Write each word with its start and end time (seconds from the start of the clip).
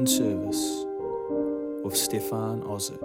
in 0.00 0.06
Service 0.06 0.86
with 1.84 1.94
Stefan 1.94 2.62
Ozic. 2.62 2.98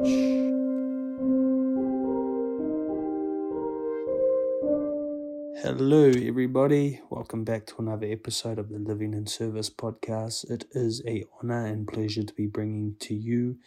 Hello, 5.61 6.05
everybody. 6.05 7.02
Welcome 7.10 7.43
back 7.43 7.66
to 7.66 7.75
another 7.79 8.07
episode 8.10 8.60
of 8.60 8.70
the 8.70 8.79
Living 8.79 9.14
in 9.14 9.28
Service 9.28 9.70
podcast. 9.70 10.50
It 10.50 10.68
is 10.71 11.02
a 11.05 11.25
honor 11.42 11.66
and 11.66 11.86
pleasure 11.86 12.23
to 12.23 12.34
be 12.34 12.47
bringing 12.47 12.96
to 13.02 13.14
you 13.14 13.57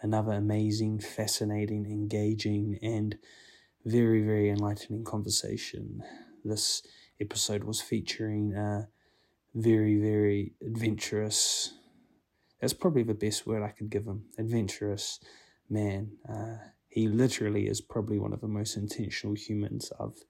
another 0.00 0.32
amazing, 0.32 1.00
fascinating, 1.00 1.84
engaging, 1.84 2.78
and 2.80 3.18
very, 3.84 4.22
very 4.22 4.48
enlightening 4.48 5.04
conversation. 5.04 6.02
This 6.42 6.82
episode 7.20 7.64
was 7.64 7.82
featuring 7.82 8.54
a 8.54 8.88
very, 9.54 9.96
very 9.96 10.54
adventurous 10.64 11.74
that's 12.60 12.72
probably 12.72 13.02
the 13.02 13.14
best 13.14 13.46
word 13.46 13.62
I 13.62 13.70
could 13.70 13.90
give 13.90 14.06
him. 14.06 14.24
Adventurous 14.38 15.20
man. 15.68 16.12
Uh, 16.28 16.56
he 16.88 17.06
literally 17.06 17.66
is 17.66 17.80
probably 17.80 18.18
one 18.18 18.32
of 18.32 18.40
the 18.40 18.48
most 18.48 18.76
intentional 18.76 19.34
humans 19.34 19.92
I've 20.00 20.24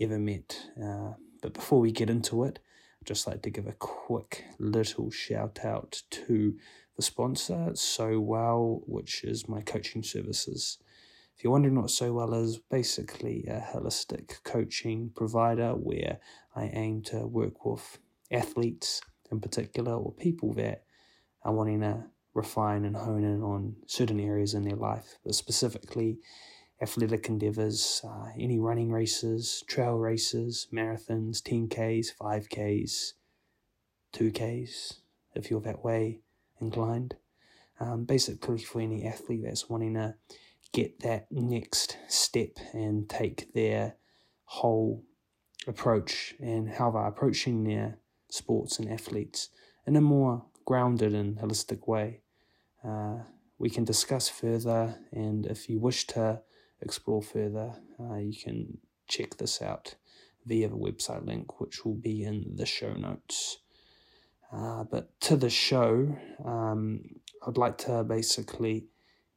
ever 0.00 0.18
met. 0.18 0.58
Uh, 0.82 1.12
but 1.42 1.54
before 1.54 1.80
we 1.80 1.92
get 1.92 2.10
into 2.10 2.44
it, 2.44 2.58
I'd 3.00 3.06
just 3.06 3.26
like 3.26 3.42
to 3.42 3.50
give 3.50 3.66
a 3.66 3.72
quick 3.72 4.44
little 4.58 5.10
shout 5.10 5.60
out 5.64 6.02
to 6.10 6.56
the 6.96 7.02
sponsor, 7.02 7.70
So 7.74 8.18
Well, 8.18 8.82
which 8.86 9.22
is 9.22 9.48
my 9.48 9.60
coaching 9.60 10.02
services. 10.02 10.78
If 11.36 11.44
you're 11.44 11.52
wondering 11.52 11.80
what 11.80 11.90
So 11.90 12.12
Well 12.12 12.34
is, 12.34 12.58
basically 12.58 13.44
a 13.46 13.60
holistic 13.60 14.42
coaching 14.42 15.12
provider 15.14 15.70
where 15.70 16.18
I 16.56 16.64
aim 16.72 17.02
to 17.02 17.26
work 17.26 17.64
with 17.64 17.98
athletes 18.32 19.00
in 19.30 19.40
particular 19.40 19.94
or 19.94 20.12
people 20.12 20.52
that 20.54 20.82
wanting 21.50 21.80
to 21.80 22.04
refine 22.34 22.84
and 22.84 22.96
hone 22.96 23.24
in 23.24 23.42
on 23.42 23.76
certain 23.86 24.20
areas 24.20 24.54
in 24.54 24.62
their 24.62 24.76
life, 24.76 25.18
but 25.24 25.34
specifically 25.34 26.18
athletic 26.80 27.28
endeavors, 27.28 28.00
uh, 28.04 28.28
any 28.38 28.58
running 28.58 28.92
races, 28.92 29.64
trail 29.66 29.96
races, 29.96 30.68
marathons, 30.72 31.42
10Ks, 31.42 32.12
5Ks, 32.20 33.12
2Ks, 34.14 35.00
if 35.34 35.50
you're 35.50 35.60
that 35.60 35.84
way 35.84 36.20
inclined. 36.60 37.16
Um, 37.80 38.04
basically, 38.04 38.58
for 38.58 38.80
any 38.80 39.06
athlete 39.06 39.42
that's 39.44 39.68
wanting 39.68 39.94
to 39.94 40.14
get 40.72 41.00
that 41.00 41.26
next 41.30 41.96
step 42.08 42.58
and 42.72 43.08
take 43.08 43.52
their 43.54 43.96
whole 44.44 45.04
approach 45.66 46.34
and 46.40 46.68
how 46.68 46.90
they're 46.90 47.06
approaching 47.06 47.64
their 47.64 47.98
sports 48.30 48.78
and 48.78 48.90
athletes 48.90 49.50
in 49.86 49.96
a 49.96 50.00
more 50.00 50.44
grounded 50.68 51.14
and 51.14 51.38
holistic 51.38 51.88
way. 51.88 52.20
Uh, 52.84 53.20
we 53.58 53.70
can 53.70 53.84
discuss 53.84 54.28
further, 54.28 54.96
and 55.12 55.46
if 55.46 55.66
you 55.70 55.80
wish 55.80 56.06
to 56.06 56.42
explore 56.82 57.22
further, 57.22 57.72
uh, 57.98 58.16
you 58.16 58.36
can 58.44 58.76
check 59.08 59.38
this 59.38 59.62
out 59.62 59.94
via 60.44 60.68
the 60.68 60.76
website 60.76 61.24
link, 61.24 61.58
which 61.58 61.86
will 61.86 61.94
be 61.94 62.22
in 62.22 62.54
the 62.56 62.66
show 62.66 62.92
notes. 62.92 63.60
Uh, 64.52 64.84
but 64.84 65.18
to 65.22 65.36
the 65.36 65.48
show, 65.48 66.14
um, 66.44 67.00
I'd 67.46 67.56
like 67.56 67.78
to 67.78 68.04
basically 68.04 68.88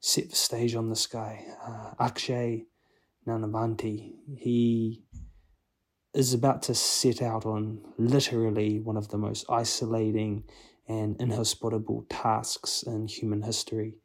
set 0.01 0.31
the 0.31 0.35
stage 0.35 0.75
on 0.75 0.89
this 0.89 1.07
guy, 1.07 1.45
uh, 1.65 1.93
Akshay 1.97 2.65
Nanavati. 3.25 4.15
He 4.37 5.05
is 6.13 6.33
about 6.33 6.61
to 6.63 6.75
set 6.75 7.21
out 7.21 7.45
on 7.45 7.79
literally 7.97 8.81
one 8.81 8.97
of 8.97 9.07
the 9.07 9.17
most 9.17 9.45
isolating 9.49 10.43
and 10.87 11.19
inhospitable 11.21 12.05
tasks 12.09 12.83
in 12.83 13.07
human 13.07 13.41
history. 13.41 13.95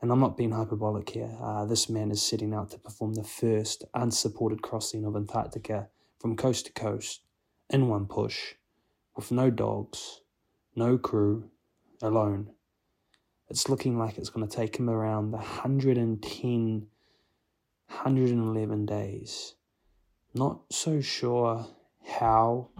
And 0.00 0.10
I'm 0.12 0.20
not 0.20 0.36
being 0.36 0.52
hyperbolic 0.52 1.10
here. 1.10 1.36
Uh, 1.40 1.64
this 1.64 1.88
man 1.88 2.10
is 2.10 2.22
setting 2.22 2.52
out 2.52 2.70
to 2.70 2.78
perform 2.78 3.14
the 3.14 3.24
first 3.24 3.84
unsupported 3.94 4.62
crossing 4.62 5.04
of 5.04 5.16
Antarctica 5.16 5.88
from 6.18 6.36
coast 6.36 6.66
to 6.66 6.72
coast 6.72 7.22
in 7.70 7.88
one 7.88 8.06
push, 8.06 8.54
with 9.16 9.30
no 9.30 9.50
dogs, 9.50 10.20
no 10.76 10.98
crew, 10.98 11.50
alone. 12.02 12.50
It's 13.48 13.68
looking 13.68 13.98
like 13.98 14.18
it's 14.18 14.30
going 14.30 14.46
to 14.46 14.56
take 14.56 14.76
him 14.76 14.90
around 14.90 15.30
the 15.30 15.38
110, 15.38 16.86
111 17.88 18.86
days. 18.86 19.54
Not 20.34 20.60
so 20.70 21.00
sure 21.00 21.66
how 22.06 22.70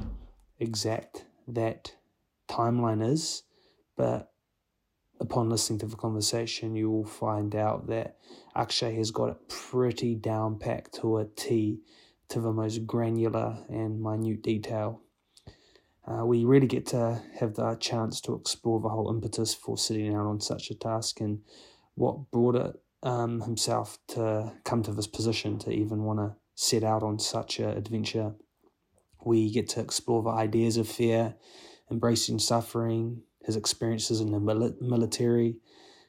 exact 0.59 1.25
that 1.49 1.95
timeline 2.49 3.07
is, 3.07 3.43
but 3.97 4.33
upon 5.21 5.49
listening 5.49 5.79
to 5.81 5.87
the 5.87 5.97
conversation, 5.97 6.77
you 6.77 6.91
will 6.91 7.05
find 7.05 7.55
out 7.55 7.87
that 7.89 8.17
Akshay 8.55 8.95
has 8.97 9.11
got 9.11 9.31
it 9.31 9.49
pretty 9.49 10.15
down 10.15 10.59
packed 10.59 10.95
to 10.97 11.19
a 11.19 11.25
T 11.25 11.81
to 12.29 12.41
the 12.41 12.53
most 12.53 12.87
granular 12.87 13.59
and 13.69 14.01
minute 14.01 14.43
detail. 14.43 15.01
Uh, 16.07 16.25
we 16.25 16.45
really 16.45 16.67
get 16.67 16.87
to 16.87 17.23
have 17.41 17.55
the 17.55 17.75
chance 17.77 18.21
to 18.21 18.35
explore 18.35 18.81
the 18.81 18.89
whole 18.89 19.11
impetus 19.11 19.55
for 19.55 19.79
sitting 19.79 20.15
out 20.15 20.27
on 20.27 20.41
such 20.41 20.71
a 20.71 20.75
task 20.75 21.21
and 21.21 21.41
what 21.95 22.31
brought 22.31 22.57
it 22.57 22.77
um, 23.03 23.41
himself 23.43 23.99
to 24.09 24.53
come 24.65 24.83
to 24.83 24.93
this 24.93 25.07
position 25.07 25.59
to 25.59 25.71
even 25.71 26.03
want 26.03 26.19
to 26.19 26.35
set 26.55 26.85
out 26.85 27.03
on 27.03 27.19
such 27.19 27.59
an 27.59 27.71
adventure. 27.71 28.35
We 29.25 29.51
get 29.51 29.69
to 29.71 29.81
explore 29.81 30.23
the 30.23 30.31
ideas 30.31 30.77
of 30.77 30.89
fear 30.89 31.37
embracing 31.91 32.39
suffering, 32.39 33.23
his 33.45 33.57
experiences 33.57 34.21
in 34.21 34.33
the 34.33 34.75
military, 34.81 35.57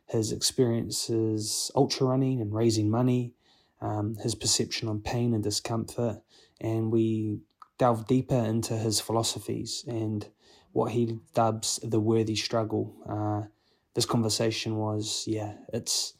his 0.07 0.31
experiences 0.31 1.71
ultra 1.75 2.07
running 2.07 2.41
and 2.41 2.53
raising 2.53 2.89
money, 2.89 3.33
um, 3.81 4.15
his 4.21 4.35
perception 4.35 4.87
on 4.87 4.99
pain 4.99 5.33
and 5.33 5.43
discomfort, 5.43 6.21
and 6.61 6.91
we 6.91 7.39
delve 7.77 8.07
deeper 8.07 8.35
into 8.35 8.75
his 8.77 8.99
philosophies 8.99 9.83
and 9.87 10.29
what 10.71 10.91
he 10.91 11.19
dubs 11.33 11.79
the 11.83 11.99
worthy 11.99 12.35
struggle. 12.35 12.95
Uh, 13.07 13.47
this 13.93 14.05
conversation 14.05 14.77
was, 14.77 15.23
yeah, 15.27 15.53
it's 15.73 16.13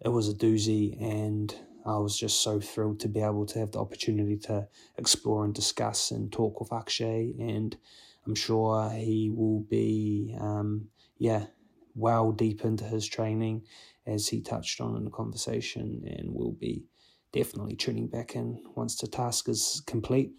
it 0.00 0.08
was 0.08 0.28
a 0.28 0.34
doozy, 0.34 1.00
and 1.00 1.54
I 1.84 1.98
was 1.98 2.18
just 2.18 2.40
so 2.40 2.60
thrilled 2.60 3.00
to 3.00 3.08
be 3.08 3.20
able 3.20 3.46
to 3.46 3.58
have 3.58 3.72
the 3.72 3.80
opportunity 3.80 4.36
to 4.38 4.66
explore 4.96 5.44
and 5.44 5.54
discuss 5.54 6.10
and 6.10 6.32
talk 6.32 6.60
with 6.60 6.72
Akshay 6.72 7.34
and 7.38 7.76
I'm 8.26 8.34
sure 8.34 8.90
he 8.90 9.30
will 9.34 9.60
be, 9.60 10.36
um, 10.38 10.88
yeah, 11.18 11.46
well 11.94 12.32
deep 12.32 12.64
into 12.64 12.84
his 12.84 13.06
training 13.06 13.62
as 14.06 14.28
he 14.28 14.40
touched 14.40 14.80
on 14.80 14.96
in 14.96 15.04
the 15.04 15.10
conversation 15.10 16.02
and 16.06 16.32
will 16.32 16.52
be 16.52 16.84
definitely 17.32 17.76
tuning 17.76 18.08
back 18.08 18.34
in 18.34 18.62
once 18.74 18.96
the 18.96 19.06
task 19.06 19.48
is 19.48 19.82
complete. 19.86 20.32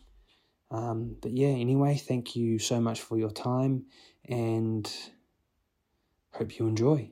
Um, 0.69 1.17
but 1.21 1.31
yeah, 1.31 1.49
anyway, 1.49 1.95
thank 1.95 2.35
you 2.35 2.59
so 2.59 2.79
much 2.79 3.01
for 3.01 3.17
your 3.17 3.31
time 3.31 3.85
and 4.25 4.91
hope 6.31 6.57
you 6.57 6.67
enjoy. 6.67 7.11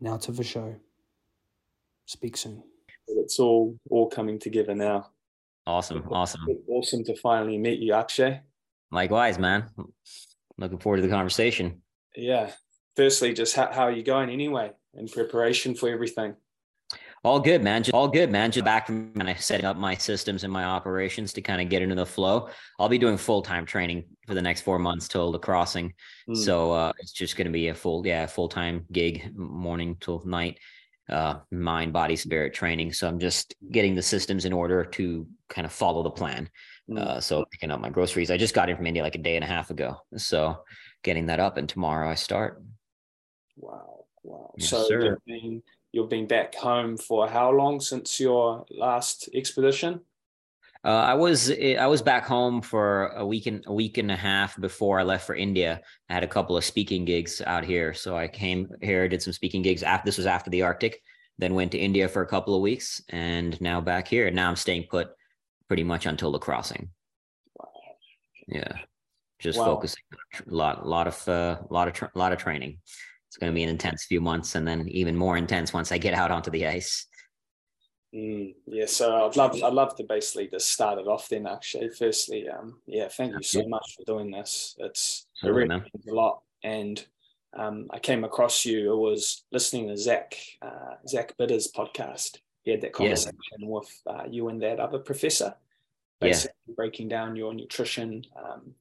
Now 0.00 0.16
to 0.18 0.32
the 0.32 0.44
show. 0.44 0.76
Speak 2.06 2.36
soon. 2.36 2.62
It's 3.06 3.38
all 3.38 3.76
all 3.90 4.08
coming 4.08 4.38
together 4.38 4.74
now. 4.74 5.10
Awesome, 5.66 6.02
awesome, 6.10 6.40
awesome 6.68 7.04
to 7.04 7.14
finally 7.16 7.58
meet 7.58 7.80
you, 7.80 7.92
Akshay. 7.92 8.40
Likewise, 8.90 9.38
man. 9.38 9.68
Looking 10.56 10.78
forward 10.78 10.96
to 10.96 11.02
the 11.02 11.08
conversation. 11.08 11.82
Yeah. 12.16 12.50
Firstly, 12.96 13.32
just 13.32 13.54
how, 13.54 13.70
how 13.72 13.82
are 13.82 13.92
you 13.92 14.02
going 14.02 14.30
anyway 14.30 14.72
in 14.94 15.08
preparation 15.08 15.74
for 15.74 15.88
everything? 15.88 16.34
All 17.24 17.40
good, 17.40 17.62
man. 17.62 17.82
Just 17.82 17.94
all 17.94 18.08
good, 18.08 18.30
man. 18.30 18.50
Just 18.50 18.64
back 18.64 18.86
from 18.86 19.12
kind 19.12 19.28
of 19.28 19.40
setting 19.40 19.66
up 19.66 19.76
my 19.76 19.94
systems 19.96 20.44
and 20.44 20.52
my 20.52 20.64
operations 20.64 21.32
to 21.32 21.40
kind 21.40 21.60
of 21.60 21.68
get 21.68 21.82
into 21.82 21.96
the 21.96 22.06
flow. 22.06 22.48
I'll 22.78 22.88
be 22.88 22.98
doing 22.98 23.16
full 23.16 23.42
time 23.42 23.66
training 23.66 24.04
for 24.26 24.34
the 24.34 24.42
next 24.42 24.62
four 24.62 24.78
months 24.78 25.08
till 25.08 25.32
the 25.32 25.38
crossing. 25.38 25.92
Mm. 26.28 26.36
So 26.36 26.72
uh, 26.72 26.92
it's 27.00 27.12
just 27.12 27.36
going 27.36 27.46
to 27.46 27.52
be 27.52 27.68
a 27.68 27.74
full, 27.74 28.06
yeah, 28.06 28.26
full 28.26 28.48
time 28.48 28.86
gig, 28.92 29.36
morning 29.36 29.96
till 30.00 30.22
night, 30.24 30.58
uh, 31.08 31.40
mind, 31.50 31.92
body, 31.92 32.14
spirit 32.14 32.54
training. 32.54 32.92
So 32.92 33.08
I'm 33.08 33.18
just 33.18 33.54
getting 33.70 33.94
the 33.94 34.02
systems 34.02 34.44
in 34.44 34.52
order 34.52 34.84
to 34.84 35.26
kind 35.48 35.66
of 35.66 35.72
follow 35.72 36.04
the 36.04 36.10
plan. 36.10 36.48
Mm. 36.88 36.98
Uh, 36.98 37.20
so 37.20 37.44
picking 37.50 37.70
up 37.70 37.80
my 37.80 37.90
groceries. 37.90 38.30
I 38.30 38.36
just 38.36 38.54
got 38.54 38.70
in 38.70 38.76
from 38.76 38.86
India 38.86 39.02
like 39.02 39.14
a 39.14 39.18
day 39.18 39.36
and 39.36 39.44
a 39.44 39.48
half 39.48 39.70
ago. 39.70 39.98
So 40.16 40.62
getting 41.02 41.26
that 41.26 41.40
up, 41.40 41.56
and 41.56 41.68
tomorrow 41.68 42.10
I 42.10 42.14
start. 42.14 42.62
Wow, 43.56 44.04
wow. 44.22 44.52
Yes, 44.56 44.70
so 44.70 44.88
sir. 44.88 45.02
you've 45.02 45.24
been 45.26 45.62
you've 45.92 46.08
been 46.08 46.26
back 46.26 46.54
home 46.54 46.96
for 46.96 47.28
how 47.28 47.50
long 47.50 47.80
since 47.80 48.18
your 48.18 48.64
last 48.70 49.28
expedition? 49.34 50.00
Uh, 50.84 50.88
I 50.90 51.14
was 51.14 51.50
I 51.50 51.86
was 51.86 52.02
back 52.02 52.24
home 52.24 52.62
for 52.62 53.08
a 53.08 53.26
week 53.26 53.46
and 53.46 53.64
a 53.66 53.72
week 53.72 53.98
and 53.98 54.10
a 54.10 54.16
half 54.16 54.58
before 54.60 55.00
I 55.00 55.02
left 55.02 55.26
for 55.26 55.34
India. 55.34 55.80
I 56.08 56.14
had 56.14 56.22
a 56.22 56.28
couple 56.28 56.56
of 56.56 56.64
speaking 56.64 57.04
gigs 57.04 57.42
out 57.44 57.64
here, 57.64 57.92
so 57.92 58.16
I 58.16 58.28
came 58.28 58.70
here, 58.80 59.08
did 59.08 59.22
some 59.22 59.32
speaking 59.32 59.60
gigs. 59.60 59.82
After 59.82 60.06
this 60.06 60.16
was 60.16 60.26
after 60.26 60.50
the 60.50 60.62
Arctic, 60.62 61.02
then 61.36 61.54
went 61.54 61.72
to 61.72 61.78
India 61.78 62.08
for 62.08 62.22
a 62.22 62.26
couple 62.26 62.54
of 62.54 62.62
weeks, 62.62 63.02
and 63.08 63.60
now 63.60 63.80
back 63.80 64.06
here. 64.06 64.30
Now 64.30 64.48
I'm 64.48 64.56
staying 64.56 64.84
put 64.88 65.08
pretty 65.68 65.84
much 65.84 66.06
until 66.06 66.32
the 66.32 66.38
crossing. 66.38 66.90
Wow. 67.58 67.68
Yeah. 68.48 68.72
just 69.38 69.58
wow. 69.58 69.66
focusing 69.66 70.02
a 70.46 70.54
lot, 70.54 70.86
lot 70.86 71.06
of, 71.06 71.28
uh, 71.28 71.58
lot 71.70 71.88
of, 71.88 71.94
tra- 71.94 72.10
lot 72.14 72.32
of 72.32 72.38
training. 72.38 72.78
It's 73.28 73.36
going 73.36 73.52
to 73.52 73.54
be 73.54 73.62
an 73.62 73.68
intense 73.68 74.06
few 74.06 74.20
months, 74.20 74.54
and 74.54 74.66
then 74.66 74.88
even 74.88 75.14
more 75.14 75.36
intense 75.36 75.72
once 75.72 75.92
I 75.92 75.98
get 75.98 76.14
out 76.14 76.30
onto 76.30 76.50
the 76.50 76.66
ice. 76.66 77.06
Mm, 78.14 78.54
yeah, 78.66 78.86
so 78.86 79.26
I'd 79.26 79.36
love 79.36 79.62
I'd 79.62 79.74
love 79.74 79.94
to 79.96 80.04
basically 80.04 80.48
just 80.48 80.70
start 80.70 80.98
it 80.98 81.06
off 81.06 81.28
then 81.28 81.46
actually. 81.46 81.90
Firstly, 81.90 82.48
um, 82.48 82.80
yeah, 82.86 83.08
thank 83.08 83.34
you 83.34 83.42
so 83.42 83.68
much 83.68 83.96
for 83.96 84.04
doing 84.06 84.30
this. 84.30 84.74
It's 84.78 85.26
it 85.42 85.50
really 85.50 85.68
means 85.68 86.06
a 86.08 86.14
lot. 86.14 86.40
And 86.64 87.04
um, 87.54 87.88
I 87.90 87.98
came 87.98 88.24
across 88.24 88.64
you, 88.64 88.92
I 88.92 88.94
was 88.94 89.44
listening 89.52 89.88
to 89.88 89.96
Zach, 89.98 90.34
uh, 90.62 90.94
Zach 91.06 91.36
Bitter's 91.36 91.70
podcast. 91.70 92.38
Had 92.72 92.82
that 92.82 92.92
conversation 92.92 93.36
with 93.60 94.02
uh, 94.06 94.24
you 94.28 94.48
and 94.48 94.60
that 94.62 94.80
other 94.80 94.98
professor, 94.98 95.54
basically 96.20 96.54
yeah. 96.66 96.74
breaking 96.76 97.08
down 97.08 97.36
your 97.36 97.54
nutrition. 97.54 98.24
Um, 98.36 98.74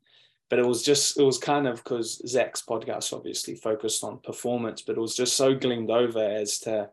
but 0.50 0.60
it 0.60 0.66
was 0.66 0.84
just, 0.84 1.20
it 1.20 1.24
was 1.24 1.38
kind 1.38 1.68
of 1.68 1.84
because 1.84 2.22
Zach's 2.28 2.62
podcast 2.62 3.14
obviously 3.14 3.56
focused 3.56 4.04
on 4.04 4.20
performance, 4.20 4.82
but 4.82 4.98
it 4.98 5.02
was 5.02 5.16
just 5.16 5.36
so 5.36 5.54
gleamed 5.54 5.90
over 5.90 6.24
as 6.24 6.60
to 6.60 6.90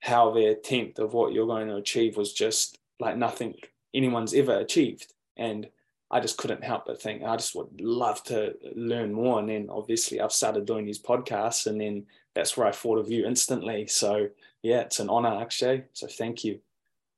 how 0.00 0.30
their 0.30 0.52
attempt 0.52 0.98
of 0.98 1.12
what 1.12 1.32
you're 1.32 1.46
going 1.46 1.68
to 1.68 1.76
achieve 1.76 2.16
was 2.16 2.32
just 2.32 2.78
like 2.98 3.16
nothing 3.16 3.54
anyone's 3.92 4.32
ever 4.34 4.58
achieved. 4.58 5.12
And 5.36 5.68
I 6.10 6.20
just 6.20 6.38
couldn't 6.38 6.64
help 6.64 6.86
but 6.86 7.00
think 7.00 7.22
I 7.22 7.36
just 7.36 7.54
would 7.54 7.80
love 7.80 8.24
to 8.24 8.54
learn 8.74 9.12
more. 9.12 9.38
And 9.38 9.48
then 9.48 9.68
obviously 9.70 10.20
I've 10.20 10.32
started 10.32 10.66
doing 10.66 10.86
these 10.86 11.02
podcasts, 11.02 11.66
and 11.66 11.80
then 11.80 12.06
that's 12.34 12.56
where 12.56 12.66
I 12.66 12.72
thought 12.72 12.98
of 12.98 13.10
you 13.10 13.26
instantly. 13.26 13.86
So 13.86 14.28
yeah, 14.62 14.80
it's 14.80 15.00
an 15.00 15.08
honor 15.08 15.40
Akshay. 15.40 15.84
So 15.92 16.06
thank 16.06 16.44
you. 16.44 16.60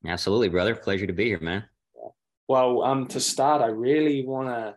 Absolutely, 0.07 0.49
brother. 0.49 0.75
Pleasure 0.75 1.07
to 1.07 1.13
be 1.13 1.27
here, 1.27 1.41
man. 1.41 1.65
Well, 2.49 2.83
um, 2.83 3.07
to 3.09 3.21
start, 3.21 3.63
I 3.63 3.67
really 3.67 4.25
want 4.27 4.49
to 4.49 4.77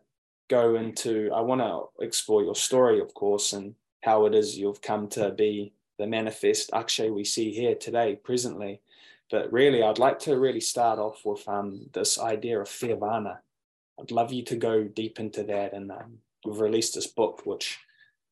go 0.49 0.75
into. 0.75 1.31
I 1.33 1.41
want 1.41 1.61
to 1.61 2.03
explore 2.03 2.43
your 2.43 2.55
story, 2.55 2.99
of 2.99 3.13
course, 3.13 3.53
and 3.53 3.75
how 4.01 4.25
it 4.25 4.35
is 4.35 4.57
you've 4.57 4.81
come 4.81 5.07
to 5.09 5.31
be 5.31 5.73
the 5.97 6.05
manifest 6.05 6.69
Akshay 6.73 7.09
we 7.09 7.23
see 7.23 7.51
here 7.51 7.75
today, 7.75 8.15
presently. 8.15 8.81
But 9.31 9.51
really, 9.51 9.81
I'd 9.81 9.97
like 9.97 10.19
to 10.19 10.37
really 10.37 10.61
start 10.61 10.99
off 10.99 11.21
with 11.25 11.47
um, 11.47 11.89
this 11.93 12.19
idea 12.19 12.59
of 12.59 12.67
Fearvana. 12.67 13.39
I'd 13.99 14.11
love 14.11 14.31
you 14.31 14.43
to 14.43 14.55
go 14.55 14.83
deep 14.83 15.19
into 15.19 15.41
that. 15.43 15.73
And 15.73 15.91
um, 15.91 16.19
we've 16.45 16.59
released 16.59 16.93
this 16.93 17.07
book, 17.07 17.41
which 17.45 17.79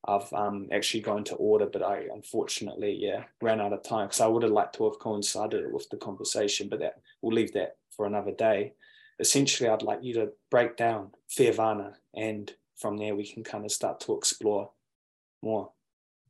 I've 0.06 0.32
um, 0.32 0.68
actually 0.72 1.00
gone 1.00 1.24
to 1.24 1.34
order, 1.36 1.66
but 1.66 1.82
I 1.82 2.06
unfortunately, 2.12 2.96
yeah, 3.00 3.24
ran 3.40 3.60
out 3.60 3.72
of 3.72 3.82
time 3.82 4.06
because 4.06 4.20
I 4.20 4.26
would 4.26 4.42
have 4.42 4.52
liked 4.52 4.74
to 4.76 4.84
have 4.84 4.98
coincided 4.98 5.72
with 5.72 5.88
the 5.90 5.96
conversation, 5.96 6.68
but 6.68 6.80
that 6.80 7.00
we'll 7.22 7.34
leave 7.34 7.52
that 7.54 7.76
for 7.90 8.06
another 8.06 8.32
day. 8.32 8.74
Essentially, 9.18 9.68
I'd 9.68 9.82
like 9.82 10.02
you 10.02 10.14
to 10.14 10.32
break 10.50 10.76
down 10.76 11.12
Fearvana, 11.30 11.94
and 12.14 12.52
from 12.76 12.96
there 12.96 13.14
we 13.14 13.26
can 13.26 13.44
kind 13.44 13.64
of 13.64 13.72
start 13.72 14.00
to 14.00 14.16
explore 14.16 14.70
more. 15.42 15.70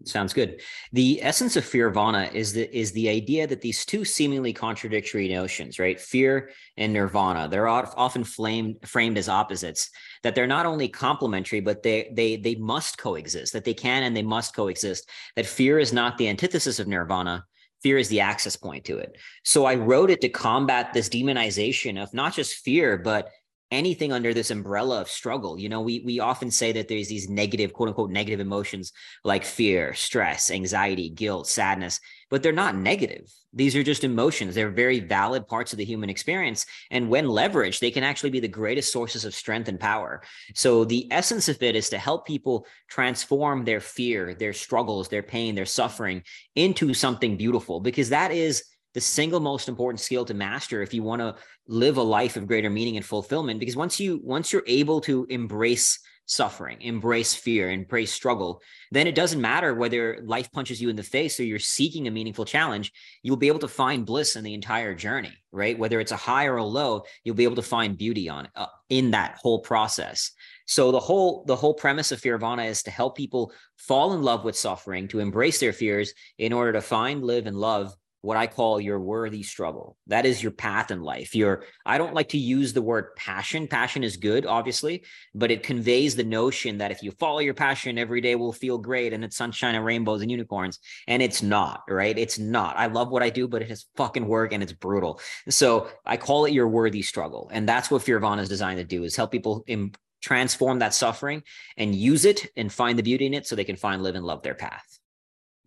Sounds 0.02 0.34
good. 0.34 0.60
The 0.92 1.22
essence 1.22 1.56
of 1.56 1.64
Fearvana 1.64 2.32
is 2.34 2.52
the 2.52 2.76
is 2.76 2.92
the 2.92 3.08
idea 3.08 3.46
that 3.46 3.62
these 3.62 3.86
two 3.86 4.04
seemingly 4.04 4.52
contradictory 4.52 5.28
notions, 5.28 5.78
right? 5.78 5.98
Fear 5.98 6.50
and 6.76 6.92
nirvana, 6.92 7.48
they're 7.48 7.68
often 7.68 8.24
framed 8.24 8.76
framed 8.84 9.16
as 9.16 9.28
opposites. 9.28 9.90
That 10.22 10.34
they're 10.34 10.46
not 10.46 10.66
only 10.66 10.88
complementary, 10.88 11.60
but 11.60 11.82
they 11.82 12.10
they 12.12 12.36
they 12.36 12.54
must 12.56 12.98
coexist. 12.98 13.52
That 13.54 13.64
they 13.64 13.72
can 13.72 14.02
and 14.02 14.16
they 14.16 14.22
must 14.22 14.54
coexist. 14.54 15.08
That 15.36 15.46
fear 15.46 15.78
is 15.78 15.92
not 15.92 16.18
the 16.18 16.28
antithesis 16.28 16.78
of 16.78 16.88
nirvana. 16.88 17.46
Fear 17.82 17.98
is 17.98 18.08
the 18.08 18.20
access 18.20 18.56
point 18.56 18.84
to 18.86 18.98
it. 18.98 19.16
So 19.44 19.64
I 19.64 19.74
wrote 19.76 20.10
it 20.10 20.20
to 20.22 20.28
combat 20.28 20.92
this 20.92 21.08
demonization 21.08 22.02
of 22.02 22.12
not 22.12 22.34
just 22.34 22.56
fear, 22.56 22.98
but 22.98 23.30
anything 23.74 24.12
under 24.12 24.32
this 24.32 24.50
umbrella 24.50 25.00
of 25.00 25.10
struggle. 25.10 25.58
You 25.58 25.68
know, 25.68 25.80
we 25.80 26.00
we 26.00 26.20
often 26.20 26.50
say 26.50 26.72
that 26.72 26.88
there's 26.88 27.08
these 27.08 27.28
negative, 27.28 27.72
quote 27.72 27.88
unquote, 27.88 28.10
negative 28.10 28.40
emotions 28.40 28.92
like 29.24 29.44
fear, 29.44 29.92
stress, 29.94 30.50
anxiety, 30.50 31.10
guilt, 31.10 31.48
sadness, 31.48 32.00
but 32.30 32.42
they're 32.42 32.52
not 32.52 32.76
negative. 32.76 33.30
These 33.52 33.76
are 33.76 33.82
just 33.84 34.02
emotions. 34.02 34.54
They're 34.54 34.70
very 34.70 34.98
valid 34.98 35.46
parts 35.46 35.72
of 35.72 35.78
the 35.78 35.84
human 35.84 36.10
experience. 36.10 36.66
And 36.90 37.08
when 37.08 37.26
leveraged, 37.26 37.78
they 37.78 37.92
can 37.92 38.02
actually 38.02 38.30
be 38.30 38.40
the 38.40 38.48
greatest 38.48 38.92
sources 38.92 39.24
of 39.24 39.34
strength 39.34 39.68
and 39.68 39.78
power. 39.78 40.22
So 40.54 40.84
the 40.84 41.06
essence 41.12 41.48
of 41.48 41.62
it 41.62 41.76
is 41.76 41.88
to 41.90 41.98
help 41.98 42.26
people 42.26 42.66
transform 42.88 43.64
their 43.64 43.80
fear, 43.80 44.34
their 44.34 44.52
struggles, 44.52 45.08
their 45.08 45.22
pain, 45.22 45.54
their 45.54 45.66
suffering 45.66 46.22
into 46.56 46.94
something 46.94 47.36
beautiful, 47.36 47.78
because 47.80 48.08
that 48.08 48.32
is 48.32 48.64
the 48.94 49.00
single 49.00 49.40
most 49.40 49.68
important 49.68 50.00
skill 50.00 50.24
to 50.24 50.34
master 50.34 50.82
if 50.82 50.94
you 50.94 51.02
want 51.02 51.20
to 51.20 51.34
live 51.66 51.96
a 51.96 52.02
life 52.02 52.36
of 52.36 52.46
greater 52.46 52.70
meaning 52.70 52.96
and 52.96 53.04
fulfillment 53.04 53.60
because 53.60 53.76
once 53.76 54.00
you 54.00 54.20
once 54.22 54.52
you're 54.52 54.64
able 54.66 55.00
to 55.00 55.26
embrace 55.28 55.98
suffering 56.26 56.80
embrace 56.80 57.34
fear 57.34 57.70
embrace 57.70 58.12
struggle 58.12 58.62
then 58.90 59.06
it 59.06 59.14
doesn't 59.14 59.42
matter 59.42 59.74
whether 59.74 60.20
life 60.24 60.50
punches 60.52 60.80
you 60.80 60.88
in 60.88 60.96
the 60.96 61.02
face 61.02 61.38
or 61.38 61.44
you're 61.44 61.58
seeking 61.58 62.08
a 62.08 62.10
meaningful 62.10 62.46
challenge 62.46 62.90
you'll 63.22 63.36
be 63.36 63.48
able 63.48 63.58
to 63.58 63.68
find 63.68 64.06
bliss 64.06 64.36
in 64.36 64.44
the 64.44 64.54
entire 64.54 64.94
journey 64.94 65.36
right? 65.54 65.78
Whether 65.78 66.00
it's 66.00 66.12
a 66.12 66.16
high 66.16 66.46
or 66.46 66.56
a 66.56 66.64
low 66.64 67.04
you'll 67.22 67.36
be 67.36 67.44
able 67.44 67.56
to 67.56 67.62
find 67.62 67.96
beauty 67.96 68.28
on 68.28 68.48
uh, 68.56 68.66
in 68.90 69.12
that 69.12 69.38
whole 69.40 69.60
process. 69.60 70.32
So 70.66 70.90
the 70.90 71.00
whole 71.00 71.44
the 71.46 71.56
whole 71.56 71.74
premise 71.74 72.12
of 72.12 72.20
Fearvana 72.20 72.66
is 72.66 72.82
to 72.82 72.90
help 72.90 73.16
people 73.16 73.52
fall 73.76 74.12
in 74.12 74.22
love 74.22 74.44
with 74.44 74.56
suffering 74.56 75.08
to 75.08 75.20
embrace 75.20 75.60
their 75.60 75.72
fears 75.72 76.12
in 76.38 76.52
order 76.52 76.72
to 76.72 76.80
find 76.80 77.22
live 77.22 77.46
and 77.46 77.56
love 77.56 77.94
what 78.24 78.38
I 78.38 78.46
call 78.46 78.80
your 78.80 78.98
worthy 78.98 79.42
struggle. 79.42 79.98
That 80.06 80.24
is 80.24 80.42
your 80.42 80.50
path 80.50 80.90
in 80.90 81.02
life. 81.02 81.34
Your 81.34 81.64
I 81.84 81.98
don't 81.98 82.14
like 82.14 82.30
to 82.30 82.38
use 82.38 82.72
the 82.72 82.80
word 82.80 83.14
passion. 83.16 83.68
Passion 83.68 84.02
is 84.02 84.16
good, 84.16 84.46
obviously, 84.46 85.04
but 85.34 85.50
it 85.50 85.62
conveys 85.62 86.16
the 86.16 86.24
notion 86.24 86.78
that 86.78 86.90
if 86.90 87.02
you 87.02 87.10
follow 87.10 87.40
your 87.40 87.52
passion, 87.52 87.98
every 87.98 88.22
day 88.22 88.34
will 88.34 88.54
feel 88.54 88.78
great 88.78 89.12
and 89.12 89.22
it's 89.22 89.36
sunshine 89.36 89.74
and 89.74 89.84
rainbows 89.84 90.22
and 90.22 90.30
unicorns. 90.30 90.78
And 91.06 91.22
it's 91.22 91.42
not, 91.42 91.82
right? 91.86 92.16
It's 92.16 92.38
not. 92.38 92.78
I 92.78 92.86
love 92.86 93.10
what 93.10 93.22
I 93.22 93.28
do, 93.28 93.46
but 93.46 93.60
it 93.60 93.68
has 93.68 93.84
fucking 93.94 94.26
work 94.26 94.54
and 94.54 94.62
it's 94.62 94.72
brutal. 94.72 95.20
So 95.50 95.88
I 96.06 96.16
call 96.16 96.46
it 96.46 96.54
your 96.54 96.66
worthy 96.66 97.02
struggle. 97.02 97.50
And 97.52 97.68
that's 97.68 97.90
what 97.90 98.00
Fearvana 98.00 98.40
is 98.40 98.48
designed 98.48 98.78
to 98.78 98.84
do 98.84 99.04
is 99.04 99.14
help 99.14 99.32
people 99.32 99.64
Im- 99.66 99.92
transform 100.22 100.78
that 100.78 100.94
suffering 100.94 101.42
and 101.76 101.94
use 101.94 102.24
it 102.24 102.46
and 102.56 102.72
find 102.72 102.98
the 102.98 103.02
beauty 103.02 103.26
in 103.26 103.34
it 103.34 103.46
so 103.46 103.54
they 103.54 103.64
can 103.64 103.76
find, 103.76 104.02
live, 104.02 104.14
and 104.14 104.24
love 104.24 104.42
their 104.42 104.54
path. 104.54 104.98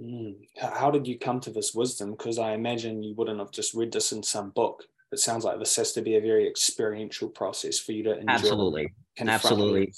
Mm. 0.01 0.35
How 0.57 0.91
did 0.91 1.07
you 1.07 1.17
come 1.17 1.39
to 1.41 1.49
this 1.49 1.73
wisdom? 1.73 2.11
Because 2.11 2.37
I 2.37 2.53
imagine 2.53 3.03
you 3.03 3.15
wouldn't 3.15 3.39
have 3.39 3.51
just 3.51 3.73
read 3.73 3.91
this 3.91 4.11
in 4.11 4.21
some 4.21 4.51
book. 4.51 4.83
It 5.11 5.19
sounds 5.19 5.43
like 5.43 5.57
this 5.59 5.75
has 5.77 5.93
to 5.93 6.01
be 6.01 6.15
a 6.15 6.21
very 6.21 6.47
experiential 6.47 7.29
process 7.29 7.79
for 7.79 7.93
you 7.93 8.03
to 8.03 8.17
enjoy. 8.19 8.33
Absolutely, 8.33 8.93
absolutely. 9.19 9.93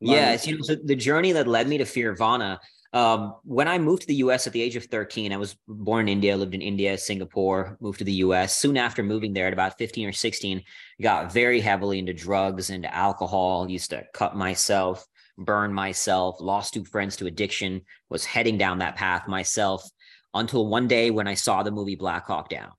Yeah, 0.00 0.32
it's 0.32 0.46
you 0.46 0.56
know 0.56 0.62
so 0.62 0.76
the 0.76 0.96
journey 0.96 1.32
that 1.32 1.46
led 1.46 1.68
me 1.68 1.78
to 1.78 1.84
Fearvana. 1.84 2.58
Um, 2.92 3.34
when 3.44 3.68
I 3.68 3.78
moved 3.78 4.02
to 4.02 4.08
the 4.08 4.14
US 4.16 4.46
at 4.46 4.54
the 4.54 4.62
age 4.62 4.76
of 4.76 4.84
13, 4.84 5.32
I 5.32 5.36
was 5.36 5.56
born 5.68 6.08
in 6.08 6.12
India, 6.12 6.36
lived 6.36 6.54
in 6.54 6.62
India, 6.62 6.96
Singapore, 6.96 7.76
moved 7.80 7.98
to 7.98 8.04
the 8.04 8.12
US. 8.12 8.56
Soon 8.56 8.76
after 8.78 9.02
moving 9.02 9.34
there 9.34 9.46
at 9.46 9.52
about 9.52 9.76
15 9.76 10.08
or 10.08 10.12
16, 10.12 10.62
got 11.02 11.30
very 11.32 11.60
heavily 11.60 11.98
into 11.98 12.14
drugs, 12.14 12.70
into 12.70 12.92
alcohol, 12.94 13.68
used 13.70 13.90
to 13.90 14.02
cut 14.14 14.34
myself, 14.34 15.06
burn 15.38 15.72
myself, 15.72 16.40
lost 16.40 16.74
two 16.74 16.84
friends 16.84 17.16
to 17.16 17.26
addiction, 17.26 17.82
was 18.08 18.24
heading 18.24 18.58
down 18.58 18.78
that 18.78 18.96
path 18.96 19.28
myself 19.28 19.88
until 20.34 20.68
one 20.68 20.88
day 20.88 21.10
when 21.10 21.28
I 21.28 21.34
saw 21.34 21.62
the 21.62 21.70
movie 21.70 21.96
Black 21.96 22.26
Hawk 22.26 22.48
Down. 22.48 22.72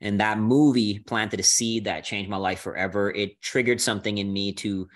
And 0.00 0.20
that 0.20 0.38
movie 0.38 0.98
planted 0.98 1.40
a 1.40 1.44
seed 1.44 1.84
that 1.84 2.04
changed 2.04 2.30
my 2.30 2.36
life 2.36 2.60
forever. 2.60 3.10
It 3.10 3.40
triggered 3.40 3.80
something 3.80 4.18
in 4.18 4.32
me 4.32 4.52
to 4.54 4.88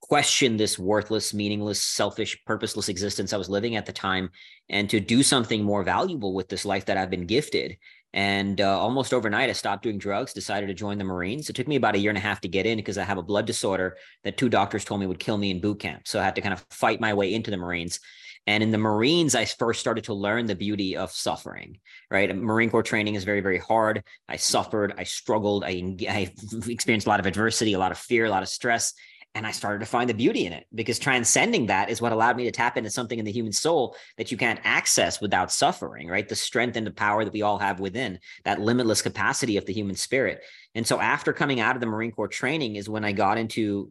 question 0.00 0.56
this 0.56 0.78
worthless, 0.78 1.32
meaningless, 1.32 1.82
selfish, 1.82 2.38
purposeless 2.44 2.88
existence 2.88 3.32
I 3.32 3.38
was 3.38 3.48
living 3.48 3.76
at 3.76 3.86
the 3.86 3.92
time 3.92 4.30
and 4.68 4.88
to 4.90 5.00
do 5.00 5.22
something 5.22 5.62
more 5.62 5.82
valuable 5.82 6.34
with 6.34 6.48
this 6.48 6.64
life 6.64 6.86
that 6.86 6.96
I've 6.96 7.10
been 7.10 7.26
gifted. 7.26 7.76
And 8.14 8.60
uh, 8.60 8.78
almost 8.78 9.14
overnight, 9.14 9.48
I 9.48 9.54
stopped 9.54 9.82
doing 9.82 9.98
drugs, 9.98 10.34
decided 10.34 10.66
to 10.66 10.74
join 10.74 10.98
the 10.98 11.04
Marines. 11.04 11.48
It 11.48 11.56
took 11.56 11.68
me 11.68 11.76
about 11.76 11.94
a 11.94 11.98
year 11.98 12.10
and 12.10 12.18
a 12.18 12.20
half 12.20 12.42
to 12.42 12.48
get 12.48 12.66
in 12.66 12.76
because 12.76 12.98
I 12.98 13.04
have 13.04 13.18
a 13.18 13.22
blood 13.22 13.46
disorder 13.46 13.96
that 14.24 14.36
two 14.36 14.50
doctors 14.50 14.84
told 14.84 15.00
me 15.00 15.06
would 15.06 15.18
kill 15.18 15.38
me 15.38 15.50
in 15.50 15.60
boot 15.60 15.80
camp. 15.80 16.06
So 16.06 16.20
I 16.20 16.24
had 16.24 16.34
to 16.34 16.42
kind 16.42 16.52
of 16.52 16.64
fight 16.70 17.00
my 17.00 17.14
way 17.14 17.32
into 17.32 17.50
the 17.50 17.56
Marines. 17.56 18.00
And 18.46 18.62
in 18.62 18.72
the 18.72 18.78
Marines, 18.78 19.34
I 19.34 19.44
first 19.44 19.80
started 19.80 20.04
to 20.04 20.14
learn 20.14 20.46
the 20.46 20.56
beauty 20.56 20.96
of 20.96 21.12
suffering, 21.12 21.78
right? 22.10 22.34
Marine 22.36 22.70
Corps 22.70 22.82
training 22.82 23.14
is 23.14 23.22
very, 23.24 23.40
very 23.40 23.58
hard. 23.58 24.02
I 24.28 24.36
suffered, 24.36 24.94
I 24.98 25.04
struggled, 25.04 25.62
I, 25.64 25.96
I 26.08 26.32
experienced 26.66 27.06
a 27.06 27.10
lot 27.10 27.20
of 27.20 27.26
adversity, 27.26 27.72
a 27.72 27.78
lot 27.78 27.92
of 27.92 27.98
fear, 27.98 28.24
a 28.24 28.30
lot 28.30 28.42
of 28.42 28.48
stress 28.48 28.94
and 29.34 29.46
I 29.46 29.50
started 29.50 29.80
to 29.80 29.86
find 29.86 30.10
the 30.10 30.14
beauty 30.14 30.46
in 30.46 30.52
it 30.52 30.66
because 30.74 30.98
transcending 30.98 31.66
that 31.66 31.88
is 31.88 32.02
what 32.02 32.12
allowed 32.12 32.36
me 32.36 32.44
to 32.44 32.50
tap 32.50 32.76
into 32.76 32.90
something 32.90 33.18
in 33.18 33.24
the 33.24 33.32
human 33.32 33.52
soul 33.52 33.96
that 34.18 34.30
you 34.30 34.36
can't 34.36 34.60
access 34.62 35.20
without 35.20 35.50
suffering, 35.50 36.08
right? 36.08 36.28
The 36.28 36.36
strength 36.36 36.76
and 36.76 36.86
the 36.86 36.90
power 36.90 37.24
that 37.24 37.32
we 37.32 37.42
all 37.42 37.58
have 37.58 37.80
within 37.80 38.18
that 38.44 38.60
limitless 38.60 39.00
capacity 39.00 39.56
of 39.56 39.64
the 39.64 39.72
human 39.72 39.96
spirit. 39.96 40.42
And 40.74 40.86
so 40.86 41.00
after 41.00 41.32
coming 41.32 41.60
out 41.60 41.76
of 41.76 41.80
the 41.80 41.86
Marine 41.86 42.12
Corps 42.12 42.28
training 42.28 42.76
is 42.76 42.88
when 42.88 43.04
I 43.04 43.12
got 43.12 43.38
into 43.38 43.90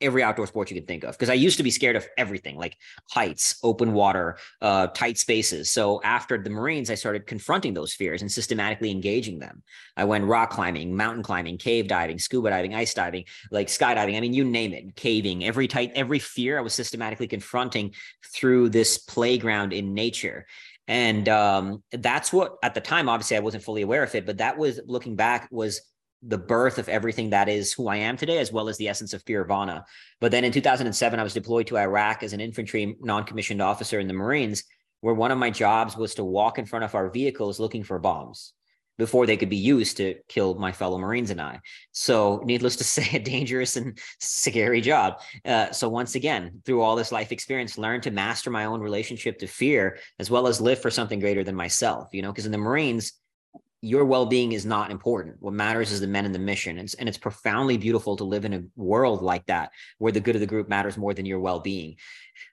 every 0.00 0.22
outdoor 0.22 0.46
sport 0.46 0.70
you 0.70 0.76
can 0.76 0.86
think 0.86 1.04
of 1.04 1.12
because 1.12 1.30
I 1.30 1.34
used 1.34 1.56
to 1.58 1.62
be 1.62 1.70
scared 1.70 1.96
of 1.96 2.06
everything 2.16 2.56
like 2.56 2.76
heights, 3.10 3.58
open 3.62 3.92
water, 3.92 4.38
uh, 4.60 4.88
tight 4.88 5.18
spaces. 5.18 5.70
So 5.70 6.00
after 6.02 6.38
the 6.38 6.50
Marines, 6.50 6.90
I 6.90 6.94
started 6.94 7.26
confronting 7.26 7.74
those 7.74 7.92
fears 7.92 8.22
and 8.22 8.30
systematically 8.30 8.90
engaging 8.90 9.38
them. 9.38 9.62
I 9.96 10.04
went 10.04 10.24
rock 10.24 10.50
climbing, 10.50 10.96
mountain 10.96 11.22
climbing, 11.22 11.58
cave 11.58 11.88
diving, 11.88 12.18
scuba 12.18 12.50
diving, 12.50 12.74
ice 12.74 12.94
diving, 12.94 13.24
like 13.50 13.68
skydiving. 13.68 14.16
I 14.16 14.20
mean, 14.20 14.32
you 14.32 14.44
name 14.44 14.72
it, 14.72 14.96
caving, 14.96 15.44
every 15.44 15.68
type, 15.68 15.92
every 15.94 16.18
fear 16.18 16.58
I 16.58 16.62
was 16.62 16.74
systematically 16.74 17.28
confronting 17.28 17.94
through 18.34 18.70
this 18.70 18.98
playground 18.98 19.72
in 19.72 19.94
nature. 19.94 20.46
And 20.88 21.28
um, 21.28 21.84
that's 21.92 22.32
what 22.32 22.56
at 22.64 22.74
the 22.74 22.80
time, 22.80 23.08
obviously, 23.08 23.36
I 23.36 23.40
wasn't 23.40 23.62
fully 23.62 23.82
aware 23.82 24.02
of 24.02 24.12
it, 24.16 24.26
but 24.26 24.38
that 24.38 24.58
was 24.58 24.80
looking 24.86 25.14
back 25.14 25.48
was 25.52 25.82
the 26.22 26.38
birth 26.38 26.78
of 26.78 26.88
everything 26.88 27.30
that 27.30 27.48
is 27.48 27.72
who 27.72 27.88
I 27.88 27.96
am 27.96 28.16
today, 28.16 28.38
as 28.38 28.52
well 28.52 28.68
as 28.68 28.76
the 28.76 28.88
essence 28.88 29.14
of 29.14 29.24
Fearvana. 29.24 29.84
But 30.20 30.32
then 30.32 30.44
in 30.44 30.52
2007, 30.52 31.18
I 31.18 31.22
was 31.22 31.34
deployed 31.34 31.66
to 31.68 31.78
Iraq 31.78 32.22
as 32.22 32.32
an 32.32 32.40
infantry 32.40 32.96
non-commissioned 33.00 33.62
officer 33.62 33.98
in 33.98 34.06
the 34.06 34.14
Marines, 34.14 34.64
where 35.00 35.14
one 35.14 35.30
of 35.30 35.38
my 35.38 35.50
jobs 35.50 35.96
was 35.96 36.14
to 36.16 36.24
walk 36.24 36.58
in 36.58 36.66
front 36.66 36.84
of 36.84 36.94
our 36.94 37.10
vehicles 37.10 37.58
looking 37.58 37.84
for 37.84 37.98
bombs 37.98 38.52
before 39.00 39.24
they 39.24 39.36
could 39.38 39.48
be 39.48 39.56
used 39.56 39.96
to 39.96 40.14
kill 40.28 40.54
my 40.56 40.70
fellow 40.70 40.98
Marines 40.98 41.30
and 41.30 41.40
I. 41.40 41.58
So, 41.92 42.42
needless 42.44 42.76
to 42.76 42.84
say, 42.96 43.16
a 43.16 43.18
dangerous 43.18 43.76
and 43.76 43.98
scary 44.20 44.82
job. 44.82 45.20
Uh, 45.44 45.72
so, 45.72 45.88
once 45.88 46.14
again, 46.14 46.60
through 46.66 46.82
all 46.82 46.96
this 46.96 47.10
life 47.10 47.32
experience, 47.32 47.78
learn 47.78 48.02
to 48.02 48.10
master 48.10 48.50
my 48.50 48.66
own 48.66 48.80
relationship 48.80 49.38
to 49.38 49.46
fear, 49.46 49.98
as 50.18 50.30
well 50.30 50.46
as 50.46 50.60
live 50.60 50.82
for 50.82 50.90
something 50.90 51.18
greater 51.18 51.42
than 51.42 51.54
myself. 51.54 52.10
You 52.12 52.20
know, 52.20 52.30
because 52.30 52.46
in 52.46 52.52
the 52.52 52.58
Marines, 52.58 53.14
your 53.82 54.04
well-being 54.04 54.52
is 54.52 54.66
not 54.66 54.90
important. 54.90 55.36
What 55.40 55.54
matters 55.54 55.90
is 55.90 56.00
the 56.00 56.06
men 56.06 56.26
and 56.26 56.34
the 56.34 56.38
mission. 56.38 56.78
And, 56.78 56.94
and 56.98 57.08
it's 57.08 57.16
profoundly 57.16 57.78
beautiful 57.78 58.14
to 58.16 58.24
live 58.24 58.44
in 58.44 58.52
a 58.52 58.62
world 58.76 59.22
like 59.22 59.46
that 59.46 59.70
where 59.98 60.12
the 60.12 60.20
good 60.20 60.34
of 60.34 60.40
the 60.40 60.46
group 60.46 60.68
matters 60.68 60.98
more 60.98 61.14
than 61.14 61.24
your 61.24 61.40
well-being. 61.40 61.96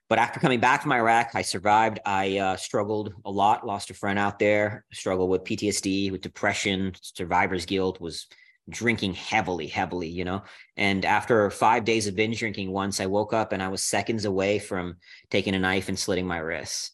But 0.10 0.20
after 0.20 0.40
coming 0.40 0.62
back 0.62 0.82
from 0.82 0.94
iraq 0.94 1.32
i 1.36 1.42
survived. 1.42 2.00
I 2.06 2.38
uh, 2.38 2.56
struggled 2.56 3.14
a 3.26 3.32
lot 3.32 3.68
lost 3.68 3.90
a 3.90 3.94
friend 3.94 4.18
out 4.18 4.40
there 4.40 4.86
struggled 4.94 5.30
with 5.30 5.44
ptsd 5.44 6.12
with 6.12 6.22
depression 6.22 6.94
survivor's 7.02 7.66
guilt 7.66 8.00
was 8.00 8.28
drinking 8.70 9.16
heavily 9.16 9.68
heavily 9.68 10.08
you 10.08 10.24
know? 10.24 10.44
And 10.78 11.04
after 11.04 11.50
five 11.50 11.84
days 11.84 12.08
of 12.08 12.16
binge 12.16 12.40
drinking 12.40 12.72
once 12.72 13.02
i 13.02 13.06
woke 13.06 13.34
up 13.34 13.52
and 13.52 13.62
i 13.62 13.68
was 13.68 13.84
seconds 13.84 14.24
away 14.24 14.60
from 14.60 14.96
taking 15.30 15.56
a 15.56 15.60
knife 15.60 15.90
and 15.90 16.00
slitting 16.00 16.26
my 16.26 16.38
wrists. 16.38 16.92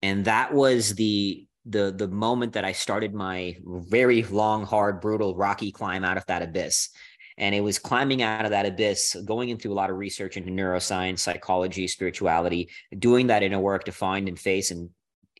And 0.00 0.24
that 0.26 0.52
was 0.54 0.94
the 0.94 1.46
the 1.64 1.94
the 1.96 2.08
moment 2.08 2.54
that 2.54 2.64
I 2.64 2.72
started 2.72 3.14
my 3.14 3.56
very 3.64 4.22
long, 4.24 4.64
hard, 4.64 5.00
brutal, 5.00 5.36
rocky 5.36 5.70
climb 5.70 6.04
out 6.04 6.16
of 6.16 6.26
that 6.26 6.42
abyss. 6.42 6.90
And 7.38 7.54
it 7.54 7.60
was 7.60 7.78
climbing 7.78 8.22
out 8.22 8.44
of 8.44 8.50
that 8.50 8.66
abyss, 8.66 9.16
going 9.24 9.48
into 9.48 9.72
a 9.72 9.74
lot 9.74 9.90
of 9.90 9.96
research 9.96 10.36
into 10.36 10.50
neuroscience, 10.50 11.20
psychology, 11.20 11.88
spirituality, 11.88 12.68
doing 12.98 13.28
that 13.28 13.42
inner 13.42 13.58
work 13.58 13.84
to 13.84 13.92
find 13.92 14.28
and 14.28 14.38
face 14.38 14.70
and 14.70 14.90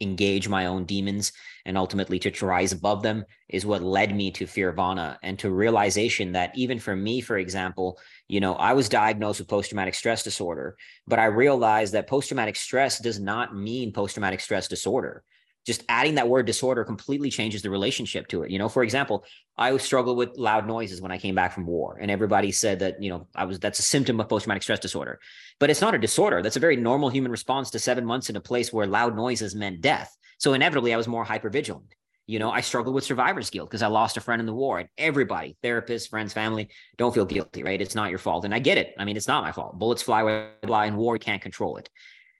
engage 0.00 0.48
my 0.48 0.66
own 0.66 0.84
demons 0.84 1.32
and 1.64 1.78
ultimately 1.78 2.18
to 2.18 2.46
rise 2.46 2.72
above 2.72 3.02
them 3.02 3.24
is 3.48 3.64
what 3.64 3.82
led 3.82 4.14
me 4.14 4.30
to 4.32 4.46
Fearvana 4.46 5.16
and 5.22 5.38
to 5.38 5.50
realization 5.50 6.32
that 6.32 6.50
even 6.56 6.78
for 6.78 6.96
me, 6.96 7.20
for 7.20 7.36
example, 7.38 8.00
you 8.26 8.40
know, 8.40 8.54
I 8.54 8.72
was 8.72 8.88
diagnosed 8.88 9.38
with 9.38 9.48
post 9.48 9.70
traumatic 9.70 9.94
stress 9.94 10.24
disorder, 10.24 10.76
but 11.06 11.18
I 11.18 11.26
realized 11.26 11.94
that 11.94 12.08
post 12.08 12.28
traumatic 12.28 12.56
stress 12.56 12.98
does 12.98 13.20
not 13.20 13.54
mean 13.54 13.92
post 13.92 14.14
traumatic 14.14 14.40
stress 14.40 14.66
disorder 14.66 15.22
just 15.64 15.84
adding 15.88 16.16
that 16.16 16.28
word 16.28 16.46
disorder 16.46 16.84
completely 16.84 17.30
changes 17.30 17.62
the 17.62 17.70
relationship 17.70 18.26
to 18.28 18.42
it. 18.42 18.50
You 18.50 18.58
know, 18.58 18.68
for 18.68 18.82
example, 18.82 19.24
I 19.56 19.76
struggled 19.76 20.16
with 20.16 20.36
loud 20.36 20.66
noises 20.66 21.00
when 21.00 21.12
I 21.12 21.18
came 21.18 21.34
back 21.34 21.52
from 21.52 21.66
war, 21.66 21.98
and 22.00 22.10
everybody 22.10 22.50
said 22.50 22.80
that 22.80 23.02
you 23.02 23.10
know 23.10 23.28
I 23.34 23.44
was 23.44 23.58
that's 23.58 23.78
a 23.78 23.82
symptom 23.82 24.18
of 24.20 24.28
post 24.28 24.44
traumatic 24.44 24.62
stress 24.62 24.80
disorder, 24.80 25.20
but 25.60 25.70
it's 25.70 25.80
not 25.80 25.94
a 25.94 25.98
disorder. 25.98 26.42
That's 26.42 26.56
a 26.56 26.60
very 26.60 26.76
normal 26.76 27.10
human 27.10 27.30
response 27.30 27.70
to 27.70 27.78
seven 27.78 28.04
months 28.04 28.30
in 28.30 28.36
a 28.36 28.40
place 28.40 28.72
where 28.72 28.86
loud 28.86 29.14
noises 29.14 29.54
meant 29.54 29.80
death. 29.80 30.16
So 30.38 30.54
inevitably, 30.54 30.92
I 30.92 30.96
was 30.96 31.06
more 31.06 31.24
hyper 31.24 31.50
vigilant. 31.50 31.94
You 32.26 32.38
know, 32.38 32.50
I 32.50 32.60
struggled 32.60 32.94
with 32.94 33.04
survivor's 33.04 33.50
guilt 33.50 33.68
because 33.68 33.82
I 33.82 33.88
lost 33.88 34.16
a 34.16 34.20
friend 34.20 34.40
in 34.40 34.46
the 34.46 34.54
war, 34.54 34.78
and 34.78 34.88
everybody, 34.96 35.56
therapists, 35.62 36.08
friends, 36.08 36.32
family, 36.32 36.68
don't 36.96 37.14
feel 37.14 37.24
guilty, 37.24 37.62
right? 37.62 37.80
It's 37.80 37.94
not 37.94 38.10
your 38.10 38.18
fault, 38.18 38.44
and 38.44 38.54
I 38.54 38.58
get 38.58 38.78
it. 38.78 38.94
I 38.98 39.04
mean, 39.04 39.16
it's 39.16 39.28
not 39.28 39.44
my 39.44 39.52
fault. 39.52 39.78
Bullets 39.78 40.02
fly 40.02 40.22
where 40.22 40.52
they 40.62 40.68
fly 40.68 40.86
in 40.86 40.96
war, 40.96 41.18
can't 41.18 41.42
control 41.42 41.76
it. 41.76 41.88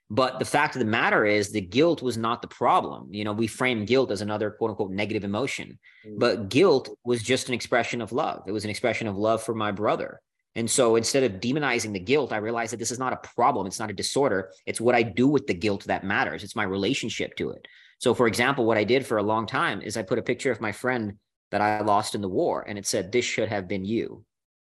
But 0.09 0.37
the 0.37 0.45
fact 0.45 0.75
of 0.75 0.79
the 0.79 0.85
matter 0.85 1.25
is, 1.25 1.51
the 1.51 1.61
guilt 1.61 2.01
was 2.01 2.17
not 2.17 2.41
the 2.41 2.47
problem. 2.47 3.07
You 3.11 3.23
know, 3.23 3.33
we 3.33 3.47
frame 3.47 3.85
guilt 3.85 4.11
as 4.11 4.21
another 4.21 4.51
quote 4.51 4.71
unquote 4.71 4.91
negative 4.91 5.23
emotion, 5.23 5.79
mm. 6.05 6.19
but 6.19 6.49
guilt 6.49 6.89
was 7.03 7.23
just 7.23 7.47
an 7.47 7.53
expression 7.53 8.01
of 8.01 8.11
love. 8.11 8.43
It 8.45 8.51
was 8.51 8.63
an 8.63 8.69
expression 8.69 9.07
of 9.07 9.17
love 9.17 9.41
for 9.41 9.55
my 9.55 9.71
brother. 9.71 10.21
And 10.55 10.69
so 10.69 10.95
instead 10.97 11.23
of 11.23 11.41
demonizing 11.41 11.93
the 11.93 11.99
guilt, 11.99 12.31
I 12.31 12.37
realized 12.37 12.73
that 12.73 12.77
this 12.77 12.91
is 12.91 12.99
not 12.99 13.13
a 13.13 13.27
problem. 13.35 13.65
It's 13.65 13.79
not 13.79 13.89
a 13.89 13.93
disorder. 13.93 14.51
It's 14.67 14.79
what 14.79 14.93
I 14.93 15.01
do 15.01 15.27
with 15.27 15.47
the 15.47 15.53
guilt 15.53 15.85
that 15.85 16.03
matters. 16.03 16.43
It's 16.43 16.55
my 16.55 16.63
relationship 16.63 17.35
to 17.37 17.49
it. 17.51 17.67
So, 17.97 18.13
for 18.13 18.27
example, 18.27 18.65
what 18.65 18.77
I 18.77 18.83
did 18.83 19.05
for 19.05 19.17
a 19.17 19.23
long 19.23 19.47
time 19.47 19.81
is 19.81 19.97
I 19.97 20.03
put 20.03 20.19
a 20.19 20.23
picture 20.23 20.51
of 20.51 20.61
my 20.61 20.71
friend 20.71 21.13
that 21.51 21.61
I 21.61 21.81
lost 21.81 22.15
in 22.15 22.21
the 22.21 22.29
war, 22.29 22.65
and 22.67 22.77
it 22.77 22.85
said, 22.85 23.11
This 23.11 23.25
should 23.25 23.49
have 23.49 23.67
been 23.67 23.85
you. 23.85 24.25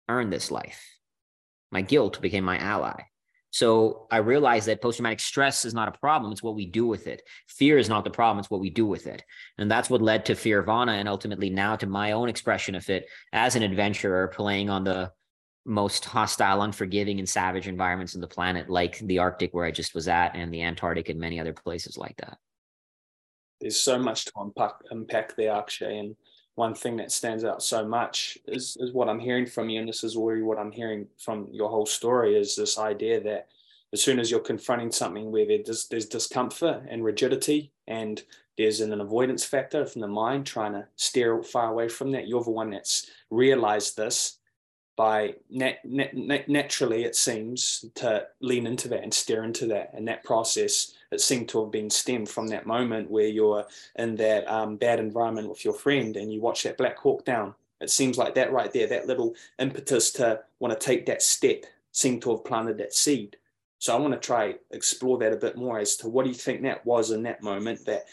Earn 0.08 0.30
this 0.30 0.50
life. 0.50 0.84
My 1.70 1.82
guilt 1.82 2.20
became 2.20 2.44
my 2.44 2.58
ally. 2.58 3.02
So 3.50 4.06
I 4.10 4.18
realized 4.18 4.66
that 4.68 4.80
post 4.80 4.98
traumatic 4.98 5.20
stress 5.20 5.64
is 5.64 5.74
not 5.74 5.88
a 5.88 5.98
problem. 5.98 6.30
It's 6.30 6.42
what 6.42 6.54
we 6.54 6.66
do 6.66 6.86
with 6.86 7.06
it. 7.06 7.22
Fear 7.48 7.78
is 7.78 7.88
not 7.88 8.04
the 8.04 8.10
problem. 8.10 8.38
It's 8.38 8.50
what 8.50 8.60
we 8.60 8.70
do 8.70 8.86
with 8.86 9.06
it. 9.06 9.24
And 9.58 9.70
that's 9.70 9.90
what 9.90 10.00
led 10.00 10.24
to 10.26 10.34
Fear 10.34 10.62
Fearvana 10.62 10.92
and 10.92 11.08
ultimately 11.08 11.50
now 11.50 11.74
to 11.76 11.86
my 11.86 12.12
own 12.12 12.28
expression 12.28 12.74
of 12.74 12.88
it 12.88 13.06
as 13.32 13.56
an 13.56 13.62
adventurer 13.62 14.28
playing 14.28 14.70
on 14.70 14.84
the 14.84 15.12
most 15.66 16.04
hostile, 16.04 16.62
unforgiving, 16.62 17.18
and 17.18 17.28
savage 17.28 17.68
environments 17.68 18.14
on 18.14 18.20
the 18.20 18.26
planet, 18.26 18.70
like 18.70 18.98
the 19.00 19.18
Arctic, 19.18 19.52
where 19.52 19.66
I 19.66 19.70
just 19.70 19.94
was 19.94 20.08
at, 20.08 20.34
and 20.34 20.52
the 20.52 20.62
Antarctic, 20.62 21.08
and 21.08 21.20
many 21.20 21.38
other 21.38 21.52
places 21.52 21.98
like 21.98 22.16
that. 22.18 22.38
There's 23.60 23.78
so 23.78 23.98
much 23.98 24.24
to 24.26 24.32
unpack, 24.36 24.72
unpack 24.90 25.36
there, 25.36 25.52
Akshay. 25.52 25.98
And 25.98 26.16
one 26.54 26.74
thing 26.74 26.96
that 26.96 27.12
stands 27.12 27.44
out 27.44 27.62
so 27.62 27.86
much 27.86 28.38
is, 28.46 28.76
is 28.80 28.92
what 28.92 29.08
I'm 29.08 29.20
hearing 29.20 29.46
from 29.46 29.68
you, 29.68 29.80
and 29.80 29.88
this 29.88 30.04
is 30.04 30.16
already 30.16 30.42
what 30.42 30.58
I'm 30.58 30.72
hearing 30.72 31.06
from 31.18 31.48
your 31.52 31.70
whole 31.70 31.86
story, 31.86 32.36
is 32.36 32.56
this 32.56 32.78
idea 32.78 33.20
that 33.22 33.48
as 33.92 34.02
soon 34.02 34.20
as 34.20 34.30
you're 34.30 34.40
confronting 34.40 34.92
something 34.92 35.32
where 35.32 35.46
there's, 35.46 35.88
there's 35.88 36.06
discomfort 36.06 36.84
and 36.88 37.04
rigidity 37.04 37.72
and 37.88 38.22
there's 38.56 38.80
an 38.80 39.00
avoidance 39.00 39.44
factor 39.44 39.86
from 39.86 40.02
the 40.02 40.08
mind 40.08 40.46
trying 40.46 40.72
to 40.72 40.86
steer 40.96 41.42
far 41.42 41.70
away 41.70 41.88
from 41.88 42.10
that, 42.12 42.28
you're 42.28 42.44
the 42.44 42.50
one 42.50 42.70
that's 42.70 43.10
realized 43.30 43.96
this 43.96 44.38
by 44.96 45.34
nat- 45.48 45.82
nat- 45.84 46.48
naturally, 46.48 47.04
it 47.04 47.16
seems, 47.16 47.86
to 47.94 48.26
lean 48.40 48.66
into 48.66 48.86
that 48.88 49.02
and 49.02 49.14
steer 49.14 49.44
into 49.44 49.66
that. 49.66 49.90
And 49.94 50.06
that 50.08 50.24
process, 50.24 50.92
it 51.10 51.20
seemed 51.20 51.48
to 51.50 51.62
have 51.62 51.72
been 51.72 51.90
stemmed 51.90 52.28
from 52.28 52.46
that 52.48 52.66
moment 52.66 53.10
where 53.10 53.26
you're 53.26 53.66
in 53.96 54.16
that 54.16 54.50
um, 54.50 54.76
bad 54.76 55.00
environment 55.00 55.48
with 55.48 55.64
your 55.64 55.74
friend 55.74 56.16
and 56.16 56.32
you 56.32 56.40
watch 56.40 56.62
that 56.62 56.78
Black 56.78 56.98
Hawk 56.98 57.24
down. 57.24 57.54
It 57.80 57.90
seems 57.90 58.18
like 58.18 58.34
that 58.34 58.52
right 58.52 58.72
there, 58.72 58.86
that 58.86 59.06
little 59.06 59.34
impetus 59.58 60.10
to 60.12 60.40
want 60.58 60.78
to 60.78 60.86
take 60.86 61.06
that 61.06 61.22
step 61.22 61.64
seemed 61.92 62.22
to 62.22 62.30
have 62.30 62.44
planted 62.44 62.78
that 62.78 62.94
seed. 62.94 63.36
So 63.78 63.96
I 63.96 63.98
want 63.98 64.12
to 64.12 64.20
try 64.20 64.56
explore 64.70 65.18
that 65.18 65.32
a 65.32 65.36
bit 65.36 65.56
more 65.56 65.78
as 65.78 65.96
to 65.96 66.08
what 66.08 66.24
do 66.24 66.28
you 66.28 66.34
think 66.34 66.62
that 66.62 66.84
was 66.84 67.10
in 67.10 67.22
that 67.22 67.42
moment 67.42 67.84
that 67.86 68.04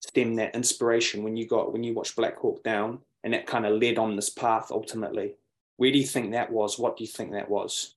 stemmed 0.00 0.38
that 0.38 0.54
inspiration 0.54 1.24
when 1.24 1.36
you 1.36 1.46
got 1.46 1.72
when 1.72 1.82
you 1.82 1.92
watched 1.92 2.16
Black 2.16 2.36
Hawk 2.36 2.62
Down 2.62 3.00
and 3.24 3.34
that 3.34 3.46
kind 3.46 3.66
of 3.66 3.80
led 3.80 3.98
on 3.98 4.14
this 4.14 4.30
path 4.30 4.68
ultimately. 4.70 5.34
Where 5.76 5.90
do 5.90 5.98
you 5.98 6.06
think 6.06 6.32
that 6.32 6.50
was? 6.50 6.78
What 6.78 6.96
do 6.96 7.04
you 7.04 7.08
think 7.08 7.32
that 7.32 7.50
was? 7.50 7.94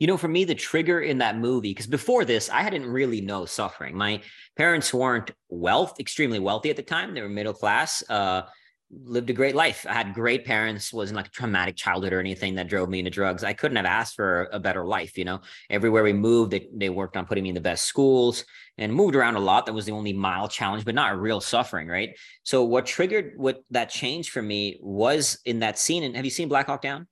You 0.00 0.06
know, 0.06 0.16
for 0.16 0.28
me, 0.28 0.44
the 0.44 0.54
trigger 0.54 1.00
in 1.00 1.18
that 1.18 1.38
movie, 1.38 1.70
because 1.70 1.86
before 1.86 2.24
this, 2.24 2.48
I 2.48 2.62
hadn't 2.62 2.86
really 2.86 3.20
know 3.20 3.44
suffering. 3.44 3.94
My 3.94 4.22
parents 4.56 4.92
weren't 4.92 5.30
wealth, 5.50 6.00
extremely 6.00 6.38
wealthy 6.38 6.70
at 6.70 6.76
the 6.76 6.82
time. 6.82 7.14
They 7.14 7.20
were 7.20 7.28
middle 7.28 7.52
class. 7.52 8.02
Uh, 8.08 8.42
lived 8.90 9.30
a 9.30 9.34
great 9.34 9.54
life. 9.54 9.86
I 9.88 9.92
had 9.92 10.14
great 10.14 10.44
parents, 10.44 10.92
wasn't 10.92 11.16
like 11.18 11.26
a 11.26 11.30
traumatic 11.30 11.76
childhood 11.76 12.12
or 12.12 12.18
anything 12.18 12.54
that 12.54 12.68
drove 12.68 12.88
me 12.88 12.98
into 12.98 13.10
drugs. 13.10 13.44
I 13.44 13.52
couldn't 13.52 13.76
have 13.76 13.86
asked 13.86 14.16
for 14.16 14.48
a 14.52 14.58
better 14.58 14.84
life, 14.84 15.16
you 15.16 15.24
know. 15.24 15.40
Everywhere 15.68 16.02
we 16.02 16.12
moved, 16.12 16.50
they, 16.50 16.66
they 16.74 16.88
worked 16.88 17.16
on 17.16 17.26
putting 17.26 17.44
me 17.44 17.50
in 17.50 17.54
the 17.54 17.60
best 17.60 17.84
schools 17.84 18.44
and 18.78 18.92
moved 18.92 19.14
around 19.14 19.36
a 19.36 19.40
lot. 19.40 19.66
That 19.66 19.74
was 19.74 19.84
the 19.84 19.92
only 19.92 20.12
mild 20.12 20.50
challenge, 20.50 20.84
but 20.84 20.94
not 20.94 21.12
a 21.12 21.16
real 21.16 21.40
suffering, 21.40 21.86
right? 21.86 22.18
So 22.42 22.64
what 22.64 22.86
triggered 22.86 23.34
what 23.36 23.62
that 23.70 23.90
change 23.90 24.30
for 24.30 24.42
me 24.42 24.78
was 24.80 25.38
in 25.44 25.60
that 25.60 25.78
scene. 25.78 26.02
And 26.02 26.16
have 26.16 26.24
you 26.24 26.30
seen 26.30 26.48
Black 26.48 26.66
Hawk 26.66 26.82
Down? 26.82 27.06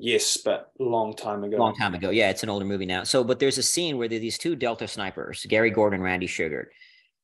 Yes, 0.00 0.38
but 0.38 0.72
long 0.78 1.14
time 1.14 1.44
ago. 1.44 1.58
Long 1.58 1.76
time 1.76 1.94
ago. 1.94 2.10
Yeah, 2.10 2.30
it's 2.30 2.42
an 2.42 2.48
older 2.48 2.64
movie 2.64 2.86
now. 2.86 3.04
So, 3.04 3.22
but 3.22 3.38
there's 3.38 3.58
a 3.58 3.62
scene 3.62 3.98
where 3.98 4.08
these 4.08 4.38
two 4.38 4.56
Delta 4.56 4.88
snipers, 4.88 5.44
Gary 5.48 5.70
Gordon, 5.70 6.02
Randy 6.02 6.26
Shughart 6.26 6.66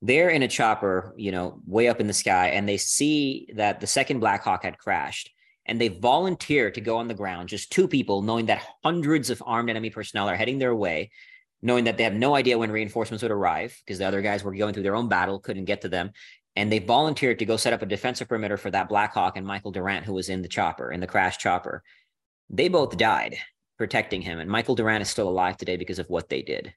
they're 0.03 0.29
in 0.29 0.43
a 0.43 0.49
chopper, 0.49 1.15
you 1.17 1.33
know, 1.33 1.61
way 1.67 1.89
up 1.89 2.01
in 2.01 2.07
the 2.07 2.13
sky, 2.13 2.49
and 2.49 2.69
they 2.69 2.77
see 2.77 3.49
that 3.55 3.81
the 3.81 3.87
second 3.87 4.21
Black 4.21 4.43
Hawk 4.43 4.63
had 4.63 4.79
crashed. 4.79 5.31
And 5.69 5.81
they 5.81 5.89
volunteer 5.89 6.71
to 6.71 6.81
go 6.81 6.99
on 6.99 7.09
the 7.09 7.15
ground, 7.15 7.49
just 7.49 7.73
two 7.73 7.89
people, 7.89 8.23
knowing 8.23 8.47
that 8.47 8.63
hundreds 8.85 9.31
of 9.31 9.43
armed 9.45 9.69
enemy 9.69 9.91
personnel 9.91 10.29
are 10.29 10.37
heading 10.37 10.61
their 10.61 10.77
way, 10.77 11.11
knowing 11.61 11.85
that 11.85 11.97
they 11.97 12.05
have 12.05 12.15
no 12.15 12.37
idea 12.37 12.57
when 12.57 12.71
reinforcements 12.71 13.23
would 13.23 13.33
arrive 13.33 13.77
because 13.85 13.99
the 13.99 14.07
other 14.07 14.23
guys 14.23 14.45
were 14.45 14.55
going 14.55 14.75
through 14.75 14.85
their 14.85 14.95
own 14.95 15.09
battle, 15.09 15.41
couldn't 15.41 15.65
get 15.65 15.81
to 15.81 15.89
them. 15.89 16.13
And 16.55 16.71
they 16.71 16.79
volunteered 16.79 17.41
to 17.41 17.45
go 17.45 17.57
set 17.57 17.73
up 17.73 17.83
a 17.83 17.87
defensive 17.87 18.29
perimeter 18.29 18.57
for 18.57 18.71
that 18.71 18.89
Black 18.89 19.13
Hawk 19.13 19.37
and 19.37 19.45
Michael 19.45 19.73
Durant, 19.73 20.07
who 20.07 20.15
was 20.15 20.29
in 20.29 20.41
the 20.41 20.49
chopper, 20.49 20.93
in 20.93 21.01
the 21.01 21.07
crash 21.09 21.37
chopper. 21.39 21.83
They 22.51 22.69
both 22.69 22.97
died. 22.97 23.37
protecting 23.79 24.23
him. 24.23 24.39
And 24.39 24.51
Michael 24.51 24.75
Durant 24.75 25.03
is 25.03 25.11
still 25.11 25.29
alive 25.29 25.59
today 25.59 25.77
because 25.77 25.99
of 25.99 26.09
what 26.09 26.31
they 26.31 26.41
did. 26.41 26.73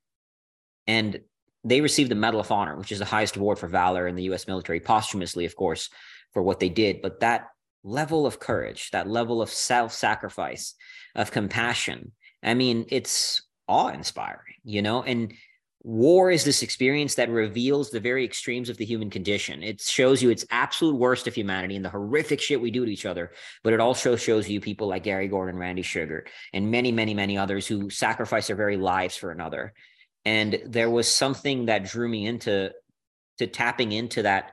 And 0.85 1.21
they 1.63 1.81
received 1.81 2.11
the 2.11 2.15
Medal 2.15 2.41
of 2.41 2.51
Honor, 2.51 2.75
which 2.75 2.91
is 2.91 2.99
the 2.99 3.05
highest 3.05 3.37
award 3.37 3.57
for 3.57 3.67
valor 3.67 4.07
in 4.07 4.15
the 4.15 4.23
US 4.23 4.47
military, 4.47 4.79
posthumously, 4.79 5.45
of 5.45 5.55
course, 5.55 5.89
for 6.33 6.41
what 6.41 6.59
they 6.59 6.67
did. 6.67 7.01
But 7.01 7.21
that 7.21 7.47
level 7.83 8.25
of 8.25 8.39
courage, 8.39 8.91
that 8.91 9.07
level 9.07 9.41
of 9.41 9.49
self 9.49 9.93
sacrifice, 9.93 10.75
of 11.15 11.31
compassion, 11.31 12.11
I 12.43 12.53
mean, 12.53 12.85
it's 12.89 13.41
awe 13.67 13.89
inspiring, 13.89 14.55
you 14.63 14.81
know? 14.81 15.03
And 15.03 15.33
war 15.81 16.29
is 16.29 16.43
this 16.43 16.61
experience 16.61 17.15
that 17.15 17.29
reveals 17.29 17.89
the 17.89 17.99
very 17.99 18.25
extremes 18.25 18.69
of 18.69 18.77
the 18.77 18.85
human 18.85 19.09
condition. 19.09 19.63
It 19.63 19.79
shows 19.79 20.21
you 20.21 20.29
its 20.29 20.45
absolute 20.51 20.95
worst 20.95 21.25
of 21.25 21.33
humanity 21.33 21.75
and 21.77 21.85
the 21.85 21.89
horrific 21.89 22.41
shit 22.41 22.59
we 22.59 22.71
do 22.71 22.85
to 22.85 22.91
each 22.91 23.05
other. 23.05 23.31
But 23.63 23.73
it 23.73 23.79
also 23.79 24.15
shows 24.17 24.49
you 24.49 24.59
people 24.59 24.87
like 24.87 25.03
Gary 25.03 25.29
Gordon, 25.29 25.57
Randy 25.57 25.81
Shughart, 25.83 26.27
and 26.53 26.69
many, 26.69 26.91
many, 26.91 27.13
many 27.13 27.37
others 27.37 27.65
who 27.65 27.89
sacrifice 27.89 28.47
their 28.47 28.57
very 28.57 28.75
lives 28.75 29.15
for 29.15 29.31
another. 29.31 29.73
And 30.25 30.61
there 30.65 30.89
was 30.89 31.07
something 31.07 31.67
that 31.67 31.85
drew 31.85 32.09
me 32.09 32.25
into 32.25 32.73
to 33.37 33.47
tapping 33.47 33.93
into 33.93 34.23
that 34.23 34.51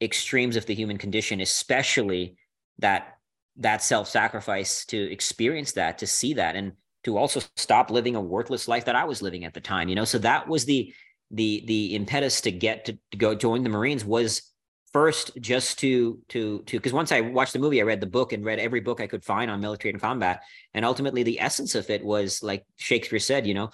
extremes 0.00 0.54
of 0.54 0.66
the 0.66 0.74
human 0.74 0.98
condition, 0.98 1.40
especially 1.40 2.36
that 2.78 3.16
that 3.56 3.82
self-sacrifice 3.82 4.86
to 4.86 5.12
experience 5.12 5.72
that, 5.72 5.98
to 5.98 6.06
see 6.06 6.34
that. 6.34 6.54
And 6.54 6.72
to 7.04 7.16
also 7.16 7.40
stop 7.56 7.90
living 7.90 8.16
a 8.16 8.20
worthless 8.20 8.68
life 8.68 8.84
that 8.84 8.96
I 8.96 9.04
was 9.04 9.22
living 9.22 9.44
at 9.44 9.54
the 9.54 9.60
time, 9.60 9.88
you 9.88 9.94
know? 9.94 10.04
So 10.04 10.18
that 10.18 10.48
was 10.48 10.64
the, 10.64 10.92
the, 11.30 11.64
the 11.66 11.94
impetus 11.94 12.40
to 12.42 12.50
get 12.50 12.84
to, 12.86 12.98
to 13.10 13.16
go 13.16 13.34
join 13.34 13.62
the 13.62 13.70
Marines 13.70 14.04
was 14.04 14.42
first 14.92 15.30
just 15.40 15.78
to, 15.78 16.18
to, 16.28 16.62
to, 16.66 16.80
cause 16.80 16.92
once 16.92 17.12
I 17.12 17.20
watched 17.20 17.52
the 17.52 17.60
movie, 17.60 17.80
I 17.80 17.84
read 17.84 18.00
the 18.00 18.06
book 18.06 18.32
and 18.32 18.44
read 18.44 18.58
every 18.58 18.80
book 18.80 19.00
I 19.00 19.06
could 19.06 19.24
find 19.24 19.50
on 19.50 19.60
military 19.60 19.92
and 19.92 20.02
combat. 20.02 20.42
And 20.74 20.84
ultimately 20.84 21.22
the 21.22 21.40
essence 21.40 21.74
of 21.76 21.88
it 21.90 22.04
was 22.04 22.42
like 22.42 22.64
Shakespeare 22.76 23.20
said, 23.20 23.46
you 23.46 23.54
know, 23.54 23.70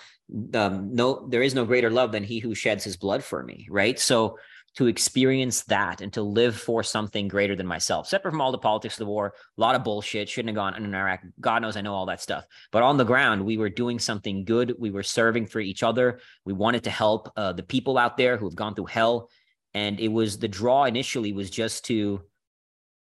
um, 0.54 0.94
no, 0.94 1.26
there 1.28 1.42
is 1.42 1.54
no 1.54 1.64
greater 1.64 1.90
love 1.90 2.12
than 2.12 2.22
he 2.22 2.38
who 2.38 2.54
sheds 2.54 2.84
his 2.84 2.96
blood 2.96 3.24
for 3.24 3.42
me. 3.42 3.66
Right. 3.70 3.98
So 3.98 4.38
to 4.76 4.86
experience 4.86 5.62
that 5.64 6.02
and 6.02 6.12
to 6.12 6.22
live 6.22 6.54
for 6.54 6.82
something 6.82 7.28
greater 7.28 7.56
than 7.56 7.66
myself. 7.66 8.06
Separate 8.06 8.30
from 8.30 8.42
all 8.42 8.52
the 8.52 8.58
politics 8.58 8.94
of 8.94 9.06
the 9.06 9.10
war, 9.10 9.34
a 9.56 9.60
lot 9.60 9.74
of 9.74 9.82
bullshit, 9.82 10.28
shouldn't 10.28 10.50
have 10.50 10.56
gone 10.56 10.74
in 10.82 10.94
Iraq. 10.94 11.22
God 11.40 11.62
knows 11.62 11.76
I 11.76 11.80
know 11.80 11.94
all 11.94 12.06
that 12.06 12.20
stuff. 12.20 12.46
But 12.72 12.82
on 12.82 12.98
the 12.98 13.04
ground, 13.04 13.44
we 13.44 13.56
were 13.56 13.70
doing 13.70 13.98
something 13.98 14.44
good. 14.44 14.74
We 14.78 14.90
were 14.90 15.02
serving 15.02 15.46
for 15.46 15.60
each 15.60 15.82
other. 15.82 16.20
We 16.44 16.52
wanted 16.52 16.84
to 16.84 16.90
help 16.90 17.32
uh, 17.36 17.54
the 17.54 17.62
people 17.62 17.96
out 17.96 18.18
there 18.18 18.36
who 18.36 18.44
have 18.44 18.54
gone 18.54 18.74
through 18.74 18.86
hell. 18.86 19.30
And 19.72 19.98
it 19.98 20.08
was 20.08 20.38
the 20.38 20.48
draw 20.48 20.84
initially 20.84 21.32
was 21.32 21.50
just 21.50 21.86
to, 21.86 22.22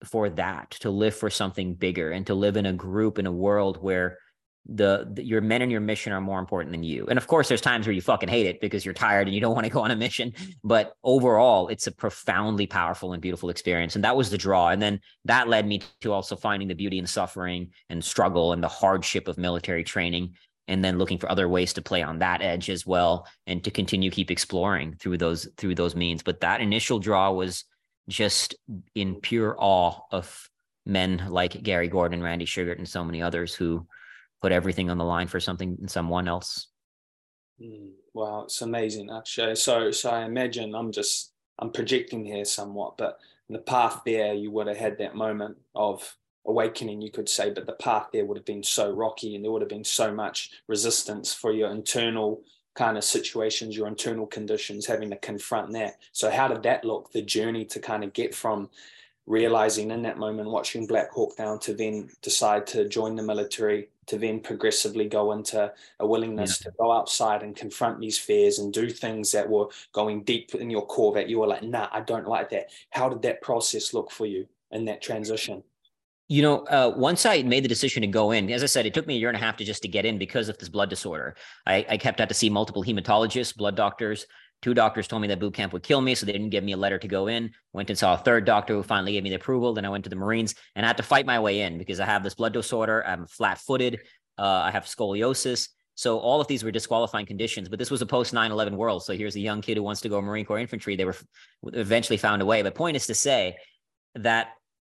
for 0.06 0.30
that, 0.32 0.72
to 0.82 0.90
live 0.90 1.16
for 1.16 1.30
something 1.30 1.76
bigger 1.76 2.12
and 2.12 2.26
to 2.28 2.34
live 2.34 2.58
in 2.58 2.66
a 2.66 2.74
group, 2.74 3.20
in 3.20 3.28
a 3.28 3.32
world 3.32 3.82
where 3.82 4.18
the, 4.66 5.08
the, 5.14 5.24
your 5.24 5.42
men 5.42 5.62
and 5.62 5.72
your 5.72 5.82
mission 5.82 6.14
are 6.14 6.22
more 6.22 6.40
important 6.40 6.72
than 6.72 6.84
you. 6.84 7.06
And 7.08 7.18
of 7.18 7.28
course, 7.28 7.48
there's 7.48 7.62
times 7.62 7.88
where 7.88 7.94
you 7.94 8.02
fucking 8.02 8.30
hate 8.30 8.46
it 8.46 8.62
because 8.62 8.86
you're 8.86 8.94
tired 8.94 9.28
and 9.28 9.34
you 9.34 9.42
don't 9.42 9.56
want 9.56 9.66
to 9.66 9.72
go 9.72 9.82
on 9.82 9.92
a 9.92 9.96
mission. 9.96 10.34
But 10.64 10.94
overall, 11.04 11.68
it's 11.70 11.88
a 11.88 11.92
profoundly 11.92 12.68
powerful 12.68 13.14
and 13.14 13.22
beautiful 13.22 13.50
experience. 13.50 13.96
And 13.96 14.04
that 14.04 14.16
was 14.16 14.30
the 14.30 14.38
draw. 14.38 14.70
And 14.70 14.82
then 14.82 15.00
that 15.26 15.48
led 15.48 15.66
me 15.66 15.82
to 16.02 16.14
also 16.14 16.36
finding 16.36 16.68
the 16.68 16.76
beauty 16.76 17.00
in 17.00 17.08
suffering 17.08 17.72
and 17.90 18.04
struggle 18.04 18.54
and 18.54 18.64
the 18.64 18.68
hardship 18.68 19.28
of 19.28 19.38
military 19.38 19.84
training. 19.84 20.36
And 20.68 20.86
then 20.86 21.00
looking 21.00 21.18
for 21.18 21.32
other 21.32 21.50
ways 21.50 21.74
to 21.74 21.82
play 21.82 22.04
on 22.04 22.20
that 22.20 22.44
edge 22.44 22.70
as 22.70 22.86
well, 22.86 23.26
and 23.48 23.64
to 23.64 23.72
continue 23.72 24.12
keep 24.12 24.30
exploring 24.30 24.94
through 25.00 25.18
those 25.18 25.50
through 25.58 25.74
those 25.74 25.96
means. 25.96 26.22
But 26.22 26.42
that 26.42 26.62
initial 26.62 27.00
draw 27.00 27.32
was 27.32 27.66
just 28.08 28.56
in 28.94 29.16
pure 29.16 29.56
awe 29.58 30.00
of 30.12 30.48
men 30.86 31.26
like 31.28 31.64
Gary 31.64 31.88
Gordon, 31.88 32.22
Randy 32.22 32.46
Shughart, 32.46 32.78
and 32.78 32.88
so 32.88 33.04
many 33.04 33.20
others 33.20 33.56
who 33.56 33.88
put 34.42 34.52
everything 34.52 34.90
on 34.90 34.98
the 34.98 35.06
line 35.06 35.28
for 35.28 35.40
something 35.40 35.78
and 35.80 35.90
someone 35.90 36.28
else. 36.28 36.68
Mm, 37.62 37.92
wow, 38.14 38.44
it's 38.44 38.62
amazing 38.62 39.10
actually. 39.10 39.56
So 39.56 39.92
so 39.92 40.10
I 40.10 40.26
imagine 40.26 40.76
I'm 40.76 40.92
just 40.92 41.34
I'm 41.60 41.72
projecting 41.72 42.26
here 42.26 42.46
somewhat, 42.46 42.98
but 42.98 43.20
the 43.50 43.60
path 43.60 44.02
there 44.06 44.34
you 44.34 44.52
would 44.52 44.68
have 44.68 44.78
had 44.78 44.98
that 45.00 45.16
moment 45.16 45.58
of 45.76 46.16
awakening, 46.46 47.02
you 47.02 47.12
could 47.12 47.28
say, 47.28 47.52
but 47.52 47.66
the 47.66 47.74
path 47.74 48.08
there 48.14 48.26
would 48.26 48.38
have 48.38 48.46
been 48.46 48.64
so 48.64 48.92
rocky 48.92 49.36
and 49.36 49.44
there 49.44 49.52
would 49.52 49.62
have 49.62 49.70
been 49.70 49.84
so 49.84 50.14
much 50.14 50.52
resistance 50.68 51.34
for 51.34 51.52
your 51.52 51.72
internal 51.72 52.42
kind 52.76 52.98
of 52.98 53.04
situations, 53.04 53.76
your 53.76 53.88
internal 53.88 54.26
conditions, 54.26 54.86
having 54.86 55.10
to 55.10 55.18
confront 55.18 55.74
that. 55.74 55.98
So 56.12 56.32
how 56.32 56.48
did 56.48 56.64
that 56.64 56.86
look? 56.86 57.12
The 57.12 57.22
journey 57.22 57.66
to 57.66 57.80
kind 57.80 58.04
of 58.04 58.14
get 58.14 58.34
from 58.34 58.70
realizing 59.28 59.92
in 59.92 60.02
that 60.04 60.18
moment, 60.18 60.50
watching 60.50 60.88
Black 60.88 61.12
Hawk 61.12 61.36
Down 61.38 61.60
to 61.60 61.74
then 61.74 62.10
decide 62.22 62.66
to 62.68 62.88
join 62.88 63.16
the 63.16 63.24
military, 63.24 63.90
to 64.10 64.18
then 64.18 64.40
progressively 64.40 65.08
go 65.08 65.32
into 65.32 65.72
a 66.00 66.08
willingness 66.08 66.60
yeah. 66.60 66.70
to 66.70 66.78
go 66.78 66.92
outside 66.92 67.44
and 67.44 67.56
confront 67.56 68.00
these 68.00 68.18
fears 68.18 68.60
and 68.60 68.74
do 68.74 68.90
things 68.90 69.32
that 69.32 69.48
were 69.48 69.68
going 69.94 70.24
deep 70.24 70.54
in 70.56 70.70
your 70.70 70.86
core 70.86 71.14
that 71.14 71.30
you 71.30 71.40
were 71.40 71.48
like, 71.48 71.64
nah, 71.64 71.88
I 71.92 72.02
don't 72.02 72.28
like 72.28 72.50
that. 72.50 72.72
How 72.90 73.08
did 73.08 73.22
that 73.22 73.42
process 73.42 73.94
look 73.94 74.12
for 74.12 74.26
you 74.26 74.48
in 74.72 74.86
that 74.86 75.02
transition? 75.02 75.64
You 76.28 76.42
know, 76.42 76.58
uh, 76.66 76.94
once 76.96 77.26
I 77.26 77.42
made 77.44 77.64
the 77.64 77.68
decision 77.68 78.02
to 78.02 78.08
go 78.08 78.32
in, 78.32 78.52
as 78.52 78.62
I 78.62 78.68
said, 78.68 78.86
it 78.86 78.94
took 78.94 79.08
me 79.08 79.16
a 79.16 79.18
year 79.18 79.30
and 79.30 79.38
a 79.38 79.40
half 79.40 79.58
to 79.58 79.66
just 79.66 79.82
to 79.84 79.88
get 79.88 80.06
in 80.06 80.18
because 80.18 80.50
of 80.50 80.58
this 80.58 80.70
blood 80.70 80.90
disorder. 80.90 81.36
I, 81.66 81.86
I 81.90 81.98
kept 81.98 82.22
out 82.22 82.30
to 82.30 82.36
see 82.36 82.50
multiple 82.50 82.84
hematologists, 82.84 83.56
blood 83.56 83.76
doctors, 83.76 84.28
Two 84.62 84.74
doctors 84.74 85.08
told 85.08 85.22
me 85.22 85.30
that 85.30 85.40
boot 85.40 85.54
camp 85.54 85.72
would 85.72 85.84
kill 85.84 86.02
me, 86.02 86.16
so 86.16 86.26
they 86.26 86.34
didn't 86.34 86.50
give 86.50 86.64
me 86.64 86.74
a 86.74 86.78
letter 86.78 86.98
to 86.98 87.08
go 87.08 87.28
in. 87.28 87.52
Went 87.72 87.90
and 87.90 87.98
saw 87.98 88.14
a 88.14 88.18
third 88.18 88.46
doctor 88.46 88.74
who 88.74 88.84
finally 88.84 89.14
gave 89.14 89.24
me 89.24 89.30
the 89.30 89.38
approval. 89.38 89.74
Then 89.74 89.86
I 89.86 89.90
went 89.90 90.04
to 90.04 90.10
the 90.10 90.18
Marines 90.18 90.54
and 90.76 90.86
I 90.86 90.90
had 90.90 90.98
to 90.98 91.04
fight 91.04 91.26
my 91.26 91.40
way 91.40 91.62
in 91.62 91.78
because 91.78 92.00
I 92.00 92.06
have 92.06 92.24
this 92.24 92.36
blood 92.36 92.52
disorder. 92.52 93.06
I'm 93.06 93.26
flat 93.26 93.58
footed. 93.60 94.00
Uh, 94.38 94.64
I 94.66 94.72
have 94.72 94.84
scoliosis. 94.84 95.70
So 95.96 96.20
all 96.20 96.42
of 96.42 96.48
these 96.48 96.64
were 96.64 96.72
disqualifying 96.72 97.26
conditions, 97.26 97.68
but 97.68 97.80
this 97.80 97.92
was 97.92 98.02
a 98.02 98.06
post 98.06 98.34
9/11 98.34 98.76
world. 98.76 99.04
So 99.04 99.14
here's 99.14 99.36
a 99.36 99.40
young 99.40 99.62
kid 99.62 99.78
who 99.78 99.84
wants 99.84 100.02
to 100.02 100.10
go 100.10 100.22
Marine 100.22 100.46
Corps 100.46 100.60
infantry. 100.60 100.96
They 100.96 101.06
were 101.06 101.16
eventually 101.74 102.18
found 102.18 102.42
a 102.42 102.46
way. 102.46 102.62
But 102.62 102.76
point 102.76 102.96
is 102.96 103.08
to 103.08 103.16
say 103.16 103.58
that 104.16 104.50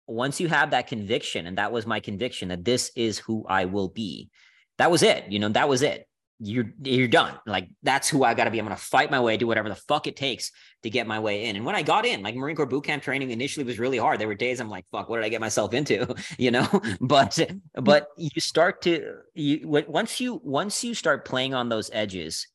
once 0.08 0.39
you 0.39 0.49
have 0.49 0.71
that 0.71 0.88
conviction, 0.88 1.47
and 1.47 1.58
that 1.58 1.71
was 1.71 1.86
my 1.86 1.99
conviction 1.99 2.49
that 2.49 2.65
this 2.65 2.91
is 2.95 3.17
who 3.19 3.45
I 3.47 3.65
will 3.65 3.89
be, 3.89 4.30
that 4.78 4.91
was 4.91 5.04
it. 5.04 5.26
You 5.30 5.39
know, 5.39 5.49
that 5.49 5.69
was 5.69 5.82
it 5.82 6.06
you're 6.44 6.74
you're 6.84 7.08
done. 7.08 7.34
Like 7.46 7.70
that's 7.84 8.10
who 8.10 8.24
I 8.24 8.34
got 8.34 8.46
to 8.46 8.52
be. 8.52 8.60
I'm 8.60 8.66
gonna 8.66 8.76
fight 8.76 9.10
my 9.10 9.20
way, 9.20 9.38
do 9.38 9.48
whatever 9.48 9.70
the 9.70 9.76
fuck 9.76 10.08
it 10.08 10.16
takes 10.16 10.52
to 10.84 10.90
get 10.90 11.08
my 11.08 11.20
way 11.20 11.46
in. 11.46 11.56
And 11.56 11.66
when 11.66 11.76
I 11.76 11.82
got 11.82 12.06
in, 12.06 12.22
like 12.22 12.36
Marine 12.36 12.56
Corps 12.56 12.66
boot 12.66 12.84
camp 12.84 13.02
training 13.02 13.32
initially 13.32 13.66
was 13.66 13.80
really 13.80 13.98
hard. 13.98 14.20
There 14.20 14.28
were 14.28 14.36
days 14.36 14.60
I'm 14.60 14.70
like, 14.70 14.86
fuck, 14.92 15.10
what 15.10 15.18
did 15.18 15.26
I 15.26 15.30
get 15.30 15.42
myself 15.42 15.74
into? 15.74 16.14
you 16.38 16.52
know, 16.52 16.68
but 17.02 17.40
but 17.76 18.08
you 18.18 18.42
start 18.42 18.82
to 18.84 19.16
you 19.34 19.68
once 19.68 20.20
you 20.20 20.42
once 20.44 20.84
you 20.84 20.94
start 20.94 21.26
playing 21.26 21.54
on 21.54 21.70
those 21.70 21.90
edges 21.94 22.48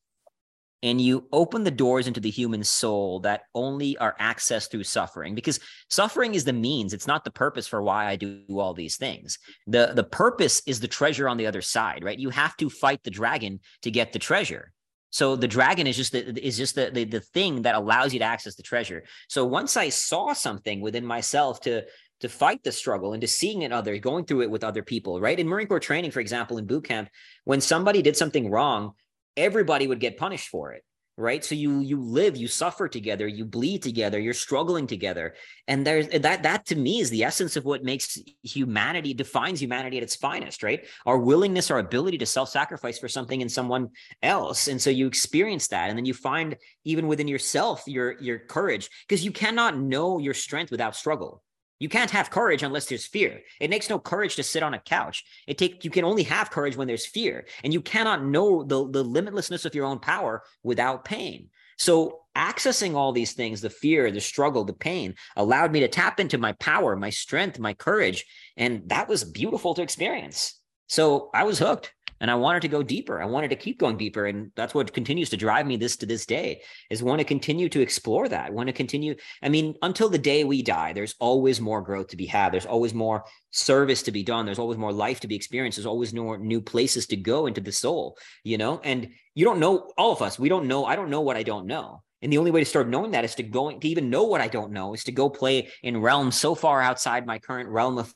and 0.82 1.00
you 1.00 1.26
open 1.32 1.64
the 1.64 1.70
doors 1.70 2.06
into 2.06 2.20
the 2.20 2.30
human 2.30 2.62
soul 2.62 3.20
that 3.20 3.42
only 3.54 3.96
are 3.98 4.14
accessed 4.20 4.70
through 4.70 4.84
suffering 4.84 5.34
because 5.34 5.58
suffering 5.90 6.34
is 6.34 6.44
the 6.44 6.52
means 6.52 6.92
it's 6.92 7.06
not 7.06 7.24
the 7.24 7.30
purpose 7.30 7.66
for 7.66 7.82
why 7.82 8.06
i 8.06 8.16
do 8.16 8.42
all 8.50 8.74
these 8.74 8.96
things. 8.96 9.38
The 9.66 9.92
the 9.94 10.04
purpose 10.04 10.62
is 10.66 10.80
the 10.80 10.88
treasure 10.88 11.28
on 11.28 11.36
the 11.36 11.46
other 11.46 11.62
side 11.62 12.04
right? 12.04 12.18
You 12.18 12.30
have 12.30 12.56
to 12.58 12.70
fight 12.70 13.02
the 13.02 13.10
dragon 13.10 13.60
to 13.82 13.90
get 13.90 14.12
the 14.12 14.18
treasure. 14.18 14.72
So 15.10 15.36
the 15.36 15.48
dragon 15.48 15.86
is 15.86 15.96
just 15.96 16.12
the 16.12 16.46
is 16.46 16.56
just 16.56 16.74
the, 16.74 16.90
the 16.90 17.04
the 17.04 17.20
thing 17.20 17.62
that 17.62 17.74
allows 17.74 18.12
you 18.12 18.20
to 18.20 18.24
access 18.24 18.54
the 18.54 18.62
treasure. 18.62 19.04
So 19.28 19.44
once 19.44 19.76
i 19.76 19.88
saw 19.88 20.32
something 20.32 20.80
within 20.80 21.04
myself 21.04 21.60
to 21.62 21.84
to 22.20 22.28
fight 22.28 22.62
the 22.64 22.72
struggle 22.72 23.12
and 23.12 23.20
to 23.20 23.28
seeing 23.28 23.62
it 23.62 23.72
others 23.72 24.00
going 24.00 24.24
through 24.24 24.42
it 24.42 24.50
with 24.50 24.64
other 24.64 24.82
people 24.82 25.20
right? 25.20 25.38
In 25.38 25.48
marine 25.48 25.66
corps 25.66 25.80
training 25.80 26.12
for 26.12 26.20
example 26.20 26.58
in 26.58 26.66
boot 26.66 26.84
camp 26.84 27.08
when 27.44 27.60
somebody 27.60 28.00
did 28.02 28.16
something 28.16 28.48
wrong 28.48 28.92
everybody 29.38 29.86
would 29.86 30.00
get 30.00 30.18
punished 30.18 30.48
for 30.48 30.72
it 30.72 30.84
right? 31.18 31.44
So 31.44 31.56
you 31.56 31.80
you 31.80 32.00
live 32.00 32.36
you 32.36 32.46
suffer 32.46 32.88
together 32.88 33.26
you 33.26 33.44
bleed 33.44 33.82
together 33.82 34.20
you're 34.20 34.32
struggling 34.32 34.86
together. 34.86 35.34
And 35.66 35.84
there's 35.84 36.06
that 36.08 36.44
that 36.44 36.64
to 36.66 36.76
me 36.76 37.00
is 37.00 37.10
the 37.10 37.24
essence 37.24 37.56
of 37.56 37.64
what 37.64 37.82
makes 37.82 38.18
humanity 38.42 39.12
defines 39.14 39.60
humanity 39.60 39.96
at 39.96 40.04
its 40.04 40.14
finest 40.14 40.62
right? 40.62 40.86
Our 41.04 41.18
willingness 41.18 41.70
our 41.72 41.80
ability 41.80 42.18
to 42.18 42.26
self-sacrifice 42.26 43.00
for 43.00 43.08
something 43.08 43.40
in 43.40 43.48
someone 43.48 43.88
else. 44.22 44.68
And 44.68 44.80
so 44.80 44.90
you 44.90 45.08
experience 45.08 45.66
that 45.68 45.90
and 45.90 45.98
then 45.98 46.06
you 46.06 46.14
find 46.14 46.56
even 46.84 47.08
within 47.08 47.26
yourself 47.26 47.82
your 47.86 48.12
your 48.22 48.38
courage 48.38 48.88
because 49.06 49.24
you 49.24 49.32
cannot 49.32 49.76
know 49.76 50.18
your 50.18 50.34
strength 50.34 50.70
without 50.70 50.94
struggle 50.94 51.42
you 51.78 51.88
can't 51.88 52.10
have 52.10 52.30
courage 52.30 52.62
unless 52.62 52.86
there's 52.86 53.06
fear. 53.06 53.40
It 53.60 53.70
makes 53.70 53.88
no 53.88 53.98
courage 53.98 54.36
to 54.36 54.42
sit 54.42 54.62
on 54.62 54.74
a 54.74 54.80
couch. 54.80 55.24
It 55.46 55.58
take 55.58 55.84
you 55.84 55.90
can 55.90 56.04
only 56.04 56.24
have 56.24 56.50
courage 56.50 56.76
when 56.76 56.88
there's 56.88 57.06
fear, 57.06 57.46
and 57.62 57.72
you 57.72 57.80
cannot 57.80 58.24
know 58.24 58.62
the, 58.62 58.88
the 58.90 59.04
limitlessness 59.04 59.64
of 59.64 59.74
your 59.74 59.86
own 59.86 59.98
power 59.98 60.42
without 60.62 61.04
pain. 61.04 61.50
So 61.78 62.22
accessing 62.36 62.94
all 62.94 63.12
these 63.12 63.32
things, 63.32 63.60
the 63.60 63.70
fear, 63.70 64.10
the 64.10 64.20
struggle, 64.20 64.64
the 64.64 64.72
pain, 64.72 65.14
allowed 65.36 65.72
me 65.72 65.80
to 65.80 65.88
tap 65.88 66.18
into 66.18 66.38
my 66.38 66.52
power, 66.52 66.96
my 66.96 67.10
strength, 67.10 67.58
my 67.58 67.74
courage, 67.74 68.24
and 68.56 68.88
that 68.88 69.08
was 69.08 69.24
beautiful 69.24 69.74
to 69.74 69.82
experience. 69.82 70.58
So 70.88 71.30
I 71.34 71.44
was 71.44 71.58
hooked. 71.58 71.92
And 72.20 72.30
I 72.30 72.34
wanted 72.34 72.62
to 72.62 72.68
go 72.68 72.82
deeper. 72.82 73.20
I 73.20 73.26
wanted 73.26 73.50
to 73.50 73.56
keep 73.56 73.78
going 73.78 73.96
deeper. 73.96 74.26
And 74.26 74.50
that's 74.56 74.74
what 74.74 74.92
continues 74.92 75.30
to 75.30 75.36
drive 75.36 75.66
me 75.66 75.76
this 75.76 75.96
to 75.98 76.06
this 76.06 76.26
day 76.26 76.62
is 76.90 77.02
want 77.02 77.20
to 77.20 77.24
continue 77.24 77.68
to 77.68 77.80
explore 77.80 78.28
that. 78.28 78.52
Want 78.52 78.68
to 78.68 78.72
continue. 78.72 79.14
I 79.42 79.48
mean, 79.48 79.74
until 79.82 80.08
the 80.08 80.18
day 80.18 80.44
we 80.44 80.62
die, 80.62 80.92
there's 80.92 81.14
always 81.20 81.60
more 81.60 81.80
growth 81.80 82.08
to 82.08 82.16
be 82.16 82.26
had. 82.26 82.52
There's 82.52 82.66
always 82.66 82.94
more 82.94 83.24
service 83.50 84.02
to 84.02 84.12
be 84.12 84.22
done. 84.22 84.46
There's 84.46 84.58
always 84.58 84.78
more 84.78 84.92
life 84.92 85.20
to 85.20 85.28
be 85.28 85.36
experienced. 85.36 85.76
There's 85.76 85.86
always 85.86 86.12
more 86.12 86.38
new 86.38 86.60
places 86.60 87.06
to 87.08 87.16
go 87.16 87.46
into 87.46 87.60
the 87.60 87.72
soul, 87.72 88.18
you 88.44 88.58
know? 88.58 88.80
And 88.82 89.10
you 89.34 89.44
don't 89.44 89.60
know 89.60 89.90
all 89.96 90.12
of 90.12 90.22
us. 90.22 90.38
We 90.38 90.48
don't 90.48 90.66
know. 90.66 90.84
I 90.84 90.96
don't 90.96 91.10
know 91.10 91.20
what 91.20 91.36
I 91.36 91.42
don't 91.42 91.66
know. 91.66 92.02
And 92.20 92.32
the 92.32 92.38
only 92.38 92.50
way 92.50 92.60
to 92.60 92.66
start 92.66 92.88
knowing 92.88 93.12
that 93.12 93.24
is 93.24 93.36
to 93.36 93.44
go 93.44 93.70
to 93.70 93.88
even 93.88 94.10
know 94.10 94.24
what 94.24 94.40
I 94.40 94.48
don't 94.48 94.72
know 94.72 94.92
is 94.94 95.04
to 95.04 95.12
go 95.12 95.30
play 95.30 95.68
in 95.84 96.00
realms 96.00 96.34
so 96.34 96.56
far 96.56 96.82
outside 96.82 97.26
my 97.26 97.38
current 97.38 97.68
realm 97.68 97.96
of 97.96 98.12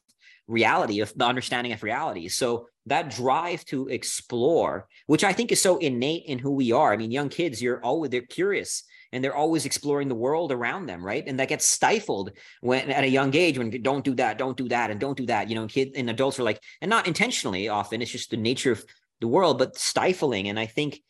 reality 0.49 1.01
of 1.01 1.13
the 1.15 1.25
understanding 1.25 1.73
of 1.73 1.85
reality. 1.85 2.29
So 2.29 2.67
that 2.87 3.11
drive 3.11 3.65
to 3.67 3.89
explore, 3.89 4.89
which 5.07 5.25
I 5.25 5.33
think 5.33 5.53
is 5.53 5.61
so 5.61 5.79
innate 5.79 6.25
in 6.27 6.39
who 6.39 6.53
we 6.53 6.73
are. 6.73 6.93
I 6.93 6.97
mean, 6.97 7.11
young 7.11 7.29
kids, 7.29 7.63
you're 7.63 7.83
always 7.85 8.11
they're 8.11 8.23
curious 8.23 8.85
and 9.13 9.23
they're 9.23 9.37
always 9.37 9.67
exploring 9.67 10.09
the 10.09 10.15
world 10.15 10.53
around 10.53 10.87
them, 10.87 11.05
right? 11.05 11.23
And 11.27 11.39
that 11.39 11.49
gets 11.49 11.69
stifled 11.69 12.33
when 12.61 12.91
at 12.91 13.05
a 13.05 13.09
young 13.09 13.35
age 13.37 13.59
when 13.59 13.71
don't 13.83 14.05
do 14.05 14.15
that, 14.15 14.39
don't 14.39 14.57
do 14.57 14.69
that, 14.69 14.91
and 14.91 14.99
don't 14.99 15.17
do 15.17 15.27
that. 15.27 15.49
You 15.49 15.55
know, 15.55 15.67
kids 15.67 15.93
and 15.95 16.09
adults 16.11 16.39
are 16.39 16.45
like, 16.45 16.61
and 16.81 16.89
not 16.89 17.07
intentionally 17.07 17.69
often, 17.69 18.03
it's 18.03 18.11
just 18.11 18.31
the 18.31 18.37
nature 18.37 18.73
of 18.73 18.85
the 19.21 19.29
world, 19.29 19.59
but 19.59 19.77
stifling. 19.77 20.49
And 20.49 20.59
I 20.59 20.67
think 20.67 21.01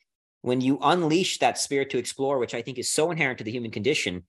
when 0.43 0.61
you 0.61 0.79
unleash 0.83 1.39
that 1.39 1.59
spirit 1.59 1.91
to 1.91 1.99
explore, 1.99 2.39
which 2.39 2.55
I 2.55 2.63
think 2.63 2.79
is 2.79 2.91
so 2.91 3.11
inherent 3.11 3.39
to 3.39 3.45
the 3.45 3.53
human 3.53 3.71
condition, 3.71 4.25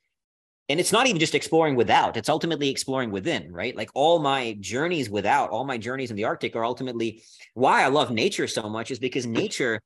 and 0.69 0.79
it's 0.79 0.91
not 0.91 1.07
even 1.07 1.19
just 1.19 1.35
exploring 1.35 1.75
without 1.75 2.17
it's 2.17 2.29
ultimately 2.29 2.69
exploring 2.69 3.11
within 3.11 3.51
right? 3.51 3.75
Like 3.75 3.89
all 3.93 4.19
my 4.19 4.57
journeys 4.59 5.09
without 5.09 5.49
all 5.49 5.65
my 5.65 5.77
journeys 5.77 6.09
in 6.09 6.15
the 6.15 6.25
arctic 6.25 6.55
are 6.55 6.65
ultimately 6.65 7.23
why 7.53 7.83
i 7.83 7.87
love 7.87 8.11
nature 8.11 8.47
so 8.47 8.69
much 8.69 8.91
is 8.91 8.99
because 8.99 9.25
nature 9.25 9.81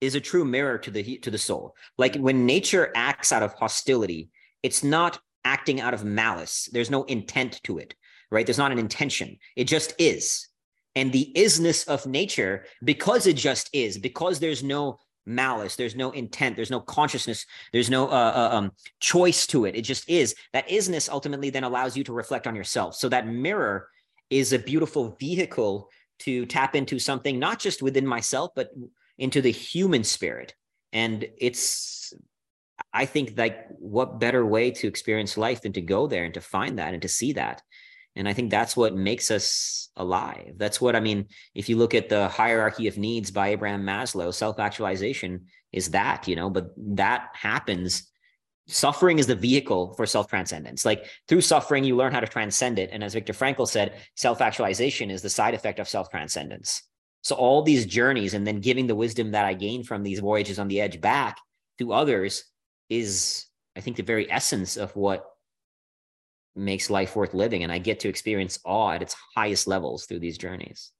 is 0.00 0.14
a 0.14 0.20
true 0.20 0.44
mirror 0.44 0.78
to 0.78 0.90
the 0.90 1.18
to 1.18 1.30
the 1.30 1.38
soul. 1.38 1.74
Like 1.96 2.16
when 2.16 2.46
nature 2.46 2.92
acts 2.94 3.32
out 3.32 3.42
of 3.42 3.54
hostility 3.54 4.30
it's 4.62 4.82
not 4.82 5.20
acting 5.44 5.80
out 5.80 5.94
of 5.94 6.04
malice. 6.04 6.68
There's 6.72 6.90
no 6.90 7.04
intent 7.04 7.60
to 7.64 7.78
it 7.78 7.94
right? 8.30 8.46
There's 8.46 8.58
not 8.58 8.72
an 8.72 8.78
intention. 8.78 9.38
It 9.56 9.64
just 9.64 9.94
is. 9.98 10.48
And 10.94 11.12
the 11.12 11.32
isness 11.36 11.86
of 11.86 12.06
nature 12.06 12.64
because 12.82 13.26
it 13.26 13.36
just 13.36 13.70
is 13.72 13.98
because 13.98 14.40
there's 14.40 14.62
no 14.62 14.98
malice. 15.28 15.76
There's 15.76 15.94
no 15.94 16.10
intent. 16.10 16.56
There's 16.56 16.70
no 16.70 16.80
consciousness. 16.80 17.46
There's 17.72 17.90
no 17.90 18.08
uh, 18.08 18.32
uh, 18.34 18.56
um, 18.56 18.72
choice 19.00 19.46
to 19.48 19.66
it. 19.66 19.76
It 19.76 19.82
just 19.82 20.08
is. 20.08 20.34
That 20.52 20.68
isness 20.68 21.08
ultimately 21.08 21.50
then 21.50 21.64
allows 21.64 21.96
you 21.96 22.04
to 22.04 22.12
reflect 22.12 22.46
on 22.46 22.56
yourself. 22.56 22.94
So 22.94 23.08
that 23.10 23.26
mirror 23.26 23.88
is 24.30 24.52
a 24.52 24.58
beautiful 24.58 25.16
vehicle 25.20 25.88
to 26.20 26.46
tap 26.46 26.74
into 26.74 26.98
something 26.98 27.38
not 27.38 27.60
just 27.60 27.80
within 27.82 28.06
myself 28.06 28.50
but 28.56 28.70
into 29.18 29.40
the 29.40 29.52
human 29.52 30.04
spirit. 30.04 30.54
And 30.92 31.28
it's 31.38 32.12
i 32.92 33.04
think 33.04 33.34
like 33.36 33.66
what 33.78 34.20
better 34.20 34.46
way 34.46 34.70
to 34.70 34.88
experience 34.88 35.36
life 35.36 35.62
than 35.62 35.72
to 35.72 35.80
go 35.80 36.06
there 36.06 36.24
and 36.24 36.34
to 36.34 36.40
find 36.40 36.78
that 36.78 36.92
and 36.94 37.02
to 37.02 37.08
see 37.08 37.32
that 37.32 37.62
and 38.16 38.28
I 38.28 38.32
think 38.32 38.50
that's 38.50 38.76
what 38.76 38.96
makes 38.96 39.30
us 39.30 39.90
alive. 39.96 40.54
That's 40.56 40.80
what 40.80 40.96
I 40.96 41.00
mean. 41.00 41.26
If 41.54 41.68
you 41.68 41.76
look 41.76 41.94
at 41.94 42.08
the 42.08 42.28
hierarchy 42.28 42.88
of 42.88 42.98
needs 42.98 43.30
by 43.30 43.48
Abraham 43.48 43.84
Maslow, 43.84 44.32
self 44.34 44.58
actualization 44.58 45.46
is 45.72 45.90
that, 45.90 46.26
you 46.26 46.36
know, 46.36 46.50
but 46.50 46.70
that 46.96 47.28
happens. 47.34 48.10
Suffering 48.66 49.18
is 49.18 49.26
the 49.26 49.34
vehicle 49.34 49.94
for 49.94 50.04
self 50.04 50.28
transcendence. 50.28 50.84
Like 50.84 51.06
through 51.28 51.40
suffering, 51.42 51.84
you 51.84 51.96
learn 51.96 52.12
how 52.12 52.20
to 52.20 52.26
transcend 52.26 52.78
it. 52.78 52.90
And 52.92 53.04
as 53.04 53.14
Viktor 53.14 53.32
Frankl 53.32 53.68
said, 53.68 53.94
self 54.16 54.40
actualization 54.40 55.10
is 55.10 55.22
the 55.22 55.30
side 55.30 55.54
effect 55.54 55.78
of 55.78 55.88
self 55.88 56.10
transcendence. 56.10 56.82
So 57.22 57.34
all 57.34 57.62
these 57.62 57.86
journeys 57.86 58.34
and 58.34 58.46
then 58.46 58.60
giving 58.60 58.86
the 58.86 58.94
wisdom 58.94 59.32
that 59.32 59.44
I 59.44 59.54
gained 59.54 59.86
from 59.86 60.02
these 60.02 60.20
voyages 60.20 60.58
on 60.58 60.68
the 60.68 60.80
edge 60.80 61.00
back 61.00 61.38
to 61.78 61.92
others 61.92 62.44
is, 62.88 63.46
I 63.76 63.80
think, 63.80 63.96
the 63.96 64.02
very 64.02 64.30
essence 64.30 64.76
of 64.76 64.94
what 64.96 65.24
makes 66.58 66.90
life 66.90 67.16
worth 67.16 67.34
living 67.34 67.62
and 67.62 67.72
i 67.72 67.78
get 67.78 68.00
to 68.00 68.08
experience 68.08 68.58
awe 68.64 68.92
at 68.92 69.02
its 69.02 69.16
highest 69.34 69.66
levels 69.66 70.06
through 70.06 70.20
these 70.20 70.38
journeys. 70.38 70.92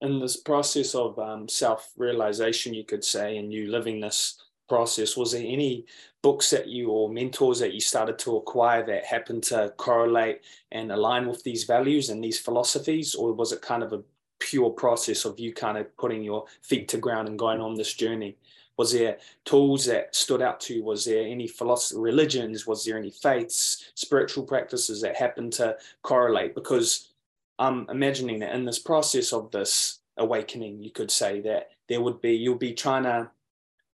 In 0.00 0.18
this 0.18 0.38
process 0.38 0.96
of 0.96 1.18
um, 1.18 1.48
self-realization 1.48 2.74
you 2.74 2.84
could 2.84 3.04
say 3.04 3.36
and 3.36 3.52
you 3.52 3.70
living 3.70 4.00
this 4.00 4.42
process 4.68 5.16
was 5.16 5.32
there 5.32 5.44
any 5.44 5.84
books 6.22 6.50
that 6.50 6.68
you 6.68 6.88
or 6.88 7.08
mentors 7.08 7.58
that 7.58 7.74
you 7.74 7.80
started 7.80 8.18
to 8.20 8.36
acquire 8.36 8.84
that 8.86 9.04
happened 9.04 9.42
to 9.42 9.72
correlate 9.76 10.40
and 10.70 10.92
align 10.92 11.26
with 11.26 11.42
these 11.42 11.64
values 11.64 12.08
and 12.08 12.22
these 12.22 12.38
philosophies? 12.38 13.14
Or 13.14 13.32
was 13.32 13.52
it 13.52 13.60
kind 13.60 13.82
of 13.82 13.92
a 13.92 14.02
pure 14.38 14.70
process 14.70 15.24
of 15.24 15.38
you 15.38 15.52
kind 15.52 15.76
of 15.76 15.94
putting 15.96 16.22
your 16.22 16.44
feet 16.62 16.88
to 16.88 16.98
ground 16.98 17.28
and 17.28 17.38
going 17.38 17.60
on 17.60 17.74
this 17.74 17.92
journey 17.92 18.36
was 18.82 18.92
there 18.92 19.18
tools 19.44 19.84
that 19.84 20.12
stood 20.12 20.42
out 20.42 20.58
to 20.58 20.74
you? 20.74 20.82
Was 20.82 21.04
there 21.04 21.24
any 21.24 21.46
philosophy, 21.46 22.00
religions? 22.00 22.66
Was 22.66 22.84
there 22.84 22.98
any 22.98 23.12
faiths, 23.12 23.92
spiritual 23.94 24.42
practices 24.42 25.00
that 25.02 25.14
happened 25.14 25.52
to 25.52 25.76
correlate? 26.02 26.56
Because 26.56 27.12
I'm 27.60 27.86
imagining 27.88 28.40
that 28.40 28.56
in 28.56 28.64
this 28.64 28.80
process 28.80 29.32
of 29.32 29.52
this 29.52 30.00
awakening, 30.16 30.82
you 30.82 30.90
could 30.90 31.12
say 31.12 31.40
that 31.42 31.68
there 31.88 32.00
would 32.00 32.20
be, 32.20 32.32
you'll 32.32 32.56
be 32.56 32.72
trying 32.72 33.04
to 33.04 33.30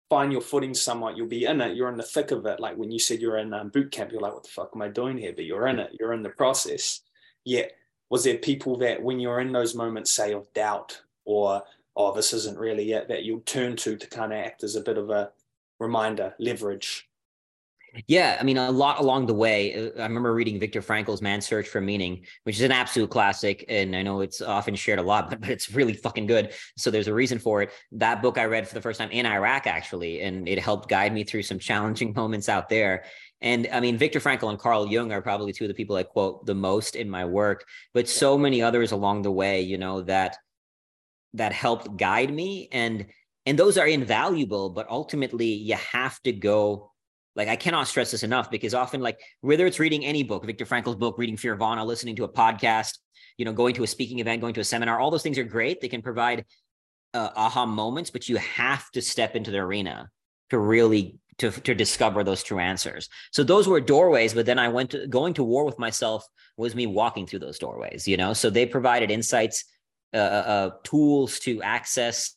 find 0.08 0.32
your 0.32 0.42
footing 0.42 0.76
somewhat. 0.76 1.18
You'll 1.18 1.26
be 1.26 1.46
in 1.46 1.62
it. 1.62 1.76
You're 1.76 1.90
in 1.90 1.98
the 1.98 2.04
thick 2.04 2.30
of 2.30 2.46
it. 2.46 2.60
Like 2.60 2.78
when 2.78 2.92
you 2.92 3.00
said 3.00 3.22
you're 3.22 3.40
in 3.40 3.56
um, 3.56 3.70
boot 3.70 3.92
camp, 3.92 4.12
you're 4.12 4.22
like, 4.22 4.36
what 4.36 4.44
the 4.44 4.50
fuck 4.50 4.70
am 4.76 4.84
I 4.84 4.90
doing 4.90 5.18
here? 5.18 5.34
But 5.36 5.46
you're 5.46 5.66
in 5.66 5.80
it. 5.80 5.98
You're 6.00 6.14
in 6.14 6.22
the 6.22 6.30
process. 6.30 7.02
Yet, 7.44 7.72
was 8.12 8.24
there 8.24 8.38
people 8.38 8.78
that 8.78 9.02
when 9.02 9.20
you're 9.20 9.40
in 9.40 9.52
those 9.52 9.74
moments, 9.74 10.12
say, 10.12 10.34
of 10.34 10.54
doubt 10.54 11.02
or 11.24 11.64
oh, 11.96 12.14
this 12.14 12.34
isn't 12.34 12.58
really 12.58 12.92
it, 12.92 13.08
that 13.08 13.24
you'll 13.24 13.42
turn 13.42 13.76
to 13.78 13.96
to 13.96 14.08
kind 14.08 14.34
of 14.34 14.40
act 14.40 14.64
as 14.64 14.76
a 14.76 14.82
bit 14.82 14.98
of 14.98 15.10
a 15.10 15.32
reminder, 15.80 16.34
leverage. 16.40 17.08
Yeah, 18.08 18.38
I 18.40 18.44
mean, 18.44 18.58
a 18.58 18.72
lot 18.72 19.00
along 19.00 19.28
the 19.28 19.34
way. 19.34 19.74
Uh, 19.74 20.00
I 20.00 20.04
remember 20.04 20.34
reading 20.34 20.60
Viktor 20.60 20.82
Frankl's 20.82 21.22
Man's 21.22 21.46
Search 21.46 21.68
for 21.68 21.80
Meaning, 21.80 22.26
which 22.44 22.58
is 22.58 22.62
an 22.62 22.72
absolute 22.72 23.10
classic. 23.10 23.64
And 23.70 23.96
I 23.96 24.02
know 24.02 24.22
it's 24.22 24.42
often 24.42 24.76
shared 24.76 25.00
a 25.00 25.04
lot, 25.04 25.30
but, 25.30 25.40
but 25.42 25.50
it's 25.50 25.72
really 25.72 25.94
fucking 25.94 26.28
good. 26.28 26.54
So 26.78 26.92
there's 26.92 27.08
a 27.08 27.14
reason 27.14 27.40
for 27.40 27.62
it. 27.62 27.72
That 27.94 28.22
book 28.22 28.38
I 28.38 28.46
read 28.46 28.68
for 28.68 28.74
the 28.74 28.82
first 28.82 29.00
time 29.00 29.12
in 29.12 29.26
Iraq, 29.26 29.68
actually, 29.68 30.22
and 30.22 30.48
it 30.48 30.60
helped 30.60 30.90
guide 30.90 31.14
me 31.14 31.24
through 31.24 31.44
some 31.44 31.60
challenging 31.60 32.14
moments 32.16 32.50
out 32.50 32.70
there. 32.70 33.06
And 33.42 33.68
I 33.72 33.80
mean, 33.80 33.98
Viktor 33.98 34.20
Frankl 34.20 34.50
and 34.50 34.60
Carl 34.60 34.88
Jung 34.88 35.12
are 35.12 35.22
probably 35.22 35.54
two 35.54 35.66
of 35.66 35.68
the 35.68 35.74
people 35.74 35.96
I 35.96 36.04
quote 36.04 36.46
the 36.46 36.56
most 36.56 36.96
in 36.96 37.10
my 37.10 37.26
work, 37.26 37.66
but 37.94 38.10
so 38.10 38.38
many 38.38 38.62
others 38.62 38.92
along 38.92 39.22
the 39.22 39.32
way, 39.32 39.62
you 39.62 39.78
know, 39.78 40.02
that 40.02 40.38
that 41.36 41.54
helped 41.54 41.98
guide 41.98 42.34
me. 42.34 42.68
And 42.72 43.06
and 43.46 43.60
those 43.60 43.78
are 43.78 43.88
invaluable 43.88 44.70
but 44.70 44.90
ultimately 44.90 45.46
you 45.46 45.76
have 45.76 46.20
to 46.24 46.32
go 46.32 46.92
like 47.36 47.48
i 47.48 47.56
cannot 47.56 47.88
stress 47.88 48.12
this 48.12 48.24
enough 48.24 48.50
because 48.50 48.74
often 48.74 49.02
like 49.02 49.20
whether 49.42 49.68
it's 49.68 49.80
reading 49.80 50.04
any 50.04 50.24
book 50.24 50.44
viktor 50.46 50.66
frankl's 50.66 50.96
book 50.96 51.18
reading 51.18 51.38
fearvana 51.38 51.86
listening 51.86 52.16
to 52.16 52.24
a 52.24 52.28
podcast 52.28 52.98
you 53.38 53.46
know 53.46 53.54
going 53.54 53.74
to 53.76 53.84
a 53.84 53.88
speaking 53.88 54.20
event 54.20 54.42
going 54.42 54.54
to 54.54 54.62
a 54.62 54.66
seminar 54.66 55.00
all 55.00 55.12
those 55.12 55.24
things 55.24 55.38
are 55.38 55.44
great. 55.44 55.82
They 55.82 55.88
can 55.88 56.02
provide 56.02 56.46
uh, 57.14 57.30
aha 57.36 57.66
moments 57.66 58.10
but 58.10 58.28
you 58.28 58.38
have 58.38 58.90
to 58.92 59.02
step 59.02 59.36
into 59.36 59.52
the 59.52 59.60
arena 59.60 60.10
to 60.50 60.60
really 60.60 61.18
to, 61.38 61.52
to 61.52 61.76
discover 61.76 62.24
those 62.24 62.44
true 62.44 62.60
answers. 62.60 63.10
So 63.34 63.44
those 63.44 63.68
were 63.68 63.82
doorways 63.82 64.34
but 64.34 64.46
then 64.46 64.60
i 64.60 64.70
went 64.70 64.92
to 64.92 65.08
going 65.08 65.34
to 65.36 65.44
war 65.44 65.66
with 65.66 65.80
myself 65.80 66.26
was 66.58 66.76
me 66.76 66.88
walking 66.88 67.28
through 67.28 67.40
those 67.40 67.60
doorways 67.60 68.08
you 68.08 68.18
know? 68.18 68.34
So 68.34 68.50
they 68.50 68.66
provided 68.66 69.12
insights 69.12 69.66
uh, 70.16 70.18
uh, 70.18 70.50
uh, 70.50 70.70
tools 70.84 71.40
to 71.40 71.62
access 71.62 72.36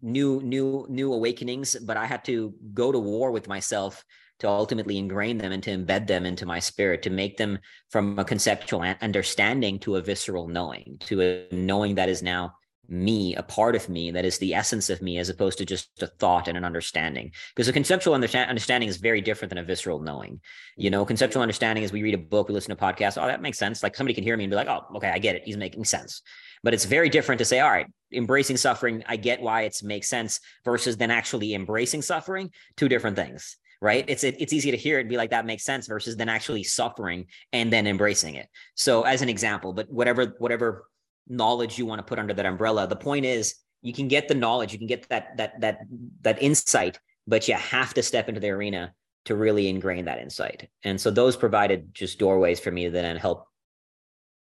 new 0.00 0.40
new 0.42 0.86
new 0.88 1.12
awakenings 1.12 1.76
but 1.76 1.96
i 1.96 2.06
had 2.06 2.24
to 2.24 2.54
go 2.74 2.90
to 2.90 2.98
war 2.98 3.30
with 3.30 3.46
myself 3.46 4.04
to 4.40 4.48
ultimately 4.48 4.98
ingrain 4.98 5.38
them 5.38 5.52
and 5.52 5.62
to 5.62 5.70
embed 5.70 6.08
them 6.08 6.26
into 6.26 6.44
my 6.44 6.58
spirit 6.58 7.02
to 7.02 7.10
make 7.10 7.36
them 7.36 7.58
from 7.90 8.18
a 8.18 8.24
conceptual 8.24 8.82
understanding 9.00 9.78
to 9.78 9.96
a 9.96 10.02
visceral 10.02 10.48
knowing 10.48 10.96
to 11.00 11.22
a 11.22 11.46
knowing 11.52 11.94
that 11.94 12.08
is 12.08 12.22
now 12.22 12.52
me 12.88 13.34
a 13.36 13.42
part 13.42 13.74
of 13.74 13.88
me 13.88 14.10
that 14.10 14.24
is 14.24 14.38
the 14.38 14.54
essence 14.54 14.90
of 14.90 15.00
me 15.00 15.18
as 15.18 15.28
opposed 15.28 15.58
to 15.58 15.64
just 15.64 15.90
a 16.02 16.06
thought 16.06 16.48
and 16.48 16.58
an 16.58 16.64
understanding. 16.64 17.32
Because 17.54 17.68
a 17.68 17.72
conceptual 17.72 18.14
understand- 18.14 18.50
understanding 18.50 18.88
is 18.88 18.96
very 18.96 19.20
different 19.20 19.50
than 19.50 19.58
a 19.58 19.64
visceral 19.64 20.00
knowing. 20.00 20.40
You 20.76 20.90
know 20.90 21.04
conceptual 21.04 21.42
understanding 21.42 21.84
is 21.84 21.92
we 21.92 22.02
read 22.02 22.14
a 22.14 22.18
book 22.18 22.48
we 22.48 22.54
listen 22.54 22.76
to 22.76 22.82
podcasts. 22.82 23.22
oh 23.22 23.26
that 23.26 23.42
makes 23.42 23.58
sense. 23.58 23.82
Like 23.82 23.96
somebody 23.96 24.14
can 24.14 24.24
hear 24.24 24.36
me 24.36 24.44
and 24.44 24.50
be 24.50 24.56
like 24.56 24.68
oh 24.68 24.84
okay 24.96 25.10
i 25.10 25.18
get 25.18 25.36
it. 25.36 25.42
He's 25.44 25.56
making 25.56 25.84
sense. 25.84 26.22
But 26.62 26.74
it's 26.74 26.84
very 26.84 27.08
different 27.08 27.40
to 27.40 27.44
say, 27.44 27.58
all 27.58 27.70
right, 27.70 27.86
embracing 28.12 28.56
suffering, 28.56 29.02
I 29.08 29.16
get 29.16 29.42
why 29.42 29.62
it 29.62 29.80
makes 29.82 30.08
sense 30.08 30.38
versus 30.64 30.96
then 30.96 31.10
actually 31.10 31.54
embracing 31.54 32.02
suffering, 32.02 32.50
two 32.76 32.88
different 32.88 33.16
things 33.16 33.56
right? 33.82 34.04
It's 34.06 34.22
it, 34.22 34.36
it's 34.38 34.52
easy 34.52 34.70
to 34.70 34.76
hear 34.76 34.98
it 34.98 35.00
and 35.00 35.10
be 35.10 35.16
like 35.16 35.30
that 35.30 35.44
makes 35.44 35.64
sense 35.64 35.88
versus 35.88 36.16
then 36.16 36.28
actually 36.28 36.62
suffering 36.62 37.26
and 37.52 37.72
then 37.72 37.88
embracing 37.88 38.36
it. 38.36 38.48
So 38.76 39.02
as 39.02 39.22
an 39.22 39.28
example 39.28 39.72
but 39.72 39.90
whatever 39.90 40.36
whatever 40.38 40.84
knowledge 41.28 41.78
you 41.78 41.86
want 41.86 41.98
to 41.98 42.02
put 42.02 42.18
under 42.18 42.34
that 42.34 42.46
umbrella 42.46 42.86
the 42.86 42.96
point 42.96 43.24
is 43.24 43.54
you 43.82 43.92
can 43.92 44.08
get 44.08 44.28
the 44.28 44.34
knowledge 44.34 44.72
you 44.72 44.78
can 44.78 44.88
get 44.88 45.08
that 45.08 45.36
that 45.36 45.60
that 45.60 45.80
that 46.22 46.42
insight 46.42 46.98
but 47.26 47.46
you 47.46 47.54
have 47.54 47.94
to 47.94 48.02
step 48.02 48.28
into 48.28 48.40
the 48.40 48.50
arena 48.50 48.92
to 49.24 49.36
really 49.36 49.68
ingrain 49.68 50.04
that 50.04 50.18
insight 50.18 50.68
and 50.84 51.00
so 51.00 51.10
those 51.10 51.36
provided 51.36 51.94
just 51.94 52.18
doorways 52.18 52.58
for 52.58 52.70
me 52.70 52.84
to 52.84 52.90
then 52.90 53.16
help 53.16 53.46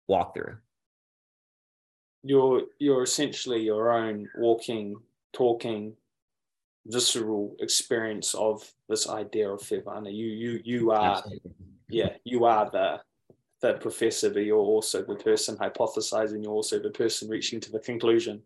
walk 0.08 0.34
through 0.34 0.56
you're 2.22 2.62
you're 2.78 3.02
essentially 3.02 3.62
your 3.62 3.92
own 3.92 4.28
walking, 4.36 4.96
talking, 5.32 5.94
visceral 6.86 7.56
experience 7.60 8.34
of 8.34 8.70
this 8.88 9.08
idea 9.08 9.50
of 9.50 9.60
Fearvana. 9.60 10.14
You 10.14 10.26
you 10.26 10.60
you 10.64 10.90
are 10.90 11.16
Absolutely. 11.16 11.52
yeah, 11.88 12.10
you 12.24 12.44
are 12.44 12.70
the 12.70 13.00
the 13.60 13.74
professor, 13.74 14.30
but 14.30 14.44
you're 14.44 14.58
also 14.58 15.02
the 15.02 15.16
person 15.16 15.56
hypothesizing, 15.56 16.42
you're 16.42 16.52
also 16.52 16.78
the 16.78 16.90
person 16.90 17.28
reaching 17.28 17.60
to 17.60 17.72
the 17.72 17.78
conclusion. 17.78 18.42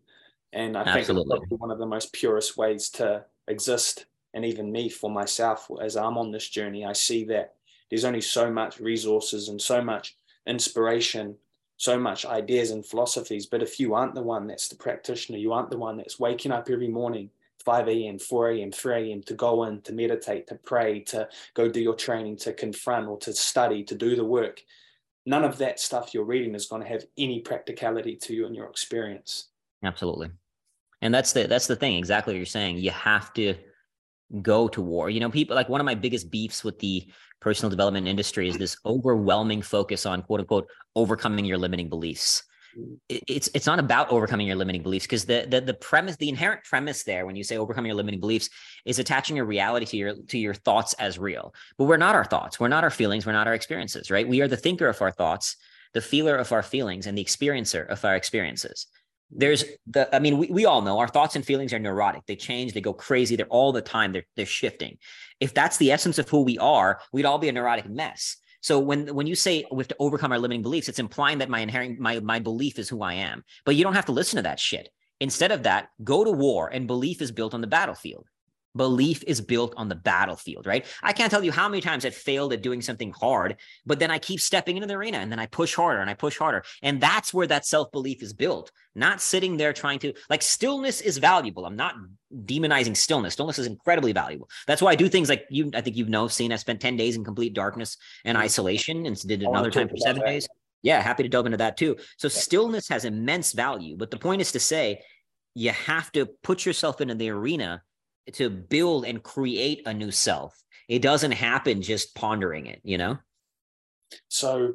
And 0.53 0.77
I 0.77 0.83
Absolutely. 0.85 1.39
think 1.39 1.61
one 1.61 1.71
of 1.71 1.79
the 1.79 1.85
most 1.85 2.13
purest 2.13 2.57
ways 2.57 2.89
to 2.91 3.25
exist, 3.47 4.05
and 4.33 4.45
even 4.45 4.71
me 4.71 4.89
for 4.89 5.09
myself, 5.09 5.69
as 5.81 5.95
I'm 5.97 6.17
on 6.17 6.31
this 6.31 6.49
journey, 6.49 6.85
I 6.85 6.93
see 6.93 7.23
that 7.25 7.55
there's 7.89 8.05
only 8.05 8.21
so 8.21 8.51
much 8.51 8.79
resources 8.79 9.49
and 9.49 9.61
so 9.61 9.81
much 9.81 10.15
inspiration 10.47 11.35
so 11.77 11.99
much 11.99 12.25
ideas 12.25 12.71
and 12.71 12.85
philosophies. 12.85 13.45
But 13.45 13.61
if 13.61 13.79
you 13.79 13.93
aren't 13.93 14.15
the 14.15 14.23
one 14.23 14.47
that's 14.47 14.67
the 14.67 14.75
practitioner, 14.75 15.37
you 15.37 15.53
aren't 15.53 15.69
the 15.69 15.77
one 15.77 15.97
that's 15.97 16.19
waking 16.19 16.51
up 16.51 16.69
every 16.69 16.87
morning, 16.87 17.29
5 17.63 17.87
a.m., 17.87 18.19
4 18.19 18.51
a.m., 18.51 18.71
3 18.71 19.11
a.m., 19.11 19.21
to 19.23 19.33
go 19.33 19.63
in, 19.65 19.81
to 19.81 19.93
meditate, 19.93 20.47
to 20.47 20.55
pray, 20.55 20.99
to 21.01 21.27
go 21.53 21.67
do 21.67 21.81
your 21.81 21.95
training, 21.95 22.37
to 22.37 22.53
confront 22.53 23.07
or 23.07 23.17
to 23.19 23.33
study, 23.33 23.83
to 23.83 23.95
do 23.95 24.15
the 24.15 24.25
work, 24.25 24.63
none 25.25 25.43
of 25.43 25.57
that 25.57 25.79
stuff 25.79 26.13
you're 26.13 26.25
reading 26.25 26.55
is 26.55 26.67
going 26.67 26.81
to 26.81 26.87
have 26.87 27.03
any 27.17 27.39
practicality 27.39 28.15
to 28.15 28.33
you 28.33 28.45
in 28.45 28.53
your 28.53 28.69
experience. 28.69 29.49
Absolutely. 29.83 30.29
And 31.01 31.13
that's 31.13 31.33
the 31.33 31.47
that's 31.47 31.67
the 31.67 31.75
thing, 31.75 31.97
exactly 31.97 32.33
what 32.33 32.37
you're 32.37 32.45
saying. 32.45 32.77
You 32.77 32.91
have 32.91 33.33
to 33.33 33.55
go 34.41 34.67
to 34.69 34.81
war. 34.81 35.09
You 35.09 35.19
know, 35.19 35.29
people 35.29 35.55
like 35.55 35.69
one 35.69 35.81
of 35.81 35.85
my 35.85 35.95
biggest 35.95 36.31
beefs 36.31 36.63
with 36.63 36.79
the 36.79 37.07
personal 37.41 37.69
development 37.69 38.07
industry 38.07 38.49
is 38.49 38.57
this 38.57 38.77
overwhelming 38.85 39.61
focus 39.61 40.05
on 40.05 40.21
quote 40.23 40.39
unquote 40.39 40.67
overcoming 40.95 41.45
your 41.45 41.57
limiting 41.57 41.89
beliefs. 41.89 42.43
It's 43.09 43.49
it's 43.53 43.65
not 43.65 43.79
about 43.79 44.09
overcoming 44.11 44.47
your 44.47 44.55
limiting 44.55 44.83
beliefs 44.83 45.05
because 45.05 45.25
the, 45.25 45.45
the 45.49 45.61
the 45.61 45.73
premise, 45.73 46.17
the 46.17 46.29
inherent 46.29 46.63
premise 46.63 47.03
there 47.03 47.25
when 47.25 47.35
you 47.35 47.43
say 47.43 47.57
overcoming 47.57 47.89
your 47.89 47.95
limiting 47.95 48.19
beliefs 48.19 48.49
is 48.85 48.99
attaching 48.99 49.35
your 49.35 49.45
reality 49.45 49.85
to 49.85 49.97
your 49.97 50.15
to 50.27 50.37
your 50.37 50.53
thoughts 50.53 50.93
as 50.95 51.17
real. 51.17 51.53
But 51.77 51.85
we're 51.85 51.97
not 51.97 52.15
our 52.15 52.25
thoughts, 52.25 52.59
we're 52.59 52.67
not 52.67 52.83
our 52.83 52.89
feelings, 52.89 53.25
we're 53.25 53.31
not 53.31 53.47
our 53.47 53.53
experiences, 53.53 54.11
right? 54.11 54.27
We 54.27 54.41
are 54.41 54.47
the 54.47 54.57
thinker 54.57 54.87
of 54.87 55.01
our 55.01 55.11
thoughts, 55.11 55.55
the 55.93 56.01
feeler 56.01 56.35
of 56.35 56.51
our 56.51 56.63
feelings, 56.63 57.07
and 57.07 57.17
the 57.17 57.23
experiencer 57.23 57.87
of 57.87 58.03
our 58.03 58.15
experiences. 58.15 58.87
There's 59.31 59.63
the 59.87 60.13
i 60.15 60.19
mean 60.19 60.37
we, 60.37 60.47
we 60.47 60.65
all 60.65 60.81
know 60.81 60.99
our 60.99 61.07
thoughts 61.07 61.35
and 61.35 61.45
feelings 61.45 61.73
are 61.73 61.79
neurotic. 61.79 62.25
They 62.25 62.35
change. 62.35 62.73
They 62.73 62.81
go 62.81 62.93
crazy. 62.93 63.35
They're 63.35 63.47
all 63.47 63.71
the 63.71 63.81
time. 63.81 64.11
They're, 64.11 64.25
they're 64.35 64.45
shifting. 64.45 64.97
If 65.39 65.53
that's 65.53 65.77
the 65.77 65.91
essence 65.91 66.19
of 66.19 66.29
who 66.29 66.43
we 66.43 66.57
are 66.57 66.99
we'd 67.11 67.25
all 67.25 67.39
be 67.39 67.49
a 67.49 67.51
neurotic 67.51 67.89
mess 67.89 68.37
so 68.65 68.79
when 68.79 69.13
when 69.13 69.27
you 69.27 69.35
say 69.35 69.63
we 69.71 69.83
have 69.83 69.87
to 69.87 69.95
overcome 69.99 70.31
our 70.31 70.39
limiting 70.39 70.63
beliefs 70.63 70.89
it's 70.89 70.97
implying 70.97 71.37
that 71.37 71.49
my 71.49 71.59
inherent 71.59 71.99
my, 71.99 72.19
my 72.19 72.39
belief 72.39 72.79
is 72.79 72.89
who 72.89 73.03
i 73.03 73.13
am. 73.13 73.43
But 73.63 73.75
you 73.75 73.83
don't 73.83 73.93
have 73.93 74.07
to 74.07 74.11
listen 74.11 74.37
to 74.37 74.41
that 74.41 74.59
shit. 74.59 74.89
Instead 75.19 75.51
of 75.51 75.61
that 75.63 75.89
go 76.03 76.23
to 76.23 76.31
war 76.31 76.69
and 76.69 76.87
belief 76.87 77.21
is 77.21 77.31
built 77.31 77.53
on 77.53 77.61
the 77.61 77.67
battlefield 77.67 78.27
Belief 78.75 79.23
is 79.25 79.41
built 79.41 79.73
on 79.77 79.89
the 79.89 79.95
battlefield, 79.95 80.65
right? 80.65 80.85
I 81.01 81.13
can't 81.13 81.31
tell 81.31 81.43
you 81.43 81.51
how 81.51 81.69
many 81.69 81.81
times 81.81 82.05
I 82.05 82.09
failed 82.09 82.53
at 82.53 82.61
doing 82.61 82.81
something 82.81 83.11
hard, 83.11 83.57
but 83.85 83.99
then 83.99 84.11
I 84.11 84.19
keep 84.19 84.39
stepping 84.39 84.77
into 84.77 84.87
the 84.87 84.95
arena 84.95 85.17
and 85.17 85.31
then 85.31 85.39
I 85.39 85.45
push 85.45 85.75
harder 85.75 86.01
and 86.01 86.09
I 86.09 86.13
push 86.13 86.37
harder. 86.37 86.63
And 86.81 86.99
that's 86.99 87.33
where 87.33 87.47
that 87.47 87.65
self 87.65 87.91
belief 87.91 88.21
is 88.21 88.33
built, 88.33 88.71
not 88.95 89.21
sitting 89.21 89.57
there 89.57 89.73
trying 89.73 89.99
to, 89.99 90.13
like, 90.29 90.41
stillness 90.41 91.01
is 91.01 91.17
valuable. 91.17 91.65
I'm 91.65 91.75
not 91.75 91.95
demonizing 92.33 92.97
stillness. 92.97 93.33
Stillness 93.33 93.59
is 93.59 93.67
incredibly 93.67 94.11
valuable. 94.11 94.49
That's 94.67 94.81
why 94.81 94.91
I 94.91 94.95
do 94.95 95.07
things 95.07 95.29
like 95.29 95.45
you, 95.49 95.71
I 95.73 95.81
think 95.81 95.95
you've 95.95 96.09
know, 96.09 96.27
seen 96.27 96.51
I 96.51 96.57
spent 96.57 96.81
10 96.81 96.97
days 96.97 97.15
in 97.15 97.23
complete 97.23 97.53
darkness 97.53 97.97
and 98.23 98.35
mm-hmm. 98.35 98.45
isolation 98.45 99.05
and 99.05 99.15
did 99.27 99.43
another 99.43 99.71
time 99.71 99.89
for 99.89 99.97
seven 99.97 100.23
days. 100.23 100.47
Yeah, 100.81 101.01
happy 101.01 101.23
to 101.23 101.29
delve 101.29 101.47
into 101.47 101.57
that 101.57 101.77
too. 101.77 101.97
So 102.17 102.27
stillness 102.27 102.87
has 102.89 103.05
immense 103.05 103.53
value. 103.53 103.97
But 103.97 104.11
the 104.11 104.17
point 104.17 104.41
is 104.41 104.51
to 104.51 104.59
say, 104.59 105.01
you 105.55 105.71
have 105.71 106.11
to 106.11 106.27
put 106.43 106.65
yourself 106.65 107.01
into 107.01 107.15
the 107.15 107.29
arena 107.29 107.81
to 108.33 108.49
build 108.49 109.05
and 109.05 109.21
create 109.21 109.83
a 109.85 109.93
new 109.93 110.11
self. 110.11 110.61
It 110.87 111.01
doesn't 111.01 111.31
happen 111.31 111.81
just 111.81 112.15
pondering 112.15 112.67
it, 112.67 112.81
you 112.83 112.97
know? 112.97 113.17
So 114.27 114.73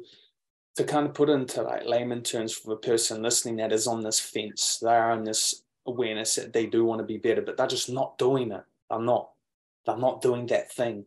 to 0.75 0.83
kind 0.83 1.07
of 1.07 1.13
put 1.13 1.29
into 1.29 1.61
like 1.61 1.85
layman 1.85 2.23
terms 2.23 2.53
for 2.53 2.69
the 2.69 2.75
person 2.77 3.21
listening 3.21 3.57
that 3.57 3.71
is 3.71 3.87
on 3.87 4.01
this 4.01 4.19
fence, 4.19 4.79
they're 4.81 5.11
on 5.11 5.23
this 5.23 5.63
awareness 5.85 6.35
that 6.35 6.53
they 6.53 6.65
do 6.65 6.85
want 6.85 6.99
to 6.99 7.05
be 7.05 7.17
better, 7.17 7.41
but 7.41 7.57
they're 7.57 7.67
just 7.67 7.89
not 7.89 8.17
doing 8.17 8.51
it. 8.51 8.63
They're 8.89 8.99
not, 8.99 9.31
they're 9.85 9.97
not 9.97 10.21
doing 10.21 10.47
that 10.47 10.71
thing. 10.71 11.05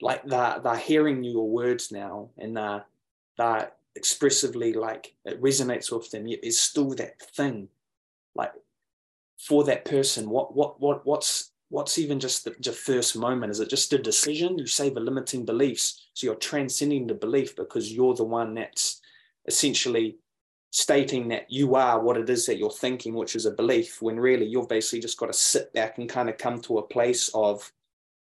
Like 0.00 0.24
they're, 0.24 0.60
they're 0.62 0.76
hearing 0.76 1.24
your 1.24 1.48
words 1.48 1.90
now 1.90 2.30
and 2.38 2.56
they're, 2.56 2.84
they're 3.38 3.72
expressively 3.96 4.72
like 4.72 5.14
it 5.24 5.40
resonates 5.40 5.92
with 5.92 6.10
them, 6.10 6.26
there's 6.26 6.58
still 6.58 6.90
that 6.94 7.20
thing. 7.20 7.68
Like 8.34 8.52
for 9.38 9.64
that 9.64 9.84
person, 9.84 10.28
what 10.28 10.54
what 10.54 10.80
what 10.80 11.06
what's 11.06 11.52
what's 11.74 11.98
even 11.98 12.20
just 12.20 12.44
the, 12.44 12.54
the 12.60 12.70
first 12.70 13.16
moment? 13.16 13.50
Is 13.50 13.58
it 13.58 13.68
just 13.68 13.92
a 13.92 13.98
decision? 13.98 14.56
You 14.56 14.66
say 14.66 14.90
the 14.90 15.00
limiting 15.00 15.44
beliefs. 15.44 16.06
So 16.14 16.28
you're 16.28 16.36
transcending 16.36 17.08
the 17.08 17.14
belief 17.14 17.56
because 17.56 17.92
you're 17.92 18.14
the 18.14 18.22
one 18.22 18.54
that's 18.54 19.00
essentially 19.46 20.18
stating 20.70 21.26
that 21.28 21.50
you 21.50 21.74
are 21.74 22.00
what 22.00 22.16
it 22.16 22.30
is 22.30 22.46
that 22.46 22.58
you're 22.58 22.70
thinking, 22.70 23.14
which 23.14 23.34
is 23.34 23.44
a 23.44 23.50
belief, 23.50 24.00
when 24.00 24.20
really 24.20 24.46
you've 24.46 24.68
basically 24.68 25.00
just 25.00 25.18
got 25.18 25.26
to 25.26 25.32
sit 25.32 25.72
back 25.72 25.98
and 25.98 26.08
kind 26.08 26.28
of 26.28 26.38
come 26.38 26.60
to 26.62 26.78
a 26.78 26.86
place 26.86 27.28
of 27.34 27.72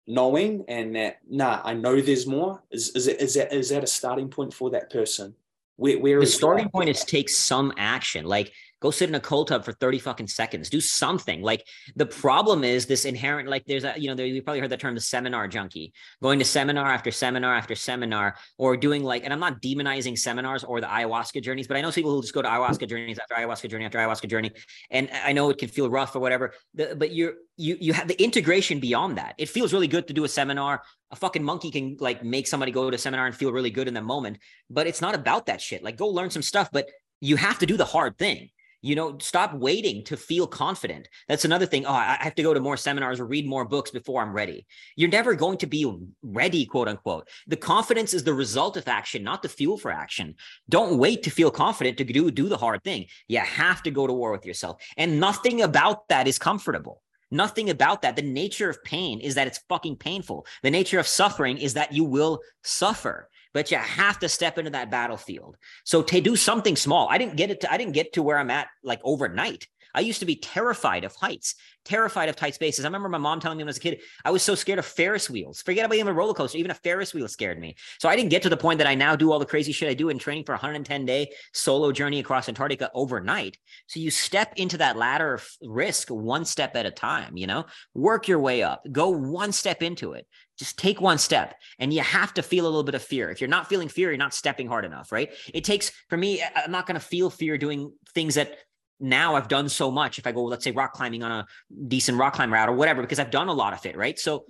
knowing 0.05 0.63
and 0.67 0.95
that, 0.95 1.17
nah, 1.27 1.61
I 1.63 1.73
know 1.73 1.99
there's 1.99 2.27
more. 2.27 2.61
Is, 2.69 2.89
is, 2.89 3.07
it, 3.07 3.19
is, 3.21 3.33
that, 3.33 3.51
is 3.51 3.69
that 3.69 3.83
a 3.83 3.87
starting 3.87 4.29
point 4.29 4.53
for 4.53 4.69
that 4.69 4.91
person? 4.91 5.33
Where, 5.77 5.97
where 5.97 6.19
the 6.19 6.27
starting 6.27 6.69
point 6.69 6.89
is 6.89 7.03
take 7.03 7.27
some 7.27 7.73
action. 7.75 8.25
Like 8.25 8.53
Go 8.81 8.89
sit 8.89 9.09
in 9.09 9.15
a 9.15 9.19
cold 9.19 9.47
tub 9.47 9.63
for 9.63 9.73
30 9.73 9.99
fucking 9.99 10.27
seconds. 10.27 10.69
Do 10.69 10.81
something. 10.81 11.43
Like 11.43 11.67
the 11.95 12.07
problem 12.07 12.63
is 12.63 12.87
this 12.87 13.05
inherent, 13.05 13.47
like 13.47 13.63
there's 13.65 13.83
a, 13.83 13.93
you 13.95 14.07
know, 14.07 14.15
there, 14.15 14.25
you 14.25 14.41
probably 14.41 14.59
heard 14.59 14.71
the 14.71 14.77
term 14.77 14.95
the 14.95 15.01
seminar 15.01 15.47
junkie, 15.47 15.93
going 16.21 16.39
to 16.39 16.45
seminar 16.45 16.91
after 16.91 17.11
seminar 17.11 17.53
after 17.53 17.75
seminar, 17.75 18.35
or 18.57 18.75
doing 18.75 19.03
like, 19.03 19.23
and 19.23 19.31
I'm 19.31 19.39
not 19.39 19.61
demonizing 19.61 20.17
seminars 20.17 20.63
or 20.63 20.81
the 20.81 20.87
ayahuasca 20.87 21.43
journeys, 21.43 21.67
but 21.67 21.77
I 21.77 21.81
know 21.81 21.91
people 21.91 22.11
who 22.11 22.21
just 22.21 22.33
go 22.33 22.41
to 22.41 22.47
ayahuasca 22.47 22.89
journeys 22.89 23.19
after 23.19 23.35
ayahuasca 23.35 23.69
journey 23.69 23.85
after 23.85 23.99
ayahuasca 23.99 24.27
journey. 24.27 24.51
And 24.89 25.11
I 25.11 25.31
know 25.31 25.51
it 25.51 25.59
can 25.59 25.69
feel 25.69 25.87
rough 25.87 26.15
or 26.15 26.19
whatever, 26.19 26.53
but 26.73 27.13
you're, 27.13 27.33
you, 27.57 27.77
you 27.79 27.93
have 27.93 28.07
the 28.07 28.19
integration 28.21 28.79
beyond 28.79 29.19
that. 29.19 29.35
It 29.37 29.49
feels 29.49 29.73
really 29.73 29.87
good 29.87 30.07
to 30.07 30.13
do 30.13 30.23
a 30.23 30.29
seminar. 30.29 30.81
A 31.11 31.15
fucking 31.15 31.43
monkey 31.43 31.69
can 31.69 31.97
like 31.99 32.23
make 32.23 32.47
somebody 32.47 32.71
go 32.71 32.89
to 32.89 32.95
a 32.95 32.97
seminar 32.97 33.27
and 33.27 33.35
feel 33.35 33.51
really 33.51 33.69
good 33.69 33.87
in 33.87 33.93
the 33.93 34.01
moment, 34.01 34.39
but 34.71 34.87
it's 34.87 35.01
not 35.01 35.13
about 35.13 35.45
that 35.45 35.61
shit. 35.61 35.83
Like 35.83 35.97
go 35.97 36.07
learn 36.07 36.31
some 36.31 36.41
stuff, 36.41 36.71
but 36.71 36.89
you 37.19 37.35
have 37.35 37.59
to 37.59 37.67
do 37.67 37.77
the 37.77 37.85
hard 37.85 38.17
thing 38.17 38.49
you 38.81 38.95
know 38.95 39.17
stop 39.19 39.53
waiting 39.53 40.03
to 40.05 40.17
feel 40.17 40.47
confident. 40.47 41.07
That's 41.27 41.45
another 41.45 41.65
thing 41.65 41.85
oh 41.85 41.93
i 41.93 42.17
have 42.19 42.35
to 42.35 42.43
go 42.43 42.53
to 42.53 42.59
more 42.59 42.77
seminars 42.77 43.19
or 43.19 43.25
read 43.25 43.47
more 43.47 43.65
books 43.65 43.91
before 43.91 44.21
i'm 44.21 44.33
ready. 44.33 44.65
You're 44.95 45.09
never 45.09 45.35
going 45.35 45.57
to 45.59 45.67
be 45.67 45.91
ready 46.21 46.65
quote 46.65 46.87
unquote. 46.87 47.27
The 47.47 47.57
confidence 47.57 48.13
is 48.13 48.23
the 48.23 48.33
result 48.33 48.77
of 48.77 48.87
action 48.87 49.23
not 49.23 49.41
the 49.41 49.49
fuel 49.49 49.77
for 49.77 49.91
action. 49.91 50.35
Don't 50.69 50.97
wait 50.97 51.23
to 51.23 51.29
feel 51.29 51.51
confident 51.51 51.97
to 51.97 52.03
do 52.03 52.31
do 52.31 52.49
the 52.49 52.57
hard 52.57 52.83
thing. 52.83 53.05
You 53.27 53.39
have 53.39 53.83
to 53.83 53.91
go 53.91 54.07
to 54.07 54.13
war 54.13 54.31
with 54.31 54.45
yourself. 54.45 54.81
And 54.97 55.19
nothing 55.19 55.61
about 55.61 56.07
that 56.09 56.27
is 56.27 56.39
comfortable. 56.39 57.01
Nothing 57.31 57.69
about 57.69 58.01
that. 58.01 58.17
The 58.17 58.21
nature 58.21 58.69
of 58.69 58.83
pain 58.83 59.21
is 59.21 59.35
that 59.35 59.47
it's 59.47 59.63
fucking 59.69 59.95
painful. 59.95 60.45
The 60.63 60.71
nature 60.71 60.99
of 60.99 61.07
suffering 61.07 61.57
is 61.57 61.73
that 61.75 61.93
you 61.93 62.03
will 62.03 62.41
suffer 62.63 63.29
but 63.53 63.71
you 63.71 63.77
have 63.77 64.19
to 64.19 64.29
step 64.29 64.57
into 64.57 64.71
that 64.71 64.91
battlefield. 64.91 65.57
So 65.83 66.01
to 66.03 66.21
do 66.21 66.35
something 66.35 66.75
small, 66.75 67.07
I 67.09 67.17
didn't 67.17 67.35
get 67.35 67.51
it. 67.51 67.61
To, 67.61 67.71
I 67.71 67.77
didn't 67.77 67.93
get 67.93 68.13
to 68.13 68.23
where 68.23 68.37
I'm 68.37 68.51
at 68.51 68.67
like 68.83 69.01
overnight. 69.03 69.67
I 69.93 70.01
used 70.01 70.19
to 70.19 70.25
be 70.25 70.35
terrified 70.35 71.03
of 71.03 71.15
heights, 71.15 71.55
terrified 71.83 72.29
of 72.29 72.35
tight 72.35 72.55
spaces. 72.55 72.85
I 72.85 72.87
remember 72.87 73.09
my 73.09 73.17
mom 73.17 73.39
telling 73.39 73.57
me 73.57 73.63
when 73.63 73.67
I 73.67 73.71
was 73.71 73.77
a 73.77 73.81
kid, 73.81 73.99
I 74.23 74.31
was 74.31 74.41
so 74.41 74.55
scared 74.55 74.79
of 74.79 74.85
Ferris 74.85 75.29
wheels. 75.29 75.61
Forget 75.61 75.85
about 75.85 75.95
even 75.95 76.07
a 76.07 76.13
roller 76.13 76.33
coaster, 76.33 76.57
even 76.57 76.71
a 76.71 76.75
Ferris 76.75 77.13
wheel 77.13 77.27
scared 77.27 77.59
me. 77.59 77.75
So 77.99 78.07
I 78.07 78.15
didn't 78.15 78.29
get 78.29 78.43
to 78.43 78.49
the 78.49 78.57
point 78.57 78.77
that 78.77 78.87
I 78.87 78.95
now 78.95 79.15
do 79.15 79.31
all 79.31 79.39
the 79.39 79.45
crazy 79.45 79.71
shit 79.71 79.89
I 79.89 79.93
do 79.93 80.09
in 80.09 80.17
training 80.17 80.45
for 80.45 80.53
a 80.53 80.55
110 80.55 81.05
day 81.05 81.31
solo 81.53 81.91
journey 81.91 82.19
across 82.19 82.47
Antarctica 82.47 82.89
overnight. 82.93 83.57
So 83.87 83.99
you 83.99 84.11
step 84.11 84.53
into 84.55 84.77
that 84.77 84.97
ladder 84.97 85.33
of 85.33 85.49
risk 85.61 86.09
one 86.09 86.45
step 86.45 86.75
at 86.75 86.85
a 86.85 86.91
time, 86.91 87.37
you 87.37 87.47
know, 87.47 87.65
work 87.93 88.27
your 88.27 88.39
way 88.39 88.63
up, 88.63 88.85
go 88.91 89.09
one 89.09 89.51
step 89.51 89.83
into 89.83 90.13
it 90.13 90.25
just 90.61 90.77
take 90.77 91.01
one 91.01 91.17
step 91.17 91.55
and 91.79 91.91
you 91.91 92.01
have 92.01 92.35
to 92.35 92.43
feel 92.43 92.65
a 92.65 92.69
little 92.69 92.83
bit 92.83 92.93
of 92.93 93.01
fear. 93.01 93.31
If 93.31 93.41
you're 93.41 93.49
not 93.49 93.67
feeling 93.67 93.89
fear 93.89 94.09
you're 94.09 94.17
not 94.17 94.35
stepping 94.35 94.67
hard 94.67 94.85
enough 94.85 95.11
right? 95.11 95.31
It 95.53 95.63
takes 95.63 95.91
for 96.07 96.17
me 96.17 96.43
i'm 96.55 96.71
not 96.71 96.85
going 96.85 96.99
to 96.99 97.05
feel 97.05 97.31
fear 97.31 97.57
doing 97.57 97.91
things 98.13 98.35
that 98.35 98.59
now 98.99 99.33
i've 99.35 99.47
done 99.47 99.69
so 99.69 99.89
much. 99.89 100.19
If 100.19 100.27
i 100.27 100.31
go 100.31 100.43
let's 100.43 100.63
say 100.63 100.71
rock 100.71 100.93
climbing 100.93 101.23
on 101.23 101.31
a 101.31 101.47
decent 101.87 102.19
rock 102.19 102.33
climb 102.33 102.53
route 102.53 102.69
or 102.69 102.75
whatever 102.75 103.01
because 103.01 103.17
i've 103.17 103.31
done 103.31 103.47
a 103.47 103.53
lot 103.53 103.73
of 103.73 103.83
it 103.85 103.97
right? 103.97 104.19
So 104.19 104.45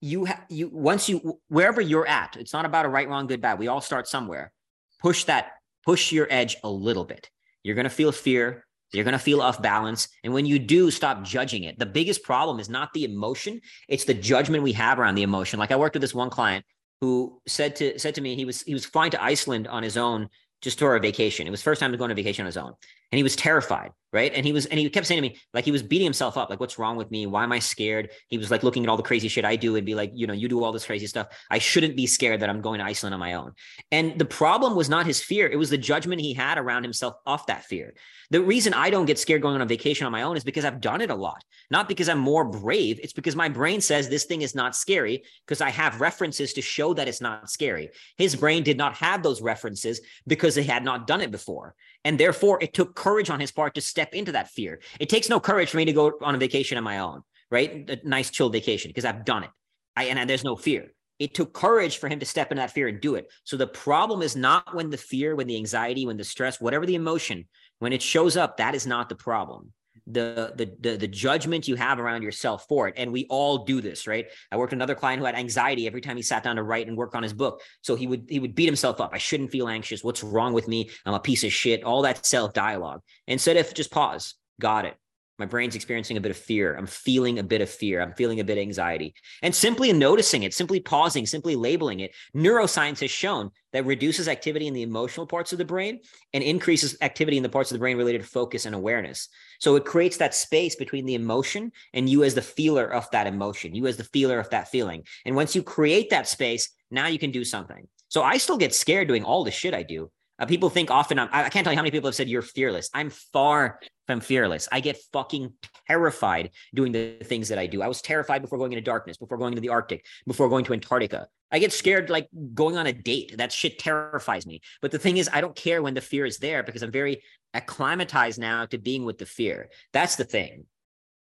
you 0.00 0.26
have 0.26 0.44
you 0.48 0.68
once 0.72 1.08
you 1.08 1.40
wherever 1.48 1.80
you're 1.80 2.06
at 2.06 2.36
it's 2.36 2.52
not 2.52 2.64
about 2.64 2.86
a 2.86 2.88
right 2.88 3.08
wrong 3.08 3.26
good 3.26 3.40
bad. 3.40 3.58
We 3.58 3.66
all 3.66 3.80
start 3.80 4.06
somewhere. 4.06 4.52
Push 5.00 5.24
that 5.24 5.52
push 5.84 6.12
your 6.12 6.26
edge 6.30 6.56
a 6.62 6.70
little 6.70 7.04
bit. 7.04 7.30
You're 7.62 7.74
going 7.74 7.84
to 7.84 7.90
feel 7.90 8.12
fear 8.12 8.65
you're 8.96 9.04
going 9.04 9.12
to 9.12 9.18
feel 9.18 9.42
off 9.42 9.60
balance. 9.60 10.08
And 10.24 10.32
when 10.32 10.46
you 10.46 10.58
do, 10.58 10.90
stop 10.90 11.22
judging 11.22 11.64
it. 11.64 11.78
The 11.78 11.86
biggest 11.86 12.22
problem 12.22 12.58
is 12.58 12.68
not 12.68 12.92
the 12.94 13.04
emotion, 13.04 13.60
it's 13.88 14.04
the 14.04 14.14
judgment 14.14 14.62
we 14.62 14.72
have 14.72 14.98
around 14.98 15.14
the 15.14 15.22
emotion. 15.22 15.58
Like 15.58 15.70
I 15.70 15.76
worked 15.76 15.94
with 15.94 16.02
this 16.02 16.14
one 16.14 16.30
client 16.30 16.64
who 17.00 17.40
said 17.46 17.76
to 17.76 17.98
said 17.98 18.14
to 18.14 18.20
me 18.20 18.34
he 18.34 18.44
was 18.44 18.62
he 18.62 18.72
was 18.72 18.86
flying 18.86 19.10
to 19.10 19.22
Iceland 19.22 19.68
on 19.68 19.82
his 19.82 19.96
own 19.96 20.28
just 20.62 20.78
for 20.78 20.96
a 20.96 21.00
vacation. 21.00 21.46
It 21.46 21.50
was 21.50 21.62
first 21.62 21.80
time 21.80 21.92
to 21.92 21.98
go 21.98 22.04
on 22.04 22.10
a 22.10 22.14
vacation 22.14 22.42
on 22.42 22.46
his 22.46 22.56
own. 22.56 22.72
And 23.12 23.16
he 23.18 23.22
was 23.22 23.36
terrified 23.36 23.92
right? 24.16 24.32
And 24.34 24.46
he 24.46 24.52
was 24.52 24.64
and 24.64 24.80
he 24.80 24.88
kept 24.88 25.06
saying 25.06 25.22
to 25.22 25.28
me 25.28 25.36
like 25.52 25.66
he 25.66 25.70
was 25.72 25.82
beating 25.82 26.06
himself 26.06 26.38
up 26.38 26.48
like 26.48 26.58
what's 26.58 26.78
wrong 26.78 26.96
with 26.96 27.10
me? 27.10 27.26
Why 27.26 27.44
am 27.44 27.52
i 27.52 27.58
scared? 27.58 28.10
He 28.28 28.38
was 28.38 28.50
like 28.50 28.62
looking 28.62 28.82
at 28.82 28.88
all 28.88 28.96
the 28.96 29.02
crazy 29.02 29.28
shit 29.28 29.44
i 29.44 29.56
do 29.56 29.76
and 29.76 29.84
be 29.84 29.94
like 29.94 30.10
you 30.14 30.26
know 30.26 30.32
you 30.32 30.48
do 30.48 30.64
all 30.64 30.72
this 30.72 30.86
crazy 30.86 31.06
stuff. 31.06 31.26
I 31.50 31.58
shouldn't 31.58 31.96
be 31.96 32.06
scared 32.06 32.40
that 32.40 32.48
i'm 32.48 32.62
going 32.62 32.78
to 32.78 32.84
iceland 32.86 33.12
on 33.12 33.20
my 33.20 33.34
own. 33.34 33.52
And 33.90 34.18
the 34.18 34.24
problem 34.24 34.74
was 34.74 34.88
not 34.88 35.04
his 35.04 35.20
fear. 35.20 35.46
It 35.46 35.56
was 35.56 35.68
the 35.68 35.76
judgment 35.78 36.22
he 36.22 36.32
had 36.32 36.56
around 36.56 36.82
himself 36.82 37.16
off 37.26 37.46
that 37.46 37.64
fear. 37.66 37.94
The 38.30 38.40
reason 38.40 38.72
i 38.72 38.88
don't 38.88 39.06
get 39.06 39.18
scared 39.18 39.42
going 39.42 39.54
on 39.54 39.60
a 39.60 39.66
vacation 39.66 40.06
on 40.06 40.12
my 40.12 40.22
own 40.22 40.36
is 40.36 40.44
because 40.44 40.64
i've 40.64 40.80
done 40.80 41.02
it 41.02 41.10
a 41.10 41.14
lot. 41.14 41.44
Not 41.70 41.86
because 41.86 42.08
i'm 42.08 42.18
more 42.18 42.44
brave. 42.44 42.98
It's 43.02 43.12
because 43.12 43.36
my 43.36 43.50
brain 43.50 43.82
says 43.82 44.08
this 44.08 44.24
thing 44.24 44.40
is 44.40 44.54
not 44.54 44.74
scary 44.74 45.24
because 45.44 45.60
i 45.60 45.68
have 45.68 46.00
references 46.00 46.54
to 46.54 46.62
show 46.62 46.94
that 46.94 47.08
it's 47.08 47.20
not 47.20 47.50
scary. 47.50 47.90
His 48.16 48.34
brain 48.34 48.62
did 48.62 48.78
not 48.78 48.94
have 48.94 49.22
those 49.22 49.42
references 49.42 50.00
because 50.26 50.54
he 50.54 50.62
had 50.62 50.84
not 50.84 51.06
done 51.06 51.20
it 51.20 51.30
before 51.30 51.74
and 52.06 52.20
therefore, 52.20 52.62
it 52.62 52.72
took 52.72 52.94
courage 52.94 53.30
on 53.30 53.40
his 53.40 53.50
part 53.50 53.74
to 53.74 53.80
step 53.80 54.14
into 54.14 54.30
that 54.30 54.48
fear. 54.48 54.78
It 55.00 55.08
takes 55.08 55.28
no 55.28 55.40
courage 55.40 55.70
for 55.70 55.76
me 55.76 55.86
to 55.86 55.92
go 55.92 56.12
on 56.22 56.36
a 56.36 56.38
vacation 56.38 56.78
on 56.78 56.84
my 56.84 57.00
own, 57.00 57.22
right? 57.50 57.90
A 57.90 57.98
nice 58.08 58.30
chill 58.30 58.48
vacation 58.48 58.90
because 58.90 59.04
I've 59.04 59.24
done 59.24 59.42
it. 59.42 59.50
I, 59.96 60.04
and 60.04 60.30
there's 60.30 60.44
no 60.44 60.54
fear. 60.54 60.92
It 61.18 61.34
took 61.34 61.52
courage 61.52 61.98
for 61.98 62.08
him 62.08 62.20
to 62.20 62.24
step 62.24 62.52
into 62.52 62.60
that 62.60 62.70
fear 62.70 62.86
and 62.86 63.00
do 63.00 63.16
it. 63.16 63.28
So 63.42 63.56
the 63.56 63.66
problem 63.66 64.22
is 64.22 64.36
not 64.36 64.72
when 64.72 64.88
the 64.88 64.96
fear, 64.96 65.34
when 65.34 65.48
the 65.48 65.56
anxiety, 65.56 66.06
when 66.06 66.16
the 66.16 66.22
stress, 66.22 66.60
whatever 66.60 66.86
the 66.86 66.94
emotion, 66.94 67.48
when 67.80 67.92
it 67.92 68.02
shows 68.02 68.36
up, 68.36 68.58
that 68.58 68.76
is 68.76 68.86
not 68.86 69.08
the 69.08 69.16
problem 69.16 69.72
the, 70.06 70.52
the 70.56 70.76
the 70.80 70.96
the 70.96 71.08
judgment 71.08 71.66
you 71.66 71.74
have 71.74 71.98
around 71.98 72.22
yourself 72.22 72.66
for 72.68 72.88
it. 72.88 72.94
And 72.96 73.12
we 73.12 73.26
all 73.28 73.64
do 73.64 73.80
this 73.80 74.06
right? 74.06 74.26
I 74.52 74.56
worked 74.56 74.70
with 74.70 74.78
another 74.78 74.94
client 74.94 75.20
who 75.20 75.26
had 75.26 75.34
anxiety 75.34 75.86
every 75.86 76.00
time 76.00 76.16
he 76.16 76.22
sat 76.22 76.44
down 76.44 76.56
to 76.56 76.62
write 76.62 76.86
and 76.86 76.96
work 76.96 77.14
on 77.14 77.22
his 77.22 77.32
book. 77.32 77.60
So 77.82 77.96
he 77.96 78.06
would 78.06 78.26
he 78.28 78.38
would 78.38 78.54
beat 78.54 78.66
himself 78.66 79.00
up. 79.00 79.10
I 79.12 79.18
shouldn't 79.18 79.50
feel 79.50 79.68
anxious. 79.68 80.04
What's 80.04 80.22
wrong 80.22 80.52
with 80.52 80.68
me? 80.68 80.90
I'm 81.04 81.14
a 81.14 81.20
piece 81.20 81.44
of 81.44 81.52
shit. 81.52 81.84
All 81.84 82.02
that 82.02 82.24
self 82.24 82.52
dialogue 82.52 83.02
instead 83.26 83.56
of 83.56 83.72
just 83.74 83.90
pause. 83.90 84.34
Got 84.60 84.86
it 84.86 84.96
my 85.38 85.46
brain's 85.46 85.74
experiencing 85.74 86.16
a 86.16 86.20
bit 86.20 86.30
of 86.30 86.36
fear. 86.36 86.74
I'm 86.76 86.86
feeling 86.86 87.38
a 87.38 87.42
bit 87.42 87.60
of 87.60 87.68
fear. 87.68 88.00
I'm 88.00 88.14
feeling 88.14 88.40
a 88.40 88.44
bit 88.44 88.58
of 88.58 88.62
anxiety. 88.62 89.14
And 89.42 89.54
simply 89.54 89.92
noticing 89.92 90.44
it, 90.44 90.54
simply 90.54 90.80
pausing, 90.80 91.26
simply 91.26 91.56
labeling 91.56 92.00
it, 92.00 92.14
neuroscience 92.34 93.00
has 93.00 93.10
shown 93.10 93.50
that 93.72 93.84
reduces 93.84 94.28
activity 94.28 94.66
in 94.66 94.74
the 94.74 94.82
emotional 94.82 95.26
parts 95.26 95.52
of 95.52 95.58
the 95.58 95.64
brain 95.64 96.00
and 96.32 96.42
increases 96.42 96.96
activity 97.02 97.36
in 97.36 97.42
the 97.42 97.48
parts 97.48 97.70
of 97.70 97.74
the 97.74 97.80
brain 97.80 97.98
related 97.98 98.22
to 98.22 98.28
focus 98.28 98.64
and 98.64 98.74
awareness. 98.74 99.28
So 99.60 99.76
it 99.76 99.84
creates 99.84 100.16
that 100.16 100.34
space 100.34 100.74
between 100.74 101.04
the 101.04 101.14
emotion 101.14 101.72
and 101.92 102.08
you 102.08 102.24
as 102.24 102.34
the 102.34 102.42
feeler 102.42 102.86
of 102.86 103.10
that 103.10 103.26
emotion, 103.26 103.74
you 103.74 103.86
as 103.86 103.96
the 103.96 104.04
feeler 104.04 104.38
of 104.38 104.48
that 104.50 104.68
feeling. 104.68 105.04
And 105.26 105.36
once 105.36 105.54
you 105.54 105.62
create 105.62 106.10
that 106.10 106.28
space, 106.28 106.70
now 106.90 107.08
you 107.08 107.18
can 107.18 107.30
do 107.30 107.44
something. 107.44 107.86
So 108.08 108.22
I 108.22 108.38
still 108.38 108.56
get 108.56 108.74
scared 108.74 109.08
doing 109.08 109.24
all 109.24 109.44
the 109.44 109.50
shit 109.50 109.74
I 109.74 109.82
do. 109.82 110.10
Uh, 110.38 110.46
people 110.46 110.70
think 110.70 110.90
often, 110.90 111.18
I'm, 111.18 111.28
I 111.32 111.48
can't 111.48 111.64
tell 111.64 111.72
you 111.72 111.76
how 111.76 111.82
many 111.82 111.90
people 111.90 112.08
have 112.08 112.14
said 112.14 112.28
you're 112.28 112.42
fearless. 112.42 112.90
I'm 112.92 113.10
far 113.10 113.80
from 114.06 114.20
fearless. 114.20 114.68
I 114.70 114.80
get 114.80 114.98
fucking 115.12 115.52
terrified 115.88 116.50
doing 116.74 116.92
the 116.92 117.16
things 117.24 117.48
that 117.48 117.58
I 117.58 117.66
do. 117.66 117.82
I 117.82 117.88
was 117.88 118.02
terrified 118.02 118.42
before 118.42 118.58
going 118.58 118.72
into 118.72 118.82
darkness, 118.82 119.16
before 119.16 119.38
going 119.38 119.52
into 119.52 119.60
the 119.60 119.70
Arctic, 119.70 120.04
before 120.26 120.48
going 120.48 120.64
to 120.66 120.72
Antarctica. 120.72 121.28
I 121.50 121.58
get 121.58 121.72
scared 121.72 122.10
like 122.10 122.28
going 122.54 122.76
on 122.76 122.86
a 122.86 122.92
date. 122.92 123.36
That 123.38 123.52
shit 123.52 123.78
terrifies 123.78 124.46
me. 124.46 124.60
But 124.82 124.90
the 124.90 124.98
thing 124.98 125.16
is, 125.16 125.30
I 125.32 125.40
don't 125.40 125.54
care 125.56 125.82
when 125.82 125.94
the 125.94 126.00
fear 126.00 126.26
is 126.26 126.38
there 126.38 126.62
because 126.62 126.82
I'm 126.82 126.92
very 126.92 127.22
acclimatized 127.54 128.38
now 128.38 128.66
to 128.66 128.78
being 128.78 129.04
with 129.04 129.18
the 129.18 129.26
fear. 129.26 129.68
That's 129.92 130.16
the 130.16 130.24
thing. 130.24 130.66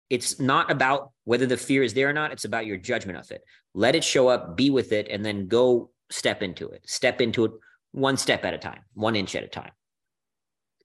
It's 0.09 0.39
not 0.39 0.69
about 0.69 1.11
whether 1.23 1.45
the 1.45 1.57
fear 1.57 1.83
is 1.83 1.93
there 1.93 2.09
or 2.09 2.13
not. 2.13 2.31
It's 2.31 2.45
about 2.45 2.65
your 2.65 2.77
judgment 2.77 3.17
of 3.17 3.31
it. 3.31 3.41
Let 3.73 3.95
it 3.95 4.03
show 4.03 4.27
up, 4.27 4.57
be 4.57 4.69
with 4.69 4.91
it, 4.91 5.07
and 5.09 5.25
then 5.25 5.47
go 5.47 5.89
step 6.09 6.43
into 6.43 6.67
it. 6.69 6.83
Step 6.85 7.21
into 7.21 7.45
it 7.45 7.51
one 7.91 8.17
step 8.17 8.43
at 8.45 8.53
a 8.53 8.57
time, 8.57 8.81
one 8.93 9.15
inch 9.15 9.35
at 9.35 9.43
a 9.43 9.47
time. 9.47 9.71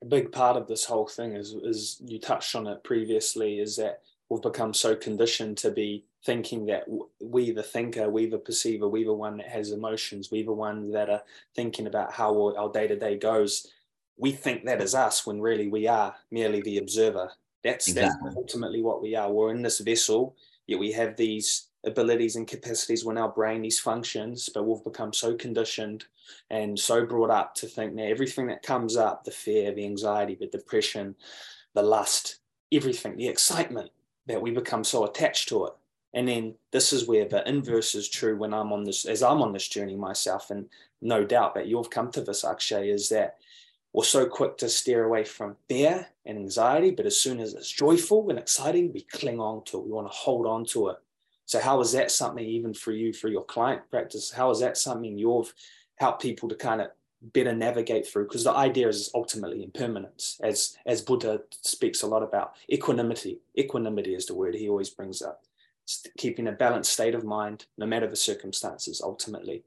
A 0.02 0.04
big 0.04 0.32
part 0.32 0.56
of 0.56 0.66
this 0.66 0.84
whole 0.84 1.06
thing 1.06 1.34
is, 1.34 1.52
is 1.52 2.00
you 2.04 2.18
touched 2.18 2.54
on 2.54 2.66
it 2.66 2.84
previously, 2.84 3.58
is 3.60 3.76
that 3.76 4.02
we've 4.28 4.42
become 4.42 4.74
so 4.74 4.94
conditioned 4.94 5.56
to 5.58 5.70
be 5.70 6.04
thinking 6.24 6.66
that 6.66 6.84
we 7.20 7.52
the 7.52 7.62
thinker, 7.62 8.10
we 8.10 8.26
the 8.26 8.38
perceiver, 8.38 8.88
we 8.88 9.04
the 9.04 9.12
one 9.12 9.36
that 9.36 9.48
has 9.48 9.70
emotions, 9.70 10.30
we 10.30 10.42
the 10.42 10.52
one 10.52 10.90
that 10.90 11.08
are 11.08 11.22
thinking 11.54 11.86
about 11.86 12.12
how 12.12 12.54
our 12.56 12.70
day 12.72 12.88
to 12.88 12.96
day 12.96 13.16
goes. 13.16 13.68
We 14.18 14.32
think 14.32 14.64
that 14.64 14.82
is 14.82 14.94
us 14.94 15.26
when 15.26 15.40
really 15.40 15.68
we 15.68 15.86
are 15.86 16.14
merely 16.30 16.62
the 16.62 16.78
observer. 16.78 17.30
That's, 17.62 17.88
exactly. 17.88 18.20
that's 18.24 18.36
ultimately 18.36 18.82
what 18.82 19.02
we 19.02 19.14
are. 19.14 19.30
We're 19.30 19.50
in 19.50 19.62
this 19.62 19.78
vessel, 19.78 20.36
yet 20.66 20.78
we 20.78 20.92
have 20.92 21.16
these 21.16 21.68
abilities 21.86 22.36
and 22.36 22.46
capacities 22.46 23.04
within 23.04 23.22
our 23.22 23.30
brain, 23.30 23.62
these 23.62 23.78
functions, 23.78 24.50
but 24.52 24.64
we've 24.64 24.84
become 24.84 25.12
so 25.12 25.34
conditioned 25.34 26.04
and 26.50 26.78
so 26.78 27.06
brought 27.06 27.30
up 27.30 27.54
to 27.54 27.66
think 27.66 27.96
that 27.96 28.08
everything 28.08 28.48
that 28.48 28.62
comes 28.62 28.96
up 28.96 29.24
the 29.24 29.30
fear, 29.30 29.72
the 29.72 29.84
anxiety, 29.84 30.34
the 30.34 30.48
depression, 30.48 31.14
the 31.74 31.82
lust, 31.82 32.40
everything, 32.72 33.16
the 33.16 33.28
excitement 33.28 33.90
that 34.26 34.42
we 34.42 34.50
become 34.50 34.82
so 34.82 35.04
attached 35.04 35.48
to 35.48 35.66
it. 35.66 35.72
And 36.12 36.26
then 36.26 36.54
this 36.72 36.92
is 36.92 37.06
where 37.06 37.26
the 37.26 37.46
inverse 37.48 37.94
is 37.94 38.08
true 38.08 38.36
when 38.36 38.52
I'm 38.52 38.72
on 38.72 38.84
this, 38.84 39.04
as 39.04 39.22
I'm 39.22 39.42
on 39.42 39.52
this 39.52 39.68
journey 39.68 39.96
myself, 39.96 40.50
and 40.50 40.66
no 41.00 41.24
doubt 41.24 41.54
that 41.54 41.66
you've 41.66 41.90
come 41.90 42.10
to 42.12 42.22
this, 42.22 42.44
Akshay, 42.44 42.88
is 42.88 43.08
that 43.10 43.36
we're 43.92 44.04
so 44.04 44.26
quick 44.26 44.56
to 44.58 44.68
steer 44.68 45.04
away 45.04 45.24
from 45.24 45.56
fear 45.68 46.06
and 46.24 46.38
anxiety, 46.38 46.90
but 46.90 47.06
as 47.06 47.20
soon 47.20 47.40
as 47.40 47.54
it's 47.54 47.70
joyful 47.70 48.28
and 48.30 48.38
exciting, 48.38 48.92
we 48.92 49.02
cling 49.02 49.40
on 49.40 49.64
to 49.64 49.78
it. 49.78 49.84
We 49.84 49.92
want 49.92 50.10
to 50.10 50.16
hold 50.16 50.46
on 50.46 50.64
to 50.66 50.88
it. 50.88 50.96
So 51.46 51.60
how 51.60 51.80
is 51.80 51.92
that 51.92 52.10
something 52.10 52.44
even 52.44 52.74
for 52.74 52.92
you 52.92 53.12
for 53.12 53.28
your 53.28 53.44
client 53.44 53.82
practice? 53.90 54.30
How 54.30 54.50
is 54.50 54.60
that 54.60 54.76
something 54.76 55.16
you've 55.16 55.54
helped 55.94 56.20
people 56.20 56.48
to 56.48 56.56
kind 56.56 56.80
of 56.80 56.88
better 57.22 57.54
navigate 57.54 58.06
through? 58.06 58.24
Because 58.24 58.44
the 58.44 58.52
idea 58.52 58.88
is 58.88 59.10
ultimately 59.14 59.62
impermanence, 59.62 60.38
as 60.42 60.76
as 60.86 61.02
Buddha 61.02 61.42
speaks 61.50 62.02
a 62.02 62.06
lot 62.06 62.22
about 62.24 62.56
equanimity. 62.70 63.38
Equanimity 63.56 64.14
is 64.14 64.26
the 64.26 64.34
word 64.34 64.54
he 64.54 64.68
always 64.68 64.90
brings 64.90 65.22
up. 65.22 65.44
It's 65.84 66.04
keeping 66.18 66.48
a 66.48 66.52
balanced 66.52 66.92
state 66.92 67.14
of 67.14 67.22
mind, 67.22 67.66
no 67.78 67.86
matter 67.86 68.08
the 68.08 68.16
circumstances, 68.16 69.00
ultimately. 69.00 69.62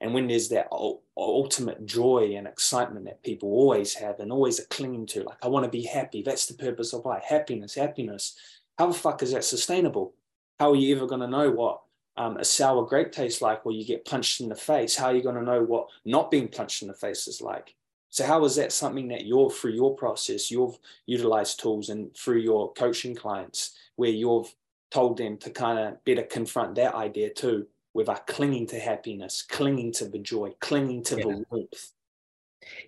And 0.00 0.14
when 0.14 0.28
there's 0.28 0.48
that 0.50 0.68
ultimate 1.16 1.84
joy 1.84 2.34
and 2.36 2.46
excitement 2.46 3.06
that 3.06 3.22
people 3.24 3.48
always 3.48 3.94
have 3.94 4.20
and 4.20 4.30
always 4.30 4.60
are 4.60 4.66
clinging 4.66 5.06
to, 5.06 5.22
like, 5.22 5.38
I 5.42 5.48
want 5.48 5.64
to 5.64 5.70
be 5.70 5.82
happy. 5.82 6.22
That's 6.22 6.46
the 6.46 6.54
purpose 6.54 6.92
of 6.92 7.04
life. 7.04 7.24
Happiness, 7.24 7.74
happiness. 7.74 8.36
How 8.78 8.86
the 8.86 8.94
fuck 8.94 9.22
is 9.22 9.32
that 9.32 9.44
sustainable? 9.44 10.14
How 10.58 10.70
are 10.72 10.76
you 10.76 10.96
ever 10.96 11.06
going 11.06 11.20
to 11.20 11.26
know 11.26 11.50
what 11.50 11.80
um, 12.16 12.36
a 12.36 12.44
sour 12.44 12.84
grape 12.86 13.12
tastes 13.12 13.42
like 13.42 13.64
where 13.64 13.74
you 13.74 13.84
get 13.84 14.04
punched 14.04 14.40
in 14.40 14.48
the 14.48 14.54
face? 14.54 14.96
How 14.96 15.06
are 15.06 15.14
you 15.14 15.22
going 15.22 15.34
to 15.36 15.42
know 15.42 15.62
what 15.62 15.88
not 16.04 16.30
being 16.30 16.48
punched 16.48 16.82
in 16.82 16.88
the 16.88 16.94
face 16.94 17.26
is 17.26 17.40
like? 17.40 17.74
So 18.10 18.24
how 18.24 18.44
is 18.44 18.54
that 18.56 18.72
something 18.72 19.08
that 19.08 19.26
you're 19.26 19.50
through 19.50 19.72
your 19.72 19.96
process, 19.96 20.48
you've 20.48 20.78
utilized 21.06 21.58
tools 21.58 21.88
and 21.88 22.14
through 22.16 22.38
your 22.38 22.72
coaching 22.74 23.14
clients 23.14 23.76
where 23.96 24.10
you've 24.10 24.54
told 24.92 25.16
them 25.16 25.36
to 25.38 25.50
kind 25.50 25.80
of 25.80 26.04
better 26.04 26.22
confront 26.22 26.76
that 26.76 26.94
idea 26.94 27.30
too, 27.30 27.66
without 27.92 28.28
clinging 28.28 28.68
to 28.68 28.78
happiness, 28.78 29.42
clinging 29.42 29.90
to 29.94 30.04
the 30.04 30.20
joy, 30.20 30.54
clinging 30.60 31.02
to 31.02 31.16
yeah. 31.16 31.22
the 31.22 31.44
warmth. 31.50 31.90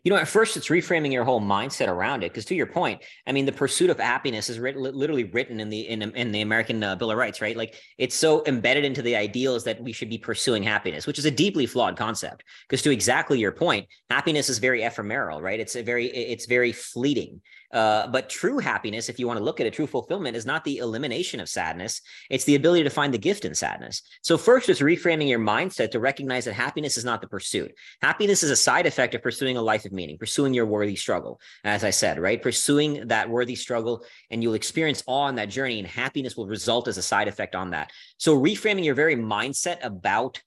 You 0.05 0.11
know, 0.11 0.19
at 0.19 0.29
first 0.29 0.57
it's 0.57 0.69
reframing 0.69 1.13
your 1.13 1.25
whole 1.25 1.41
mindset 1.41 1.89
around 1.89 2.23
it. 2.23 2.33
Because 2.33 2.45
to 2.47 2.55
your 2.55 2.67
point, 2.67 3.03
I 3.27 3.33
mean, 3.33 3.47
the 3.47 3.53
pursuit 3.53 3.91
of 3.91 3.99
happiness 3.99 4.49
is 4.49 4.59
written, 4.59 4.83
literally 4.83 5.25
written 5.25 5.61
in 5.61 5.69
the 5.69 5.81
in, 5.81 6.03
in 6.03 6.33
the 6.33 6.41
American 6.41 6.83
uh, 6.83 6.97
Bill 6.97 7.11
of 7.11 7.19
Rights, 7.19 7.41
right? 7.41 7.57
Like 7.57 7.77
it's 7.99 8.15
so 8.15 8.45
embedded 8.47 8.85
into 8.85 9.03
the 9.03 9.17
ideals 9.17 9.65
that 9.65 9.81
we 9.83 9.93
should 9.93 10.11
be 10.11 10.19
pursuing 10.19 10.63
happiness, 10.63 11.07
which 11.07 11.19
is 11.19 11.25
a 11.25 11.31
deeply 11.31 11.67
flawed 11.67 11.97
concept. 11.97 12.45
Because 12.69 12.83
to 12.83 12.91
exactly 12.91 13.39
your 13.39 13.53
point, 13.53 13.87
happiness 14.11 14.49
is 14.49 14.59
very 14.59 14.83
ephemeral, 14.83 15.41
right? 15.41 15.61
It's 15.61 15.77
a 15.77 15.83
very 15.83 16.07
it's 16.07 16.47
very 16.47 16.73
fleeting. 16.73 17.41
Uh, 17.73 18.07
but 18.09 18.29
true 18.29 18.59
happiness, 18.59 19.09
if 19.09 19.19
you 19.19 19.27
want 19.27 19.39
to 19.39 19.45
look 19.45 19.61
at 19.61 19.67
it, 19.67 19.73
true 19.73 19.87
fulfillment 19.87 20.37
is 20.37 20.47
not 20.47 20.65
the 20.65 20.79
elimination 20.79 21.41
of 21.41 21.49
sadness. 21.49 22.01
It's 22.31 22.45
the 22.45 22.55
ability 22.55 22.85
to 22.85 22.91
find 22.91 23.13
the 23.13 23.19
gift 23.19 23.45
in 23.45 23.55
sadness. 23.55 24.03
So 24.23 24.39
first, 24.39 24.69
it's 24.69 24.81
reframing 24.81 25.29
your 25.29 25.39
mindset 25.39 25.91
to 25.93 26.01
recognize 26.01 26.45
that 26.45 26.55
happiness 26.55 26.97
is 26.97 27.05
not 27.05 27.21
the 27.21 27.29
pursuit. 27.29 27.73
Happiness 28.03 28.43
is 28.43 28.51
a 28.51 28.57
side 28.57 28.87
effect 28.87 29.15
of 29.15 29.23
pursuing 29.23 29.57
a 29.57 29.63
life 29.63 29.85
of 29.85 29.93
meaning, 29.93 30.19
pursuing 30.19 30.55
your 30.55 30.67
worthy 30.67 30.97
struggle. 30.97 31.41
As 31.65 31.85
I 31.85 31.91
said, 31.91 32.19
right? 32.19 32.41
Pursuing 32.41 33.09
that 33.09 33.29
worthy 33.29 33.55
struggle, 33.55 34.05
and 34.31 34.43
you'll 34.43 34.55
experience 34.55 35.03
awe 35.07 35.23
on 35.23 35.37
that 35.37 35.49
journey, 35.49 35.79
and 35.79 35.89
happiness 35.89 36.37
will 36.37 36.47
result 36.47 36.89
as 36.89 36.99
a 36.99 37.03
side 37.03 37.29
effect 37.29 37.55
on 37.55 37.71
that. 37.71 37.91
So 38.19 38.39
reframing 38.39 38.85
your 38.85 38.95
very 38.95 39.17
mindset 39.17 39.79
about 39.85 40.41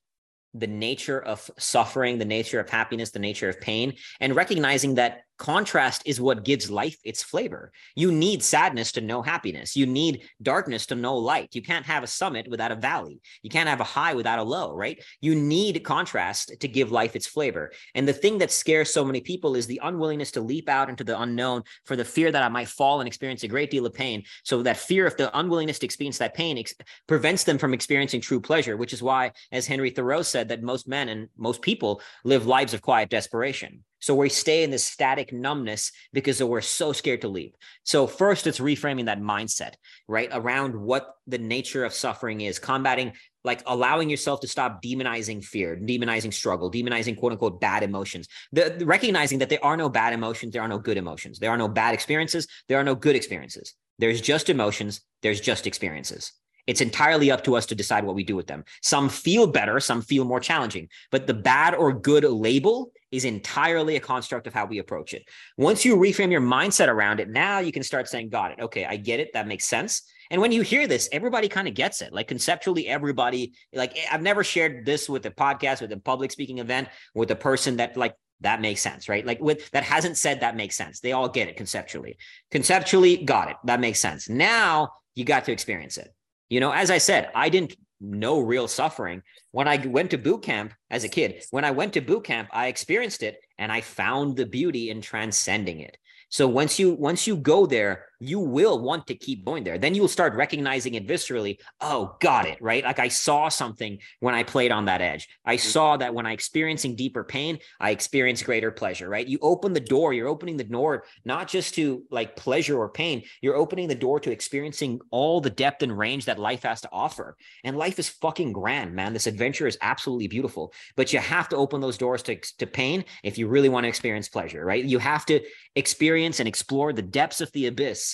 the 0.54 0.66
nature 0.66 1.20
of 1.20 1.48
suffering, 1.58 2.18
the 2.18 2.24
nature 2.24 2.58
of 2.58 2.68
happiness, 2.68 3.10
the 3.12 3.18
nature 3.18 3.48
of 3.48 3.60
pain, 3.60 3.94
and 4.18 4.34
recognizing 4.34 4.96
that 4.96 5.22
contrast 5.40 6.02
is 6.04 6.20
what 6.20 6.44
gives 6.44 6.70
life 6.70 6.98
its 7.02 7.22
flavor. 7.22 7.72
You 7.96 8.12
need 8.12 8.42
sadness 8.42 8.92
to 8.92 9.00
know 9.00 9.22
happiness. 9.22 9.74
You 9.74 9.86
need 9.86 10.22
darkness 10.42 10.84
to 10.86 10.94
know 10.94 11.16
light. 11.16 11.54
You 11.54 11.62
can't 11.62 11.86
have 11.86 12.04
a 12.04 12.06
summit 12.06 12.46
without 12.46 12.70
a 12.70 12.76
valley. 12.76 13.20
You 13.42 13.48
can't 13.48 13.68
have 13.68 13.80
a 13.80 13.84
high 13.84 14.12
without 14.12 14.38
a 14.38 14.42
low, 14.42 14.76
right? 14.76 15.02
You 15.22 15.34
need 15.34 15.82
contrast 15.82 16.52
to 16.60 16.68
give 16.68 16.92
life 16.92 17.16
its 17.16 17.26
flavor. 17.26 17.72
And 17.94 18.06
the 18.06 18.12
thing 18.12 18.36
that 18.38 18.52
scares 18.52 18.92
so 18.92 19.02
many 19.02 19.22
people 19.22 19.56
is 19.56 19.66
the 19.66 19.80
unwillingness 19.82 20.30
to 20.32 20.42
leap 20.42 20.68
out 20.68 20.90
into 20.90 21.04
the 21.04 21.18
unknown 21.18 21.62
for 21.86 21.96
the 21.96 22.04
fear 22.04 22.30
that 22.30 22.42
I 22.42 22.48
might 22.50 22.68
fall 22.68 23.00
and 23.00 23.08
experience 23.08 23.42
a 23.42 23.48
great 23.48 23.70
deal 23.70 23.86
of 23.86 23.94
pain. 23.94 24.24
So 24.44 24.62
that 24.62 24.76
fear 24.76 25.06
of 25.06 25.16
the 25.16 25.36
unwillingness 25.36 25.78
to 25.78 25.86
experience 25.86 26.18
that 26.18 26.34
pain 26.34 26.58
ex- 26.58 26.74
prevents 27.08 27.44
them 27.44 27.56
from 27.56 27.72
experiencing 27.72 28.20
true 28.20 28.42
pleasure, 28.42 28.76
which 28.76 28.92
is 28.92 29.02
why, 29.02 29.32
as 29.52 29.66
Henry 29.66 29.88
Thoreau 29.88 30.20
said, 30.20 30.50
that 30.50 30.62
most 30.62 30.86
men 30.86 31.08
and 31.08 31.28
most 31.38 31.62
people 31.62 32.02
live 32.24 32.46
lives 32.46 32.74
of 32.74 32.82
quiet 32.82 33.08
desperation 33.08 33.84
So 34.00 34.14
we 34.14 34.28
stay 34.28 34.62
in 34.62 34.70
this 34.70 34.84
static 34.84 35.32
numbness 35.32 35.92
because 36.12 36.42
we're 36.42 36.60
so 36.60 36.92
scared 36.92 37.20
to 37.20 37.28
leap. 37.28 37.56
So 37.84 38.06
first, 38.06 38.46
it's 38.46 38.58
reframing 38.58 39.06
that 39.06 39.20
mindset, 39.20 39.74
right? 40.08 40.28
Around 40.32 40.74
what 40.74 41.14
the 41.26 41.38
nature 41.38 41.84
of 41.84 41.92
suffering 41.92 42.40
is, 42.40 42.58
combating, 42.58 43.12
like 43.44 43.62
allowing 43.66 44.10
yourself 44.10 44.40
to 44.40 44.48
stop 44.48 44.82
demonizing 44.82 45.44
fear, 45.44 45.76
demonizing 45.76 46.32
struggle, 46.32 46.70
demonizing 46.70 47.16
quote 47.16 47.32
unquote 47.32 47.60
bad 47.60 47.82
emotions. 47.82 48.26
The, 48.52 48.74
the 48.78 48.86
recognizing 48.86 49.38
that 49.38 49.48
there 49.48 49.64
are 49.64 49.76
no 49.76 49.88
bad 49.88 50.12
emotions, 50.12 50.52
there 50.52 50.62
are 50.62 50.68
no 50.68 50.78
good 50.78 50.96
emotions, 50.96 51.38
there 51.38 51.50
are 51.50 51.58
no 51.58 51.68
bad 51.68 51.94
experiences, 51.94 52.46
there 52.68 52.78
are 52.78 52.84
no 52.84 52.94
good 52.94 53.16
experiences. 53.16 53.74
There's 53.98 54.20
just 54.20 54.48
emotions, 54.48 55.02
there's 55.22 55.40
just 55.40 55.66
experiences. 55.66 56.32
It's 56.70 56.80
entirely 56.80 57.32
up 57.32 57.42
to 57.44 57.56
us 57.56 57.66
to 57.66 57.74
decide 57.74 58.04
what 58.04 58.14
we 58.14 58.22
do 58.22 58.36
with 58.36 58.46
them. 58.46 58.64
Some 58.80 59.08
feel 59.08 59.48
better, 59.48 59.80
some 59.80 60.02
feel 60.02 60.24
more 60.24 60.38
challenging, 60.38 60.88
but 61.10 61.26
the 61.26 61.34
bad 61.34 61.74
or 61.74 61.92
good 61.92 62.22
label 62.22 62.92
is 63.10 63.24
entirely 63.24 63.96
a 63.96 64.00
construct 64.00 64.46
of 64.46 64.54
how 64.54 64.66
we 64.66 64.78
approach 64.78 65.12
it. 65.12 65.24
Once 65.56 65.84
you 65.84 65.96
reframe 65.96 66.30
your 66.30 66.40
mindset 66.40 66.86
around 66.86 67.18
it, 67.18 67.28
now 67.28 67.58
you 67.58 67.72
can 67.72 67.82
start 67.82 68.06
saying, 68.06 68.28
Got 68.28 68.52
it. 68.52 68.60
Okay, 68.60 68.84
I 68.84 68.94
get 68.94 69.18
it. 69.18 69.32
That 69.32 69.48
makes 69.48 69.64
sense. 69.64 70.02
And 70.30 70.40
when 70.40 70.52
you 70.52 70.62
hear 70.62 70.86
this, 70.86 71.08
everybody 71.10 71.48
kind 71.48 71.66
of 71.66 71.74
gets 71.74 72.02
it. 72.02 72.12
Like 72.12 72.28
conceptually, 72.28 72.86
everybody, 72.86 73.54
like 73.74 73.98
I've 74.08 74.22
never 74.22 74.44
shared 74.44 74.86
this 74.86 75.08
with 75.08 75.26
a 75.26 75.32
podcast, 75.32 75.80
with 75.80 75.90
a 75.90 75.96
public 75.96 76.30
speaking 76.30 76.58
event, 76.58 76.86
with 77.16 77.32
a 77.32 77.36
person 77.36 77.78
that 77.78 77.96
like 77.96 78.14
that 78.42 78.60
makes 78.60 78.80
sense, 78.80 79.08
right? 79.08 79.26
Like 79.26 79.40
with 79.40 79.68
that 79.72 79.82
hasn't 79.82 80.18
said 80.18 80.38
that 80.38 80.54
makes 80.54 80.76
sense. 80.76 81.00
They 81.00 81.10
all 81.10 81.28
get 81.28 81.48
it 81.48 81.56
conceptually. 81.56 82.16
Conceptually, 82.52 83.16
got 83.16 83.50
it. 83.50 83.56
That 83.64 83.80
makes 83.80 83.98
sense. 83.98 84.28
Now 84.28 84.90
you 85.16 85.24
got 85.24 85.46
to 85.46 85.52
experience 85.52 85.98
it. 85.98 86.14
You 86.50 86.60
know, 86.60 86.72
as 86.72 86.90
I 86.90 86.98
said, 86.98 87.30
I 87.34 87.48
didn't 87.48 87.76
know 88.00 88.40
real 88.40 88.66
suffering 88.66 89.22
when 89.52 89.68
I 89.68 89.76
went 89.86 90.10
to 90.10 90.18
boot 90.18 90.42
camp 90.42 90.74
as 90.90 91.04
a 91.04 91.08
kid. 91.08 91.44
When 91.50 91.64
I 91.64 91.70
went 91.70 91.94
to 91.94 92.00
boot 92.00 92.24
camp, 92.24 92.48
I 92.52 92.66
experienced 92.66 93.22
it 93.22 93.40
and 93.58 93.70
I 93.70 93.80
found 93.80 94.36
the 94.36 94.46
beauty 94.46 94.90
in 94.90 95.00
transcending 95.00 95.80
it. 95.80 95.96
So 96.28 96.48
once 96.48 96.78
you 96.78 96.92
once 96.94 97.26
you 97.26 97.36
go 97.36 97.66
there, 97.66 98.06
you 98.20 98.38
will 98.38 98.78
want 98.78 99.06
to 99.06 99.14
keep 99.14 99.44
going 99.44 99.64
there. 99.64 99.78
Then 99.78 99.94
you'll 99.94 100.08
start 100.08 100.34
recognizing 100.34 100.94
it 100.94 101.08
viscerally. 101.08 101.58
Oh, 101.80 102.16
got 102.20 102.46
it, 102.46 102.60
right? 102.60 102.84
Like 102.84 102.98
I 102.98 103.08
saw 103.08 103.48
something 103.48 103.98
when 104.20 104.34
I 104.34 104.42
played 104.42 104.70
on 104.70 104.84
that 104.84 105.00
edge. 105.00 105.28
I 105.44 105.56
mm-hmm. 105.56 105.68
saw 105.68 105.96
that 105.96 106.14
when 106.14 106.26
I 106.26 106.32
experiencing 106.32 106.96
deeper 106.96 107.24
pain, 107.24 107.58
I 107.80 107.90
experience 107.90 108.42
greater 108.42 108.70
pleasure, 108.70 109.08
right? 109.08 109.26
You 109.26 109.38
open 109.40 109.72
the 109.72 109.80
door, 109.80 110.12
you're 110.12 110.28
opening 110.28 110.58
the 110.58 110.64
door 110.64 111.04
not 111.24 111.48
just 111.48 111.74
to 111.74 112.04
like 112.10 112.36
pleasure 112.36 112.78
or 112.78 112.90
pain, 112.90 113.22
you're 113.40 113.56
opening 113.56 113.88
the 113.88 113.94
door 113.94 114.20
to 114.20 114.30
experiencing 114.30 115.00
all 115.10 115.40
the 115.40 115.50
depth 115.50 115.82
and 115.82 115.96
range 115.96 116.26
that 116.26 116.38
life 116.38 116.62
has 116.64 116.82
to 116.82 116.88
offer. 116.92 117.36
And 117.64 117.76
life 117.76 117.98
is 117.98 118.08
fucking 118.08 118.52
grand, 118.52 118.94
man. 118.94 119.14
This 119.14 119.26
adventure 119.26 119.66
is 119.66 119.78
absolutely 119.80 120.28
beautiful, 120.28 120.74
but 120.94 121.12
you 121.12 121.18
have 121.18 121.48
to 121.48 121.56
open 121.56 121.80
those 121.80 121.96
doors 121.96 122.22
to, 122.24 122.36
to 122.58 122.66
pain 122.66 123.04
if 123.24 123.38
you 123.38 123.48
really 123.48 123.70
want 123.70 123.84
to 123.84 123.88
experience 123.88 124.28
pleasure, 124.28 124.64
right? 124.64 124.84
You 124.84 124.98
have 124.98 125.24
to 125.26 125.40
experience 125.74 126.38
and 126.38 126.48
explore 126.48 126.92
the 126.92 127.02
depths 127.02 127.40
of 127.40 127.50
the 127.52 127.66
abyss 127.66 128.09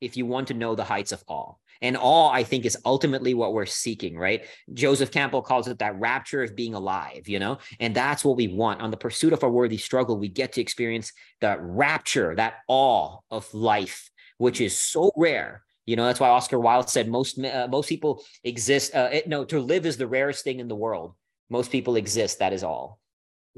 if 0.00 0.16
you 0.16 0.26
want 0.26 0.48
to 0.48 0.54
know 0.54 0.74
the 0.74 0.84
heights 0.84 1.12
of 1.12 1.24
awe. 1.26 1.54
And 1.82 1.96
awe, 1.96 2.30
I 2.30 2.44
think, 2.44 2.66
is 2.66 2.76
ultimately 2.84 3.32
what 3.32 3.54
we're 3.54 3.66
seeking, 3.66 4.16
right? 4.16 4.44
Joseph 4.74 5.10
Campbell 5.10 5.42
calls 5.42 5.66
it 5.66 5.78
that 5.78 5.98
rapture 5.98 6.42
of 6.42 6.54
being 6.54 6.74
alive, 6.74 7.26
you 7.26 7.38
know? 7.38 7.58
And 7.78 7.94
that's 7.94 8.24
what 8.24 8.36
we 8.36 8.48
want. 8.48 8.82
On 8.82 8.90
the 8.90 8.96
pursuit 8.96 9.32
of 9.32 9.42
a 9.42 9.48
worthy 9.48 9.78
struggle, 9.78 10.18
we 10.18 10.28
get 10.28 10.52
to 10.52 10.60
experience 10.60 11.12
that 11.40 11.58
rapture, 11.62 12.34
that 12.34 12.56
awe 12.68 13.18
of 13.30 13.52
life, 13.54 14.10
which 14.36 14.60
is 14.60 14.76
so 14.76 15.10
rare. 15.16 15.64
You 15.86 15.96
know, 15.96 16.04
that's 16.04 16.20
why 16.20 16.28
Oscar 16.28 16.60
Wilde 16.60 16.88
said 16.88 17.08
most 17.08 17.38
uh, 17.42 17.66
most 17.68 17.88
people 17.88 18.22
exist. 18.44 18.94
Uh, 18.94 19.08
it, 19.10 19.26
no, 19.26 19.44
to 19.46 19.58
live 19.58 19.86
is 19.86 19.96
the 19.96 20.06
rarest 20.06 20.44
thing 20.44 20.60
in 20.60 20.68
the 20.68 20.76
world. 20.76 21.14
Most 21.48 21.72
people 21.72 21.96
exist. 21.96 22.38
That 22.38 22.52
is 22.52 22.62
all. 22.62 22.99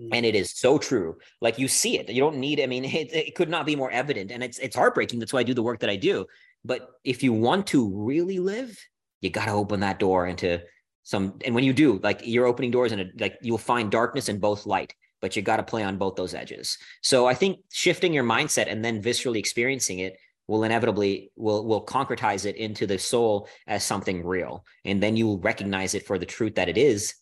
Mm. 0.02 0.08
And 0.12 0.26
it 0.26 0.34
is 0.34 0.50
so 0.50 0.78
true. 0.78 1.16
Like 1.40 1.58
you 1.58 1.68
see 1.68 1.98
it. 1.98 2.08
You 2.08 2.20
don't 2.20 2.38
need, 2.38 2.60
I 2.60 2.66
mean, 2.66 2.84
it, 3.02 3.12
it 3.12 3.34
could 3.34 3.48
not 3.48 3.66
be 3.66 3.76
more 3.76 3.90
evident. 3.90 4.30
And 4.30 4.42
it's 4.42 4.58
it's 4.58 4.76
heartbreaking. 4.76 5.18
That's 5.18 5.32
why 5.32 5.40
I 5.40 5.44
do 5.44 5.54
the 5.54 5.62
work 5.62 5.80
that 5.80 5.90
I 5.90 5.96
do. 5.96 6.26
But 6.64 6.88
if 7.04 7.22
you 7.22 7.32
want 7.32 7.66
to 7.68 7.88
really 7.94 8.38
live, 8.38 8.78
you 9.20 9.30
got 9.30 9.46
to 9.46 9.52
open 9.52 9.80
that 9.80 9.98
door 9.98 10.26
into 10.26 10.62
some 11.04 11.38
and 11.44 11.54
when 11.54 11.64
you 11.64 11.72
do, 11.72 11.98
like 12.02 12.20
you're 12.24 12.46
opening 12.46 12.70
doors 12.70 12.92
and 12.92 13.10
like 13.18 13.36
you'll 13.42 13.58
find 13.58 13.90
darkness 13.90 14.28
and 14.28 14.40
both 14.40 14.66
light, 14.66 14.94
but 15.20 15.34
you 15.34 15.42
got 15.42 15.56
to 15.56 15.62
play 15.64 15.82
on 15.82 15.96
both 15.96 16.14
those 16.14 16.34
edges. 16.34 16.78
So 17.02 17.26
I 17.26 17.34
think 17.34 17.58
shifting 17.72 18.12
your 18.12 18.24
mindset 18.24 18.66
and 18.68 18.84
then 18.84 19.02
viscerally 19.02 19.38
experiencing 19.38 19.98
it 19.98 20.16
will 20.46 20.64
inevitably 20.64 21.32
will 21.36 21.66
will 21.66 21.84
concretize 21.84 22.44
it 22.44 22.56
into 22.56 22.86
the 22.86 22.98
soul 22.98 23.48
as 23.66 23.84
something 23.84 24.24
real 24.24 24.64
and 24.84 25.02
then 25.02 25.16
you 25.16 25.26
will 25.26 25.38
recognize 25.38 25.94
it 25.94 26.06
for 26.06 26.18
the 26.18 26.26
truth 26.26 26.56
that 26.56 26.68
it 26.68 26.76
is 26.76 27.14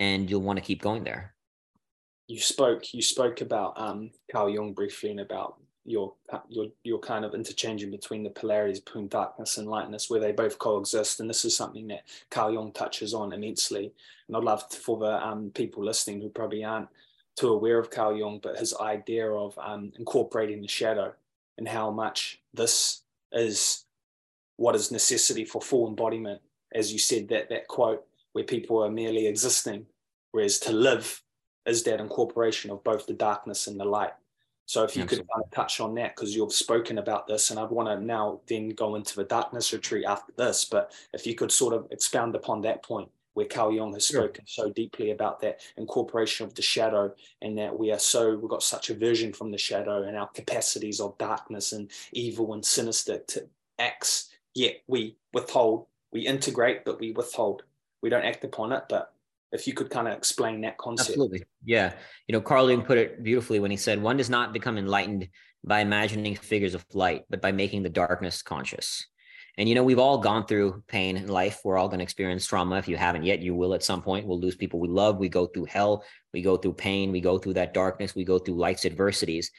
and 0.00 0.28
you'll 0.30 0.42
want 0.42 0.58
to 0.58 0.64
keep 0.64 0.82
going 0.82 1.04
there 1.04 1.31
you 2.28 2.40
spoke 2.40 2.94
you 2.94 3.02
spoke 3.02 3.40
about 3.40 3.78
um, 3.80 4.10
Carl 4.30 4.50
Jung 4.50 4.72
briefly 4.72 5.10
and 5.10 5.20
about 5.20 5.56
your 5.84 6.14
your 6.48 6.66
your 6.84 6.98
kind 6.98 7.24
of 7.24 7.34
interchanging 7.34 7.90
between 7.90 8.22
the 8.22 8.30
polarities 8.30 8.80
between 8.80 9.08
darkness 9.08 9.58
and 9.58 9.68
lightness, 9.68 10.08
where 10.08 10.20
they 10.20 10.32
both 10.32 10.58
coexist. 10.58 11.20
And 11.20 11.28
this 11.28 11.44
is 11.44 11.56
something 11.56 11.88
that 11.88 12.04
Carl 12.30 12.52
Jung 12.52 12.72
touches 12.72 13.14
on 13.14 13.32
immensely. 13.32 13.92
And 14.28 14.36
I'd 14.36 14.44
love 14.44 14.70
for 14.70 14.98
the 14.98 15.24
um, 15.26 15.50
people 15.54 15.84
listening 15.84 16.20
who 16.20 16.28
probably 16.28 16.64
aren't 16.64 16.88
too 17.36 17.48
aware 17.48 17.78
of 17.78 17.90
Carl 17.90 18.16
Jung, 18.16 18.40
but 18.42 18.58
his 18.58 18.74
idea 18.80 19.28
of 19.30 19.58
um, 19.58 19.92
incorporating 19.98 20.60
the 20.60 20.68
shadow 20.68 21.12
and 21.58 21.66
how 21.66 21.90
much 21.90 22.40
this 22.54 23.02
is 23.32 23.84
what 24.56 24.76
is 24.76 24.92
necessity 24.92 25.44
for 25.44 25.60
full 25.60 25.88
embodiment. 25.88 26.40
As 26.74 26.92
you 26.92 26.98
said, 26.98 27.28
that 27.28 27.48
that 27.48 27.68
quote 27.68 28.06
where 28.32 28.44
people 28.44 28.82
are 28.82 28.90
merely 28.90 29.26
existing, 29.26 29.86
whereas 30.30 30.58
to 30.60 30.72
live 30.72 31.22
is 31.66 31.82
that 31.84 32.00
incorporation 32.00 32.70
of 32.70 32.82
both 32.84 33.06
the 33.06 33.12
darkness 33.12 33.66
and 33.66 33.78
the 33.78 33.84
light. 33.84 34.12
So 34.66 34.84
if 34.84 34.96
you 34.96 35.02
Absolutely. 35.02 35.24
could 35.24 35.32
kind 35.34 35.44
of 35.44 35.50
touch 35.50 35.80
on 35.80 35.94
that, 35.96 36.14
because 36.14 36.34
you've 36.34 36.52
spoken 36.52 36.98
about 36.98 37.26
this, 37.26 37.50
and 37.50 37.58
I'd 37.58 37.70
want 37.70 37.88
to 37.88 38.04
now 38.04 38.40
then 38.46 38.70
go 38.70 38.94
into 38.94 39.16
the 39.16 39.24
darkness 39.24 39.72
retreat 39.72 40.04
after 40.06 40.32
this, 40.36 40.64
but 40.64 40.92
if 41.12 41.26
you 41.26 41.34
could 41.34 41.52
sort 41.52 41.74
of 41.74 41.88
expound 41.90 42.34
upon 42.34 42.62
that 42.62 42.82
point 42.82 43.10
where 43.34 43.46
Carl 43.46 43.72
Jung 43.72 43.94
has 43.94 44.06
spoken 44.06 44.44
sure. 44.46 44.66
so 44.66 44.72
deeply 44.72 45.10
about 45.10 45.40
that 45.40 45.60
incorporation 45.76 46.46
of 46.46 46.54
the 46.54 46.62
shadow 46.62 47.14
and 47.40 47.56
that 47.58 47.76
we 47.76 47.90
are 47.90 47.98
so, 47.98 48.36
we've 48.36 48.50
got 48.50 48.62
such 48.62 48.90
aversion 48.90 49.32
from 49.32 49.50
the 49.50 49.58
shadow 49.58 50.02
and 50.02 50.16
our 50.16 50.28
capacities 50.28 51.00
of 51.00 51.16
darkness 51.18 51.72
and 51.72 51.90
evil 52.12 52.52
and 52.52 52.64
sinister 52.64 53.18
to 53.28 53.46
acts, 53.78 54.30
yet 54.54 54.82
we 54.86 55.16
withhold, 55.32 55.86
we 56.12 56.26
integrate, 56.26 56.84
but 56.84 57.00
we 57.00 57.12
withhold. 57.12 57.62
We 58.02 58.10
don't 58.10 58.24
act 58.24 58.44
upon 58.44 58.72
it, 58.72 58.84
but 58.88 59.14
if 59.52 59.66
you 59.66 59.74
could 59.74 59.90
kind 59.90 60.08
of 60.08 60.14
explain 60.14 60.62
that 60.62 60.78
concept. 60.78 61.10
Absolutely. 61.10 61.44
Yeah. 61.64 61.92
You 62.26 62.32
know, 62.32 62.40
Carl 62.40 62.70
Jung 62.70 62.82
put 62.82 62.98
it 62.98 63.22
beautifully 63.22 63.60
when 63.60 63.70
he 63.70 63.76
said, 63.76 64.02
one 64.02 64.16
does 64.16 64.30
not 64.30 64.52
become 64.52 64.78
enlightened 64.78 65.28
by 65.62 65.80
imagining 65.80 66.34
figures 66.34 66.74
of 66.74 66.84
light, 66.94 67.24
but 67.30 67.42
by 67.42 67.52
making 67.52 67.82
the 67.82 67.88
darkness 67.88 68.42
conscious. 68.42 69.06
And, 69.58 69.68
you 69.68 69.74
know, 69.74 69.84
we've 69.84 69.98
all 69.98 70.16
gone 70.16 70.46
through 70.46 70.82
pain 70.88 71.18
in 71.18 71.28
life. 71.28 71.60
We're 71.62 71.76
all 71.76 71.88
going 71.88 71.98
to 71.98 72.04
experience 72.04 72.46
trauma. 72.46 72.76
If 72.76 72.88
you 72.88 72.96
haven't 72.96 73.24
yet, 73.24 73.40
you 73.40 73.54
will 73.54 73.74
at 73.74 73.84
some 73.84 74.00
point. 74.00 74.26
We'll 74.26 74.40
lose 74.40 74.56
people 74.56 74.80
we 74.80 74.88
love. 74.88 75.18
We 75.18 75.28
go 75.28 75.46
through 75.46 75.66
hell. 75.66 76.04
We 76.32 76.40
go 76.40 76.56
through 76.56 76.72
pain. 76.72 77.12
We 77.12 77.20
go 77.20 77.36
through 77.36 77.54
that 77.54 77.74
darkness. 77.74 78.14
We 78.14 78.24
go 78.24 78.38
through 78.38 78.54
life's 78.54 78.86
adversities. 78.86 79.50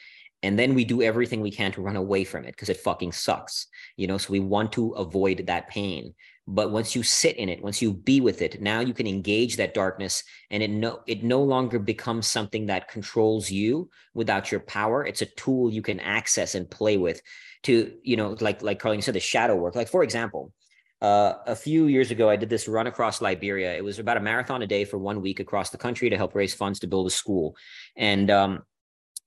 And 0.42 0.58
then 0.58 0.74
we 0.74 0.84
do 0.84 1.00
everything 1.00 1.40
we 1.40 1.52
can 1.52 1.70
to 1.72 1.80
run 1.80 1.94
away 1.94 2.24
from 2.24 2.44
it 2.44 2.50
because 2.50 2.68
it 2.68 2.78
fucking 2.78 3.12
sucks. 3.12 3.68
You 3.96 4.08
know, 4.08 4.18
so 4.18 4.32
we 4.32 4.40
want 4.40 4.72
to 4.72 4.90
avoid 4.90 5.46
that 5.46 5.68
pain. 5.68 6.14
But 6.46 6.72
once 6.72 6.94
you 6.94 7.02
sit 7.02 7.36
in 7.36 7.48
it, 7.48 7.62
once 7.62 7.80
you 7.80 7.94
be 7.94 8.20
with 8.20 8.42
it, 8.42 8.60
now 8.60 8.80
you 8.80 8.92
can 8.92 9.06
engage 9.06 9.56
that 9.56 9.72
darkness 9.72 10.22
and 10.50 10.62
it 10.62 10.70
no 10.70 11.00
it 11.06 11.24
no 11.24 11.42
longer 11.42 11.78
becomes 11.78 12.26
something 12.26 12.66
that 12.66 12.88
controls 12.88 13.50
you 13.50 13.88
without 14.12 14.50
your 14.50 14.60
power. 14.60 15.06
It's 15.06 15.22
a 15.22 15.26
tool 15.26 15.72
you 15.72 15.80
can 15.80 16.00
access 16.00 16.54
and 16.54 16.70
play 16.70 16.98
with 16.98 17.22
to, 17.62 17.94
you 18.02 18.16
know, 18.16 18.36
like 18.40 18.62
like 18.62 18.78
Carl 18.78 18.94
Jung 18.94 19.02
said, 19.02 19.14
the 19.14 19.20
shadow 19.20 19.56
work. 19.56 19.74
Like 19.74 19.88
for 19.88 20.02
example, 20.02 20.52
uh, 21.00 21.34
a 21.46 21.56
few 21.56 21.86
years 21.86 22.10
ago, 22.10 22.28
I 22.28 22.36
did 22.36 22.50
this 22.50 22.68
run 22.68 22.86
across 22.86 23.22
Liberia. 23.22 23.74
It 23.74 23.84
was 23.84 23.98
about 23.98 24.18
a 24.18 24.20
marathon 24.20 24.60
a 24.60 24.66
day 24.66 24.84
for 24.84 24.98
one 24.98 25.22
week 25.22 25.40
across 25.40 25.70
the 25.70 25.78
country 25.78 26.10
to 26.10 26.16
help 26.16 26.34
raise 26.34 26.52
funds 26.52 26.78
to 26.80 26.86
build 26.86 27.06
a 27.06 27.10
school. 27.10 27.56
And 27.96 28.30
um, 28.30 28.62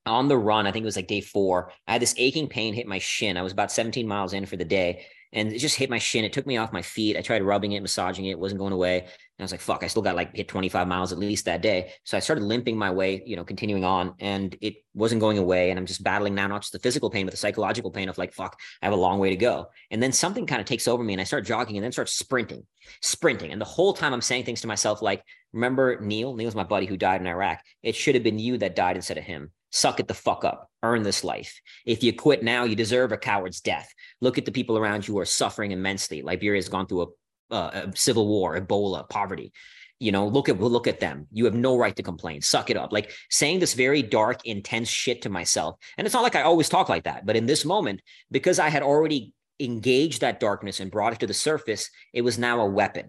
on 0.05 0.27
the 0.27 0.37
run, 0.37 0.67
I 0.67 0.71
think 0.71 0.83
it 0.83 0.85
was 0.85 0.95
like 0.95 1.07
day 1.07 1.21
four, 1.21 1.71
I 1.87 1.93
had 1.93 2.01
this 2.01 2.15
aching 2.17 2.47
pain 2.47 2.75
hit 2.75 2.87
my 2.87 2.99
shin. 2.99 3.37
I 3.37 3.41
was 3.41 3.51
about 3.51 3.71
17 3.71 4.07
miles 4.07 4.33
in 4.33 4.45
for 4.45 4.55
the 4.55 4.65
day 4.65 5.05
and 5.33 5.51
it 5.51 5.59
just 5.59 5.75
hit 5.75 5.89
my 5.89 5.99
shin. 5.99 6.23
It 6.23 6.33
took 6.33 6.47
me 6.47 6.57
off 6.57 6.73
my 6.73 6.81
feet. 6.81 7.17
I 7.17 7.21
tried 7.21 7.43
rubbing 7.43 7.73
it, 7.73 7.81
massaging 7.81 8.25
it, 8.25 8.31
it 8.31 8.39
wasn't 8.39 8.59
going 8.59 8.73
away. 8.73 8.99
And 8.99 9.43
I 9.43 9.43
was 9.43 9.51
like, 9.51 9.61
fuck, 9.61 9.83
I 9.83 9.87
still 9.87 10.01
got 10.01 10.15
like 10.15 10.35
hit 10.35 10.47
25 10.47 10.87
miles 10.87 11.11
at 11.11 11.19
least 11.19 11.45
that 11.45 11.61
day. 11.61 11.91
So 12.03 12.17
I 12.17 12.19
started 12.19 12.43
limping 12.43 12.77
my 12.77 12.89
way, 12.89 13.21
you 13.25 13.35
know, 13.35 13.43
continuing 13.43 13.83
on 13.83 14.15
and 14.19 14.57
it 14.61 14.77
wasn't 14.93 15.21
going 15.21 15.37
away. 15.37 15.69
And 15.69 15.77
I'm 15.77 15.85
just 15.85 16.03
battling 16.03 16.33
now, 16.33 16.47
not 16.47 16.61
just 16.61 16.73
the 16.73 16.79
physical 16.79 17.09
pain, 17.09 17.25
but 17.25 17.31
the 17.31 17.37
psychological 17.37 17.91
pain 17.91 18.09
of 18.09 18.17
like, 18.17 18.33
fuck, 18.33 18.59
I 18.81 18.85
have 18.85 18.93
a 18.93 18.97
long 18.97 19.19
way 19.19 19.29
to 19.29 19.35
go. 19.35 19.67
And 19.91 20.01
then 20.01 20.11
something 20.11 20.47
kind 20.47 20.59
of 20.61 20.65
takes 20.65 20.87
over 20.87 21.03
me 21.03 21.13
and 21.13 21.21
I 21.21 21.25
start 21.25 21.45
jogging 21.45 21.77
and 21.77 21.83
then 21.83 21.91
start 21.91 22.09
sprinting, 22.09 22.65
sprinting. 23.01 23.51
And 23.51 23.61
the 23.61 23.65
whole 23.65 23.93
time 23.93 24.13
I'm 24.13 24.21
saying 24.21 24.45
things 24.45 24.61
to 24.61 24.67
myself 24.67 25.01
like, 25.01 25.23
remember 25.53 25.99
Neil? 26.01 26.35
Neil's 26.35 26.55
my 26.55 26.63
buddy 26.63 26.87
who 26.87 26.97
died 26.97 27.21
in 27.21 27.27
Iraq. 27.27 27.61
It 27.83 27.95
should 27.95 28.15
have 28.15 28.23
been 28.23 28.39
you 28.39 28.57
that 28.57 28.75
died 28.75 28.95
instead 28.95 29.17
of 29.17 29.23
him 29.23 29.51
suck 29.77 29.99
it 29.99 30.07
the 30.07 30.13
fuck 30.13 30.43
up, 30.43 30.69
earn 30.81 31.03
this 31.03 31.23
life. 31.23 31.61
If 31.85 32.03
you 32.03 32.11
quit 32.13 32.43
now, 32.43 32.63
you 32.63 32.75
deserve 32.75 33.11
a 33.11 33.17
coward's 33.17 33.61
death. 33.61 33.89
Look 34.21 34.37
at 34.37 34.45
the 34.45 34.51
people 34.51 34.77
around 34.77 35.07
you 35.07 35.13
who 35.13 35.19
are 35.19 35.25
suffering 35.25 35.71
immensely. 35.71 36.21
Liberia 36.21 36.57
has 36.57 36.69
gone 36.69 36.87
through 36.87 37.13
a, 37.51 37.55
a 37.55 37.91
civil 37.95 38.27
war, 38.27 38.59
Ebola, 38.59 39.07
poverty. 39.07 39.51
you 39.99 40.11
know 40.11 40.27
look 40.27 40.47
at 40.49 40.59
look 40.59 40.87
at 40.87 40.99
them 40.99 41.25
you 41.31 41.45
have 41.45 41.55
no 41.55 41.75
right 41.75 41.95
to 41.95 42.03
complain 42.03 42.39
suck 42.41 42.69
it 42.69 42.77
up 42.77 42.91
like 42.93 43.11
saying 43.29 43.57
this 43.59 43.73
very 43.73 44.03
dark 44.03 44.45
intense 44.45 44.89
shit 44.89 45.21
to 45.23 45.29
myself 45.29 45.75
and 45.97 46.05
it's 46.05 46.13
not 46.13 46.21
like 46.21 46.35
i 46.35 46.43
always 46.43 46.69
talk 46.69 46.87
like 46.89 47.05
that 47.05 47.25
but 47.25 47.35
in 47.35 47.47
this 47.47 47.65
moment 47.65 47.99
because 48.29 48.59
i 48.59 48.69
had 48.69 48.83
already 48.83 49.33
engaged 49.59 50.21
that 50.21 50.39
darkness 50.39 50.79
and 50.79 50.91
brought 50.91 51.13
it 51.13 51.19
to 51.19 51.25
the 51.25 51.33
surface 51.33 51.89
it 52.13 52.21
was 52.21 52.37
now 52.37 52.61
a 52.61 52.69
weapon 52.79 53.07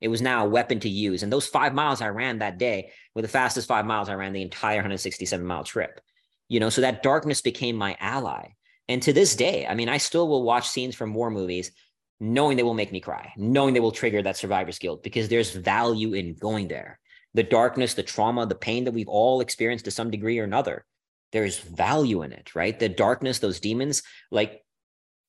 it 0.00 0.08
was 0.08 0.20
now 0.20 0.44
a 0.44 0.48
weapon 0.48 0.78
to 0.78 0.90
use 0.90 1.22
and 1.22 1.32
those 1.32 1.46
five 1.46 1.72
miles 1.72 2.02
i 2.02 2.08
ran 2.08 2.38
that 2.38 2.58
day 2.58 2.90
were 3.14 3.22
the 3.22 3.36
fastest 3.38 3.66
five 3.66 3.86
miles 3.86 4.10
i 4.10 4.14
ran 4.14 4.34
the 4.34 4.42
entire 4.42 4.76
167 4.76 5.46
mile 5.46 5.64
trip 5.64 6.00
you 6.48 6.60
know 6.60 6.68
so 6.68 6.80
that 6.80 7.02
darkness 7.02 7.40
became 7.40 7.76
my 7.76 7.96
ally 8.00 8.48
and 8.88 9.02
to 9.02 9.12
this 9.12 9.36
day 9.36 9.66
i 9.66 9.74
mean 9.74 9.88
i 9.88 9.96
still 9.96 10.28
will 10.28 10.42
watch 10.42 10.68
scenes 10.68 10.94
from 10.94 11.14
war 11.14 11.30
movies 11.30 11.72
knowing 12.20 12.56
they 12.56 12.62
will 12.62 12.74
make 12.74 12.92
me 12.92 13.00
cry, 13.00 13.32
knowing 13.36 13.74
they 13.74 13.80
will 13.80 13.92
trigger 13.92 14.22
that 14.22 14.36
survivor's 14.36 14.78
guilt 14.78 15.02
because 15.02 15.28
there's 15.28 15.52
value 15.52 16.14
in 16.14 16.34
going 16.34 16.68
there. 16.68 16.98
The 17.34 17.42
darkness, 17.42 17.94
the 17.94 18.02
trauma, 18.02 18.46
the 18.46 18.54
pain 18.54 18.84
that 18.84 18.92
we've 18.92 19.08
all 19.08 19.40
experienced 19.40 19.84
to 19.84 19.90
some 19.90 20.10
degree 20.10 20.38
or 20.38 20.44
another, 20.44 20.86
there's 21.32 21.58
value 21.58 22.22
in 22.22 22.32
it, 22.32 22.54
right? 22.54 22.78
The 22.78 22.88
darkness, 22.88 23.40
those 23.40 23.60
demons, 23.60 24.02
like 24.30 24.62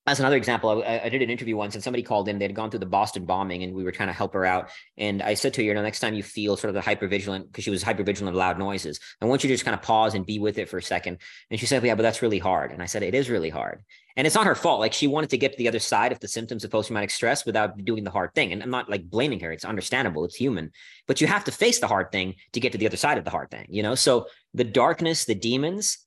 as 0.07 0.21
another 0.21 0.37
example, 0.37 0.83
I, 0.83 1.01
I, 1.03 1.09
did 1.09 1.21
an 1.21 1.29
interview 1.29 1.57
once 1.57 1.75
and 1.75 1.83
somebody 1.83 2.01
called 2.01 2.29
in. 2.29 2.39
They 2.39 2.45
had 2.45 2.55
gone 2.55 2.71
through 2.71 2.79
the 2.79 2.85
Boston 2.85 3.25
bombing 3.25 3.63
and 3.63 3.73
we 3.73 3.83
were 3.83 3.91
trying 3.91 4.07
to 4.07 4.13
help 4.13 4.33
her 4.33 4.45
out. 4.45 4.69
And 4.97 5.21
I 5.21 5.33
said 5.33 5.53
to 5.55 5.61
her, 5.61 5.65
you 5.65 5.73
know, 5.73 5.81
next 5.81 5.99
time 5.99 6.13
you 6.13 6.23
feel 6.23 6.55
sort 6.55 6.73
of 6.73 6.75
the 6.75 6.89
hypervigilant, 6.89 7.47
because 7.47 7.65
she 7.65 7.69
was 7.69 7.83
hypervigilant 7.83 8.29
of 8.29 8.33
loud 8.33 8.57
noises, 8.57 9.01
I 9.21 9.25
want 9.25 9.43
you 9.43 9.49
to 9.49 9.53
just 9.53 9.65
kind 9.65 9.75
of 9.75 9.81
pause 9.81 10.15
and 10.15 10.25
be 10.25 10.39
with 10.39 10.57
it 10.57 10.69
for 10.69 10.77
a 10.77 10.81
second. 10.81 11.17
And 11.51 11.59
she 11.59 11.65
said, 11.65 11.83
yeah, 11.83 11.95
but 11.95 12.03
that's 12.03 12.21
really 12.21 12.39
hard. 12.39 12.71
And 12.71 12.81
I 12.81 12.85
said, 12.85 13.03
it 13.03 13.13
is 13.13 13.29
really 13.29 13.49
hard. 13.49 13.83
And 14.15 14.25
it's 14.25 14.35
not 14.35 14.47
her 14.47 14.55
fault. 14.55 14.79
Like 14.79 14.93
she 14.93 15.07
wanted 15.07 15.29
to 15.31 15.37
get 15.37 15.51
to 15.51 15.57
the 15.57 15.67
other 15.67 15.77
side 15.79 16.13
of 16.13 16.19
the 16.21 16.27
symptoms 16.27 16.63
of 16.63 16.71
post 16.71 16.87
traumatic 16.87 17.11
stress 17.11 17.45
without 17.45 17.83
doing 17.83 18.05
the 18.05 18.09
hard 18.09 18.33
thing. 18.33 18.53
And 18.53 18.63
I'm 18.63 18.71
not 18.71 18.89
like 18.89 19.09
blaming 19.09 19.41
her. 19.41 19.51
It's 19.51 19.65
understandable. 19.65 20.23
It's 20.23 20.35
human. 20.35 20.71
But 21.05 21.19
you 21.19 21.27
have 21.27 21.43
to 21.43 21.51
face 21.51 21.79
the 21.79 21.87
hard 21.87 22.11
thing 22.11 22.35
to 22.53 22.59
get 22.61 22.71
to 22.71 22.77
the 22.77 22.87
other 22.87 22.97
side 22.97 23.17
of 23.17 23.25
the 23.25 23.29
hard 23.29 23.51
thing, 23.51 23.67
you 23.69 23.83
know? 23.83 23.93
So 23.93 24.27
the 24.53 24.63
darkness, 24.63 25.25
the 25.25 25.35
demons, 25.35 25.99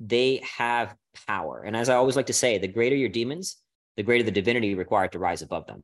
they 0.00 0.42
have 0.56 0.94
power. 1.26 1.62
And 1.62 1.76
as 1.76 1.88
I 1.88 1.94
always 1.94 2.16
like 2.16 2.26
to 2.26 2.32
say, 2.32 2.58
the 2.58 2.68
greater 2.68 2.96
your 2.96 3.08
demons, 3.08 3.56
the 3.96 4.02
greater 4.02 4.24
the 4.24 4.30
divinity 4.30 4.74
required 4.74 5.12
to 5.12 5.18
rise 5.18 5.42
above 5.42 5.66
them. 5.66 5.82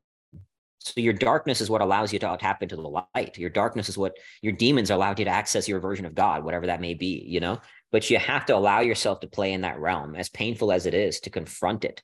So 0.78 1.00
your 1.00 1.12
darkness 1.12 1.60
is 1.60 1.68
what 1.68 1.82
allows 1.82 2.12
you 2.12 2.18
to 2.20 2.36
tap 2.40 2.62
into 2.62 2.76
the 2.76 3.04
light. 3.14 3.36
Your 3.36 3.50
darkness 3.50 3.90
is 3.90 3.98
what 3.98 4.16
your 4.40 4.54
demons 4.54 4.88
allowed 4.90 5.18
you 5.18 5.26
to 5.26 5.30
access 5.30 5.68
your 5.68 5.78
version 5.78 6.06
of 6.06 6.14
God, 6.14 6.42
whatever 6.42 6.66
that 6.68 6.80
may 6.80 6.94
be, 6.94 7.22
you 7.26 7.38
know? 7.38 7.60
But 7.92 8.08
you 8.08 8.18
have 8.18 8.46
to 8.46 8.56
allow 8.56 8.80
yourself 8.80 9.20
to 9.20 9.26
play 9.26 9.52
in 9.52 9.60
that 9.60 9.78
realm, 9.78 10.16
as 10.16 10.30
painful 10.30 10.72
as 10.72 10.86
it 10.86 10.94
is, 10.94 11.20
to 11.20 11.30
confront 11.30 11.84
it, 11.84 12.02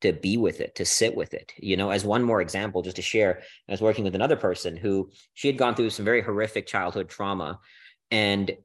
to 0.00 0.12
be 0.12 0.36
with 0.36 0.60
it, 0.60 0.74
to 0.74 0.84
sit 0.84 1.14
with 1.14 1.34
it. 1.34 1.52
You 1.56 1.76
know, 1.76 1.90
as 1.90 2.04
one 2.04 2.24
more 2.24 2.40
example, 2.40 2.82
just 2.82 2.96
to 2.96 3.02
share, 3.02 3.42
I 3.68 3.72
was 3.72 3.80
working 3.80 4.02
with 4.02 4.16
another 4.16 4.36
person 4.36 4.76
who 4.76 5.10
she 5.34 5.46
had 5.46 5.56
gone 5.56 5.76
through 5.76 5.90
some 5.90 6.04
very 6.04 6.20
horrific 6.20 6.66
childhood 6.66 7.08
trauma. 7.08 7.60
And 8.10 8.56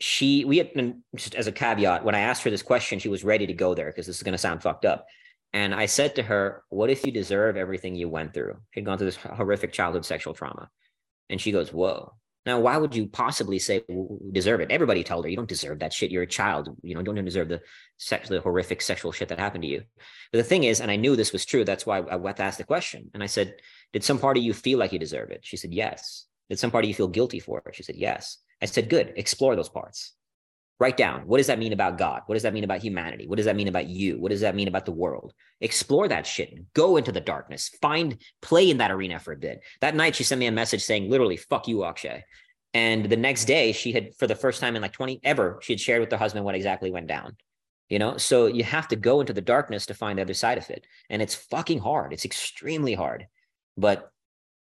she, 0.00 0.44
we 0.44 0.58
had, 0.58 0.70
just 1.16 1.34
as 1.34 1.46
a 1.46 1.52
caveat, 1.52 2.04
when 2.04 2.14
I 2.14 2.20
asked 2.20 2.42
her 2.44 2.50
this 2.50 2.62
question, 2.62 2.98
she 2.98 3.08
was 3.08 3.24
ready 3.24 3.46
to 3.46 3.52
go 3.52 3.74
there 3.74 3.86
because 3.86 4.06
this 4.06 4.16
is 4.16 4.22
going 4.22 4.32
to 4.32 4.38
sound 4.38 4.62
fucked 4.62 4.84
up. 4.84 5.06
And 5.52 5.74
I 5.74 5.86
said 5.86 6.14
to 6.16 6.22
her, 6.22 6.62
What 6.68 6.90
if 6.90 7.04
you 7.04 7.12
deserve 7.12 7.56
everything 7.56 7.94
you 7.94 8.08
went 8.08 8.34
through? 8.34 8.58
She'd 8.70 8.84
gone 8.84 8.98
through 8.98 9.08
this 9.08 9.16
horrific 9.16 9.72
childhood 9.72 10.04
sexual 10.04 10.34
trauma. 10.34 10.68
And 11.30 11.40
she 11.40 11.52
goes, 11.52 11.72
Whoa. 11.72 12.12
Now, 12.46 12.60
why 12.60 12.78
would 12.78 12.94
you 12.94 13.08
possibly 13.08 13.58
say 13.58 13.82
deserve 14.32 14.60
it? 14.60 14.70
Everybody 14.70 15.04
told 15.04 15.24
her 15.24 15.30
you 15.30 15.36
don't 15.36 15.48
deserve 15.48 15.80
that 15.80 15.92
shit. 15.92 16.10
You're 16.10 16.22
a 16.22 16.26
child. 16.26 16.74
You 16.82 16.94
know, 16.94 17.02
don't 17.02 17.22
deserve 17.22 17.48
the 17.48 17.60
horrific 18.40 18.80
sexual 18.80 19.12
shit 19.12 19.28
that 19.28 19.38
happened 19.38 19.62
to 19.62 19.68
you. 19.68 19.82
But 20.32 20.38
the 20.38 20.44
thing 20.44 20.64
is, 20.64 20.80
and 20.80 20.90
I 20.90 20.96
knew 20.96 21.14
this 21.14 21.32
was 21.32 21.44
true. 21.44 21.64
That's 21.64 21.84
why 21.84 21.98
I 21.98 22.16
went 22.16 22.38
to 22.38 22.44
ask 22.44 22.56
the 22.56 22.64
question. 22.64 23.10
And 23.12 23.22
I 23.22 23.26
said, 23.26 23.56
Did 23.92 24.04
some 24.04 24.18
part 24.18 24.36
of 24.36 24.42
you 24.42 24.54
feel 24.54 24.78
like 24.78 24.92
you 24.92 24.98
deserve 24.98 25.30
it? 25.30 25.40
She 25.42 25.56
said, 25.56 25.74
Yes. 25.74 26.26
Did 26.48 26.58
some 26.58 26.70
part 26.70 26.84
of 26.84 26.88
you 26.88 26.94
feel 26.94 27.08
guilty 27.08 27.40
for 27.40 27.62
it? 27.66 27.74
She 27.74 27.82
said, 27.82 27.96
Yes. 27.96 28.38
I 28.60 28.66
said, 28.66 28.88
Good. 28.88 29.12
Explore 29.16 29.56
those 29.56 29.68
parts. 29.68 30.12
Write 30.80 30.96
down 30.96 31.22
what 31.26 31.38
does 31.38 31.48
that 31.48 31.58
mean 31.58 31.72
about 31.72 31.98
God? 31.98 32.22
What 32.26 32.34
does 32.34 32.44
that 32.44 32.54
mean 32.54 32.64
about 32.64 32.80
humanity? 32.80 33.26
What 33.26 33.36
does 33.36 33.46
that 33.46 33.56
mean 33.56 33.68
about 33.68 33.88
you? 33.88 34.20
What 34.20 34.30
does 34.30 34.42
that 34.42 34.54
mean 34.54 34.68
about 34.68 34.84
the 34.84 34.92
world? 34.92 35.32
Explore 35.60 36.06
that 36.08 36.26
shit. 36.26 36.72
Go 36.72 36.96
into 36.96 37.10
the 37.10 37.20
darkness. 37.20 37.70
Find 37.82 38.20
play 38.42 38.70
in 38.70 38.78
that 38.78 38.92
arena 38.92 39.18
for 39.18 39.32
a 39.32 39.36
bit. 39.36 39.60
That 39.80 39.96
night, 39.96 40.14
she 40.14 40.22
sent 40.22 40.38
me 40.38 40.46
a 40.46 40.52
message 40.52 40.84
saying, 40.84 41.10
literally, 41.10 41.36
fuck 41.36 41.66
you, 41.66 41.84
Akshay. 41.84 42.22
And 42.74 43.06
the 43.06 43.16
next 43.16 43.46
day, 43.46 43.72
she 43.72 43.90
had, 43.90 44.14
for 44.18 44.28
the 44.28 44.36
first 44.36 44.60
time 44.60 44.76
in 44.76 44.82
like 44.82 44.92
20 44.92 45.20
ever, 45.24 45.58
she 45.62 45.72
had 45.72 45.80
shared 45.80 46.00
with 46.00 46.12
her 46.12 46.16
husband 46.16 46.44
what 46.44 46.54
exactly 46.54 46.92
went 46.92 47.08
down. 47.08 47.36
You 47.88 47.98
know, 47.98 48.18
so 48.18 48.46
you 48.46 48.62
have 48.64 48.86
to 48.88 48.96
go 48.96 49.20
into 49.20 49.32
the 49.32 49.40
darkness 49.40 49.86
to 49.86 49.94
find 49.94 50.18
the 50.18 50.22
other 50.22 50.34
side 50.34 50.58
of 50.58 50.68
it. 50.70 50.86
And 51.10 51.22
it's 51.22 51.34
fucking 51.34 51.80
hard. 51.80 52.12
It's 52.12 52.26
extremely 52.26 52.94
hard. 52.94 53.26
But 53.76 54.12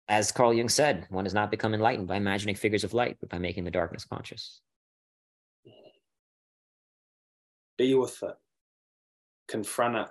as 0.07 0.31
Carl 0.31 0.53
Jung 0.53 0.69
said, 0.69 1.05
one 1.09 1.23
does 1.23 1.33
not 1.33 1.51
become 1.51 1.73
enlightened 1.73 2.07
by 2.07 2.17
imagining 2.17 2.55
figures 2.55 2.83
of 2.83 2.93
light, 2.93 3.17
but 3.19 3.29
by 3.29 3.37
making 3.37 3.63
the 3.63 3.71
darkness 3.71 4.05
conscious. 4.05 4.61
Be 7.77 7.95
with 7.95 8.21
it. 8.21 8.35
Confront 9.47 9.95
it. 9.95 10.07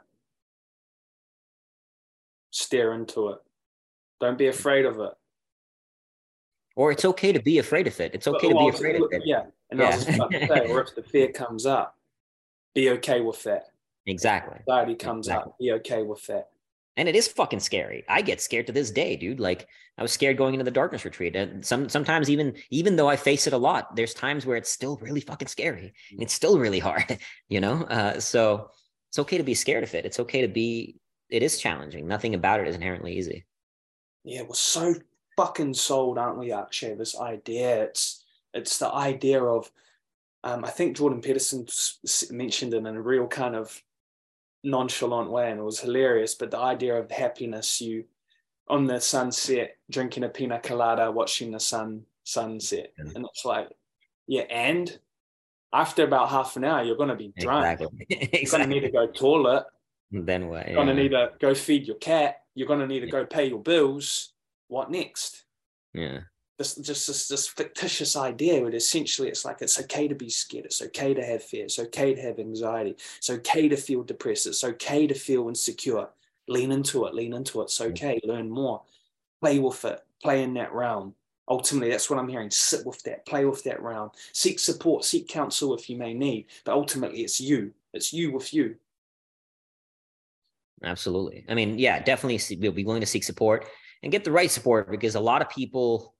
Stare 2.50 2.94
into 2.94 3.28
it. 3.28 3.38
Don't 4.20 4.38
be 4.38 4.48
afraid 4.48 4.86
of 4.86 4.98
it. 4.98 5.12
Or 6.76 6.90
it's 6.90 7.04
okay 7.04 7.32
to 7.32 7.40
be 7.40 7.58
afraid 7.58 7.86
of 7.86 8.00
it. 8.00 8.14
It's 8.14 8.26
okay 8.26 8.48
to 8.48 8.54
be 8.54 8.68
afraid 8.68 8.96
of 8.96 9.08
it. 9.10 9.22
Yeah. 9.24 9.42
And 9.70 9.80
yeah. 9.80 9.86
I 9.86 9.94
was 9.94 10.08
about 10.08 10.30
to 10.32 10.46
say, 10.46 10.66
or 10.68 10.80
if 10.80 10.94
the 10.96 11.02
fear 11.02 11.28
comes 11.28 11.66
up, 11.66 11.96
be 12.74 12.90
okay 12.90 13.20
with 13.20 13.42
that. 13.44 13.66
Exactly. 14.06 14.58
Anxiety 14.60 14.94
comes 14.94 15.28
exactly. 15.28 15.50
up, 15.50 15.58
be 15.58 15.72
okay 15.72 16.02
with 16.02 16.26
that. 16.26 16.48
And 17.00 17.08
it 17.08 17.16
is 17.16 17.28
fucking 17.28 17.60
scary. 17.60 18.04
I 18.10 18.20
get 18.20 18.42
scared 18.42 18.66
to 18.66 18.74
this 18.74 18.90
day, 18.90 19.16
dude. 19.16 19.40
Like 19.40 19.66
I 19.96 20.02
was 20.02 20.12
scared 20.12 20.36
going 20.36 20.52
into 20.52 20.64
the 20.64 20.70
darkness 20.70 21.06
retreat. 21.06 21.34
And 21.34 21.64
some 21.64 21.88
sometimes 21.88 22.28
even 22.28 22.54
even 22.68 22.94
though 22.94 23.08
I 23.08 23.16
face 23.16 23.46
it 23.46 23.54
a 23.54 23.56
lot, 23.56 23.96
there's 23.96 24.12
times 24.12 24.44
where 24.44 24.58
it's 24.58 24.68
still 24.68 24.98
really 24.98 25.22
fucking 25.22 25.48
scary. 25.48 25.94
And 26.10 26.20
it's 26.20 26.34
still 26.34 26.58
really 26.58 26.78
hard, 26.78 27.18
you 27.48 27.58
know? 27.58 27.84
Uh, 27.84 28.20
so 28.20 28.70
it's 29.08 29.18
okay 29.18 29.38
to 29.38 29.42
be 29.42 29.54
scared 29.54 29.82
of 29.82 29.94
it. 29.94 30.04
It's 30.04 30.20
okay 30.20 30.42
to 30.42 30.48
be 30.48 30.96
it 31.30 31.42
is 31.42 31.58
challenging. 31.58 32.06
Nothing 32.06 32.34
about 32.34 32.60
it 32.60 32.68
is 32.68 32.74
inherently 32.74 33.16
easy. 33.16 33.46
Yeah, 34.22 34.42
we're 34.42 34.52
so 34.52 34.94
fucking 35.38 35.72
sold, 35.72 36.18
aren't 36.18 36.38
we, 36.38 36.52
Akshay, 36.52 36.96
this 36.96 37.18
idea. 37.18 37.84
It's 37.84 38.26
it's 38.52 38.76
the 38.76 38.92
idea 38.92 39.42
of 39.42 39.70
um, 40.44 40.66
I 40.66 40.68
think 40.68 40.98
Jordan 40.98 41.22
Peterson 41.22 41.66
mentioned 42.30 42.74
it 42.74 42.84
in 42.84 42.86
a 42.86 43.00
real 43.00 43.26
kind 43.26 43.56
of 43.56 43.82
nonchalant 44.62 45.30
way 45.30 45.50
and 45.50 45.60
it 45.60 45.64
was 45.64 45.80
hilarious. 45.80 46.34
But 46.34 46.50
the 46.50 46.58
idea 46.58 46.96
of 46.96 47.10
happiness 47.10 47.80
you 47.80 48.04
on 48.68 48.86
the 48.86 49.00
sunset 49.00 49.76
drinking 49.90 50.24
a 50.24 50.28
pina 50.28 50.58
colada 50.60 51.10
watching 51.10 51.50
the 51.50 51.60
sun 51.60 52.04
sunset. 52.24 52.92
Yeah. 52.98 53.12
and 53.16 53.26
it's 53.26 53.44
like 53.44 53.68
yeah 54.26 54.42
and 54.42 54.98
after 55.72 56.04
about 56.04 56.28
half 56.28 56.56
an 56.56 56.64
hour 56.64 56.82
you're 56.82 56.96
going 56.96 57.08
to 57.08 57.16
be 57.16 57.32
drunk. 57.38 57.80
Exactly. 57.80 58.06
you're 58.42 58.50
going 58.50 58.68
to 58.68 58.74
need 58.74 58.80
to 58.80 58.90
go 58.90 59.06
toilet. 59.06 59.66
Then 60.12 60.48
what 60.48 60.66
you're 60.66 60.76
going 60.76 60.88
to 60.88 60.94
need 60.94 61.10
to 61.10 61.30
go 61.40 61.54
feed 61.54 61.86
your 61.86 61.96
cat. 61.96 62.42
You're 62.54 62.68
going 62.68 62.80
to 62.80 62.86
need 62.86 63.00
to 63.00 63.06
yeah. 63.06 63.12
go 63.12 63.26
pay 63.26 63.48
your 63.48 63.60
bills. 63.60 64.32
What 64.68 64.90
next? 64.90 65.44
Yeah 65.94 66.20
this 66.60 66.74
just 66.74 67.06
this, 67.06 67.26
this 67.26 67.48
fictitious 67.48 68.16
idea 68.16 68.60
where 68.60 68.74
essentially 68.74 69.28
it's 69.28 69.46
like 69.46 69.62
it's 69.62 69.80
okay 69.80 70.06
to 70.06 70.14
be 70.14 70.28
scared 70.28 70.66
it's 70.66 70.82
okay 70.82 71.14
to 71.14 71.24
have 71.24 71.42
fear 71.42 71.64
it's 71.64 71.78
okay 71.78 72.14
to 72.14 72.20
have 72.20 72.38
anxiety 72.38 72.94
it's 73.16 73.30
okay 73.30 73.66
to 73.66 73.76
feel 73.76 74.02
depressed 74.02 74.46
it's 74.46 74.62
okay 74.62 75.06
to 75.06 75.14
feel 75.14 75.48
insecure. 75.48 76.06
Lean 76.48 76.70
into 76.70 77.06
it 77.06 77.14
lean 77.14 77.32
into 77.32 77.60
it 77.60 77.64
it's 77.64 77.80
okay 77.80 78.20
learn 78.24 78.50
more 78.50 78.82
play 79.40 79.58
with 79.58 79.84
it 79.86 80.00
play 80.22 80.42
in 80.42 80.52
that 80.54 80.72
realm. 80.74 81.14
Ultimately 81.48 81.90
that's 81.90 82.10
what 82.10 82.18
i'm 82.18 82.28
hearing 82.28 82.50
sit 82.50 82.84
with 82.84 83.02
that 83.04 83.24
play 83.24 83.46
with 83.46 83.64
that 83.64 83.80
realm. 83.80 84.10
Seek 84.32 84.58
support 84.58 85.04
seek 85.04 85.28
counsel 85.28 85.74
if 85.74 85.88
you 85.88 85.96
may 85.96 86.12
need 86.12 86.46
but 86.64 86.72
ultimately 86.72 87.22
it's 87.22 87.40
you 87.40 87.72
it's 87.94 88.12
you 88.12 88.32
with 88.32 88.52
you. 88.52 88.76
Absolutely. 90.82 91.46
I 91.48 91.54
mean 91.54 91.78
yeah 91.78 92.02
definitely 92.02 92.58
we'll 92.58 92.72
be 92.72 92.84
willing 92.84 93.00
to 93.00 93.06
seek 93.06 93.24
support 93.24 93.66
and 94.02 94.12
get 94.12 94.24
the 94.24 94.32
right 94.32 94.50
support 94.50 94.90
because 94.90 95.14
a 95.14 95.20
lot 95.20 95.40
of 95.40 95.48
people 95.48 96.14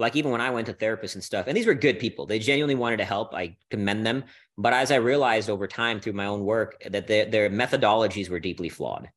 like 0.00 0.16
even 0.16 0.30
when 0.30 0.40
I 0.40 0.50
went 0.50 0.66
to 0.66 0.72
therapists 0.72 1.14
and 1.14 1.22
stuff, 1.22 1.46
and 1.46 1.56
these 1.56 1.66
were 1.66 1.74
good 1.74 1.98
people, 1.98 2.24
they 2.24 2.38
genuinely 2.38 2.74
wanted 2.74 2.96
to 2.96 3.04
help. 3.04 3.34
I 3.34 3.56
commend 3.70 4.06
them. 4.06 4.24
But 4.56 4.72
as 4.72 4.90
I 4.90 4.96
realized 4.96 5.50
over 5.50 5.66
time 5.66 6.00
through 6.00 6.14
my 6.14 6.26
own 6.26 6.44
work 6.44 6.82
that 6.90 7.06
their, 7.06 7.26
their 7.26 7.50
methodologies 7.50 8.30
were 8.30 8.40
deeply 8.40 8.70
flawed. 8.70 9.10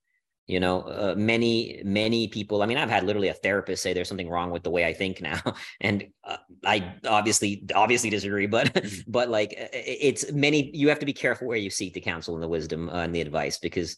You 0.45 0.59
know, 0.59 0.81
uh, 0.81 1.15
many, 1.17 1.81
many 1.86 2.27
people, 2.27 2.61
I 2.61 2.65
mean, 2.65 2.77
I've 2.77 2.89
had 2.89 3.05
literally 3.05 3.29
a 3.29 3.34
therapist 3.34 3.81
say 3.81 3.93
there's 3.93 4.09
something 4.09 4.29
wrong 4.29 4.51
with 4.51 4.63
the 4.63 4.71
way 4.71 4.84
I 4.86 4.93
think 4.93 5.21
now. 5.21 5.41
And 5.79 6.09
uh, 6.25 6.38
I 6.65 6.95
obviously, 7.07 7.63
obviously 7.73 8.09
disagree, 8.09 8.47
but, 8.47 8.86
but 9.07 9.29
like 9.29 9.53
it's 9.57 10.34
many, 10.34 10.69
you 10.75 10.89
have 10.89 10.99
to 10.99 11.05
be 11.05 11.13
careful 11.13 11.47
where 11.47 11.57
you 11.57 11.69
seek 11.69 11.93
the 11.93 12.01
counsel 12.01 12.34
and 12.34 12.43
the 12.43 12.49
wisdom 12.49 12.89
uh, 12.89 13.03
and 13.03 13.15
the 13.15 13.21
advice 13.21 13.57
because 13.57 13.95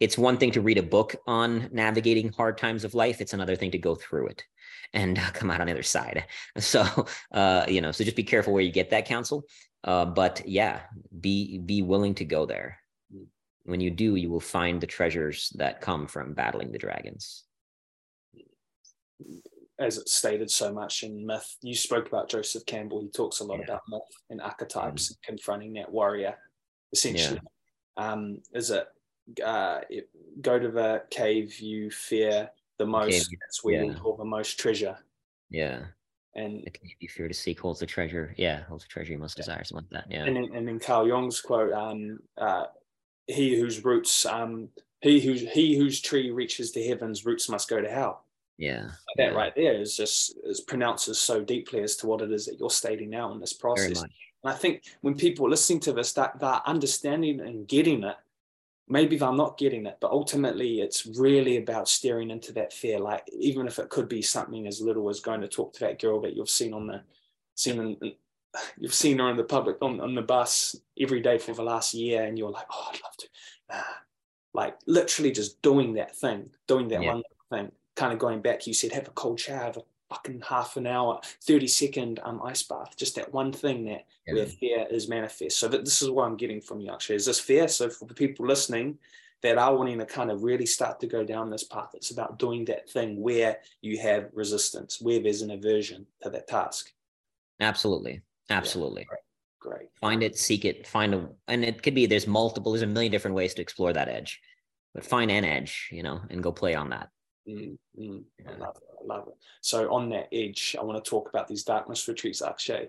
it's 0.00 0.18
one 0.18 0.36
thing 0.36 0.50
to 0.50 0.60
read 0.60 0.78
a 0.78 0.82
book 0.82 1.14
on 1.28 1.68
navigating 1.70 2.32
hard 2.32 2.58
times 2.58 2.82
of 2.82 2.94
life. 2.94 3.20
It's 3.20 3.32
another 3.32 3.54
thing 3.54 3.70
to 3.70 3.78
go 3.78 3.94
through 3.94 4.26
it 4.26 4.42
and 4.94 5.18
come 5.34 5.50
out 5.50 5.60
on 5.60 5.66
the 5.66 5.72
other 5.72 5.82
side. 5.82 6.24
So, 6.58 6.84
uh, 7.32 7.64
you 7.68 7.80
know, 7.80 7.92
so 7.92 8.04
just 8.04 8.16
be 8.16 8.22
careful 8.24 8.52
where 8.52 8.62
you 8.62 8.72
get 8.72 8.90
that 8.90 9.06
counsel. 9.06 9.44
Uh, 9.82 10.06
but 10.06 10.40
yeah, 10.46 10.80
be 11.20 11.58
be 11.58 11.82
willing 11.82 12.14
to 12.14 12.24
go 12.24 12.46
there. 12.46 12.78
When 13.64 13.80
you 13.80 13.90
do, 13.90 14.14
you 14.16 14.30
will 14.30 14.40
find 14.40 14.80
the 14.80 14.86
treasures 14.86 15.52
that 15.56 15.80
come 15.80 16.06
from 16.06 16.34
battling 16.34 16.72
the 16.72 16.78
dragons. 16.78 17.44
as 19.78 19.98
it's 19.98 20.12
stated 20.12 20.50
so 20.50 20.72
much 20.72 21.02
in 21.02 21.26
myth. 21.26 21.56
You 21.62 21.74
spoke 21.74 22.06
about 22.06 22.28
Joseph 22.28 22.64
Campbell. 22.66 23.00
He 23.00 23.08
talks 23.08 23.40
a 23.40 23.44
lot 23.44 23.58
yeah. 23.58 23.64
about 23.64 23.82
myth 23.88 24.02
and 24.30 24.40
archetypes 24.40 25.04
mm-hmm. 25.04 25.14
and 25.14 25.38
confronting 25.38 25.72
that 25.74 25.90
warrior. 25.90 26.36
Essentially, 26.92 27.40
yeah. 27.98 28.12
um, 28.12 28.40
is 28.52 28.70
it, 28.70 28.86
uh, 29.44 29.80
it, 29.90 30.08
go 30.40 30.58
to 30.58 30.70
the 30.70 31.02
cave 31.10 31.58
you 31.58 31.90
fear 31.90 32.50
the 32.78 32.86
most? 32.86 33.34
That's 33.40 33.62
where 33.62 33.76
yeah. 33.76 33.82
you 33.82 33.92
hold 33.92 34.18
the 34.18 34.24
most 34.24 34.58
treasure. 34.58 34.96
Yeah. 35.50 35.80
And 36.36 36.64
the 36.64 36.70
cave 36.70 36.96
you 36.98 37.08
fear 37.08 37.28
to 37.28 37.34
seek 37.34 37.60
holds 37.60 37.78
the 37.78 37.86
treasure. 37.86 38.34
Yeah, 38.36 38.62
holds 38.64 38.84
the 38.84 38.88
treasure 38.88 39.12
you 39.12 39.18
most 39.18 39.36
desire. 39.36 39.62
Something 39.62 39.86
like 39.92 40.08
that. 40.08 40.12
Yeah. 40.12 40.24
And 40.24 40.36
in, 40.36 40.54
and 40.54 40.68
in 40.68 40.80
Carl 40.80 41.06
Jung's 41.06 41.40
quote, 41.40 41.72
um, 41.72 42.18
uh, 42.36 42.64
he 43.26 43.58
whose 43.58 43.84
roots 43.84 44.26
um, 44.26 44.68
he 45.00 45.20
whose 45.20 45.42
he 45.52 45.76
whose 45.76 46.00
tree 46.00 46.30
reaches 46.30 46.70
to 46.72 46.82
heavens 46.82 47.24
roots 47.24 47.48
must 47.48 47.68
go 47.68 47.80
to 47.80 47.88
hell 47.88 48.24
yeah 48.56 48.88
that 49.16 49.30
yeah. 49.32 49.36
right 49.36 49.54
there 49.54 49.74
is 49.74 49.96
just 49.96 50.38
is 50.44 50.60
pronounces 50.60 51.18
so 51.18 51.42
deeply 51.42 51.80
as 51.80 51.96
to 51.96 52.06
what 52.06 52.20
it 52.20 52.32
is 52.32 52.46
that 52.46 52.58
you're 52.58 52.70
stating 52.70 53.10
now 53.10 53.32
in 53.32 53.40
this 53.40 53.52
process 53.52 54.02
and 54.02 54.10
i 54.44 54.52
think 54.52 54.84
when 55.00 55.14
people 55.14 55.46
are 55.46 55.50
listening 55.50 55.80
to 55.80 55.92
this 55.92 56.12
that 56.12 56.38
they're 56.38 56.60
understanding 56.66 57.40
and 57.40 57.66
getting 57.66 58.04
it 58.04 58.16
maybe 58.88 59.16
they're 59.16 59.32
not 59.32 59.56
getting 59.58 59.86
it 59.86 59.96
but 60.00 60.10
ultimately 60.10 60.80
it's 60.80 61.06
really 61.06 61.56
about 61.56 61.88
staring 61.88 62.30
into 62.30 62.52
that 62.52 62.72
fear 62.72 62.98
like 62.98 63.24
even 63.32 63.66
if 63.66 63.78
it 63.78 63.88
could 63.88 64.08
be 64.08 64.20
something 64.20 64.66
as 64.66 64.80
little 64.80 65.08
as 65.08 65.20
going 65.20 65.40
to 65.40 65.48
talk 65.48 65.72
to 65.72 65.80
that 65.80 66.00
girl 66.00 66.20
that 66.20 66.36
you've 66.36 66.50
seen 66.50 66.74
on 66.74 66.86
the 66.86 67.00
seen 67.54 67.80
in, 67.80 68.12
you've 68.78 68.94
seen 68.94 69.18
her 69.18 69.30
in 69.30 69.36
the 69.36 69.44
public 69.44 69.76
on, 69.80 70.00
on 70.00 70.14
the 70.14 70.22
bus 70.22 70.76
every 71.00 71.20
day 71.20 71.38
for 71.38 71.54
the 71.54 71.62
last 71.62 71.94
year 71.94 72.24
and 72.24 72.38
you're 72.38 72.50
like 72.50 72.66
oh 72.70 72.90
i'd 72.92 73.00
love 73.02 73.16
to 73.16 73.26
nah 73.70 73.82
like 74.54 74.76
literally 74.86 75.32
just 75.32 75.60
doing 75.60 75.94
that 75.94 76.16
thing, 76.16 76.48
doing 76.68 76.88
that 76.88 77.02
yeah. 77.02 77.14
one 77.14 77.22
thing, 77.50 77.72
kind 77.96 78.12
of 78.12 78.18
going 78.20 78.40
back. 78.40 78.66
You 78.66 78.72
said 78.72 78.92
have 78.92 79.08
a 79.08 79.10
cold 79.10 79.38
shower, 79.38 79.58
have 79.58 79.76
a 79.76 79.82
fucking 80.08 80.42
half 80.46 80.76
an 80.76 80.86
hour, 80.86 81.20
30 81.42 81.66
second 81.66 82.20
um, 82.24 82.40
ice 82.44 82.62
bath, 82.62 82.94
just 82.96 83.16
that 83.16 83.32
one 83.32 83.52
thing 83.52 83.84
that 83.86 84.06
yeah. 84.26 84.34
where 84.34 84.46
fear 84.46 84.86
is 84.90 85.08
manifest. 85.08 85.58
So 85.58 85.68
that 85.68 85.84
this 85.84 86.02
is 86.02 86.10
what 86.10 86.24
I'm 86.24 86.36
getting 86.36 86.60
from 86.60 86.80
you 86.80 86.92
Akshay. 86.92 87.14
Is 87.14 87.26
this 87.26 87.40
fear? 87.40 87.68
So 87.68 87.88
for 87.88 88.06
the 88.06 88.14
people 88.14 88.46
listening 88.46 88.98
that 89.42 89.58
are 89.58 89.76
wanting 89.76 89.98
to 89.98 90.06
kind 90.06 90.30
of 90.30 90.42
really 90.42 90.66
start 90.66 91.00
to 91.00 91.06
go 91.06 91.24
down 91.24 91.50
this 91.50 91.64
path, 91.64 91.90
it's 91.94 92.10
about 92.10 92.38
doing 92.38 92.64
that 92.66 92.88
thing 92.88 93.20
where 93.20 93.58
you 93.82 93.98
have 93.98 94.30
resistance, 94.32 95.00
where 95.00 95.20
there's 95.20 95.42
an 95.42 95.50
aversion 95.50 96.06
to 96.22 96.30
that 96.30 96.48
task. 96.48 96.90
Absolutely. 97.60 98.22
Absolutely. 98.50 99.06
Yeah, 99.10 99.16
great. 99.60 99.88
Find 100.00 100.22
it, 100.22 100.36
seek 100.36 100.64
it, 100.64 100.86
find 100.86 101.14
a, 101.14 101.28
and 101.48 101.64
it 101.64 101.82
could 101.82 101.94
be 101.94 102.06
there's 102.06 102.26
multiple, 102.26 102.72
there's 102.72 102.82
a 102.82 102.86
million 102.86 103.12
different 103.12 103.36
ways 103.36 103.54
to 103.54 103.62
explore 103.62 103.92
that 103.92 104.08
edge, 104.08 104.40
but 104.94 105.04
find 105.04 105.30
an 105.30 105.44
edge, 105.44 105.88
you 105.90 106.02
know, 106.02 106.20
and 106.30 106.42
go 106.42 106.52
play 106.52 106.74
on 106.74 106.90
that. 106.90 107.08
Mm, 107.48 107.76
mm, 107.98 108.22
yeah. 108.38 108.50
I 108.50 108.58
love 108.58 108.76
it. 108.76 108.82
I 109.00 109.06
love 109.06 109.28
it. 109.28 109.34
So 109.60 109.92
on 109.92 110.08
that 110.10 110.28
edge, 110.32 110.76
I 110.78 110.82
want 110.84 111.02
to 111.02 111.08
talk 111.08 111.28
about 111.28 111.48
these 111.48 111.64
darkness 111.64 112.06
retreats, 112.08 112.42
Akshay. 112.42 112.88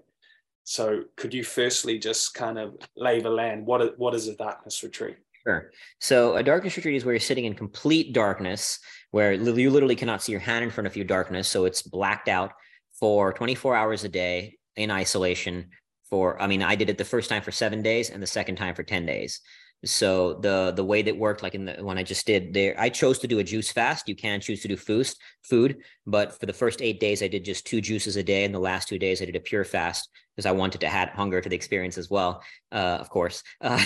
So 0.64 1.04
could 1.16 1.34
you 1.34 1.44
firstly 1.44 2.00
just 2.00 2.34
kind 2.34 2.58
of 2.58 2.78
lay 2.96 3.22
the 3.22 3.30
land? 3.30 3.66
What, 3.66 3.98
what 4.00 4.16
is 4.16 4.28
a 4.28 4.36
darkness 4.36 4.82
retreat? 4.84 5.18
Sure. 5.46 5.72
So 6.00 6.36
a 6.38 6.44
darkness 6.44 6.76
retreat 6.76 6.96
is 6.96 7.06
where 7.06 7.14
you're 7.14 7.20
sitting 7.20 7.46
in 7.46 7.54
complete 7.54 8.14
darkness, 8.14 8.80
where 9.12 9.34
you 9.34 9.70
literally 9.70 9.96
cannot 9.96 10.24
see 10.24 10.32
your 10.32 10.42
hand 10.42 10.64
in 10.64 10.72
front 10.72 10.88
of 10.88 10.96
you, 10.96 11.04
darkness. 11.04 11.48
So 11.48 11.66
it's 11.66 11.84
blacked 11.84 12.30
out 12.30 12.54
for 13.00 13.34
24 13.34 13.76
hours 13.76 14.04
a 14.04 14.10
day 14.10 14.58
in 14.76 14.92
isolation 14.92 15.70
for 16.10 16.42
i 16.42 16.48
mean 16.48 16.62
i 16.62 16.76
did 16.76 16.90
it 16.90 16.98
the 16.98 17.06
first 17.06 17.30
time 17.30 17.42
for 17.42 17.52
seven 17.52 17.82
days 17.82 18.10
and 18.10 18.22
the 18.22 18.28
second 18.28 18.56
time 18.56 18.76
for 18.76 18.84
10 18.84 19.06
days 19.06 19.42
so 19.84 20.36
the 20.36 20.74
the 20.76 20.84
way 20.84 21.02
that 21.02 21.18
worked 21.18 21.44
like 21.44 21.54
in 21.54 21.66
the 21.66 21.74
one 21.84 21.98
i 21.98 22.04
just 22.04 22.26
did 22.26 22.54
there 22.54 22.76
i 22.80 22.90
chose 22.90 23.20
to 23.20 23.28
do 23.28 23.40
a 23.40 23.44
juice 23.44 23.72
fast. 23.72 24.08
You 24.08 24.16
can 24.16 24.40
choose 24.40 24.62
to 24.62 24.68
do 24.68 24.78
food 24.78 25.10
food 25.44 25.78
but 26.06 26.40
for 26.40 26.46
the 26.46 26.54
first 26.54 26.82
eight 26.82 27.00
days 27.00 27.22
i 27.22 27.28
did 27.28 27.46
just 27.46 27.68
two 27.68 27.82
juices 27.82 28.16
a 28.16 28.24
day 28.24 28.46
and 28.46 28.54
the 28.54 28.60
last 28.60 28.88
two 28.88 28.98
days 28.98 29.22
i 29.22 29.26
did 29.26 29.36
a 29.36 29.40
pure 29.40 29.64
fast 29.64 30.10
because 30.36 30.46
I 30.46 30.52
wanted 30.52 30.82
to 30.82 30.88
add 30.88 31.10
hunger 31.10 31.40
to 31.40 31.48
the 31.48 31.56
experience 31.56 31.98
as 31.98 32.10
well, 32.10 32.44
uh, 32.72 32.98
of 33.00 33.10
course. 33.10 33.44
Uh, 33.66 33.84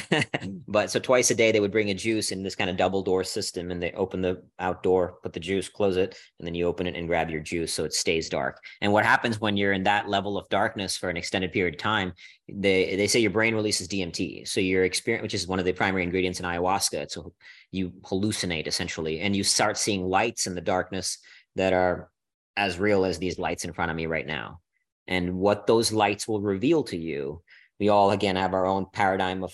but 0.67 0.91
so 0.91 0.99
twice 0.99 1.31
a 1.31 1.35
day 1.35 1.51
they 1.51 1.59
would 1.59 1.71
bring 1.71 1.89
a 1.89 1.93
juice 1.93 2.31
in 2.31 2.43
this 2.43 2.55
kind 2.55 2.69
of 2.69 2.75
double 2.75 3.01
door 3.01 3.23
system, 3.23 3.71
and 3.71 3.81
they 3.81 3.91
open 3.93 4.21
the 4.21 4.41
outdoor, 4.59 5.19
put 5.23 5.31
the 5.31 5.39
juice, 5.39 5.69
close 5.69 5.95
it, 5.95 6.17
and 6.37 6.45
then 6.45 6.53
you 6.53 6.65
open 6.65 6.85
it 6.85 6.95
and 6.95 7.07
grab 7.07 7.29
your 7.29 7.39
juice, 7.39 7.73
so 7.73 7.85
it 7.85 7.93
stays 7.93 8.27
dark. 8.27 8.59
And 8.81 8.91
what 8.91 9.05
happens 9.05 9.39
when 9.39 9.55
you're 9.55 9.71
in 9.71 9.83
that 9.83 10.09
level 10.09 10.37
of 10.37 10.49
darkness 10.49 10.97
for 10.97 11.09
an 11.09 11.15
extended 11.15 11.53
period 11.53 11.75
of 11.75 11.79
time? 11.79 12.13
They 12.49 12.95
they 12.95 13.07
say 13.07 13.19
your 13.19 13.31
brain 13.31 13.55
releases 13.55 13.87
DMT, 13.87 14.47
so 14.47 14.59
your 14.59 14.83
experience, 14.83 15.23
which 15.23 15.33
is 15.33 15.47
one 15.47 15.59
of 15.59 15.65
the 15.65 15.73
primary 15.73 16.03
ingredients 16.03 16.39
in 16.39 16.45
ayahuasca, 16.45 17.09
so 17.09 17.33
you 17.71 17.91
hallucinate 18.03 18.67
essentially, 18.67 19.21
and 19.21 19.35
you 19.35 19.43
start 19.43 19.77
seeing 19.77 20.03
lights 20.09 20.45
in 20.45 20.55
the 20.55 20.61
darkness 20.61 21.19
that 21.55 21.73
are 21.73 22.09
as 22.57 22.79
real 22.79 23.05
as 23.05 23.17
these 23.17 23.39
lights 23.39 23.63
in 23.63 23.71
front 23.71 23.91
of 23.91 23.95
me 23.95 24.07
right 24.07 24.27
now 24.27 24.59
and 25.09 25.33
what 25.33 25.67
those 25.67 25.91
lights 25.91 26.27
will 26.27 26.39
reveal 26.39 26.83
to 26.83 26.95
you. 26.95 27.41
We 27.79 27.89
all, 27.89 28.11
again, 28.11 28.35
have 28.35 28.53
our 28.53 28.65
own 28.65 28.85
paradigm 28.93 29.43
of 29.43 29.53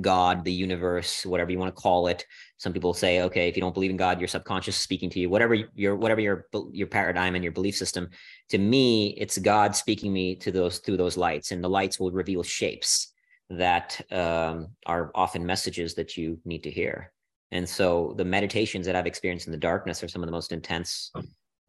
God, 0.00 0.44
the 0.44 0.52
universe, 0.52 1.26
whatever 1.26 1.52
you 1.52 1.58
want 1.58 1.76
to 1.76 1.80
call 1.80 2.06
it. 2.06 2.24
Some 2.56 2.72
people 2.72 2.94
say, 2.94 3.20
okay, 3.20 3.48
if 3.48 3.56
you 3.56 3.60
don't 3.60 3.74
believe 3.74 3.90
in 3.90 3.98
God, 3.98 4.18
your 4.18 4.28
subconscious 4.28 4.76
is 4.76 4.80
speaking 4.80 5.10
to 5.10 5.20
you. 5.20 5.28
Whatever 5.28 5.54
your 5.54 5.96
whatever 5.96 6.22
your 6.22 6.46
your 6.72 6.86
paradigm 6.86 7.34
and 7.34 7.44
your 7.44 7.52
belief 7.52 7.76
system. 7.76 8.08
To 8.48 8.58
me, 8.58 9.08
it's 9.18 9.36
God 9.36 9.76
speaking 9.76 10.12
me 10.12 10.34
to 10.36 10.50
those 10.50 10.78
through 10.78 10.96
those 10.96 11.18
lights, 11.18 11.50
and 11.50 11.62
the 11.62 11.68
lights 11.68 12.00
will 12.00 12.10
reveal 12.10 12.42
shapes 12.42 13.12
that 13.50 14.00
um, 14.10 14.68
are 14.86 15.10
often 15.14 15.44
messages 15.44 15.94
that 15.96 16.16
you 16.16 16.38
need 16.46 16.62
to 16.62 16.70
hear. 16.70 17.12
And 17.50 17.68
so, 17.68 18.14
the 18.16 18.24
meditations 18.24 18.86
that 18.86 18.96
I've 18.96 19.06
experienced 19.06 19.46
in 19.46 19.52
the 19.52 19.58
darkness 19.58 20.02
are 20.02 20.08
some 20.08 20.22
of 20.22 20.26
the 20.26 20.32
most 20.32 20.52
intense 20.52 21.12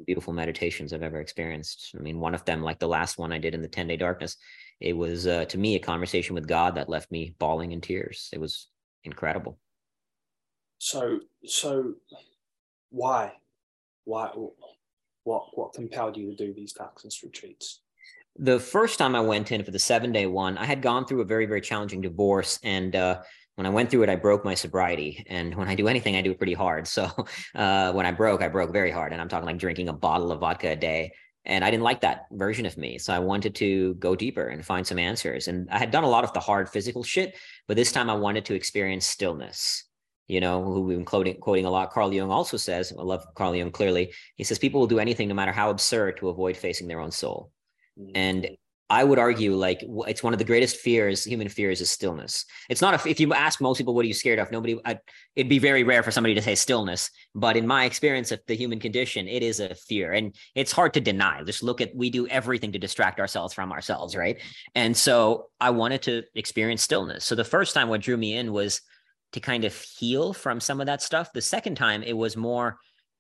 beautiful 0.06 0.34
meditations 0.34 0.94
I've 0.94 1.04
ever 1.04 1.20
experienced. 1.20 1.96
I 1.98 2.02
mean, 2.02 2.20
one 2.20 2.36
of 2.36 2.46
them, 2.46 2.62
like 2.62 2.80
the 2.80 2.88
last 2.88 3.18
one 3.18 3.32
I 3.32 3.38
did 3.38 3.54
in 3.54 3.62
the 3.62 3.68
10 3.68 3.88
day 3.88 3.98
darkness, 3.98 4.38
it 4.80 4.94
was 4.94 5.28
uh, 5.28 5.46
to 5.46 5.58
me 5.58 5.76
a 5.76 5.80
conversation 5.80 6.36
with 6.36 6.48
God 6.48 6.76
that 6.76 6.90
left 6.90 7.12
me 7.12 7.36
bawling 7.40 7.72
in 7.72 7.82
tears. 7.82 8.30
It 8.34 8.40
was 8.40 8.68
incredible. 9.04 9.58
So, 10.78 11.20
so 11.46 11.94
why, 12.90 13.34
why, 14.04 14.32
what, 15.24 15.46
what 15.58 15.74
compelled 15.74 16.18
you 16.18 16.30
to 16.30 16.36
do 16.36 16.54
these 16.54 16.74
darkness 16.74 17.24
retreats? 17.24 17.82
The 18.38 18.60
first 18.60 18.98
time 18.98 19.16
I 19.16 19.22
went 19.22 19.52
in 19.52 19.64
for 19.64 19.72
the 19.72 19.80
seven 19.80 20.12
day 20.12 20.26
one, 20.26 20.58
I 20.58 20.66
had 20.66 20.82
gone 20.82 21.06
through 21.06 21.22
a 21.22 21.26
very, 21.26 21.46
very 21.46 21.62
challenging 21.62 22.02
divorce 22.02 22.60
and, 22.64 22.96
uh, 22.96 23.22
when 23.56 23.68
I 23.68 23.70
went 23.70 23.92
through 23.92 24.04
it, 24.04 24.10
I 24.10 24.16
broke 24.16 24.44
my 24.44 24.56
sobriety. 24.56 25.24
And 25.28 25.54
when 25.56 25.68
I 25.68 25.76
do 25.76 25.88
anything, 25.88 26.16
I 26.16 26.22
do 26.22 26.32
it 26.32 26.38
pretty 26.38 26.54
hard. 26.54 26.88
So 26.94 27.10
uh, 27.56 27.92
when 27.92 28.06
I 28.06 28.12
broke, 28.12 28.44
I 28.44 28.48
broke 28.48 28.72
very 28.72 28.92
hard. 28.92 29.14
And 29.14 29.22
I'm 29.22 29.28
talking 29.28 29.48
like 29.48 29.58
drinking 29.58 29.90
a 29.90 29.94
bottle 29.94 30.32
of 30.32 30.40
vodka 30.42 30.72
a 30.72 30.76
day. 30.76 31.12
And 31.44 31.66
I 31.66 31.72
didn't 31.72 31.84
like 31.84 32.02
that 32.02 32.28
version 32.32 32.66
of 32.66 32.78
me. 32.78 33.00
So 33.00 33.14
I 33.14 33.20
wanted 33.20 33.56
to 33.56 33.96
go 33.96 34.16
deeper 34.16 34.48
and 34.48 34.64
find 34.64 34.86
some 34.86 35.00
answers. 35.00 35.48
And 35.48 35.68
I 35.72 35.80
had 35.80 35.92
done 35.92 36.04
a 36.04 36.10
lot 36.10 36.24
of 36.24 36.32
the 36.34 36.40
hard 36.40 36.70
physical 36.70 37.04
shit, 37.04 37.36
but 37.68 37.76
this 37.76 37.92
time 37.92 38.10
I 38.10 38.14
wanted 38.14 38.46
to 38.46 38.54
experience 38.54 39.06
stillness. 39.06 39.86
You 40.28 40.40
know, 40.40 40.64
who 40.64 40.82
we've 40.82 40.98
been 40.98 41.06
quoting, 41.06 41.36
quoting 41.36 41.66
a 41.66 41.70
lot. 41.70 41.92
Carl 41.92 42.14
Jung 42.14 42.32
also 42.32 42.56
says, 42.56 42.94
I 42.98 43.02
love 43.02 43.26
Carl 43.36 43.56
Jung 43.56 43.72
clearly. 43.72 44.14
He 44.36 44.46
says, 44.46 44.58
people 44.58 44.80
will 44.80 44.88
do 44.88 45.00
anything, 45.00 45.28
no 45.28 45.36
matter 45.36 45.52
how 45.52 45.70
absurd, 45.70 46.18
to 46.18 46.30
avoid 46.30 46.56
facing 46.56 46.88
their 46.88 47.02
own 47.02 47.12
soul. 47.12 47.52
Mm-hmm. 48.00 48.12
And 48.16 48.50
I 48.94 49.04
would 49.04 49.18
argue 49.18 49.56
like 49.56 49.84
it's 50.08 50.22
one 50.22 50.34
of 50.34 50.38
the 50.38 50.46
greatest 50.46 50.78
fears, 50.78 51.24
human 51.24 51.50
fears, 51.50 51.82
is 51.82 51.90
stillness. 51.90 52.46
It's 52.70 52.80
not 52.80 52.94
a, 52.94 53.10
if 53.10 53.20
you 53.20 53.34
ask 53.34 53.60
most 53.60 53.80
people, 53.80 53.96
what 53.96 54.06
are 54.06 54.08
you 54.08 54.14
scared 54.14 54.38
of? 54.38 54.52
Nobody, 54.52 54.80
I, 54.86 55.00
it'd 55.36 55.50
be 55.50 55.58
very 55.58 55.82
rare 55.82 56.04
for 56.04 56.12
somebody 56.12 56.36
to 56.36 56.44
say 56.44 56.54
stillness. 56.54 57.10
But 57.34 57.58
in 57.58 57.66
my 57.66 57.86
experience 57.86 58.32
of 58.32 58.40
the 58.46 58.56
human 58.56 58.80
condition, 58.80 59.28
it 59.28 59.42
is 59.42 59.60
a 59.60 59.74
fear, 59.74 60.14
and 60.14 60.36
it's 60.54 60.72
hard 60.72 60.94
to 60.94 61.02
deny. 61.02 61.42
Just 61.44 61.64
look 61.64 61.82
at 61.82 61.96
we 61.96 62.12
do 62.12 62.28
everything 62.28 62.72
to 62.74 62.78
distract 62.78 63.20
ourselves 63.20 63.52
from 63.52 63.72
ourselves, 63.72 64.16
right? 64.16 64.40
And 64.76 64.96
so 64.96 65.48
I 65.60 65.72
wanted 65.72 66.04
to 66.04 66.22
experience 66.36 66.84
stillness. 66.84 67.26
So 67.26 67.34
the 67.34 67.44
first 67.44 67.74
time 67.74 67.90
what 67.90 68.02
drew 68.02 68.16
me 68.16 68.38
in 68.38 68.54
was 68.54 68.80
to 69.32 69.40
kind 69.40 69.66
of 69.66 69.74
heal 69.76 70.34
from 70.34 70.60
some 70.60 70.80
of 70.80 70.86
that 70.86 71.02
stuff. 71.02 71.34
The 71.34 71.42
second 71.42 71.78
time 71.78 72.04
it 72.04 72.14
was 72.14 72.38
more 72.38 72.78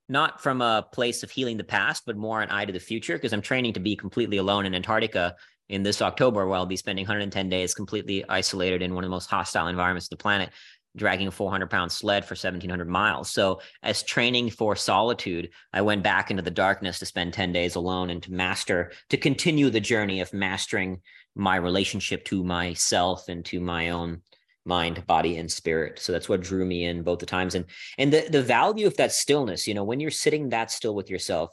not 0.10 0.42
from 0.44 0.62
a 0.62 0.86
place 0.94 1.24
of 1.24 1.32
healing 1.32 1.58
the 1.58 1.64
past, 1.64 2.04
but 2.06 2.18
more 2.18 2.42
an 2.42 2.52
eye 2.52 2.66
to 2.66 2.74
the 2.74 2.80
future 2.80 3.16
because 3.16 3.34
I'm 3.34 3.42
training 3.42 3.74
to 3.74 3.80
be 3.80 3.96
completely 3.96 4.38
alone 4.38 4.66
in 4.66 4.76
Antarctica 4.76 5.34
in 5.70 5.84
this 5.84 6.02
October, 6.02 6.46
where 6.46 6.58
I'll 6.58 6.66
be 6.66 6.76
spending 6.76 7.04
110 7.04 7.50
days 7.50 7.74
completely 7.74 8.24
isolated 8.28 8.82
in 8.82 8.94
one 8.94 9.04
of 9.04 9.10
the 9.10 9.16
most 9.16 9.30
hostile 9.30 9.68
environments 9.68 10.08
of 10.08 10.12
the 10.12 10.22
planet, 10.22 10.50
dragging 10.96 11.28
a 11.28 11.32
400 11.32 11.70
pound 11.70 11.92
sled 11.92 12.26
for 12.26 12.34
1700 12.34 12.88
miles. 12.88 13.32
So, 13.32 13.62
as 13.82 14.04
training 14.04 14.52
for 14.52 14.76
solitude, 14.76 15.50
I 15.72 15.82
went 15.82 16.04
back 16.04 16.32
into 16.32 16.44
the 16.44 16.52
darkness 16.52 17.00
to 17.00 17.06
spend 17.06 17.34
10 17.34 17.52
days 17.52 17.76
alone 17.76 18.10
and 18.10 18.22
to 18.24 18.34
master, 18.34 18.92
to 19.10 19.18
continue 19.18 19.70
the 19.70 19.80
journey 19.80 20.22
of 20.22 20.34
mastering 20.34 21.02
my 21.36 21.56
relationship 21.56 22.26
to 22.26 22.44
myself 22.44 23.28
and 23.30 23.44
to 23.46 23.60
my 23.60 23.90
own 23.90 24.22
mind 24.66 25.06
body 25.08 25.38
and 25.38 25.52
spirit. 25.52 26.00
So 26.00 26.12
that's 26.12 26.30
what 26.30 26.42
drew 26.42 26.66
me 26.66 26.86
in 26.86 27.04
both 27.04 27.20
the 27.20 27.26
times. 27.26 27.56
And 27.56 27.66
and 27.98 28.14
the 28.14 28.28
the 28.30 28.44
value 28.44 28.88
of 28.88 28.96
that 28.98 29.12
stillness 29.12 29.68
you 29.68 29.74
know 29.74 29.84
when 29.84 30.00
you're 30.00 30.12
sitting 30.12 30.50
that 30.50 30.72
still 30.72 30.96
with 30.96 31.10
yourself 31.10 31.50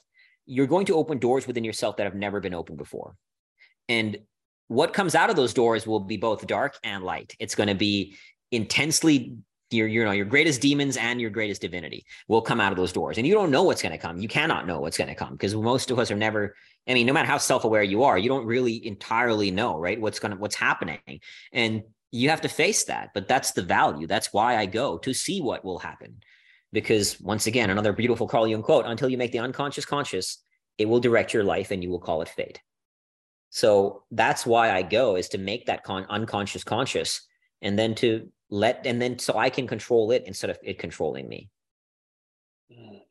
you're 0.47 0.67
going 0.67 0.87
to 0.87 0.97
open 0.97 1.19
doors 1.19 1.47
within 1.47 1.65
yourself 1.65 1.97
that 1.97 2.05
have 2.05 2.15
never 2.15 2.41
been 2.41 2.55
opened 2.55 2.79
before 2.79 3.15
and 3.91 4.19
what 4.69 4.95
comes 4.95 5.17
out 5.17 5.31
of 5.31 5.37
those 5.37 5.53
doors 5.53 5.85
will 5.85 5.99
be 5.99 6.17
both 6.17 6.47
dark 6.47 6.79
and 6.85 7.03
light. 7.03 7.35
It's 7.41 7.57
going 7.57 7.69
to 7.69 7.75
be 7.75 8.15
intensely 8.53 9.37
your, 9.73 9.89
you 9.89 10.05
know, 10.05 10.13
your 10.13 10.27
greatest 10.27 10.61
demons 10.61 10.97
and 10.97 11.21
your 11.21 11.31
greatest 11.31 11.61
divinity 11.61 12.07
will 12.29 12.41
come 12.41 12.61
out 12.61 12.71
of 12.71 12.79
those 12.79 12.93
doors. 12.93 13.19
And 13.19 13.27
you 13.27 13.35
don't 13.35 13.51
know 13.51 13.65
what's 13.65 13.83
going 13.83 13.93
to 13.93 13.99
come. 13.99 14.19
You 14.19 14.29
cannot 14.29 14.69
know 14.69 14.81
what's 14.81 14.97
going 14.97 15.09
to 15.09 15.17
come 15.17 15.33
because 15.33 15.57
most 15.57 15.91
of 15.91 15.99
us 15.99 16.13
are 16.13 16.17
never, 16.17 16.55
I 16.89 16.95
mean, 16.95 17.07
no 17.07 17.13
matter 17.13 17.27
how 17.27 17.39
self-aware 17.39 17.83
you 17.83 18.05
are, 18.05 18.17
you 18.17 18.29
don't 18.29 18.47
really 18.47 18.87
entirely 18.87 19.51
know, 19.51 19.77
right? 19.77 20.01
What's 20.01 20.21
going 20.21 20.33
to, 20.33 20.39
what's 20.39 20.55
happening. 20.55 21.21
And 21.53 21.83
you 22.13 22.31
have 22.31 22.43
to 22.43 22.49
face 22.49 22.85
that. 22.85 23.11
But 23.13 23.27
that's 23.27 23.51
the 23.51 23.63
value. 23.63 24.07
That's 24.07 24.33
why 24.33 24.57
I 24.57 24.67
go 24.67 24.99
to 24.99 25.13
see 25.13 25.41
what 25.41 25.65
will 25.65 25.81
happen. 25.81 26.23
Because 26.73 27.21
once 27.21 27.49
again, 27.49 27.71
another 27.71 27.93
beautiful 27.93 28.29
Carl 28.29 28.47
Jung 28.47 28.63
quote, 28.63 28.87
until 28.87 29.09
you 29.09 29.19
make 29.19 29.33
the 29.33 29.41
unconscious 29.41 29.85
conscious, 29.85 30.39
it 30.79 30.89
will 30.89 31.01
direct 31.01 31.35
your 31.35 31.43
life 31.43 31.73
and 31.73 31.83
you 31.83 31.91
will 31.91 31.99
call 31.99 32.23
it 32.23 32.29
fate. 32.29 32.61
So 33.51 34.05
that's 34.13 34.47
why 34.47 34.71
I 34.71 34.83
go 34.83 35.17
is 35.17 35.29
to 35.31 35.39
make 35.39 35.67
that 35.67 35.83
con- 35.83 36.07
unconscious 36.09 36.65
conscious 36.65 37.27
and 37.63 37.79
then 37.79 37.95
to 37.97 38.31
let 38.49 38.87
and 38.87 39.01
then 39.01 39.19
so 39.19 39.37
I 39.37 39.51
can 39.51 39.67
control 39.67 40.13
it 40.13 40.25
instead 40.27 40.51
of 40.51 40.59
it 40.63 40.79
controlling 40.79 41.29
me. 41.29 41.51
Mm. 42.73 43.03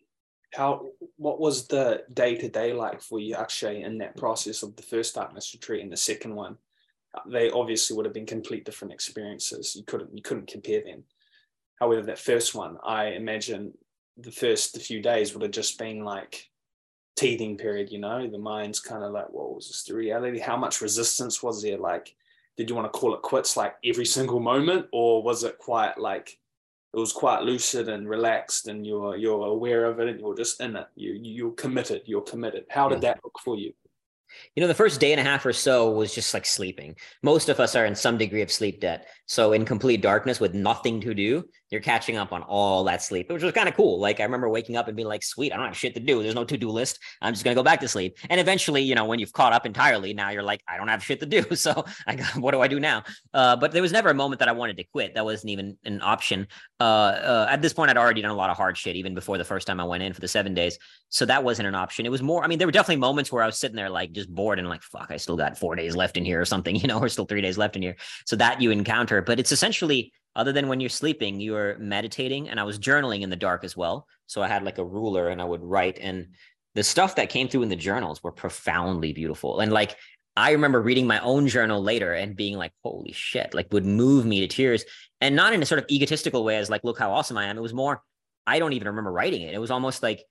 How 0.53 0.87
what 1.17 1.39
was 1.39 1.67
the 1.67 2.03
day 2.13 2.35
to 2.35 2.49
day 2.49 2.73
like 2.73 3.01
for 3.01 3.19
you 3.19 3.35
Akshay 3.35 3.83
in 3.83 3.97
that 3.99 4.15
process 4.15 4.63
of 4.63 4.75
the 4.75 4.83
first 4.83 5.15
darkness 5.15 5.53
retreat 5.53 5.83
and 5.83 5.91
the 5.91 5.97
second 5.97 6.33
one? 6.33 6.57
They 7.27 7.49
obviously 7.49 7.95
would 7.95 8.05
have 8.05 8.13
been 8.13 8.25
complete 8.25 8.65
different 8.65 8.93
experiences. 8.93 9.75
You 9.75 9.83
couldn't 9.83 10.15
you 10.15 10.23
couldn't 10.23 10.47
compare 10.47 10.81
them. 10.83 11.03
However, 11.79 12.01
that 12.03 12.19
first 12.19 12.55
one, 12.55 12.77
I 12.83 13.07
imagine 13.07 13.73
the 14.17 14.31
first 14.31 14.81
few 14.81 15.01
days 15.01 15.33
would 15.33 15.43
have 15.43 15.51
just 15.51 15.77
been 15.77 16.03
like 16.03 16.48
teething 17.19 17.57
period, 17.57 17.91
you 17.91 17.99
know, 17.99 18.27
the 18.27 18.37
mind's 18.37 18.79
kind 18.79 19.03
of 19.03 19.11
like, 19.11 19.27
well, 19.31 19.53
was 19.53 19.67
this 19.67 19.83
the 19.83 19.93
reality? 19.93 20.39
How 20.39 20.55
much 20.55 20.81
resistance 20.81 21.43
was 21.43 21.61
there? 21.61 21.77
Like, 21.77 22.15
did 22.55 22.69
you 22.69 22.75
want 22.75 22.91
to 22.91 22.97
call 22.97 23.13
it 23.13 23.21
quits 23.21 23.57
like 23.57 23.75
every 23.83 24.05
single 24.05 24.39
moment? 24.39 24.87
Or 24.93 25.21
was 25.21 25.43
it 25.43 25.57
quite 25.57 25.97
like 25.97 26.39
it 26.93 26.99
was 26.99 27.13
quite 27.13 27.43
lucid 27.43 27.87
and 27.87 28.09
relaxed 28.09 28.67
and 28.67 28.85
you're 28.85 29.15
you're 29.15 29.45
aware 29.45 29.85
of 29.85 29.99
it 29.99 30.07
and 30.07 30.19
you're 30.19 30.35
just 30.35 30.59
in 30.59 30.75
it. 30.75 30.87
You 30.95 31.11
you're 31.21 31.51
committed, 31.51 32.03
you're 32.05 32.21
committed. 32.21 32.65
How 32.69 32.87
did 32.89 33.01
that 33.01 33.19
look 33.23 33.37
for 33.43 33.57
you? 33.57 33.73
You 34.55 34.61
know, 34.61 34.67
the 34.67 34.73
first 34.73 34.99
day 34.99 35.11
and 35.11 35.19
a 35.19 35.23
half 35.23 35.45
or 35.45 35.53
so 35.53 35.91
was 35.91 36.13
just 36.13 36.33
like 36.33 36.45
sleeping. 36.45 36.95
Most 37.23 37.49
of 37.49 37.59
us 37.59 37.75
are 37.75 37.85
in 37.85 37.95
some 37.95 38.17
degree 38.17 38.41
of 38.41 38.51
sleep 38.51 38.81
debt. 38.81 39.07
So, 39.25 39.53
in 39.53 39.65
complete 39.65 40.01
darkness 40.01 40.39
with 40.39 40.53
nothing 40.53 41.01
to 41.01 41.13
do, 41.13 41.43
you're 41.69 41.81
catching 41.81 42.17
up 42.17 42.33
on 42.33 42.41
all 42.41 42.83
that 42.85 43.03
sleep, 43.03 43.31
which 43.31 43.43
was 43.43 43.53
kind 43.53 43.69
of 43.69 43.75
cool. 43.75 43.99
Like, 43.99 44.19
I 44.19 44.23
remember 44.23 44.49
waking 44.49 44.75
up 44.75 44.87
and 44.87 44.95
being 44.95 45.07
like, 45.07 45.21
sweet, 45.23 45.53
I 45.53 45.57
don't 45.57 45.67
have 45.67 45.77
shit 45.77 45.93
to 45.93 45.99
do. 45.99 46.23
There's 46.23 46.33
no 46.33 46.43
to 46.43 46.57
do 46.57 46.69
list. 46.69 46.99
I'm 47.21 47.33
just 47.33 47.43
going 47.43 47.53
to 47.55 47.59
go 47.59 47.63
back 47.63 47.79
to 47.81 47.87
sleep. 47.87 48.17
And 48.29 48.41
eventually, 48.41 48.81
you 48.81 48.95
know, 48.95 49.05
when 49.05 49.19
you've 49.19 49.33
caught 49.33 49.53
up 49.53 49.65
entirely, 49.65 50.13
now 50.13 50.31
you're 50.31 50.43
like, 50.43 50.63
I 50.67 50.77
don't 50.77 50.87
have 50.87 51.03
shit 51.03 51.19
to 51.19 51.25
do. 51.25 51.45
So, 51.59 51.83
I 52.07 52.15
got, 52.15 52.37
what 52.37 52.51
do 52.51 52.61
I 52.61 52.69
do 52.69 52.79
now? 52.79 53.03
Uh, 53.33 53.57
but 53.57 53.73
there 53.73 53.81
was 53.81 53.91
never 53.91 54.09
a 54.09 54.13
moment 54.13 54.39
that 54.39 54.47
I 54.47 54.53
wanted 54.53 54.77
to 54.77 54.85
quit. 54.85 55.15
That 55.15 55.25
wasn't 55.25 55.49
even 55.49 55.77
an 55.83 56.01
option. 56.01 56.47
Uh, 56.79 56.83
uh, 56.83 57.47
at 57.49 57.61
this 57.61 57.73
point, 57.73 57.89
I'd 57.91 57.97
already 57.97 58.21
done 58.21 58.31
a 58.31 58.35
lot 58.35 58.49
of 58.49 58.55
hard 58.55 58.77
shit, 58.77 58.95
even 58.95 59.13
before 59.13 59.37
the 59.37 59.43
first 59.43 59.67
time 59.67 59.79
I 59.81 59.83
went 59.83 60.03
in 60.03 60.13
for 60.13 60.21
the 60.21 60.27
seven 60.27 60.53
days. 60.53 60.77
So, 61.09 61.25
that 61.25 61.43
wasn't 61.43 61.67
an 61.67 61.75
option. 61.75 62.05
It 62.05 62.09
was 62.09 62.21
more, 62.21 62.43
I 62.43 62.47
mean, 62.47 62.59
there 62.59 62.67
were 62.67 62.71
definitely 62.71 63.01
moments 63.01 63.29
where 63.29 63.43
I 63.43 63.45
was 63.45 63.57
sitting 63.57 63.75
there 63.75 63.89
like 63.89 64.13
just 64.19 64.33
bored 64.33 64.59
and 64.59 64.69
like, 64.69 64.83
fuck, 64.83 65.07
I 65.09 65.17
still 65.17 65.37
got 65.37 65.57
four 65.57 65.75
days 65.75 65.95
left 65.95 66.17
in 66.17 66.25
here 66.25 66.41
or 66.41 66.45
something, 66.45 66.75
you 66.81 66.87
know, 66.87 66.99
or 66.99 67.09
still 67.09 67.25
three 67.25 67.41
days 67.41 67.57
left 67.57 67.75
in 67.75 67.81
here. 67.81 67.95
So 68.25 68.35
that 68.35 68.61
you 68.61 68.71
encounter, 68.71 69.21
but 69.21 69.39
it's 69.39 69.51
essentially 69.51 70.11
other 70.35 70.51
than 70.51 70.67
when 70.67 70.79
you're 70.79 70.89
sleeping, 70.89 71.39
you're 71.39 71.77
meditating. 71.79 72.49
And 72.49 72.59
I 72.59 72.63
was 72.63 72.79
journaling 72.79 73.21
in 73.21 73.29
the 73.29 73.35
dark 73.35 73.63
as 73.63 73.75
well. 73.75 74.07
So 74.27 74.41
I 74.41 74.47
had 74.47 74.63
like 74.63 74.77
a 74.77 74.85
ruler 74.85 75.29
and 75.29 75.41
I 75.41 75.45
would 75.45 75.63
write. 75.63 75.97
And 75.99 76.27
the 76.75 76.83
stuff 76.83 77.15
that 77.15 77.29
came 77.29 77.47
through 77.47 77.63
in 77.63 77.69
the 77.69 77.75
journals 77.75 78.23
were 78.23 78.31
profoundly 78.31 79.11
beautiful. 79.11 79.59
And 79.59 79.73
like, 79.73 79.97
I 80.37 80.51
remember 80.51 80.81
reading 80.81 81.07
my 81.07 81.19
own 81.19 81.47
journal 81.47 81.81
later 81.81 82.13
and 82.13 82.35
being 82.35 82.55
like, 82.55 82.71
holy 82.83 83.11
shit, 83.11 83.53
like 83.53 83.73
would 83.73 83.85
move 83.85 84.25
me 84.25 84.39
to 84.41 84.47
tears. 84.47 84.85
And 85.19 85.35
not 85.35 85.51
in 85.53 85.61
a 85.61 85.65
sort 85.65 85.79
of 85.79 85.85
egotistical 85.89 86.43
way 86.43 86.57
as 86.57 86.69
like, 86.69 86.83
look 86.83 86.99
how 86.99 87.11
awesome 87.11 87.37
I 87.37 87.45
am. 87.45 87.57
It 87.57 87.61
was 87.61 87.73
more, 87.73 88.01
I 88.47 88.59
don't 88.59 88.73
even 88.73 88.87
remember 88.87 89.11
writing 89.11 89.41
it. 89.41 89.53
It 89.53 89.59
was 89.59 89.71
almost 89.71 90.01
like 90.01 90.23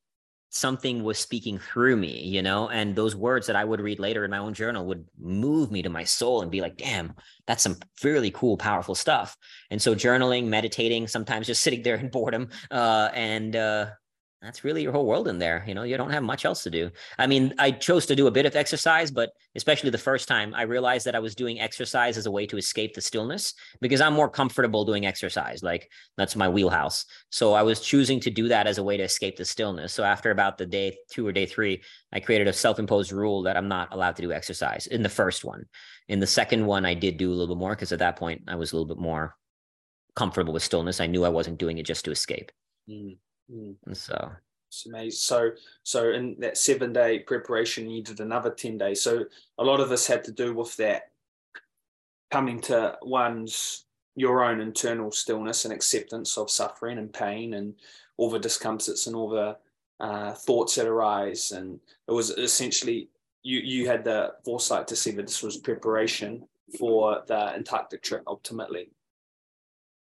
something 0.51 1.03
was 1.03 1.19
speaking 1.19 1.59
through 1.59 1.97
me, 1.97 2.23
you 2.23 2.43
know, 2.43 2.69
and 2.69 2.97
those 2.97 3.15
words 3.15 3.47
that 3.47 3.57
I 3.57 3.65
would 3.65 3.81
read 3.81 3.99
later 3.99 4.25
in 4.25 4.31
my 4.31 4.39
own 4.39 4.55
journal 4.55 4.87
would 4.87 5.05
move 5.21 5.71
me 5.71 5.83
to 5.83 5.91
my 5.91 6.05
soul 6.05 6.43
and 6.43 6.51
be 6.51 6.61
like, 6.61 6.77
damn, 6.77 7.13
that's 7.47 7.63
some 7.63 7.77
really 8.03 8.31
cool, 8.31 8.57
powerful 8.57 8.95
stuff. 8.95 9.37
And 9.71 9.81
so 9.81 9.95
journaling, 9.95 10.47
meditating, 10.47 11.07
sometimes 11.07 11.47
just 11.47 11.63
sitting 11.69 11.83
there 11.83 11.97
in 11.97 12.09
boredom, 12.09 12.49
uh, 12.71 13.11
and 13.15 13.57
uh, 13.57 13.87
that's 14.41 14.63
really 14.63 14.83
your 14.83 14.93
whole 14.93 15.07
world 15.07 15.27
in 15.27 15.39
there. 15.39 15.65
You 15.67 15.75
know, 15.75 15.83
you 15.83 15.97
don't 15.97 16.13
have 16.13 16.23
much 16.23 16.45
else 16.45 16.63
to 16.63 16.71
do. 16.71 16.91
I 17.19 17.27
mean, 17.27 17.55
I 17.59 17.73
chose 17.73 18.07
to 18.07 18.15
do 18.15 18.29
a 18.29 18.31
bit 18.31 18.47
of 18.47 18.55
exercise, 18.55 19.11
but 19.11 19.31
especially 19.57 19.91
the 19.91 19.99
first 19.99 20.29
time, 20.29 20.55
I 20.55 20.63
realized 20.63 21.07
that 21.07 21.17
I 21.17 21.19
was 21.19 21.35
doing 21.35 21.59
exercise 21.59 22.17
as 22.17 22.27
a 22.27 22.31
way 22.31 22.47
to 22.47 22.57
escape 22.57 22.95
the 22.95 23.01
stillness 23.01 23.55
because 23.81 24.01
I'm 24.01 24.13
more 24.13 24.31
comfortable 24.31 24.85
doing 24.85 25.07
exercise. 25.07 25.65
Like 25.65 25.91
that's 26.17 26.37
my 26.37 26.49
wheelhouse. 26.49 27.05
So 27.31 27.55
I 27.55 27.63
was 27.63 27.81
choosing 27.81 28.21
to 28.21 28.31
do 28.31 28.47
that 28.49 28.69
as 28.69 28.79
a 28.79 28.83
way 28.83 28.97
to 28.97 29.03
escape 29.03 29.37
the 29.37 29.45
stillness. 29.45 29.93
So 29.93 30.05
after 30.05 30.31
about 30.31 30.57
the 30.57 30.67
day 30.67 30.97
two 31.11 31.27
or 31.27 31.33
day 31.33 31.47
three, 31.47 31.83
I 32.13 32.21
created 32.21 32.47
a 32.47 32.53
self 32.53 32.79
imposed 32.79 33.11
rule 33.11 33.43
that 33.43 33.57
I'm 33.57 33.69
not 33.69 33.93
allowed 33.93 34.15
to 34.17 34.23
do 34.23 34.33
exercise 34.33 34.87
in 34.87 35.03
the 35.03 35.09
first 35.09 35.45
one. 35.45 35.65
In 36.07 36.21
the 36.21 36.27
second 36.29 36.65
one, 36.65 36.87
I 36.87 36.95
did 36.95 37.17
do 37.17 37.31
a 37.31 37.35
little 37.35 37.57
bit 37.57 37.61
more 37.61 37.75
because 37.75 37.91
at 37.91 37.99
that 37.99 38.17
point, 38.17 38.43
I 38.47 38.55
was 38.55 38.71
a 38.71 38.77
little 38.77 38.87
bit 38.87 39.03
more 39.03 39.35
comfortable 40.15 40.53
with 40.53 40.63
stillness. 40.63 41.01
I 41.01 41.07
knew 41.07 41.25
I 41.25 41.29
wasn't 41.29 41.59
doing 41.59 41.79
it 41.79 41.87
just 41.87 42.05
to 42.05 42.13
escape. 42.13 42.53
Mm. 42.89 43.19
Mm. 43.53 43.77
So 43.93 44.31
it's 44.69 44.87
amazing. 44.87 45.19
So, 45.19 45.51
so 45.83 46.11
in 46.11 46.37
that 46.41 46.57
seven 46.57 46.93
day 46.93 47.21
preparation, 47.21 47.91
you 47.91 48.03
did 48.03 48.21
another 48.21 48.51
10 48.51 48.79
days. 48.79 49.03
So 49.03 49.25
a 49.59 49.65
lot 49.65 49.81
of 49.81 49.89
this 49.89 50.07
had 50.07 50.25
to 50.25 50.33
do 50.33 50.55
with 50.55 50.77
that 50.77 51.11
coming 52.31 52.61
to 52.61 52.97
one's 53.03 53.87
your 54.15 54.45
own 54.45 54.61
internal 54.61 55.11
stillness 55.11 55.65
and 55.65 55.73
acceptance 55.73 56.37
of 56.37 56.51
suffering 56.51 56.99
and 56.99 57.13
pain 57.13 57.55
and 57.55 57.75
all 58.17 58.29
the 58.29 58.39
discomforts 58.39 59.07
and 59.07 59.15
all 59.17 59.29
the 59.29 59.57
uh, 60.01 60.33
thoughts 60.33 60.75
that 60.75 60.87
arise. 60.87 61.53
And 61.53 61.81
it 62.07 62.13
was 62.13 62.31
essentially 62.31 63.09
you 63.43 63.61
you 63.61 63.87
had 63.87 64.05
the 64.05 64.35
foresight 64.45 64.89
to 64.89 64.97
see 64.97 65.13
that 65.13 65.27
this 65.27 65.43
was 65.43 65.57
preparation 65.57 66.47
for 66.79 67.23
the 67.27 67.55
Antarctic 67.55 68.03
trip 68.03 68.25
ultimately. 68.27 68.91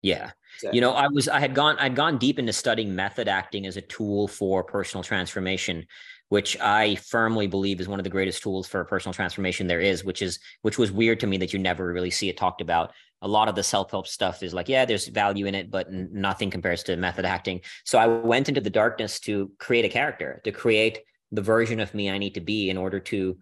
Yeah. 0.01 0.31
You 0.71 0.81
know, 0.81 0.91
I 0.91 1.07
was 1.07 1.27
I 1.27 1.39
had 1.39 1.55
gone 1.55 1.77
I'd 1.79 1.95
gone 1.95 2.17
deep 2.17 2.37
into 2.37 2.53
studying 2.53 2.95
method 2.95 3.27
acting 3.27 3.65
as 3.65 3.77
a 3.77 3.81
tool 3.81 4.27
for 4.27 4.63
personal 4.63 5.03
transformation, 5.03 5.85
which 6.29 6.59
I 6.59 6.95
firmly 6.95 7.47
believe 7.47 7.79
is 7.79 7.87
one 7.87 7.99
of 7.99 8.03
the 8.03 8.09
greatest 8.09 8.43
tools 8.43 8.67
for 8.67 8.83
personal 8.85 9.13
transformation 9.13 9.67
there 9.67 9.79
is, 9.79 10.03
which 10.03 10.21
is 10.21 10.39
which 10.61 10.77
was 10.77 10.91
weird 10.91 11.19
to 11.21 11.27
me 11.27 11.37
that 11.37 11.53
you 11.53 11.59
never 11.59 11.91
really 11.91 12.11
see 12.11 12.29
it 12.29 12.37
talked 12.37 12.61
about. 12.61 12.91
A 13.23 13.27
lot 13.27 13.47
of 13.47 13.55
the 13.55 13.63
self-help 13.63 14.07
stuff 14.07 14.41
is 14.41 14.53
like, 14.53 14.67
yeah, 14.67 14.83
there's 14.83 15.07
value 15.07 15.45
in 15.45 15.55
it, 15.55 15.69
but 15.69 15.91
nothing 15.91 16.49
compares 16.49 16.83
to 16.83 16.95
method 16.95 17.23
acting. 17.23 17.61
So 17.85 17.99
I 17.99 18.07
went 18.07 18.49
into 18.49 18.61
the 18.61 18.69
darkness 18.69 19.19
to 19.21 19.51
create 19.59 19.85
a 19.85 19.89
character, 19.89 20.41
to 20.43 20.51
create 20.51 20.99
the 21.31 21.41
version 21.41 21.79
of 21.79 21.93
me 21.93 22.09
I 22.09 22.17
need 22.17 22.33
to 22.33 22.41
be 22.41 22.69
in 22.69 22.77
order 22.77 22.99
to 22.99 23.37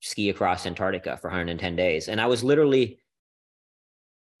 ski 0.00 0.30
across 0.30 0.66
Antarctica 0.66 1.16
for 1.16 1.28
110 1.28 1.76
days. 1.76 2.08
And 2.08 2.20
I 2.20 2.26
was 2.26 2.44
literally 2.44 3.00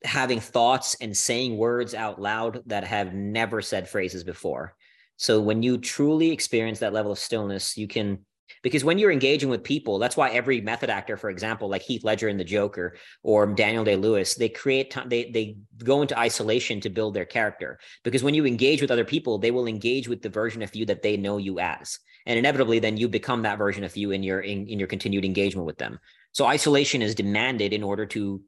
having 0.04 0.40
thoughts 0.40 0.96
and 1.00 1.16
saying 1.16 1.56
words 1.56 1.94
out 1.94 2.20
loud 2.20 2.62
that 2.66 2.84
have 2.84 3.14
never 3.14 3.62
said 3.62 3.88
phrases 3.88 4.22
before. 4.22 4.76
So 5.16 5.40
when 5.40 5.62
you 5.62 5.78
truly 5.78 6.30
experience 6.30 6.80
that 6.80 6.92
level 6.92 7.12
of 7.12 7.18
stillness, 7.18 7.76
you 7.76 7.88
can 7.88 8.24
because 8.62 8.84
when 8.84 8.98
you're 8.98 9.12
engaging 9.12 9.48
with 9.48 9.62
people, 9.62 9.98
that's 9.98 10.16
why 10.16 10.30
every 10.30 10.60
method 10.60 10.90
actor, 10.90 11.16
for 11.16 11.30
example, 11.30 11.68
like 11.68 11.82
Heath 11.82 12.04
Ledger 12.04 12.28
in 12.28 12.36
The 12.36 12.44
Joker 12.44 12.96
or 13.22 13.46
Daniel 13.46 13.84
Day 13.84 13.96
Lewis, 13.96 14.34
they 14.34 14.48
create 14.48 14.90
time, 14.90 15.08
they 15.08 15.30
they 15.30 15.56
go 15.82 16.02
into 16.02 16.18
isolation 16.18 16.80
to 16.80 16.90
build 16.90 17.14
their 17.14 17.24
character. 17.24 17.78
Because 18.02 18.22
when 18.22 18.34
you 18.34 18.46
engage 18.46 18.80
with 18.80 18.90
other 18.90 19.04
people, 19.04 19.38
they 19.38 19.50
will 19.50 19.66
engage 19.66 20.08
with 20.08 20.22
the 20.22 20.28
version 20.28 20.62
of 20.62 20.74
you 20.74 20.86
that 20.86 21.02
they 21.02 21.16
know 21.16 21.38
you 21.38 21.58
as, 21.58 21.98
and 22.26 22.38
inevitably, 22.38 22.78
then 22.78 22.96
you 22.96 23.08
become 23.08 23.42
that 23.42 23.58
version 23.58 23.84
of 23.84 23.96
you 23.96 24.10
in 24.10 24.22
your 24.22 24.40
in, 24.40 24.66
in 24.66 24.78
your 24.78 24.88
continued 24.88 25.24
engagement 25.24 25.66
with 25.66 25.78
them. 25.78 25.98
So 26.32 26.46
isolation 26.46 27.02
is 27.02 27.14
demanded 27.14 27.72
in 27.72 27.82
order 27.82 28.06
to 28.06 28.42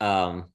um, 0.00 0.46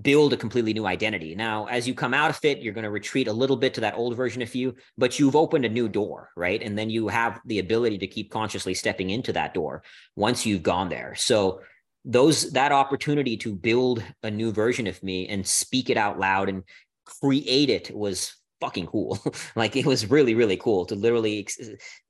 build 0.00 0.32
a 0.32 0.36
completely 0.36 0.72
new 0.72 0.86
identity. 0.86 1.34
Now, 1.34 1.66
as 1.66 1.86
you 1.86 1.94
come 1.94 2.14
out 2.14 2.30
of 2.30 2.42
it, 2.44 2.60
you're 2.60 2.72
going 2.72 2.84
to 2.84 2.90
retreat 2.90 3.28
a 3.28 3.32
little 3.32 3.56
bit 3.56 3.74
to 3.74 3.82
that 3.82 3.94
old 3.94 4.16
version 4.16 4.40
of 4.40 4.54
you, 4.54 4.74
but 4.96 5.18
you've 5.18 5.36
opened 5.36 5.66
a 5.66 5.68
new 5.68 5.88
door, 5.88 6.30
right? 6.34 6.62
And 6.62 6.78
then 6.78 6.88
you 6.88 7.08
have 7.08 7.40
the 7.44 7.58
ability 7.58 7.98
to 7.98 8.06
keep 8.06 8.30
consciously 8.30 8.72
stepping 8.72 9.10
into 9.10 9.32
that 9.34 9.52
door 9.52 9.82
once 10.16 10.46
you've 10.46 10.62
gone 10.62 10.88
there. 10.88 11.14
So 11.14 11.60
those 12.04 12.50
that 12.52 12.72
opportunity 12.72 13.36
to 13.38 13.54
build 13.54 14.02
a 14.22 14.30
new 14.30 14.50
version 14.50 14.86
of 14.86 15.02
me 15.02 15.28
and 15.28 15.46
speak 15.46 15.90
it 15.90 15.96
out 15.96 16.18
loud 16.18 16.48
and 16.48 16.64
create 17.04 17.70
it 17.70 17.94
was 17.94 18.34
fucking 18.60 18.86
cool. 18.86 19.18
like 19.56 19.76
it 19.76 19.86
was 19.86 20.10
really 20.10 20.34
really 20.34 20.56
cool 20.56 20.84
to 20.86 20.94
literally 20.94 21.46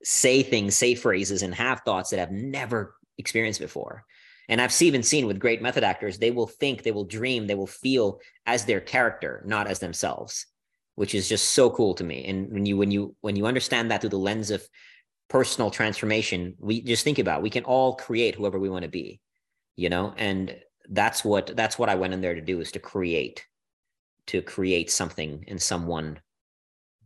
say 0.03 0.43
things, 0.43 0.77
say 0.77 0.95
phrases 0.95 1.43
and 1.43 1.55
have 1.55 1.81
thoughts 1.81 2.11
that 2.11 2.21
I've 2.21 2.31
never 2.31 2.95
experienced 3.19 3.61
before. 3.61 4.05
And 4.49 4.61
I've 4.61 4.81
even 4.83 5.03
seen 5.03 5.27
with 5.27 5.39
great 5.39 5.63
method 5.63 5.85
actors, 5.85 6.19
they 6.19 6.31
will 6.31 6.47
think, 6.47 6.83
they 6.83 6.91
will 6.91 7.05
dream, 7.05 7.47
they 7.47 7.55
will 7.55 7.67
feel 7.67 8.21
as 8.47 8.65
their 8.65 8.81
character, 8.81 9.43
not 9.47 9.67
as 9.67 9.79
themselves, 9.79 10.47
which 10.97 11.15
is 11.15 11.29
just 11.29 11.51
so 11.51 11.71
cool 11.71 11.95
to 11.95 12.05
me. 12.05 12.25
And 12.27 12.53
when 12.53 12.67
you 12.67 12.77
when 12.77 12.91
you 12.91 13.15
when 13.21 13.37
you 13.37 13.47
understand 13.47 13.91
that 13.91 14.01
through 14.01 14.11
the 14.11 14.19
lens 14.19 14.51
of 14.51 14.67
personal 15.29 15.71
transformation, 15.71 16.55
we 16.59 16.83
just 16.83 17.05
think 17.05 17.19
about 17.19 17.43
we 17.43 17.51
can 17.51 17.65
all 17.65 17.95
create 17.95 18.35
whoever 18.35 18.59
we 18.59 18.69
want 18.69 18.83
to 18.83 18.91
be, 18.91 19.21
you 19.77 19.89
know, 19.89 20.13
and 20.17 20.57
that's 20.91 21.25
what 21.25 21.57
that's 21.57 21.79
what 21.79 21.89
I 21.89 21.95
went 21.95 22.13
in 22.13 22.21
there 22.21 22.35
to 22.35 22.41
do 22.41 22.61
is 22.61 22.73
to 22.73 22.81
create 22.81 23.47
to 24.27 24.43
create 24.43 24.91
something 24.91 25.45
in 25.47 25.59
someone 25.59 26.21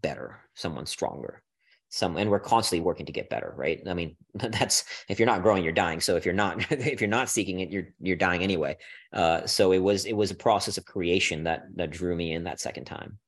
better, 0.02 0.40
someone 0.54 0.86
stronger. 0.86 1.42
Some 1.88 2.16
and 2.16 2.30
we're 2.30 2.40
constantly 2.40 2.84
working 2.84 3.06
to 3.06 3.12
get 3.12 3.30
better, 3.30 3.54
right? 3.56 3.80
I 3.86 3.94
mean, 3.94 4.16
that's 4.34 4.84
if 5.08 5.18
you're 5.18 5.26
not 5.26 5.42
growing, 5.42 5.62
you're 5.62 5.72
dying. 5.72 6.00
So 6.00 6.16
if 6.16 6.24
you're 6.24 6.34
not 6.34 6.64
if 6.72 7.00
you're 7.00 7.08
not 7.08 7.28
seeking 7.28 7.60
it, 7.60 7.70
you're 7.70 7.88
you're 8.00 8.16
dying 8.16 8.42
anyway. 8.42 8.76
Uh, 9.12 9.46
so 9.46 9.72
it 9.72 9.78
was 9.78 10.04
it 10.04 10.14
was 10.14 10.30
a 10.30 10.34
process 10.34 10.78
of 10.78 10.84
creation 10.84 11.44
that 11.44 11.64
that 11.76 11.90
drew 11.90 12.16
me 12.16 12.32
in 12.32 12.44
that 12.44 12.60
second 12.60 12.84
time. 12.84 13.18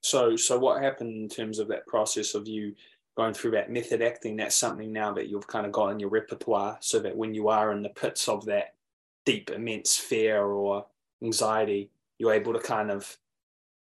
So 0.00 0.36
so 0.36 0.58
what 0.58 0.82
happened 0.82 1.16
in 1.16 1.28
terms 1.28 1.58
of 1.58 1.68
that 1.68 1.86
process 1.86 2.34
of 2.34 2.46
you 2.46 2.74
going 3.16 3.34
through 3.34 3.52
that 3.52 3.70
method 3.70 4.02
acting? 4.02 4.36
That's 4.36 4.56
something 4.56 4.92
now 4.92 5.12
that 5.14 5.28
you've 5.28 5.46
kind 5.46 5.66
of 5.66 5.72
got 5.72 5.88
in 5.88 6.00
your 6.00 6.10
repertoire, 6.10 6.78
so 6.80 7.00
that 7.00 7.16
when 7.16 7.34
you 7.34 7.48
are 7.48 7.72
in 7.72 7.82
the 7.82 7.88
pits 7.88 8.28
of 8.28 8.44
that 8.46 8.74
deep, 9.24 9.50
immense 9.50 9.96
fear 9.96 10.44
or 10.44 10.86
anxiety, 11.22 11.90
you're 12.18 12.32
able 12.32 12.52
to 12.52 12.60
kind 12.60 12.90
of 12.90 13.18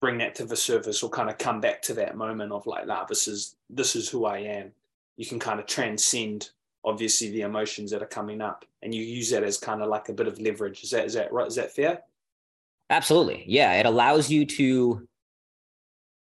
bring 0.06 0.20
that 0.20 0.36
to 0.36 0.45
the 0.45 0.56
surface 0.56 1.01
or 1.01 1.10
kind 1.10 1.32
of 1.32 1.38
come 1.39 1.60
back 1.60 1.82
to 1.82 1.91
that 1.91 2.16
moment 2.16 2.51
of 2.51 2.68
like, 2.68 2.86
nah, 2.86 3.03
this 3.06 3.28
is 3.28 3.56
this 3.72 3.95
is 3.95 4.08
who 4.08 4.26
I 4.26 4.38
am. 4.38 4.72
You 5.18 5.26
can 5.26 5.39
kind 5.39 5.60
of 5.60 5.66
transcend 5.66 6.51
obviously 6.84 7.32
the 7.32 7.41
emotions 7.41 7.89
that 7.89 8.03
are 8.03 8.18
coming 8.20 8.39
up 8.39 8.66
and 8.84 8.93
you 8.93 9.01
use 9.01 9.32
that 9.32 9.43
as 9.43 9.58
kind 9.58 9.82
of 9.82 9.89
like 9.89 10.08
a 10.10 10.14
bit 10.14 10.28
of 10.28 10.39
leverage. 10.39 10.84
Is 10.84 10.91
that 10.91 11.06
is 11.06 11.16
that 11.16 11.34
right? 11.34 11.47
Is 11.47 11.56
that 11.56 11.72
fair? 11.72 12.03
Absolutely. 12.91 13.45
Yeah. 13.47 13.74
It 13.80 13.88
allows 13.88 14.30
you 14.30 14.45
to 14.45 15.08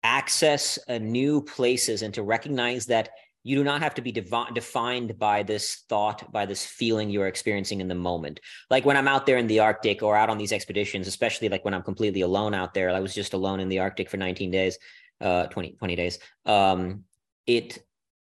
access 0.04 0.78
a 0.90 1.00
new 1.00 1.42
places 1.42 2.02
and 2.02 2.14
to 2.14 2.24
recognize 2.24 2.88
that 2.88 3.12
you 3.44 3.56
do 3.56 3.64
not 3.64 3.82
have 3.82 3.96
to 3.96 4.02
be 4.02 4.12
devi- 4.12 4.54
defined 4.54 5.18
by 5.18 5.44
this 5.44 5.84
thought 5.90 6.32
by 6.32 6.46
this 6.46 6.66
feeling 6.66 7.10
you're 7.10 7.28
experiencing 7.28 7.82
in 7.82 7.88
the 7.88 7.96
moment. 7.96 8.40
Like 8.70 8.86
when 8.86 8.98
i'm 8.98 9.08
out 9.08 9.26
there 9.26 9.38
in 9.38 9.48
the 9.48 9.60
arctic 9.60 10.04
or 10.04 10.16
out 10.16 10.30
on 10.30 10.38
these 10.38 10.52
expeditions 10.52 11.08
especially 11.08 11.50
like 11.50 11.66
when 11.66 11.74
i'm 11.74 11.84
completely 11.84 12.22
alone 12.22 12.54
out 12.54 12.74
there 12.74 12.90
i 12.90 13.00
was 13.00 13.14
just 13.14 13.34
alone 13.34 13.60
in 13.60 13.70
the 13.70 13.80
arctic 13.80 14.10
for 14.10 14.18
19 14.18 14.52
days 14.52 14.78
uh 15.22 15.48
20 15.48 15.74
20 15.74 15.96
days 15.96 16.20
um 16.46 17.04
it 17.48 17.80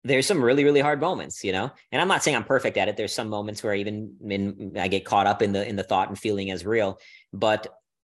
there's 0.04 0.26
some 0.26 0.44
really 0.44 0.64
really 0.64 0.80
hard 0.80 1.00
moments 1.00 1.44
you 1.44 1.52
know? 1.52 1.72
And 1.92 2.02
i'm 2.02 2.08
not 2.08 2.24
saying 2.24 2.36
i'm 2.36 2.44
perfect 2.44 2.78
at 2.78 2.88
it. 2.88 2.98
There's 2.98 3.14
some 3.14 3.30
moments 3.30 3.64
where 3.64 3.74
even 3.74 4.16
in, 4.22 4.74
i 4.78 4.88
get 4.88 5.06
caught 5.06 5.28
up 5.28 5.42
in 5.42 5.52
the 5.52 5.68
in 5.68 5.76
the 5.76 5.84
thought 5.84 6.10
and 6.10 6.18
feeling 6.18 6.52
as 6.52 6.66
real 6.66 7.00
but 7.34 7.68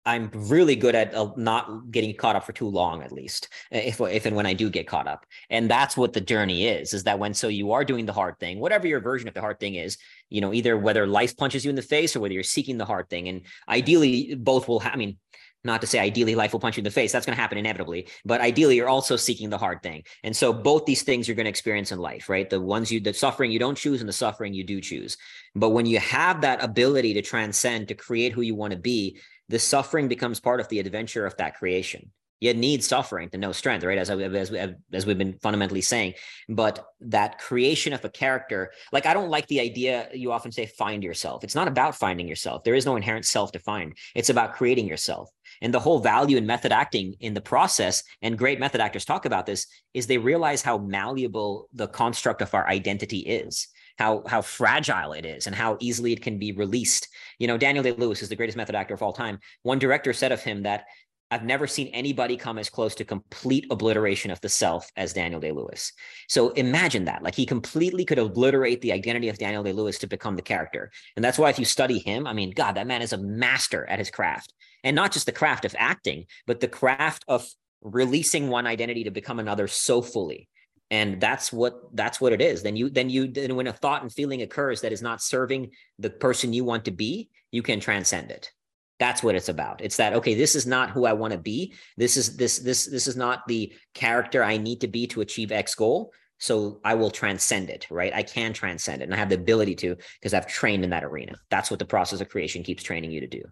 I'm 0.05 0.31
really 0.35 0.75
good 0.75 0.95
at 0.95 1.15
uh, 1.15 1.31
not 1.37 1.91
getting 1.91 2.15
caught 2.15 2.35
up 2.35 2.45
for 2.45 2.53
too 2.53 2.69
long, 2.69 3.03
at 3.03 3.13
least 3.13 3.49
if, 3.71 4.01
if 4.01 4.27
and 4.27 4.35
when 4.35 4.47
I 4.47 4.53
do 4.53 4.69
get 4.69 4.89
caught 4.89 5.07
up. 5.07 5.25
And 5.49 5.71
that's 5.71 5.97
what 5.97 6.13
the 6.13 6.21
journey 6.21 6.67
is, 6.67 6.93
is 6.93 7.05
that 7.05 7.19
when, 7.19 7.35
so 7.35 7.49
you 7.49 7.73
are 7.73 7.85
doing 7.85 8.07
the 8.07 8.13
hard 8.13 8.39
thing, 8.41 8.59
whatever 8.59 8.89
your 8.89 9.01
version 9.01 9.29
of 9.29 9.35
the 9.35 9.41
hard 9.41 9.61
thing 9.61 9.77
is, 9.77 9.99
you 10.29 10.41
know, 10.41 10.53
either 10.53 10.77
whether 10.77 11.07
life 11.07 11.37
punches 11.37 11.65
you 11.65 11.71
in 11.71 11.77
the 11.77 11.83
face 11.83 12.17
or 12.17 12.21
whether 12.21 12.35
you're 12.35 12.43
seeking 12.43 12.79
the 12.79 12.85
hard 12.85 13.09
thing. 13.11 13.29
And 13.29 13.43
ideally 13.69 14.35
both 14.35 14.67
will, 14.67 14.81
ha- 14.81 14.91
I 14.93 14.97
mean, 14.97 15.19
not 15.65 15.81
to 15.81 15.87
say 15.87 15.99
ideally 15.99 16.35
life 16.35 16.53
will 16.53 16.61
punch 16.61 16.77
you 16.77 16.81
in 16.81 16.85
the 16.85 16.91
face 16.91 17.13
that's 17.13 17.25
going 17.25 17.37
to 17.37 17.41
happen 17.41 17.59
inevitably 17.59 18.09
but 18.25 18.41
ideally 18.41 18.77
you're 18.77 18.89
also 18.89 19.17
seeking 19.17 19.51
the 19.51 19.59
hard 19.59 19.83
thing 19.83 20.03
and 20.25 20.37
so 20.37 20.53
both 20.53 20.85
these 20.87 21.03
things 21.03 21.27
you're 21.29 21.37
going 21.37 21.45
to 21.45 21.51
experience 21.51 21.93
in 21.93 21.99
life 21.99 22.29
right 22.29 22.51
the 22.51 22.61
ones 22.61 22.91
you 22.91 23.01
the 23.01 23.15
suffering 23.15 23.51
you 23.51 23.59
don't 23.59 23.79
choose 23.79 24.01
and 24.01 24.09
the 24.09 24.13
suffering 24.13 24.53
you 24.53 24.65
do 24.65 24.81
choose 24.81 25.17
but 25.55 25.71
when 25.71 25.87
you 25.87 25.99
have 25.99 26.41
that 26.41 26.63
ability 26.63 27.15
to 27.15 27.23
transcend 27.23 27.89
to 27.89 27.95
create 27.95 28.33
who 28.33 28.43
you 28.43 28.55
want 28.55 28.73
to 28.73 28.79
be 28.79 29.19
the 29.49 29.59
suffering 29.59 30.09
becomes 30.09 30.41
part 30.41 30.61
of 30.61 30.69
the 30.69 30.79
adventure 30.79 31.27
of 31.27 31.37
that 31.37 31.57
creation. 31.57 32.11
You 32.41 32.55
need 32.55 32.83
suffering 32.83 33.29
to 33.31 33.39
know 33.39 33.53
strength, 33.53 33.85
right? 33.85 33.99
As, 33.99 34.11
as, 34.11 34.53
as 34.93 35.07
we've 35.07 35.17
been 35.17 35.39
fundamentally 35.39 35.81
saying. 35.81 36.15
But 36.49 36.85
that 37.03 37.39
creation 37.39 37.93
of 37.93 38.05
a 38.05 38.09
character, 38.09 38.73
like 38.91 39.07
I 39.07 39.15
don't 39.15 39.31
like 39.31 39.47
the 39.47 39.61
idea 39.61 40.09
you 40.13 40.33
often 40.33 40.51
say, 40.51 40.67
find 40.67 41.05
yourself. 41.05 41.45
It's 41.45 41.55
not 41.55 41.69
about 41.69 41.95
finding 41.95 42.27
yourself. 42.27 42.65
There 42.65 42.75
is 42.75 42.85
no 42.85 42.97
inherent 42.97 43.27
self 43.27 43.53
to 43.53 43.61
find. 43.61 43.97
It's 44.17 44.29
about 44.29 44.55
creating 44.55 44.89
yourself. 44.89 45.31
And 45.61 45.73
the 45.73 45.79
whole 45.79 46.01
value 46.01 46.37
in 46.37 46.45
method 46.45 46.73
acting 46.73 47.15
in 47.21 47.33
the 47.33 47.41
process, 47.41 48.03
and 48.23 48.37
great 48.37 48.59
method 48.59 48.81
actors 48.81 49.05
talk 49.05 49.25
about 49.25 49.47
this, 49.47 49.69
is 49.95 50.09
they 50.09 50.19
realize 50.19 50.63
how 50.63 50.79
malleable 50.79 51.69
the 51.73 51.87
construct 51.87 52.43
of 52.43 52.55
our 52.55 52.67
identity 52.67 53.21
is 53.21 53.69
how 54.03 54.23
how 54.27 54.43
fragile 54.43 55.13
it 55.13 55.25
is 55.25 55.47
and 55.47 55.55
how 55.55 55.77
easily 55.79 56.13
it 56.13 56.23
can 56.23 56.37
be 56.37 56.51
released. 56.51 57.09
You 57.39 57.47
know, 57.47 57.57
Daniel 57.57 57.85
Day 57.85 57.93
Lewis 57.93 58.21
is 58.21 58.29
the 58.29 58.37
greatest 58.37 58.57
method 58.57 58.75
actor 58.75 58.95
of 58.95 59.03
all 59.03 59.13
time. 59.13 59.39
One 59.63 59.79
director 59.79 60.13
said 60.13 60.33
of 60.33 60.43
him 60.43 60.65
that 60.65 60.87
I've 61.31 61.45
never 61.45 61.67
seen 61.67 61.87
anybody 61.95 62.37
come 62.37 62.59
as 62.59 62.69
close 62.69 62.95
to 62.97 63.05
complete 63.05 63.67
obliteration 63.71 64.31
of 64.33 64.41
the 64.41 64.49
self 64.49 64.91
as 64.97 65.15
Daniel 65.15 65.41
Day 65.41 65.53
Lewis. 65.53 65.93
So 66.29 66.51
imagine 66.51 67.05
that. 67.05 67.23
Like 67.23 67.37
he 67.37 67.47
completely 67.47 68.05
could 68.05 68.19
obliterate 68.19 68.81
the 68.83 68.93
identity 68.93 69.29
of 69.29 69.39
Daniel 69.39 69.63
Day 69.63 69.73
Lewis 69.73 69.99
to 70.01 70.09
become 70.09 70.37
the 70.37 70.43
character. 70.43 70.91
And 71.17 71.25
that's 71.25 71.39
why 71.39 71.49
if 71.49 71.59
you 71.59 71.65
study 71.65 72.01
him, 72.01 72.27
I 72.27 72.33
mean, 72.33 72.51
God, 72.51 72.73
that 72.73 72.89
man 72.89 73.03
is 73.03 73.15
a 73.15 73.19
master 73.19 73.89
at 73.89 74.01
his 74.01 74.11
craft. 74.11 74.53
And 74.85 74.97
not 74.97 75.13
just 75.13 75.27
the 75.27 75.33
craft 75.41 75.65
of 75.65 75.77
acting, 75.79 76.27
but 76.47 76.61
the 76.61 76.69
craft 76.69 77.25
of 77.29 77.49
releasing 77.81 78.49
one 78.49 78.67
identity 78.67 79.05
to 79.05 79.11
become 79.11 79.39
another 79.39 79.69
so 79.69 80.03
fully 80.03 80.49
and 80.93 81.19
that's 81.19 81.51
what 81.51 81.81
that's 81.97 82.21
what 82.21 82.35
it 82.35 82.43
is. 82.43 82.63
Then 82.63 82.77
you 82.77 82.91
then 82.91 83.09
you 83.09 83.27
then 83.27 83.57
when 83.57 83.67
a 83.67 83.73
thought 83.73 84.03
and 84.03 84.13
feeling 84.13 84.43
occurs 84.43 84.83
that 84.83 84.93
is 84.93 85.01
not 85.01 85.23
serving 85.23 85.71
the 85.99 86.11
person 86.11 86.53
you 86.53 86.65
want 86.65 86.85
to 86.85 86.91
be 86.91 87.31
you 87.51 87.63
can 87.63 87.81
transcend 87.81 88.31
it. 88.31 88.53
That's 88.99 89.23
what 89.23 89.35
it's 89.35 89.49
about. 89.49 89.81
It's 89.81 89.97
that 89.97 90.13
okay 90.13 90.35
this 90.35 90.55
is 90.55 90.67
not 90.67 90.91
who 90.91 91.07
i 91.07 91.15
want 91.15 91.33
to 91.33 91.39
be. 91.39 91.73
This 91.97 92.19
is 92.19 92.37
this 92.37 92.59
this 92.59 92.85
this 92.85 93.07
is 93.07 93.17
not 93.17 93.49
the 93.49 93.73
character 93.95 94.45
i 94.45 94.59
need 94.59 94.83
to 94.83 94.89
be 94.89 95.07
to 95.09 95.23
achieve 95.23 95.51
x 95.51 95.75
goal. 95.75 96.13
So 96.39 96.81
i 96.85 96.95
will 96.95 97.11
transcend 97.11 97.71
it 97.71 97.87
right? 97.91 98.15
I 98.15 98.23
can 98.23 98.53
transcend 98.53 99.01
it 99.01 99.07
and 99.07 99.15
i 99.15 99.17
have 99.17 99.31
the 99.31 99.37
ability 99.37 99.75
to 99.77 99.97
because 100.21 100.35
i've 100.35 100.47
trained 100.47 100.85
in 100.85 100.91
that 100.91 101.05
arena. 101.05 101.37
That's 101.51 101.71
what 101.71 101.79
the 101.79 101.87
process 101.87 102.21
of 102.21 102.29
creation 102.29 102.63
keeps 102.63 102.83
training 102.83 103.13
you 103.13 103.21
to 103.21 103.27
do. 103.27 103.43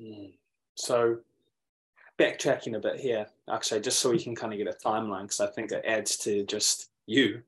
Mm. 0.00 0.32
so 0.74 1.18
backtracking 2.20 2.76
a 2.76 2.78
bit 2.78 3.00
here, 3.00 3.26
actually, 3.50 3.80
just 3.80 4.00
so 4.00 4.10
we 4.10 4.22
can 4.22 4.36
kind 4.36 4.52
of 4.52 4.58
get 4.58 4.68
a 4.68 4.86
timeline, 4.86 5.22
because 5.22 5.40
I 5.40 5.46
think 5.46 5.72
it 5.72 5.84
adds 5.86 6.16
to 6.18 6.44
just 6.44 6.90
you. 7.06 7.42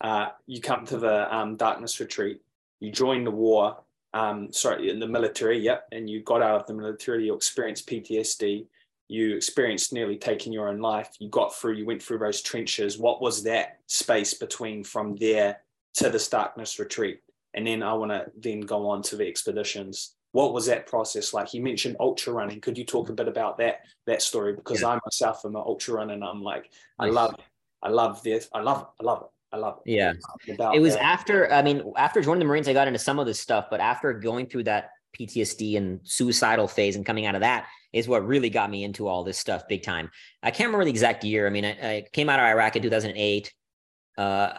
Uh, 0.00 0.28
you 0.46 0.60
come 0.60 0.84
to 0.86 0.98
the 0.98 1.34
um, 1.34 1.56
darkness 1.56 2.00
retreat, 2.00 2.40
you 2.80 2.90
join 2.90 3.24
the 3.24 3.30
war, 3.30 3.78
um, 4.14 4.52
sorry, 4.52 4.90
in 4.90 4.98
the 4.98 5.06
military, 5.06 5.58
yep, 5.58 5.86
and 5.92 6.10
you 6.10 6.22
got 6.22 6.42
out 6.42 6.60
of 6.60 6.66
the 6.66 6.74
military, 6.74 7.26
you 7.26 7.34
experienced 7.34 7.88
PTSD, 7.88 8.66
you 9.08 9.36
experienced 9.36 9.92
nearly 9.92 10.16
taking 10.16 10.52
your 10.52 10.68
own 10.68 10.80
life, 10.80 11.14
you 11.18 11.28
got 11.28 11.54
through, 11.54 11.74
you 11.74 11.86
went 11.86 12.02
through 12.02 12.18
those 12.18 12.42
trenches. 12.42 12.98
What 12.98 13.22
was 13.22 13.42
that 13.44 13.78
space 13.86 14.34
between 14.34 14.84
from 14.84 15.16
there 15.16 15.60
to 15.94 16.10
this 16.10 16.28
darkness 16.28 16.78
retreat? 16.78 17.20
And 17.54 17.66
then 17.66 17.82
I 17.82 17.94
want 17.94 18.10
to 18.10 18.30
then 18.36 18.60
go 18.60 18.88
on 18.88 19.02
to 19.02 19.16
the 19.16 19.26
expeditions 19.26 20.14
what 20.32 20.52
was 20.52 20.66
that 20.66 20.86
process 20.86 21.32
like? 21.32 21.54
You 21.54 21.62
mentioned 21.62 21.96
ultra 22.00 22.32
running. 22.32 22.60
Could 22.60 22.76
you 22.76 22.84
talk 22.84 23.08
a 23.08 23.12
bit 23.12 23.28
about 23.28 23.58
that 23.58 23.80
that 24.06 24.22
story? 24.22 24.54
Because 24.54 24.82
yeah. 24.82 24.88
I 24.88 24.98
myself 25.04 25.44
am 25.44 25.56
an 25.56 25.62
ultra 25.64 25.94
runner, 25.94 26.14
and 26.14 26.24
I'm 26.24 26.42
like, 26.42 26.70
I 26.98 27.08
love, 27.08 27.34
I 27.82 27.88
love 27.88 28.22
this, 28.22 28.48
I 28.52 28.60
love 28.60 28.82
it, 28.82 29.02
I 29.02 29.06
love 29.06 29.22
it. 29.22 29.28
I 29.50 29.56
love 29.56 29.80
it. 29.86 29.90
Yeah. 29.90 30.12
It 30.46 30.80
was 30.80 30.92
that. 30.92 31.02
after, 31.02 31.50
I 31.50 31.62
mean, 31.62 31.82
after 31.96 32.20
joining 32.20 32.40
the 32.40 32.44
Marines, 32.44 32.68
I 32.68 32.74
got 32.74 32.86
into 32.86 32.98
some 32.98 33.18
of 33.18 33.24
this 33.24 33.40
stuff, 33.40 33.68
but 33.70 33.80
after 33.80 34.12
going 34.12 34.44
through 34.44 34.64
that 34.64 34.90
PTSD 35.18 35.78
and 35.78 36.00
suicidal 36.02 36.68
phase 36.68 36.96
and 36.96 37.06
coming 37.06 37.24
out 37.24 37.34
of 37.34 37.40
that 37.40 37.66
is 37.94 38.06
what 38.06 38.26
really 38.26 38.50
got 38.50 38.70
me 38.70 38.84
into 38.84 39.08
all 39.08 39.24
this 39.24 39.38
stuff 39.38 39.66
big 39.66 39.82
time. 39.82 40.10
I 40.42 40.50
can't 40.50 40.68
remember 40.68 40.84
the 40.84 40.90
exact 40.90 41.24
year. 41.24 41.46
I 41.46 41.50
mean, 41.50 41.64
I, 41.64 41.70
I 41.70 42.04
came 42.12 42.28
out 42.28 42.40
of 42.40 42.44
Iraq 42.44 42.76
in 42.76 42.82
2008. 42.82 43.54
Uh, 44.18 44.52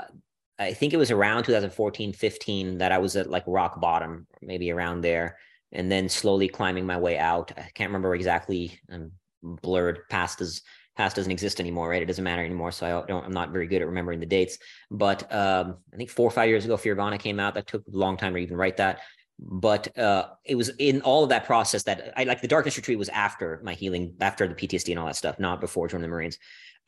I 0.57 0.73
think 0.73 0.93
it 0.93 0.97
was 0.97 1.11
around 1.11 1.43
2014, 1.43 2.11
15 2.11 2.79
that 2.79 2.91
I 2.91 2.97
was 2.97 3.15
at 3.15 3.29
like 3.29 3.43
rock 3.45 3.79
bottom, 3.79 4.25
maybe 4.41 4.71
around 4.71 5.01
there 5.01 5.37
and 5.71 5.91
then 5.91 6.09
slowly 6.09 6.47
climbing 6.47 6.85
my 6.85 6.97
way 6.97 7.17
out. 7.17 7.51
I 7.57 7.69
can't 7.73 7.89
remember 7.89 8.15
exactly. 8.15 8.79
I'm 8.91 9.11
blurred. 9.43 10.07
Past 10.09 10.39
does 10.39 10.61
past 10.99 11.15
doesn't 11.15 11.31
exist 11.31 11.61
anymore, 11.61 11.89
right? 11.89 12.01
It 12.01 12.07
doesn't 12.07 12.23
matter 12.23 12.43
anymore. 12.43 12.71
So 12.71 12.85
I 12.85 13.07
don't. 13.07 13.25
I'm 13.25 13.31
not 13.31 13.51
very 13.51 13.67
good 13.67 13.81
at 13.81 13.87
remembering 13.87 14.19
the 14.19 14.25
dates. 14.25 14.57
But 14.91 15.33
um, 15.33 15.77
I 15.93 15.97
think 15.97 16.09
four 16.09 16.27
or 16.27 16.31
five 16.31 16.49
years 16.49 16.65
ago, 16.65 16.75
Fearvana 16.75 17.19
came 17.19 17.39
out. 17.39 17.53
That 17.53 17.67
took 17.67 17.83
a 17.87 17.97
long 17.97 18.17
time 18.17 18.33
to 18.33 18.39
even 18.39 18.57
write 18.57 18.77
that. 18.77 18.99
But 19.41 19.97
uh, 19.97 20.31
it 20.43 20.55
was 20.55 20.69
in 20.79 21.01
all 21.01 21.23
of 21.23 21.29
that 21.29 21.45
process 21.45 21.83
that 21.83 22.13
I 22.17 22.25
like. 22.25 22.41
The 22.41 22.47
Darkness 22.49 22.75
Retreat 22.75 22.99
was 22.99 23.09
after 23.09 23.61
my 23.63 23.73
healing, 23.73 24.15
after 24.19 24.47
the 24.47 24.55
PTSD 24.55 24.89
and 24.89 24.99
all 24.99 25.05
that 25.05 25.15
stuff, 25.15 25.39
not 25.39 25.61
before 25.61 25.87
joining 25.87 26.01
the 26.01 26.09
Marines. 26.09 26.37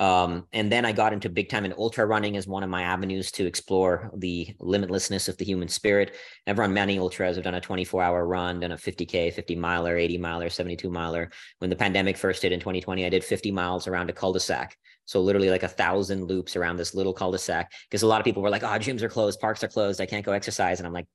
Um, 0.01 0.47
and 0.51 0.71
then 0.71 0.83
I 0.83 0.93
got 0.93 1.13
into 1.13 1.29
big 1.29 1.47
time 1.47 1.63
and 1.63 1.75
ultra 1.77 2.07
running 2.07 2.35
as 2.35 2.47
one 2.47 2.63
of 2.63 2.71
my 2.71 2.81
avenues 2.81 3.31
to 3.33 3.45
explore 3.45 4.09
the 4.17 4.47
limitlessness 4.59 5.29
of 5.29 5.37
the 5.37 5.45
human 5.45 5.67
spirit. 5.67 6.15
I've 6.47 6.57
run 6.57 6.73
many 6.73 6.97
ultras. 6.97 7.37
I've 7.37 7.43
done 7.43 7.53
a 7.53 7.61
24 7.61 8.01
hour 8.01 8.25
run, 8.25 8.61
done 8.61 8.71
a 8.71 8.77
50K, 8.77 9.31
50 9.31 9.55
miler, 9.57 9.95
80 9.95 10.17
miler, 10.17 10.49
72 10.49 10.89
miler. 10.89 11.29
When 11.59 11.69
the 11.69 11.75
pandemic 11.75 12.17
first 12.17 12.41
hit 12.41 12.51
in 12.51 12.59
2020, 12.59 13.05
I 13.05 13.09
did 13.09 13.23
50 13.23 13.51
miles 13.51 13.87
around 13.87 14.09
a 14.09 14.13
cul-de-sac. 14.13 14.75
So 15.05 15.21
literally 15.21 15.51
like 15.51 15.61
a 15.61 15.67
thousand 15.67 16.23
loops 16.23 16.55
around 16.55 16.77
this 16.77 16.95
little 16.95 17.13
cul-de-sac 17.13 17.71
because 17.87 18.01
a 18.01 18.07
lot 18.07 18.19
of 18.19 18.25
people 18.25 18.41
were 18.41 18.49
like, 18.49 18.63
oh, 18.63 18.79
gyms 18.79 19.03
are 19.03 19.09
closed, 19.09 19.39
parks 19.39 19.63
are 19.63 19.67
closed. 19.67 20.01
I 20.01 20.07
can't 20.07 20.25
go 20.25 20.31
exercise. 20.31 20.79
And 20.79 20.87
I'm 20.87 20.93
like, 20.93 21.07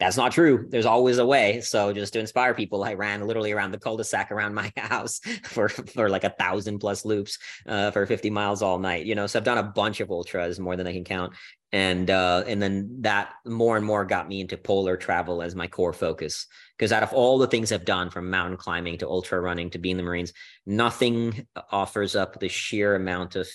that's 0.00 0.16
not 0.16 0.32
true. 0.32 0.66
There's 0.70 0.86
always 0.86 1.18
a 1.18 1.26
way. 1.26 1.60
So 1.60 1.92
just 1.92 2.14
to 2.14 2.20
inspire 2.20 2.54
people, 2.54 2.82
I 2.82 2.94
ran 2.94 3.26
literally 3.26 3.52
around 3.52 3.72
the 3.72 3.78
cul-de-sac 3.78 4.32
around 4.32 4.54
my 4.54 4.72
house 4.76 5.20
for 5.44 5.68
for 5.68 6.08
like 6.08 6.24
a 6.24 6.30
thousand 6.30 6.78
plus 6.78 7.04
loops 7.04 7.38
uh, 7.66 7.90
for 7.90 8.06
50 8.06 8.30
miles 8.30 8.62
all 8.62 8.78
night. 8.78 9.04
You 9.04 9.14
know, 9.14 9.26
so 9.26 9.38
I've 9.38 9.44
done 9.44 9.58
a 9.58 9.62
bunch 9.62 10.00
of 10.00 10.10
ultras, 10.10 10.58
more 10.58 10.74
than 10.74 10.86
I 10.86 10.94
can 10.94 11.04
count. 11.04 11.34
And 11.70 12.10
uh, 12.10 12.44
and 12.46 12.60
then 12.60 13.02
that 13.02 13.34
more 13.44 13.76
and 13.76 13.84
more 13.84 14.06
got 14.06 14.26
me 14.26 14.40
into 14.40 14.56
polar 14.56 14.96
travel 14.96 15.42
as 15.42 15.54
my 15.54 15.66
core 15.66 15.92
focus. 15.92 16.46
Because 16.78 16.92
out 16.92 17.02
of 17.02 17.12
all 17.12 17.36
the 17.36 17.46
things 17.46 17.70
I've 17.70 17.84
done, 17.84 18.08
from 18.08 18.30
mountain 18.30 18.56
climbing 18.56 18.98
to 18.98 19.08
ultra 19.08 19.38
running 19.38 19.68
to 19.70 19.78
being 19.78 19.98
the 19.98 20.02
Marines, 20.02 20.32
nothing 20.64 21.46
offers 21.70 22.16
up 22.16 22.40
the 22.40 22.48
sheer 22.48 22.96
amount 22.96 23.36
of 23.36 23.46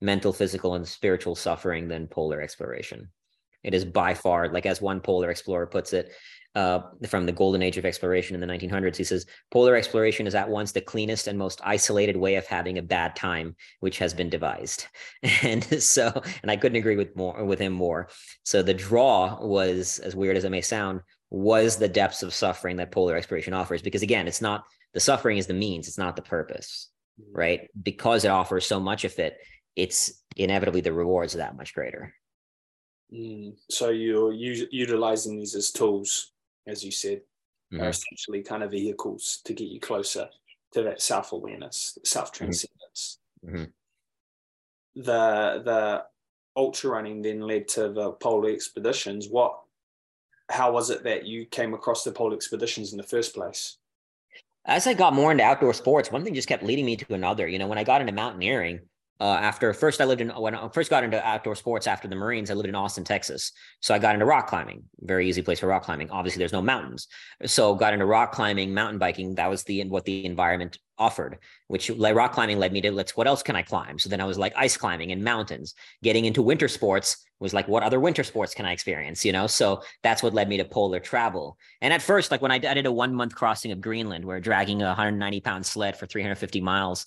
mental, 0.00 0.32
physical, 0.32 0.74
and 0.74 0.86
spiritual 0.86 1.36
suffering 1.36 1.86
than 1.86 2.08
polar 2.08 2.42
exploration. 2.42 3.10
It 3.64 3.74
is 3.74 3.84
by 3.84 4.14
far, 4.14 4.48
like 4.52 4.66
as 4.66 4.80
one 4.80 5.00
polar 5.00 5.30
explorer 5.30 5.66
puts 5.66 5.92
it, 5.92 6.12
uh, 6.54 6.80
from 7.08 7.26
the 7.26 7.32
golden 7.32 7.62
age 7.62 7.78
of 7.78 7.84
exploration 7.84 8.34
in 8.34 8.40
the 8.40 8.46
1900s, 8.46 8.96
he 8.96 9.02
says, 9.02 9.26
polar 9.50 9.74
exploration 9.74 10.26
is 10.26 10.36
at 10.36 10.48
once 10.48 10.70
the 10.70 10.80
cleanest 10.80 11.26
and 11.26 11.36
most 11.36 11.60
isolated 11.64 12.16
way 12.16 12.36
of 12.36 12.46
having 12.46 12.78
a 12.78 12.82
bad 12.82 13.16
time, 13.16 13.56
which 13.80 13.98
has 13.98 14.14
been 14.14 14.30
devised. 14.30 14.86
And 15.42 15.64
so, 15.82 16.22
and 16.42 16.50
I 16.50 16.56
couldn't 16.56 16.78
agree 16.78 16.96
with 16.96 17.16
more 17.16 17.44
with 17.44 17.58
him 17.58 17.72
more. 17.72 18.08
So 18.44 18.62
the 18.62 18.74
draw 18.74 19.38
was, 19.44 19.98
as 19.98 20.14
weird 20.14 20.36
as 20.36 20.44
it 20.44 20.50
may 20.50 20.60
sound, 20.60 21.00
was 21.30 21.76
the 21.76 21.88
depths 21.88 22.22
of 22.22 22.32
suffering 22.32 22.76
that 22.76 22.92
polar 22.92 23.16
exploration 23.16 23.52
offers. 23.52 23.82
Because 23.82 24.02
again, 24.02 24.28
it's 24.28 24.40
not 24.40 24.64
the 24.92 25.00
suffering 25.00 25.38
is 25.38 25.46
the 25.46 25.54
means, 25.54 25.88
it's 25.88 25.98
not 25.98 26.14
the 26.14 26.22
purpose, 26.22 26.90
mm-hmm. 27.20 27.36
right? 27.36 27.70
Because 27.82 28.24
it 28.24 28.30
offers 28.30 28.64
so 28.64 28.78
much 28.78 29.04
of 29.04 29.18
it, 29.18 29.36
it's 29.76 30.22
inevitably 30.36 30.80
the 30.80 30.92
rewards 30.92 31.34
are 31.34 31.38
that 31.38 31.56
much 31.56 31.74
greater. 31.74 32.14
Mm. 33.14 33.54
So 33.70 33.90
you're 33.90 34.32
u- 34.32 34.68
utilizing 34.70 35.36
these 35.36 35.54
as 35.54 35.70
tools, 35.70 36.32
as 36.66 36.84
you 36.84 36.90
said, 36.90 37.20
mm-hmm. 37.72 37.82
are 37.82 37.90
essentially 37.90 38.42
kind 38.42 38.62
of 38.62 38.72
vehicles 38.72 39.40
to 39.44 39.52
get 39.52 39.68
you 39.68 39.80
closer 39.80 40.28
to 40.72 40.82
that 40.82 41.00
self 41.00 41.32
awareness, 41.32 41.96
self 42.04 42.32
transcendence. 42.32 43.18
Mm-hmm. 43.46 43.64
The 44.96 45.62
the 45.64 46.04
ultra 46.56 46.90
running 46.90 47.22
then 47.22 47.40
led 47.40 47.68
to 47.68 47.88
the 47.90 48.12
polar 48.12 48.50
expeditions. 48.50 49.28
What? 49.28 49.60
How 50.50 50.72
was 50.72 50.90
it 50.90 51.04
that 51.04 51.24
you 51.24 51.46
came 51.46 51.72
across 51.72 52.04
the 52.04 52.12
polar 52.12 52.34
expeditions 52.34 52.92
in 52.92 52.98
the 52.98 53.04
first 53.04 53.34
place? 53.34 53.78
As 54.66 54.86
I 54.86 54.94
got 54.94 55.14
more 55.14 55.30
into 55.30 55.44
outdoor 55.44 55.74
sports, 55.74 56.10
one 56.10 56.24
thing 56.24 56.34
just 56.34 56.48
kept 56.48 56.62
leading 56.62 56.86
me 56.86 56.96
to 56.96 57.14
another. 57.14 57.46
You 57.46 57.58
know, 57.58 57.66
when 57.66 57.78
I 57.78 57.84
got 57.84 58.00
into 58.00 58.12
mountaineering, 58.12 58.80
uh, 59.20 59.38
after 59.40 59.72
first 59.72 60.00
I 60.00 60.06
lived 60.06 60.20
in 60.20 60.30
when 60.30 60.54
I 60.56 60.68
first 60.68 60.90
got 60.90 61.04
into 61.04 61.24
outdoor 61.24 61.54
sports 61.54 61.86
after 61.86 62.08
the 62.08 62.16
Marines, 62.16 62.50
I 62.50 62.54
lived 62.54 62.68
in 62.68 62.74
Austin, 62.74 63.04
Texas. 63.04 63.52
So 63.80 63.94
I 63.94 63.98
got 64.00 64.14
into 64.14 64.26
rock 64.26 64.48
climbing, 64.48 64.82
very 65.00 65.28
easy 65.28 65.40
place 65.40 65.60
for 65.60 65.68
rock 65.68 65.84
climbing. 65.84 66.10
Obviously, 66.10 66.40
there's 66.40 66.52
no 66.52 66.62
mountains, 66.62 67.06
so 67.46 67.74
got 67.76 67.92
into 67.92 68.06
rock 68.06 68.32
climbing, 68.32 68.74
mountain 68.74 68.98
biking. 68.98 69.36
That 69.36 69.48
was 69.48 69.62
the 69.62 69.84
what 69.84 70.04
the 70.04 70.24
environment 70.24 70.78
offered. 70.98 71.38
Which 71.68 71.90
like 71.90 72.16
rock 72.16 72.32
climbing 72.32 72.58
led 72.58 72.72
me 72.72 72.80
to 72.80 72.90
let's 72.90 73.16
what 73.16 73.28
else 73.28 73.42
can 73.42 73.54
I 73.54 73.62
climb? 73.62 74.00
So 74.00 74.08
then 74.08 74.20
I 74.20 74.24
was 74.24 74.36
like 74.36 74.52
ice 74.56 74.76
climbing 74.76 75.12
and 75.12 75.22
mountains. 75.22 75.74
Getting 76.02 76.24
into 76.24 76.42
winter 76.42 76.66
sports 76.66 77.24
was 77.38 77.54
like 77.54 77.68
what 77.68 77.84
other 77.84 78.00
winter 78.00 78.24
sports 78.24 78.52
can 78.52 78.66
I 78.66 78.72
experience? 78.72 79.24
You 79.24 79.30
know, 79.30 79.46
so 79.46 79.82
that's 80.02 80.24
what 80.24 80.34
led 80.34 80.48
me 80.48 80.56
to 80.56 80.64
polar 80.64 80.98
travel. 80.98 81.56
And 81.80 81.92
at 81.92 82.02
first, 82.02 82.32
like 82.32 82.42
when 82.42 82.50
I, 82.50 82.56
I 82.56 82.74
did 82.74 82.86
a 82.86 82.92
one 82.92 83.14
month 83.14 83.36
crossing 83.36 83.70
of 83.70 83.80
Greenland, 83.80 84.24
where 84.24 84.40
dragging 84.40 84.82
a 84.82 84.86
190 84.86 85.40
pound 85.40 85.64
sled 85.64 85.96
for 85.96 86.06
350 86.06 86.60
miles 86.60 87.06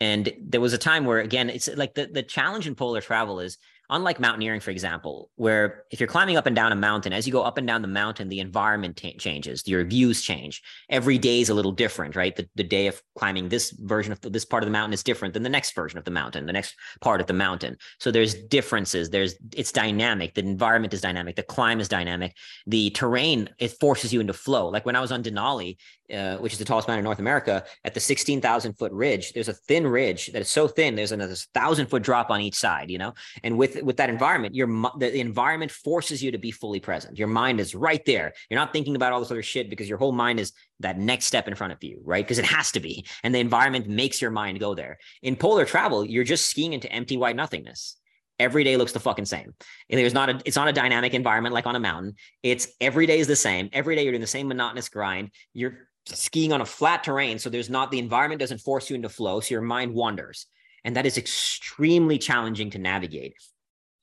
and 0.00 0.32
there 0.40 0.60
was 0.60 0.72
a 0.72 0.78
time 0.78 1.04
where, 1.04 1.20
again, 1.20 1.48
it's 1.48 1.68
like 1.68 1.94
the, 1.94 2.06
the 2.06 2.22
challenge 2.22 2.66
in 2.66 2.74
polar 2.74 3.00
travel 3.00 3.40
is 3.40 3.58
unlike 3.90 4.20
mountaineering, 4.20 4.60
for 4.60 4.70
example, 4.70 5.30
where 5.36 5.84
if 5.90 6.00
you're 6.00 6.08
climbing 6.08 6.36
up 6.36 6.46
and 6.46 6.56
down 6.56 6.72
a 6.72 6.76
mountain, 6.76 7.12
as 7.12 7.26
you 7.26 7.32
go 7.32 7.42
up 7.42 7.58
and 7.58 7.66
down 7.66 7.82
the 7.82 7.88
mountain, 7.88 8.28
the 8.28 8.40
environment 8.40 8.96
t- 8.96 9.16
changes, 9.16 9.66
your 9.66 9.84
views 9.84 10.22
change. 10.22 10.62
Every 10.90 11.18
day 11.18 11.40
is 11.40 11.48
a 11.48 11.54
little 11.54 11.72
different, 11.72 12.16
right? 12.16 12.34
The, 12.34 12.48
the 12.54 12.64
day 12.64 12.86
of 12.86 13.00
climbing 13.16 13.48
this 13.48 13.70
version 13.70 14.12
of 14.12 14.20
the, 14.20 14.30
this 14.30 14.44
part 14.44 14.62
of 14.62 14.66
the 14.66 14.72
mountain 14.72 14.92
is 14.92 15.02
different 15.02 15.34
than 15.34 15.42
the 15.42 15.48
next 15.48 15.74
version 15.74 15.98
of 15.98 16.04
the 16.04 16.10
mountain, 16.10 16.46
the 16.46 16.52
next 16.52 16.74
part 17.00 17.20
of 17.20 17.26
the 17.26 17.32
mountain. 17.32 17.76
So 17.98 18.10
there's 18.10 18.34
differences. 18.34 19.10
There's 19.10 19.34
it's 19.54 19.72
dynamic. 19.72 20.34
The 20.34 20.42
environment 20.42 20.94
is 20.94 21.00
dynamic. 21.00 21.36
The 21.36 21.42
climb 21.42 21.80
is 21.80 21.88
dynamic. 21.88 22.36
The 22.66 22.90
terrain 22.90 23.48
it 23.58 23.72
forces 23.80 24.12
you 24.12 24.20
into 24.20 24.32
flow. 24.32 24.68
Like 24.68 24.86
when 24.86 24.96
I 24.96 25.00
was 25.00 25.12
on 25.12 25.22
Denali, 25.22 25.76
uh, 26.12 26.36
which 26.36 26.52
is 26.52 26.58
the 26.58 26.64
tallest 26.64 26.88
mountain 26.88 27.00
in 27.00 27.04
North 27.04 27.18
America, 27.18 27.64
at 27.84 27.94
the 27.94 28.00
16,000 28.00 28.74
foot 28.74 28.92
ridge, 28.92 29.32
there's 29.32 29.48
a 29.48 29.52
thin 29.52 29.86
ridge 29.86 30.28
that 30.28 30.40
is 30.40 30.50
so 30.50 30.68
thin. 30.68 30.94
There's 30.94 31.12
another 31.12 31.34
thousand 31.54 31.86
foot 31.86 32.02
drop 32.02 32.30
on 32.30 32.40
each 32.40 32.54
side, 32.54 32.90
you 32.90 32.98
know, 32.98 33.14
and 33.42 33.58
with 33.58 33.75
with 33.82 33.96
that 33.98 34.10
environment, 34.10 34.54
your 34.54 34.66
the, 34.98 35.18
environment 35.18 35.70
forces 35.70 36.22
you 36.22 36.30
to 36.32 36.38
be 36.38 36.50
fully 36.50 36.80
present. 36.80 37.18
Your 37.18 37.28
mind 37.28 37.60
is 37.60 37.74
right 37.74 38.04
there. 38.04 38.32
You're 38.50 38.60
not 38.60 38.72
thinking 38.72 38.96
about 38.96 39.12
all 39.12 39.20
this 39.20 39.30
other 39.30 39.42
shit 39.42 39.70
because 39.70 39.88
your 39.88 39.98
whole 39.98 40.12
mind 40.12 40.40
is 40.40 40.52
that 40.80 40.98
next 40.98 41.26
step 41.26 41.48
in 41.48 41.54
front 41.54 41.72
of 41.72 41.82
you, 41.82 42.00
right? 42.04 42.24
Because 42.24 42.38
it 42.38 42.44
has 42.44 42.72
to 42.72 42.80
be, 42.80 43.06
and 43.22 43.34
the 43.34 43.40
environment 43.40 43.88
makes 43.88 44.20
your 44.20 44.30
mind 44.30 44.60
go 44.60 44.74
there. 44.74 44.98
In 45.22 45.36
polar 45.36 45.64
travel, 45.64 46.04
you're 46.04 46.24
just 46.24 46.46
skiing 46.46 46.72
into 46.72 46.90
empty 46.92 47.16
white 47.16 47.36
nothingness 47.36 47.96
every 48.38 48.64
day 48.64 48.76
looks 48.76 48.92
the 48.92 49.00
fucking 49.00 49.24
same. 49.24 49.54
And 49.90 49.98
there's 49.98 50.14
not 50.14 50.28
a 50.28 50.40
it's 50.44 50.56
not 50.56 50.68
a 50.68 50.72
dynamic 50.72 51.14
environment 51.14 51.54
like 51.54 51.66
on 51.66 51.76
a 51.76 51.80
mountain. 51.80 52.14
It's 52.42 52.68
every 52.80 53.06
day 53.06 53.18
is 53.18 53.26
the 53.26 53.36
same. 53.36 53.68
Every 53.72 53.96
day 53.96 54.02
you're 54.02 54.12
doing 54.12 54.20
the 54.20 54.26
same 54.26 54.48
monotonous 54.48 54.88
grind. 54.88 55.30
You're 55.54 55.88
skiing 56.06 56.52
on 56.52 56.60
a 56.60 56.66
flat 56.66 57.04
terrain. 57.04 57.38
So 57.38 57.50
there's 57.50 57.70
not 57.70 57.90
the 57.90 57.98
environment 57.98 58.40
doesn't 58.40 58.58
force 58.58 58.90
you 58.90 58.96
into 58.96 59.08
flow. 59.08 59.40
So 59.40 59.54
your 59.54 59.62
mind 59.62 59.94
wanders. 59.94 60.46
And 60.84 60.96
that 60.96 61.06
is 61.06 61.18
extremely 61.18 62.18
challenging 62.18 62.70
to 62.70 62.78
navigate. 62.78 63.34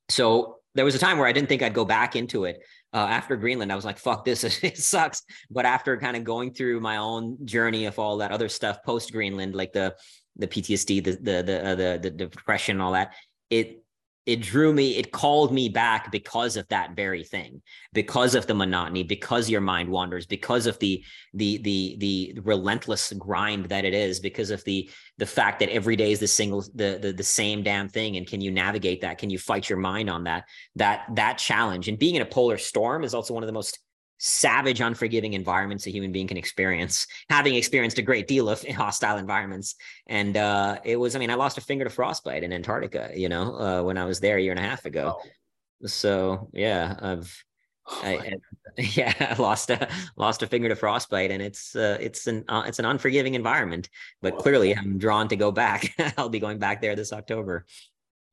So 0.09 0.57
there 0.75 0.85
was 0.85 0.95
a 0.95 0.99
time 0.99 1.17
where 1.17 1.27
I 1.27 1.31
didn't 1.31 1.49
think 1.49 1.61
I'd 1.61 1.73
go 1.73 1.85
back 1.85 2.15
into 2.15 2.45
it. 2.45 2.61
Uh, 2.93 3.07
after 3.09 3.35
Greenland, 3.35 3.71
I 3.71 3.75
was 3.75 3.85
like, 3.85 3.97
fuck 3.97 4.25
this, 4.25 4.43
it 4.63 4.77
sucks. 4.77 5.23
But 5.49 5.65
after 5.65 5.97
kind 5.97 6.17
of 6.17 6.23
going 6.23 6.53
through 6.53 6.79
my 6.79 6.97
own 6.97 7.45
journey 7.45 7.85
of 7.85 7.99
all 7.99 8.17
that 8.17 8.31
other 8.31 8.49
stuff 8.49 8.83
post 8.83 9.11
Greenland, 9.11 9.55
like 9.55 9.73
the 9.73 9.95
the 10.35 10.47
PTSD, 10.47 11.03
the 11.03 11.11
the 11.11 11.43
the, 11.43 11.65
uh, 11.65 11.75
the 11.75 11.99
the 12.01 12.09
depression, 12.09 12.81
all 12.81 12.93
that, 12.93 13.13
it 13.49 13.82
it 14.25 14.41
drew 14.41 14.73
me 14.73 14.97
it 14.97 15.11
called 15.11 15.53
me 15.53 15.67
back 15.67 16.11
because 16.11 16.55
of 16.55 16.67
that 16.69 16.95
very 16.95 17.23
thing 17.23 17.61
because 17.91 18.35
of 18.35 18.47
the 18.47 18.53
monotony 18.53 19.03
because 19.03 19.49
your 19.49 19.61
mind 19.61 19.89
wanders 19.89 20.25
because 20.25 20.65
of 20.65 20.79
the 20.79 21.03
the 21.33 21.57
the 21.59 21.97
the 21.99 22.41
relentless 22.43 23.11
grind 23.13 23.65
that 23.65 23.85
it 23.85 23.93
is 23.93 24.19
because 24.19 24.49
of 24.49 24.63
the 24.63 24.89
the 25.17 25.25
fact 25.25 25.59
that 25.59 25.69
every 25.69 25.95
day 25.95 26.11
is 26.11 26.19
the 26.19 26.27
single 26.27 26.61
the, 26.75 26.99
the 27.01 27.13
the 27.13 27.23
same 27.23 27.63
damn 27.63 27.87
thing. 27.87 28.17
And 28.17 28.27
can 28.27 28.41
you 28.41 28.51
navigate 28.51 29.01
that? 29.01 29.17
Can 29.17 29.29
you 29.29 29.37
fight 29.37 29.69
your 29.69 29.79
mind 29.79 30.09
on 30.09 30.23
that? 30.25 30.45
That 30.75 31.05
that 31.15 31.37
challenge. 31.37 31.87
And 31.87 31.99
being 31.99 32.15
in 32.15 32.21
a 32.21 32.25
polar 32.25 32.57
storm 32.57 33.03
is 33.03 33.13
also 33.13 33.33
one 33.33 33.43
of 33.43 33.47
the 33.47 33.53
most 33.53 33.79
savage, 34.25 34.79
unforgiving 34.79 35.33
environments 35.33 35.85
a 35.85 35.89
human 35.89 36.13
being 36.13 36.27
can 36.27 36.37
experience, 36.37 37.05
having 37.29 37.55
experienced 37.55 37.97
a 37.97 38.01
great 38.01 38.25
deal 38.27 38.49
of 38.49 38.65
hostile 38.69 39.17
environments. 39.17 39.75
And 40.07 40.37
uh, 40.37 40.79
it 40.85 40.95
was, 40.95 41.15
I 41.15 41.19
mean, 41.19 41.29
I 41.29 41.35
lost 41.35 41.57
a 41.57 41.61
finger 41.61 41.83
to 41.83 41.89
frostbite 41.89 42.43
in 42.43 42.53
Antarctica, 42.53 43.11
you 43.13 43.27
know, 43.27 43.59
uh, 43.59 43.83
when 43.83 43.97
I 43.97 44.05
was 44.05 44.21
there 44.21 44.37
a 44.37 44.41
year 44.41 44.51
and 44.51 44.59
a 44.59 44.63
half 44.63 44.85
ago. 44.85 45.19
Oh. 45.19 45.87
So 45.87 46.49
yeah, 46.53 46.95
I've, 47.01 47.43
oh 47.89 48.01
I, 48.01 48.13
I, 48.13 48.31
yeah, 48.95 49.13
I 49.19 49.41
lost 49.41 49.69
a 49.69 49.89
lost 50.15 50.41
a 50.41 50.47
finger 50.47 50.69
to 50.69 50.75
frostbite, 50.77 51.29
and 51.29 51.41
it's 51.41 51.75
uh, 51.75 51.97
it's 51.99 52.25
an 52.27 52.45
uh, 52.47 52.63
it's 52.65 52.79
an 52.79 52.85
unforgiving 52.85 53.33
environment. 53.33 53.89
But 54.21 54.37
clearly, 54.37 54.73
I'm 54.73 54.97
drawn 54.97 55.27
to 55.27 55.35
go 55.35 55.51
back. 55.51 55.93
I'll 56.17 56.29
be 56.29 56.39
going 56.39 56.57
back 56.57 56.81
there 56.81 56.95
this 56.95 57.11
October. 57.11 57.65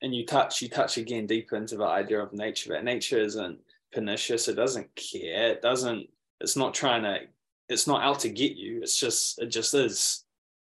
And 0.00 0.14
you 0.14 0.24
touch 0.24 0.62
you 0.62 0.68
touch 0.68 0.96
again 0.96 1.26
deeper 1.26 1.56
into 1.56 1.76
the 1.76 1.84
idea 1.84 2.22
of 2.22 2.32
nature. 2.32 2.72
That 2.72 2.84
nature 2.84 3.18
isn't 3.18 3.58
pernicious. 3.92 4.48
It 4.48 4.54
doesn't 4.54 4.94
care. 4.94 5.52
It 5.52 5.62
doesn't. 5.62 6.08
It's 6.40 6.56
not 6.56 6.74
trying 6.74 7.02
to. 7.02 7.20
It's 7.68 7.86
not 7.86 8.02
out 8.02 8.20
to 8.20 8.28
get 8.28 8.56
you. 8.56 8.80
It's 8.82 8.98
just. 8.98 9.40
It 9.40 9.46
just 9.46 9.74
is. 9.74 10.24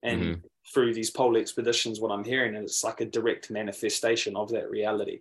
And 0.03 0.23
mm-hmm. 0.23 0.41
through 0.73 0.95
these 0.95 1.11
polar 1.11 1.41
expeditions, 1.41 2.01
what 2.01 2.11
I'm 2.11 2.25
hearing 2.25 2.55
is 2.55 2.65
it's 2.65 2.85
like 2.85 3.01
a 3.01 3.07
direct 3.07 3.51
manifestation 3.51 4.37
of 4.37 4.51
that 4.51 4.71
reality. 4.71 5.21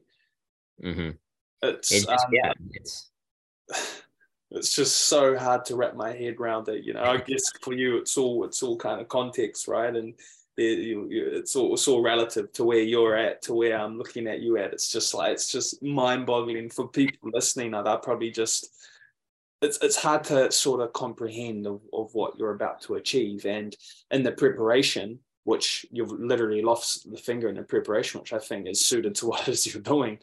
Mm-hmm. 0.83 1.11
It's, 1.61 1.91
it's 1.91 2.07
um, 2.07 2.17
yeah. 2.31 2.51
It's 2.71 3.09
it's 4.51 4.75
just 4.75 5.01
so 5.07 5.37
hard 5.37 5.65
to 5.65 5.75
wrap 5.75 5.95
my 5.95 6.11
head 6.11 6.37
around 6.39 6.67
it. 6.69 6.83
You 6.83 6.93
know, 6.93 7.03
I 7.03 7.17
guess 7.17 7.43
for 7.61 7.73
you, 7.73 7.97
it's 7.97 8.17
all 8.17 8.43
it's 8.43 8.63
all 8.63 8.77
kind 8.77 8.99
of 8.99 9.07
context, 9.07 9.67
right? 9.67 9.95
And 9.95 10.13
it's 10.61 11.55
all, 11.55 11.73
it's 11.73 11.87
all 11.87 12.01
relative 12.01 12.51
to 12.53 12.63
where 12.63 12.81
you're 12.81 13.15
at 13.15 13.41
to 13.43 13.53
where 13.53 13.77
I'm 13.77 13.97
looking 13.97 14.27
at 14.27 14.41
you 14.41 14.57
at. 14.57 14.73
It's 14.73 14.91
just 14.91 15.13
like 15.13 15.33
it's 15.33 15.51
just 15.51 15.81
mind 15.83 16.25
boggling 16.25 16.69
for 16.69 16.87
people 16.87 17.29
listening. 17.33 17.73
I'd 17.73 18.01
probably 18.01 18.31
just 18.31 18.69
it's 19.61 19.77
it's 19.81 19.95
hard 19.95 20.23
to 20.25 20.51
sort 20.51 20.81
of 20.81 20.93
comprehend 20.93 21.67
of, 21.67 21.81
of 21.93 22.13
what 22.13 22.37
you're 22.37 22.55
about 22.55 22.81
to 22.81 22.95
achieve. 22.95 23.45
And 23.45 23.75
in 24.09 24.23
the 24.23 24.31
preparation, 24.31 25.19
which 25.43 25.85
you've 25.91 26.11
literally 26.11 26.61
lost 26.61 27.09
the 27.09 27.17
finger 27.17 27.49
in 27.49 27.55
the 27.55 27.63
preparation, 27.63 28.19
which 28.19 28.33
I 28.33 28.39
think 28.39 28.67
is 28.67 28.85
suited 28.85 29.15
to 29.15 29.27
what 29.27 29.47
it 29.47 29.49
is 29.49 29.73
you're 29.73 29.81
doing, 29.81 30.19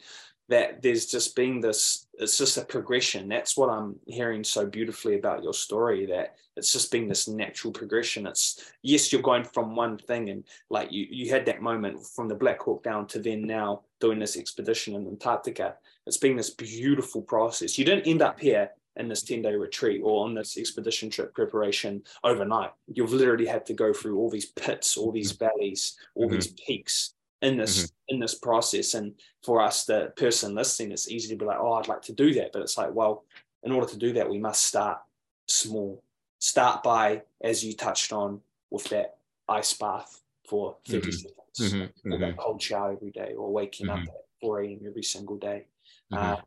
that 0.49 0.81
there's 0.81 1.05
just 1.05 1.35
been 1.35 1.61
this 1.61 2.07
it's 2.15 2.37
just 2.37 2.57
a 2.57 2.65
progression 2.65 3.29
that's 3.29 3.55
what 3.55 3.69
i'm 3.69 3.95
hearing 4.07 4.43
so 4.43 4.65
beautifully 4.65 5.15
about 5.15 5.43
your 5.43 5.53
story 5.53 6.05
that 6.05 6.35
it's 6.57 6.73
just 6.73 6.91
been 6.91 7.07
this 7.07 7.27
natural 7.27 7.71
progression 7.71 8.27
it's 8.27 8.71
yes 8.81 9.11
you're 9.13 9.21
going 9.21 9.43
from 9.43 9.75
one 9.75 9.97
thing 9.97 10.29
and 10.29 10.43
like 10.69 10.91
you 10.91 11.07
you 11.09 11.31
had 11.31 11.45
that 11.45 11.61
moment 11.61 12.03
from 12.03 12.27
the 12.27 12.35
black 12.35 12.59
hawk 12.61 12.83
down 12.83 13.07
to 13.07 13.19
then 13.19 13.45
now 13.45 13.81
doing 14.01 14.19
this 14.19 14.37
expedition 14.37 14.95
in 14.95 15.07
antarctica 15.07 15.75
it's 16.05 16.17
been 16.17 16.35
this 16.35 16.49
beautiful 16.49 17.21
process 17.21 17.77
you 17.77 17.85
didn't 17.85 18.07
end 18.07 18.21
up 18.21 18.39
here 18.39 18.69
in 18.95 19.07
this 19.07 19.21
10 19.23 19.43
day 19.43 19.55
retreat 19.55 20.01
or 20.03 20.25
on 20.25 20.33
this 20.33 20.57
expedition 20.57 21.09
trip 21.09 21.33
preparation 21.33 22.01
overnight. 22.25 22.71
You've 22.91 23.13
literally 23.13 23.45
had 23.45 23.65
to 23.67 23.73
go 23.73 23.93
through 23.93 24.17
all 24.17 24.29
these 24.29 24.47
pits, 24.47 24.97
all 24.97 25.13
these 25.13 25.31
valleys, 25.31 25.95
all 26.15 26.25
mm-hmm. 26.25 26.35
these 26.35 26.47
peaks 26.47 27.13
in 27.41 27.57
this 27.57 27.83
mm-hmm. 27.83 28.15
in 28.15 28.19
this 28.19 28.35
process. 28.35 28.93
And 28.93 29.13
for 29.43 29.61
us, 29.61 29.85
the 29.85 30.13
person 30.15 30.55
listening, 30.55 30.91
it's 30.91 31.09
easy 31.09 31.29
to 31.29 31.35
be 31.35 31.45
like, 31.45 31.59
oh, 31.59 31.73
I'd 31.73 31.87
like 31.87 32.01
to 32.03 32.13
do 32.13 32.33
that. 32.35 32.51
But 32.51 32.61
it's 32.61 32.77
like, 32.77 32.93
well, 32.93 33.23
in 33.63 33.71
order 33.71 33.87
to 33.87 33.97
do 33.97 34.13
that, 34.13 34.29
we 34.29 34.39
must 34.39 34.65
start 34.65 34.99
small. 35.47 36.03
Start 36.39 36.83
by, 36.83 37.23
as 37.41 37.63
you 37.63 37.73
touched 37.73 38.13
on, 38.13 38.41
with 38.69 38.85
that 38.85 39.17
ice 39.47 39.73
bath 39.73 40.21
for 40.47 40.77
30 40.87 40.99
mm-hmm. 40.99 41.11
seconds, 41.11 41.73
mm-hmm. 41.73 42.13
or 42.13 42.17
that 42.19 42.29
mm-hmm. 42.29 42.39
cold 42.39 42.61
shower 42.61 42.93
every 42.93 43.11
day, 43.11 43.33
or 43.37 43.51
waking 43.51 43.89
up 43.89 43.99
mm-hmm. 43.99 44.07
at 44.07 44.25
4 44.41 44.61
a.m. 44.61 44.79
every 44.85 45.03
single 45.03 45.37
day. 45.37 45.65
Uh, 46.11 46.37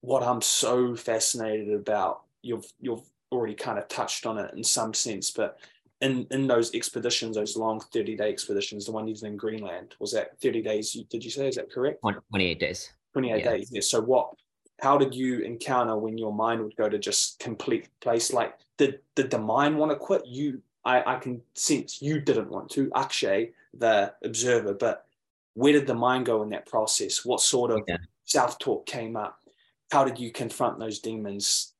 what 0.00 0.22
I'm 0.22 0.42
so 0.42 0.94
fascinated 0.96 1.72
about, 1.72 2.22
you've 2.42 2.66
you've 2.80 3.04
already 3.30 3.54
kind 3.54 3.78
of 3.78 3.88
touched 3.88 4.26
on 4.26 4.38
it 4.38 4.52
in 4.54 4.62
some 4.64 4.92
sense, 4.92 5.30
but 5.30 5.58
in 6.02 6.26
in 6.30 6.46
those 6.46 6.74
expeditions, 6.74 7.36
those 7.36 7.56
long 7.56 7.80
30 7.80 8.16
day 8.16 8.28
expeditions, 8.28 8.86
the 8.86 8.92
one 8.92 9.08
you 9.08 9.14
did 9.14 9.24
in 9.24 9.36
Greenland, 9.36 9.94
was 9.98 10.12
that 10.12 10.38
30 10.40 10.62
days? 10.62 10.92
Did 11.08 11.24
you 11.24 11.30
say 11.30 11.48
is 11.48 11.56
that 11.56 11.70
correct? 11.70 12.00
28 12.02 12.60
days. 12.60 12.92
28 13.14 13.38
yeah. 13.38 13.50
days. 13.50 13.70
Yeah. 13.72 13.80
So 13.80 14.00
what? 14.00 14.34
How 14.80 14.98
did 14.98 15.14
you 15.14 15.40
encounter 15.40 15.96
when 15.96 16.18
your 16.18 16.32
mind 16.32 16.60
would 16.62 16.76
go 16.76 16.88
to 16.88 16.98
just 16.98 17.38
complete 17.38 17.88
place? 18.00 18.32
Like, 18.32 18.54
did 18.76 18.98
did 19.14 19.30
the 19.30 19.38
mind 19.38 19.78
want 19.78 19.92
to 19.92 19.96
quit? 19.96 20.26
You, 20.26 20.60
I, 20.84 21.14
I 21.14 21.16
can 21.18 21.40
sense 21.54 22.02
you 22.02 22.20
didn't 22.20 22.50
want 22.50 22.70
to. 22.72 22.90
Akshay, 22.94 23.52
the 23.72 24.12
observer, 24.24 24.74
but 24.74 25.06
where 25.54 25.72
did 25.72 25.86
the 25.86 25.94
mind 25.94 26.26
go 26.26 26.42
in 26.42 26.50
that 26.50 26.66
process? 26.66 27.24
What 27.24 27.40
sort 27.40 27.70
of 27.70 27.82
yeah. 27.86 27.98
self 28.24 28.58
talk 28.58 28.86
came 28.86 29.16
up? 29.16 29.38
how 29.92 30.04
did 30.04 30.18
you 30.18 30.32
confront 30.32 30.78
those 30.78 31.00
demons 31.00 31.71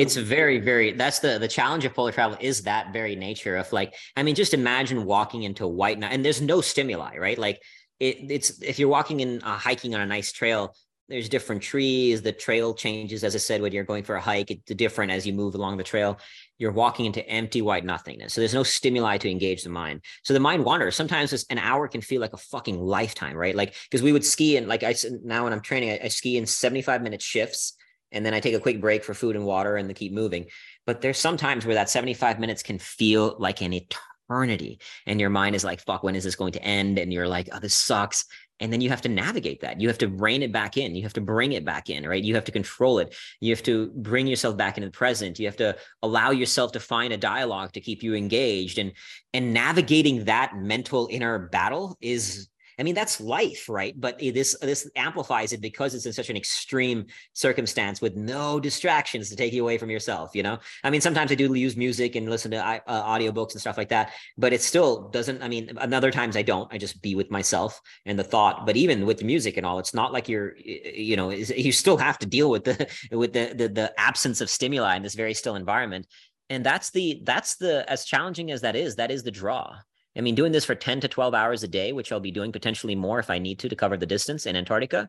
it's 0.00 0.16
very 0.16 0.58
very 0.58 0.92
that's 0.92 1.20
the 1.20 1.38
the 1.38 1.48
challenge 1.48 1.84
of 1.84 1.94
polar 1.94 2.12
travel 2.12 2.36
is 2.40 2.62
that 2.62 2.92
very 2.92 3.16
nature 3.16 3.56
of 3.56 3.72
like 3.72 3.94
i 4.16 4.22
mean 4.22 4.34
just 4.34 4.54
imagine 4.54 5.04
walking 5.04 5.42
into 5.42 5.66
white 5.66 6.02
and 6.02 6.24
there's 6.24 6.40
no 6.40 6.60
stimuli 6.60 7.16
right? 7.16 7.38
Like 7.38 7.62
it, 7.98 8.30
it's 8.30 8.62
if 8.62 8.78
you're 8.78 8.88
walking 8.88 9.20
in 9.20 9.42
uh, 9.42 9.56
hiking 9.56 9.94
on 9.94 10.00
a 10.00 10.06
nice 10.06 10.32
trail 10.32 10.74
there's 11.08 11.28
different 11.28 11.62
trees 11.62 12.20
the 12.20 12.32
trail 12.32 12.74
changes 12.74 13.24
as 13.24 13.34
i 13.34 13.38
said 13.38 13.62
when 13.62 13.72
you're 13.72 13.84
going 13.84 14.02
for 14.02 14.16
a 14.16 14.20
hike 14.20 14.50
it's 14.50 14.74
different 14.74 15.12
as 15.12 15.26
you 15.26 15.32
move 15.32 15.54
along 15.54 15.76
the 15.76 15.84
trail. 15.84 16.18
You're 16.58 16.72
walking 16.72 17.04
into 17.04 17.26
empty 17.28 17.60
white 17.60 17.84
nothingness 17.84 18.34
so 18.34 18.40
there's 18.40 18.54
no 18.54 18.62
stimuli 18.62 19.18
to 19.18 19.30
engage 19.30 19.62
the 19.62 19.68
mind. 19.70 20.00
So 20.24 20.32
the 20.32 20.40
mind 20.40 20.64
wanders. 20.64 20.96
Sometimes 20.96 21.44
an 21.50 21.58
hour 21.58 21.86
can 21.86 22.00
feel 22.00 22.20
like 22.20 22.32
a 22.32 22.38
fucking 22.38 22.78
lifetime 22.78 23.36
right? 23.36 23.54
Like 23.54 23.74
because 23.90 24.02
we 24.02 24.12
would 24.12 24.24
ski 24.24 24.56
and 24.56 24.66
like 24.68 24.82
i 24.82 24.92
said 24.92 25.20
now 25.24 25.44
when 25.44 25.52
i'm 25.52 25.60
training 25.60 25.90
I, 25.90 26.00
I 26.04 26.08
ski 26.08 26.36
in 26.36 26.46
75 26.46 27.02
minute 27.02 27.22
shifts 27.22 27.74
and 28.12 28.24
then 28.24 28.34
i 28.34 28.40
take 28.40 28.54
a 28.54 28.60
quick 28.60 28.80
break 28.80 29.04
for 29.04 29.14
food 29.14 29.36
and 29.36 29.44
water 29.44 29.76
and 29.76 29.88
to 29.88 29.94
keep 29.94 30.12
moving. 30.12 30.46
But 30.86 31.00
there's 31.00 31.18
some 31.18 31.36
times 31.36 31.66
where 31.66 31.74
that 31.74 31.90
75 31.90 32.38
minutes 32.38 32.62
can 32.62 32.78
feel 32.78 33.36
like 33.38 33.60
an 33.60 33.72
eternity 33.72 34.80
and 35.06 35.20
your 35.20 35.30
mind 35.30 35.54
is 35.54 35.64
like 35.64 35.80
fuck 35.80 36.02
when 36.02 36.16
is 36.16 36.24
this 36.24 36.36
going 36.36 36.52
to 36.52 36.62
end? 36.62 36.98
And 36.98 37.12
you're 37.12 37.28
like 37.28 37.48
oh 37.52 37.58
this 37.58 37.74
sucks. 37.74 38.24
And 38.58 38.72
then 38.72 38.80
you 38.80 38.88
have 38.88 39.02
to 39.02 39.10
navigate 39.10 39.60
that. 39.60 39.82
You 39.82 39.88
have 39.88 39.98
to 39.98 40.08
rein 40.08 40.42
it 40.42 40.50
back 40.50 40.78
in. 40.78 40.94
You 40.94 41.02
have 41.02 41.12
to 41.12 41.20
bring 41.20 41.52
it 41.52 41.64
back 41.64 41.90
in 41.90 42.06
right? 42.06 42.22
You 42.22 42.34
have 42.36 42.44
to 42.44 42.52
control 42.52 42.98
it. 43.00 43.14
You 43.40 43.52
have 43.54 43.62
to 43.64 43.88
bring 43.94 44.26
yourself 44.26 44.56
back 44.56 44.78
into 44.78 44.88
the 44.88 44.92
present. 44.92 45.38
You 45.38 45.46
have 45.46 45.58
to 45.58 45.76
allow 46.02 46.30
yourself 46.30 46.72
to 46.72 46.80
find 46.80 47.12
a 47.12 47.18
dialogue 47.18 47.72
to 47.72 47.80
keep 47.80 48.02
you 48.02 48.14
engaged. 48.14 48.78
And 48.78 48.92
and 49.34 49.52
navigating 49.52 50.24
that 50.24 50.56
mental 50.56 51.08
inner 51.10 51.38
battle 51.38 51.98
is 52.00 52.48
I 52.78 52.82
mean, 52.82 52.94
that's 52.94 53.20
life, 53.20 53.68
right? 53.68 53.98
But 53.98 54.18
this 54.18 54.56
this 54.60 54.88
amplifies 54.96 55.52
it 55.52 55.60
because 55.62 55.94
it's 55.94 56.04
in 56.04 56.12
such 56.12 56.28
an 56.28 56.36
extreme 56.36 57.06
circumstance 57.32 58.02
with 58.02 58.16
no 58.16 58.60
distractions 58.60 59.30
to 59.30 59.36
take 59.36 59.54
you 59.54 59.62
away 59.62 59.78
from 59.78 59.88
yourself. 59.88 60.34
You 60.34 60.42
know, 60.42 60.58
I 60.84 60.90
mean, 60.90 61.00
sometimes 61.00 61.32
I 61.32 61.36
do 61.36 61.52
use 61.54 61.76
music 61.76 62.16
and 62.16 62.28
listen 62.28 62.50
to 62.50 62.58
uh, 62.58 62.80
audiobooks 62.86 63.52
and 63.52 63.60
stuff 63.60 63.78
like 63.78 63.88
that, 63.88 64.12
but 64.36 64.52
it 64.52 64.60
still 64.60 65.08
doesn't. 65.08 65.42
I 65.42 65.48
mean, 65.48 65.70
another 65.78 66.10
times 66.10 66.36
I 66.36 66.42
don't. 66.42 66.72
I 66.72 66.76
just 66.76 67.00
be 67.00 67.14
with 67.14 67.30
myself 67.30 67.80
and 68.04 68.18
the 68.18 68.24
thought. 68.24 68.66
But 68.66 68.76
even 68.76 69.06
with 69.06 69.18
the 69.18 69.24
music 69.24 69.56
and 69.56 69.64
all, 69.64 69.78
it's 69.78 69.94
not 69.94 70.12
like 70.12 70.28
you're, 70.28 70.56
you 70.58 71.16
know, 71.16 71.30
you 71.30 71.72
still 71.72 71.96
have 71.96 72.18
to 72.18 72.26
deal 72.26 72.50
with 72.50 72.64
the 72.64 72.88
with 73.10 73.32
the 73.32 73.54
the, 73.56 73.68
the 73.68 74.00
absence 74.00 74.42
of 74.42 74.50
stimuli 74.50 74.96
in 74.96 75.02
this 75.02 75.14
very 75.14 75.34
still 75.34 75.56
environment 75.56 76.06
and 76.48 76.64
that's 76.64 76.90
the 76.90 77.20
that's 77.24 77.56
the 77.56 77.88
as 77.90 78.04
challenging 78.04 78.50
as 78.50 78.60
that 78.60 78.76
is 78.76 78.96
that 78.96 79.10
is 79.10 79.22
the 79.22 79.30
draw 79.30 79.76
I 80.16 80.20
mean, 80.20 80.34
doing 80.34 80.52
this 80.52 80.64
for 80.64 80.74
10 80.74 81.00
to 81.00 81.08
12 81.08 81.34
hours 81.34 81.62
a 81.62 81.68
day, 81.68 81.92
which 81.92 82.10
I'll 82.10 82.20
be 82.20 82.30
doing 82.30 82.52
potentially 82.52 82.94
more 82.94 83.18
if 83.18 83.30
I 83.30 83.38
need 83.38 83.58
to 83.60 83.68
to 83.68 83.76
cover 83.76 83.96
the 83.96 84.06
distance 84.06 84.46
in 84.46 84.56
Antarctica, 84.56 85.08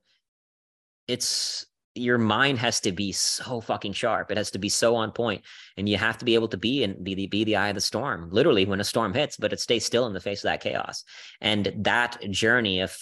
it's 1.07 1.65
your 1.95 2.17
mind 2.17 2.59
has 2.59 2.79
to 2.81 2.91
be 2.91 3.11
so 3.11 3.59
fucking 3.59 3.93
sharp. 3.93 4.29
It 4.29 4.37
has 4.37 4.51
to 4.51 4.59
be 4.59 4.69
so 4.69 4.95
on 4.95 5.11
point, 5.11 5.43
and 5.77 5.89
you 5.89 5.97
have 5.97 6.17
to 6.19 6.25
be 6.25 6.35
able 6.35 6.47
to 6.49 6.57
be 6.57 6.83
and 6.83 7.03
be 7.03 7.15
the 7.15 7.27
be 7.27 7.43
the 7.43 7.55
eye 7.55 7.69
of 7.69 7.75
the 7.75 7.81
storm, 7.81 8.29
literally 8.31 8.65
when 8.65 8.79
a 8.79 8.83
storm 8.83 9.13
hits, 9.13 9.37
but 9.37 9.53
it 9.53 9.59
stays 9.59 9.85
still 9.85 10.05
in 10.05 10.13
the 10.13 10.19
face 10.19 10.39
of 10.39 10.49
that 10.49 10.61
chaos. 10.61 11.03
And 11.41 11.73
that 11.79 12.19
journey 12.29 12.81
of 12.81 12.95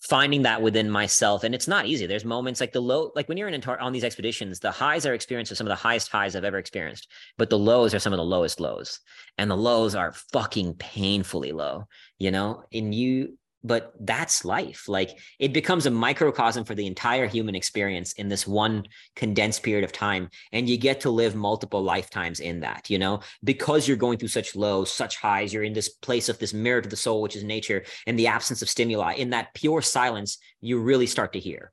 finding 0.00 0.42
that 0.42 0.62
within 0.62 0.90
myself 0.90 1.42
and 1.42 1.54
it's 1.54 1.68
not 1.68 1.86
easy. 1.86 2.06
There's 2.06 2.24
moments 2.24 2.60
like 2.60 2.72
the 2.72 2.80
low 2.80 3.10
like 3.14 3.28
when 3.28 3.38
you're 3.38 3.48
in 3.48 3.62
on 3.64 3.92
these 3.92 4.04
expeditions 4.04 4.60
the 4.60 4.70
highs 4.70 5.06
are 5.06 5.14
experienced 5.14 5.50
are 5.50 5.56
some 5.56 5.66
of 5.66 5.70
the 5.70 5.74
highest 5.74 6.08
highs 6.08 6.36
i've 6.36 6.44
ever 6.44 6.58
experienced 6.58 7.08
but 7.38 7.50
the 7.50 7.58
lows 7.58 7.94
are 7.94 7.98
some 7.98 8.12
of 8.12 8.18
the 8.18 8.24
lowest 8.24 8.60
lows 8.60 9.00
and 9.38 9.50
the 9.50 9.56
lows 9.56 9.94
are 9.94 10.12
fucking 10.32 10.74
painfully 10.74 11.52
low 11.52 11.84
you 12.18 12.30
know? 12.30 12.64
And 12.72 12.94
you 12.94 13.38
but 13.64 13.92
that's 14.00 14.44
life. 14.44 14.88
Like 14.88 15.18
it 15.38 15.52
becomes 15.52 15.86
a 15.86 15.90
microcosm 15.90 16.64
for 16.64 16.74
the 16.74 16.86
entire 16.86 17.26
human 17.26 17.54
experience 17.54 18.12
in 18.14 18.28
this 18.28 18.46
one 18.46 18.84
condensed 19.14 19.62
period 19.62 19.84
of 19.84 19.92
time 19.92 20.30
and 20.52 20.68
you 20.68 20.76
get 20.76 21.00
to 21.00 21.10
live 21.10 21.34
multiple 21.34 21.82
lifetimes 21.82 22.40
in 22.40 22.60
that 22.60 22.88
you 22.90 22.98
know? 22.98 23.20
Because 23.42 23.88
you're 23.88 23.96
going 23.96 24.18
through 24.18 24.28
such 24.28 24.56
lows 24.56 24.90
such 24.90 25.16
highs 25.16 25.52
you're 25.52 25.62
in 25.62 25.72
this 25.72 25.88
place 25.88 26.28
of 26.28 26.38
this 26.38 26.54
mirror 26.54 26.80
to 26.80 26.88
the 26.88 26.96
soul 26.96 27.22
which 27.22 27.36
is 27.36 27.44
nature 27.44 27.84
and 28.06 28.18
the 28.18 28.26
absence 28.26 28.62
of 28.62 28.70
stimuli 28.70 29.14
in 29.14 29.30
that 29.30 29.54
pure 29.54 29.82
silence 29.82 30.38
you 30.60 30.78
really 30.78 31.06
start 31.06 31.32
to 31.32 31.40
hear 31.40 31.72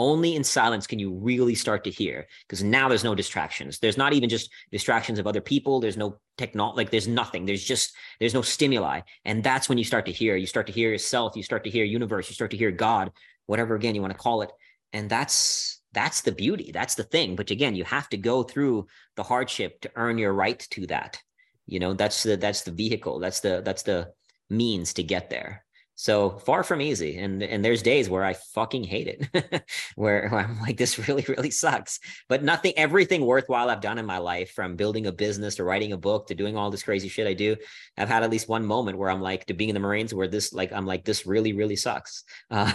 only 0.00 0.34
in 0.34 0.42
silence 0.42 0.86
can 0.86 0.98
you 0.98 1.12
really 1.12 1.54
start 1.54 1.84
to 1.84 1.90
hear 1.90 2.26
because 2.48 2.62
now 2.62 2.88
there's 2.88 3.04
no 3.04 3.14
distractions. 3.14 3.78
There's 3.78 3.98
not 3.98 4.14
even 4.14 4.30
just 4.30 4.50
distractions 4.72 5.18
of 5.18 5.26
other 5.26 5.42
people. 5.42 5.78
There's 5.78 5.98
no 5.98 6.18
technology 6.38 6.78
like 6.78 6.90
there's 6.90 7.06
nothing. 7.06 7.44
There's 7.44 7.62
just 7.62 7.92
there's 8.18 8.32
no 8.32 8.40
stimuli. 8.40 9.02
And 9.26 9.44
that's 9.44 9.68
when 9.68 9.76
you 9.76 9.84
start 9.84 10.06
to 10.06 10.12
hear. 10.12 10.36
You 10.36 10.46
start 10.46 10.66
to 10.68 10.72
hear 10.72 10.90
yourself. 10.90 11.36
You 11.36 11.42
start 11.42 11.64
to 11.64 11.70
hear 11.70 11.84
universe. 11.84 12.28
You 12.30 12.34
start 12.34 12.50
to 12.52 12.56
hear 12.56 12.70
god 12.70 13.12
whatever 13.46 13.74
again 13.74 13.94
you 13.94 14.00
want 14.00 14.12
to 14.12 14.18
call 14.18 14.42
it. 14.42 14.50
And 14.92 15.10
that's 15.10 15.82
that's 15.92 16.22
the 16.22 16.32
beauty. 16.32 16.70
That's 16.72 16.94
the 16.94 17.04
thing. 17.04 17.36
But 17.36 17.50
again 17.50 17.74
you 17.74 17.84
have 17.84 18.08
to 18.08 18.16
go 18.16 18.42
through 18.42 18.86
the 19.16 19.22
hardship 19.22 19.82
to 19.82 19.90
earn 19.96 20.16
your 20.16 20.32
right 20.32 20.58
to 20.70 20.86
that. 20.86 21.20
You 21.66 21.78
know 21.78 21.92
that's 21.92 22.22
the 22.22 22.36
that's 22.38 22.62
the 22.62 22.72
vehicle. 22.72 23.18
That's 23.18 23.40
the 23.40 23.60
that's 23.62 23.82
the 23.82 24.12
means 24.48 24.94
to 24.94 25.02
get 25.02 25.30
there 25.30 25.64
so 26.00 26.30
far 26.30 26.62
from 26.62 26.80
easy. 26.80 27.18
And 27.18 27.42
and 27.42 27.62
there's 27.62 27.82
days 27.82 28.08
where 28.08 28.24
I 28.24 28.32
fucking 28.32 28.84
hate 28.84 29.06
it, 29.06 29.64
where 29.96 30.34
I'm 30.34 30.58
like, 30.58 30.78
this 30.78 30.98
really, 31.06 31.26
really 31.28 31.50
sucks. 31.50 32.00
But 32.26 32.42
nothing, 32.42 32.72
everything 32.78 33.26
worthwhile 33.26 33.68
I've 33.68 33.82
done 33.82 33.98
in 33.98 34.06
my 34.06 34.16
life, 34.16 34.52
from 34.52 34.76
building 34.76 35.06
a 35.06 35.12
business 35.12 35.56
to 35.56 35.64
writing 35.64 35.92
a 35.92 35.98
book 35.98 36.28
to 36.28 36.34
doing 36.34 36.56
all 36.56 36.70
this 36.70 36.84
crazy 36.84 37.08
shit 37.08 37.26
I 37.26 37.34
do, 37.34 37.54
I've 37.98 38.08
had 38.08 38.22
at 38.22 38.30
least 38.30 38.48
one 38.48 38.64
moment 38.64 38.96
where 38.96 39.10
I'm 39.10 39.20
like, 39.20 39.44
to 39.46 39.54
being 39.54 39.68
in 39.68 39.74
the 39.74 39.80
Marines, 39.80 40.14
where 40.14 40.26
this, 40.26 40.54
like, 40.54 40.72
I'm 40.72 40.86
like, 40.86 41.04
this 41.04 41.26
really, 41.26 41.52
really 41.52 41.76
sucks. 41.76 42.24
Uh, 42.50 42.72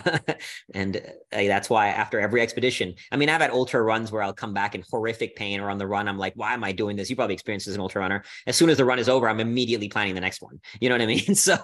and 0.73 0.97
uh, 0.97 1.01
that's 1.32 1.69
why 1.69 1.88
after 1.88 2.19
every 2.19 2.41
expedition, 2.41 2.95
I 3.11 3.17
mean, 3.17 3.30
I've 3.30 3.41
had 3.41 3.51
ultra 3.51 3.82
runs 3.84 4.11
where 4.11 4.23
I'll 4.23 4.34
come 4.34 4.53
back 4.53 4.73
in 4.73 4.84
horrific 4.89 5.36
pain 5.36 5.59
or 5.59 5.69
on 5.69 5.78
the 5.78 5.86
run. 5.86 6.07
I'm 6.07 6.17
like, 6.17 6.34
why 6.36 6.53
am 6.53 6.63
I 6.63 6.71
doing 6.71 6.95
this? 6.95 7.09
You 7.09 7.15
probably 7.15 7.34
experienced 7.34 7.67
as 7.67 7.76
an 7.76 7.82
ultra 7.82 8.01
runner. 8.01 8.23
As 8.47 8.55
soon 8.55 8.69
as 8.69 8.78
the 8.78 8.86
run 8.86 8.97
is 8.97 9.09
over, 9.09 9.28
I'm 9.28 9.41
immediately 9.41 9.89
planning 9.89 10.15
the 10.15 10.21
next 10.21 10.41
one. 10.41 10.59
You 10.80 10.89
know 10.89 10.95
what 10.95 11.01
I 11.01 11.05
mean? 11.05 11.36
So 11.36 11.57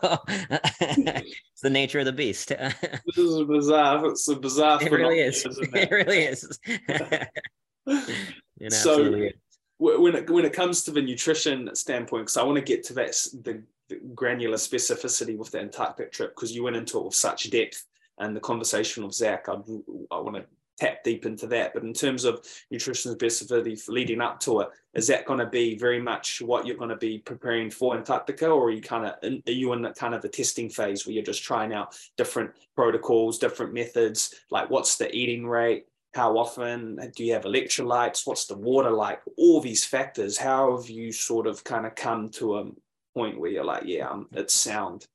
the 1.62 1.70
nature 1.70 2.00
of 2.00 2.06
the 2.06 2.12
beast. 2.12 2.50
this 2.50 3.18
is 3.18 3.44
bizarre. 3.44 4.06
It's 4.08 4.28
a 4.28 4.36
bizarre. 4.36 4.82
It 4.82 4.92
really 4.92 5.20
is. 5.20 5.46
It? 5.46 5.74
it? 5.74 5.92
really 5.92 6.24
is. 6.24 6.60
it 7.88 8.74
so 8.74 9.30
when 9.78 10.16
it 10.16 10.30
when 10.30 10.46
it 10.46 10.54
comes 10.54 10.84
to 10.84 10.92
the 10.92 11.02
nutrition 11.02 11.74
standpoint, 11.76 12.24
because 12.24 12.38
I 12.38 12.44
want 12.44 12.58
to 12.58 12.64
get 12.64 12.84
to 12.86 12.94
that 12.94 13.12
the, 13.44 13.64
the 13.90 13.96
granular 14.14 14.58
specificity 14.58 15.38
with 15.38 15.52
the 15.52 15.60
Antarctic 15.60 16.12
trip, 16.12 16.36
because 16.36 16.54
you 16.54 16.64
went 16.64 16.76
into 16.76 17.00
it 17.00 17.06
with 17.06 17.16
such 17.16 17.50
depth, 17.50 17.86
and 18.20 18.36
the 18.36 18.42
conversation 18.42 19.04
with 19.04 19.14
Zach, 19.14 19.48
I 19.50 19.54
I 19.54 20.20
want 20.20 20.36
to 20.36 20.46
tap 20.82 21.04
deep 21.04 21.26
into 21.26 21.46
that. 21.48 21.74
But 21.74 21.84
in 21.84 21.94
terms 21.94 22.26
of 22.26 22.46
nutrition 22.72 23.14
specificity 23.14 23.88
leading 23.88 24.22
up 24.22 24.40
to 24.42 24.62
it, 24.62 24.70
is 24.94 25.08
that 25.08 25.26
going 25.26 25.40
to 25.40 25.46
be 25.46 25.78
very 25.78 26.02
much 26.02 26.42
what 26.42 26.66
you're 26.66 26.78
going 26.78 26.90
to 26.90 26.96
be 26.96 27.20
preparing 27.20 27.70
for 27.70 27.96
Antarctica, 27.96 28.48
or 28.48 28.66
are 28.66 28.72
you 28.72 28.82
kind 28.82 29.06
of 29.06 29.14
are 29.24 29.52
you 29.52 29.74
in 29.74 29.84
the 29.84 29.92
kind 29.92 30.16
of 30.16 30.22
the 30.22 30.30
testing 30.30 30.70
phase 30.70 31.06
where 31.06 31.14
you're 31.14 31.24
just 31.24 31.44
trying 31.44 31.74
out 31.74 31.96
different 32.18 32.52
protocols, 32.76 33.38
different 33.38 33.74
methods? 33.74 34.34
Like, 34.50 34.70
what's 34.70 34.98
the 34.98 35.14
eating 35.16 35.48
rate? 35.48 35.86
How 36.14 36.38
often 36.38 37.00
do 37.16 37.24
you 37.24 37.34
have 37.34 37.44
electrolytes? 37.44 38.28
What's 38.28 38.46
the 38.46 38.58
water 38.58 38.92
like? 38.92 39.22
All 39.38 39.62
these 39.62 39.86
factors. 39.86 40.38
How 40.38 40.76
have 40.76 40.90
you 40.90 41.12
sort 41.12 41.48
of 41.48 41.64
kind 41.64 41.86
of 41.86 41.96
come 41.96 42.30
to 42.32 42.58
a 42.58 42.66
point 43.14 43.40
where 43.40 43.52
you're 43.52 43.64
like, 43.64 43.84
yeah, 43.86 44.10
um, 44.10 44.28
it's 44.34 44.54
sound? 44.54 45.06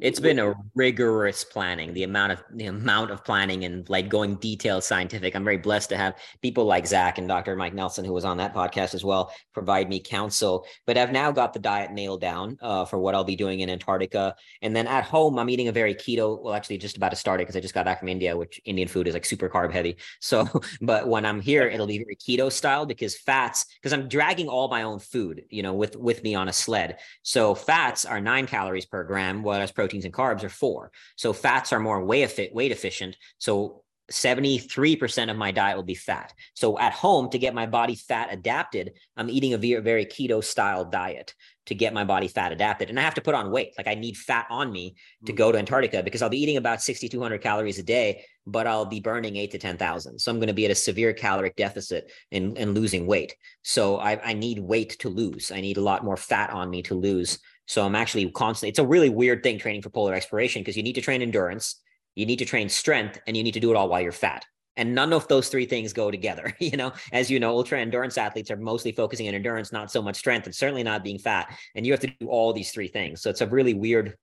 It's 0.00 0.20
been 0.20 0.38
a 0.38 0.54
rigorous 0.76 1.42
planning 1.42 1.92
the 1.92 2.04
amount 2.04 2.30
of 2.30 2.42
the 2.54 2.66
amount 2.66 3.10
of 3.10 3.24
planning 3.24 3.64
and 3.64 3.88
like 3.90 4.08
going 4.08 4.36
detailed 4.36 4.84
scientific. 4.84 5.34
I'm 5.34 5.42
very 5.42 5.58
blessed 5.58 5.88
to 5.88 5.96
have 5.96 6.16
people 6.42 6.64
like 6.64 6.86
zach 6.86 7.18
and 7.18 7.26
dr 7.26 7.56
mike 7.56 7.74
nelson 7.74 8.04
who 8.04 8.12
was 8.12 8.24
on 8.24 8.36
that 8.36 8.54
podcast 8.54 8.94
as 8.94 9.04
well 9.04 9.32
provide 9.52 9.88
me 9.88 9.98
counsel. 9.98 10.64
But 10.86 10.96
i've 10.96 11.10
now 11.10 11.32
got 11.32 11.52
the 11.52 11.58
diet 11.58 11.90
nailed 11.90 12.20
down 12.20 12.56
uh, 12.62 12.84
for 12.84 12.98
what 12.98 13.16
i'll 13.16 13.24
be 13.24 13.34
doing 13.34 13.60
in 13.60 13.70
antarctica. 13.70 14.36
And 14.62 14.76
then 14.76 14.86
at 14.86 15.04
home 15.04 15.38
i'm 15.38 15.50
eating 15.50 15.68
a 15.68 15.72
very 15.72 15.94
keto 15.94 16.40
well 16.40 16.54
actually 16.54 16.78
just 16.78 16.96
about 16.96 17.10
to 17.10 17.16
start 17.16 17.40
it 17.40 17.44
because 17.44 17.56
i 17.56 17.60
just 17.60 17.74
got 17.74 17.84
back 17.84 17.98
from 17.98 18.08
india 18.08 18.36
which 18.36 18.60
indian 18.64 18.86
food 18.86 19.08
is 19.08 19.14
like 19.14 19.24
super 19.24 19.48
carb 19.48 19.72
heavy. 19.72 19.96
So 20.20 20.48
but 20.80 21.08
when 21.08 21.26
i'm 21.26 21.40
here 21.40 21.66
it'll 21.66 21.88
be 21.88 21.98
very 21.98 22.16
keto 22.16 22.52
style 22.52 22.86
because 22.86 23.16
fats 23.16 23.66
because 23.82 23.92
i'm 23.92 24.08
dragging 24.08 24.48
all 24.48 24.68
my 24.68 24.82
own 24.82 25.00
food 25.00 25.42
you 25.50 25.64
know 25.64 25.74
with 25.74 25.96
with 25.96 26.22
me 26.22 26.36
on 26.36 26.48
a 26.48 26.52
sled. 26.52 26.98
So 27.22 27.56
fats 27.56 28.04
are 28.04 28.20
nine 28.20 28.46
calories 28.46 28.86
per 28.86 29.02
gram 29.02 29.42
whereas 29.42 29.72
proteins 29.80 30.04
and 30.04 30.12
carbs 30.12 30.44
are 30.44 30.50
four. 30.50 30.92
So 31.16 31.32
fats 31.32 31.72
are 31.72 31.80
more 31.80 32.04
weight, 32.04 32.38
efficient. 32.38 33.16
So 33.38 33.82
73% 34.12 35.30
of 35.30 35.38
my 35.38 35.52
diet 35.52 35.76
will 35.76 35.84
be 35.84 35.94
fat. 35.94 36.34
So 36.52 36.78
at 36.78 36.92
home, 36.92 37.30
to 37.30 37.38
get 37.38 37.54
my 37.54 37.64
body 37.64 37.94
fat 37.94 38.28
adapted, 38.30 38.92
I'm 39.16 39.30
eating 39.30 39.54
a 39.54 39.58
very, 39.58 40.04
keto 40.04 40.44
style 40.44 40.84
diet 40.84 41.32
to 41.64 41.74
get 41.74 41.94
my 41.94 42.04
body 42.04 42.28
fat 42.28 42.52
adapted. 42.52 42.90
And 42.90 42.98
I 42.98 43.02
have 43.02 43.14
to 43.14 43.22
put 43.22 43.34
on 43.34 43.50
weight. 43.50 43.72
Like 43.78 43.86
I 43.86 43.94
need 43.94 44.18
fat 44.18 44.46
on 44.50 44.70
me 44.70 44.96
to 45.24 45.32
go 45.32 45.50
to 45.50 45.58
Antarctica 45.58 46.02
because 46.02 46.20
I'll 46.20 46.28
be 46.28 46.42
eating 46.42 46.58
about 46.58 46.82
6,200 46.82 47.40
calories 47.40 47.78
a 47.78 47.82
day, 47.82 48.24
but 48.46 48.66
I'll 48.66 48.84
be 48.84 49.00
burning 49.00 49.36
eight 49.36 49.52
to 49.52 49.58
10,000. 49.58 50.18
So 50.18 50.30
I'm 50.30 50.38
going 50.38 50.48
to 50.48 50.52
be 50.52 50.66
at 50.66 50.70
a 50.70 50.74
severe 50.74 51.14
caloric 51.14 51.56
deficit 51.56 52.12
and, 52.32 52.58
and 52.58 52.74
losing 52.74 53.06
weight. 53.06 53.34
So 53.62 53.96
I, 53.96 54.20
I 54.22 54.34
need 54.34 54.58
weight 54.58 54.98
to 55.00 55.08
lose. 55.08 55.50
I 55.50 55.62
need 55.62 55.78
a 55.78 55.82
lot 55.82 56.04
more 56.04 56.18
fat 56.18 56.50
on 56.50 56.68
me 56.68 56.82
to 56.82 56.94
lose 56.94 57.38
so 57.70 57.86
I'm 57.86 57.94
actually 57.94 58.28
constantly, 58.32 58.70
it's 58.70 58.80
a 58.80 58.86
really 58.86 59.10
weird 59.10 59.44
thing 59.44 59.56
training 59.56 59.82
for 59.82 59.90
polar 59.90 60.12
exploration 60.12 60.60
because 60.60 60.76
you 60.76 60.82
need 60.82 60.94
to 60.94 61.00
train 61.00 61.22
endurance, 61.22 61.76
you 62.16 62.26
need 62.26 62.40
to 62.40 62.44
train 62.44 62.68
strength, 62.68 63.20
and 63.28 63.36
you 63.36 63.44
need 63.44 63.54
to 63.54 63.60
do 63.60 63.70
it 63.70 63.76
all 63.76 63.88
while 63.88 64.00
you're 64.00 64.10
fat. 64.10 64.44
And 64.76 64.92
none 64.92 65.12
of 65.12 65.28
those 65.28 65.48
three 65.48 65.66
things 65.66 65.92
go 65.92 66.10
together. 66.10 66.52
You 66.58 66.76
know, 66.76 66.92
as 67.12 67.30
you 67.30 67.38
know, 67.38 67.50
ultra 67.50 67.78
endurance 67.78 68.18
athletes 68.18 68.50
are 68.50 68.56
mostly 68.56 68.90
focusing 68.90 69.28
on 69.28 69.34
endurance, 69.34 69.70
not 69.70 69.88
so 69.88 70.02
much 70.02 70.16
strength, 70.16 70.46
and 70.46 70.54
certainly 70.54 70.82
not 70.82 71.04
being 71.04 71.20
fat. 71.20 71.56
And 71.76 71.86
you 71.86 71.92
have 71.92 72.00
to 72.00 72.08
do 72.18 72.26
all 72.26 72.52
these 72.52 72.72
three 72.72 72.88
things. 72.88 73.22
So 73.22 73.30
it's 73.30 73.40
a 73.40 73.46
really 73.46 73.74
weird 73.74 74.16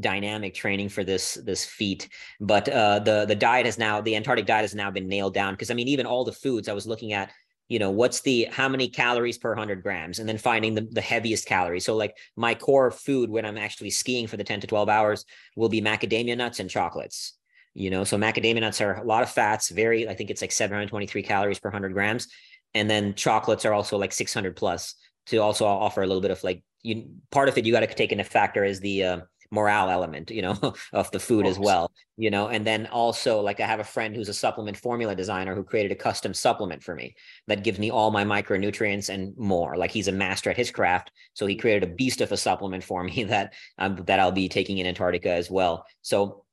dynamic 0.00 0.52
training 0.52 0.88
for 0.88 1.04
this 1.04 1.34
this 1.44 1.66
feat 1.66 2.08
but 2.40 2.66
uh 2.70 2.98
the 3.00 3.26
the 3.26 3.34
diet 3.34 3.66
has 3.66 3.76
now 3.76 4.00
the 4.00 4.16
antarctic 4.16 4.46
diet 4.46 4.62
has 4.62 4.74
now 4.74 4.90
been 4.90 5.06
nailed 5.06 5.34
down 5.34 5.52
because 5.52 5.70
i 5.70 5.74
mean 5.74 5.86
even 5.86 6.06
all 6.06 6.24
the 6.24 6.32
foods 6.32 6.66
i 6.66 6.72
was 6.72 6.86
looking 6.86 7.12
at 7.12 7.30
you 7.68 7.78
know 7.78 7.90
what's 7.90 8.20
the 8.20 8.48
how 8.50 8.68
many 8.68 8.88
calories 8.88 9.38
per 9.38 9.50
100 9.50 9.82
grams? 9.82 10.18
And 10.18 10.28
then 10.28 10.38
finding 10.38 10.74
the, 10.74 10.88
the 10.90 11.00
heaviest 11.00 11.46
calories 11.46 11.84
so 11.84 11.96
like 11.96 12.16
my 12.36 12.54
core 12.54 12.90
food 12.90 13.30
when 13.30 13.44
i'm 13.44 13.58
actually 13.58 13.90
skiing 13.90 14.26
for 14.26 14.36
the 14.36 14.44
10 14.44 14.60
to 14.60 14.66
12 14.66 14.88
hours 14.88 15.24
will 15.56 15.68
be 15.68 15.80
macadamia 15.80 16.36
nuts 16.36 16.60
and 16.60 16.70
chocolates. 16.70 17.38
You 17.74 17.90
know 17.90 18.04
so 18.04 18.18
macadamia 18.18 18.60
nuts 18.60 18.80
are 18.80 18.94
a 18.94 19.04
lot 19.04 19.22
of 19.22 19.30
fats 19.30 19.70
very 19.70 20.08
i 20.08 20.14
think 20.14 20.30
it's 20.30 20.42
like 20.42 20.52
723 20.52 21.22
calories 21.22 21.58
per 21.58 21.68
100 21.68 21.92
grams. 21.92 22.28
And 22.74 22.88
then 22.88 23.14
chocolates 23.14 23.64
are 23.64 23.74
also 23.74 23.98
like 23.98 24.12
600 24.12 24.56
plus 24.56 24.94
to 25.26 25.38
also 25.38 25.66
offer 25.66 26.02
a 26.02 26.06
little 26.06 26.22
bit 26.22 26.30
of 26.30 26.42
like 26.42 26.62
you 26.82 27.10
part 27.30 27.48
of 27.48 27.56
it 27.56 27.64
you 27.64 27.72
got 27.72 27.80
to 27.80 27.86
take 27.86 28.12
into 28.12 28.24
factor 28.24 28.64
is 28.64 28.80
the 28.80 29.04
uh, 29.04 29.20
morale 29.52 29.90
element, 29.90 30.30
you 30.30 30.42
know, 30.42 30.56
of 30.92 31.10
the 31.12 31.20
food 31.20 31.46
as 31.46 31.58
well, 31.58 31.92
you 32.16 32.30
know, 32.30 32.48
and 32.48 32.66
then 32.66 32.86
also 32.86 33.40
like 33.40 33.60
I 33.60 33.66
have 33.66 33.80
a 33.80 33.84
friend 33.84 34.16
who's 34.16 34.30
a 34.30 34.34
supplement 34.34 34.78
formula 34.78 35.14
designer 35.14 35.54
who 35.54 35.62
created 35.62 35.92
a 35.92 35.96
custom 35.96 36.34
supplement 36.34 36.82
for 36.82 36.94
me 36.94 37.14
that 37.46 37.62
gives 37.62 37.78
me 37.78 37.90
all 37.90 38.10
my 38.10 38.24
micronutrients 38.24 39.10
and 39.10 39.36
more. 39.36 39.76
Like 39.76 39.90
he's 39.90 40.08
a 40.08 40.12
master 40.12 40.50
at 40.50 40.56
his 40.56 40.70
craft, 40.70 41.12
so 41.34 41.46
he 41.46 41.54
created 41.54 41.88
a 41.88 41.94
beast 41.94 42.22
of 42.22 42.32
a 42.32 42.36
supplement 42.36 42.82
for 42.82 43.04
me 43.04 43.24
that 43.24 43.52
um, 43.78 43.96
that 44.06 44.18
I'll 44.18 44.32
be 44.32 44.48
taking 44.48 44.78
in 44.78 44.86
Antarctica 44.86 45.30
as 45.30 45.50
well. 45.50 45.86
So 46.00 46.44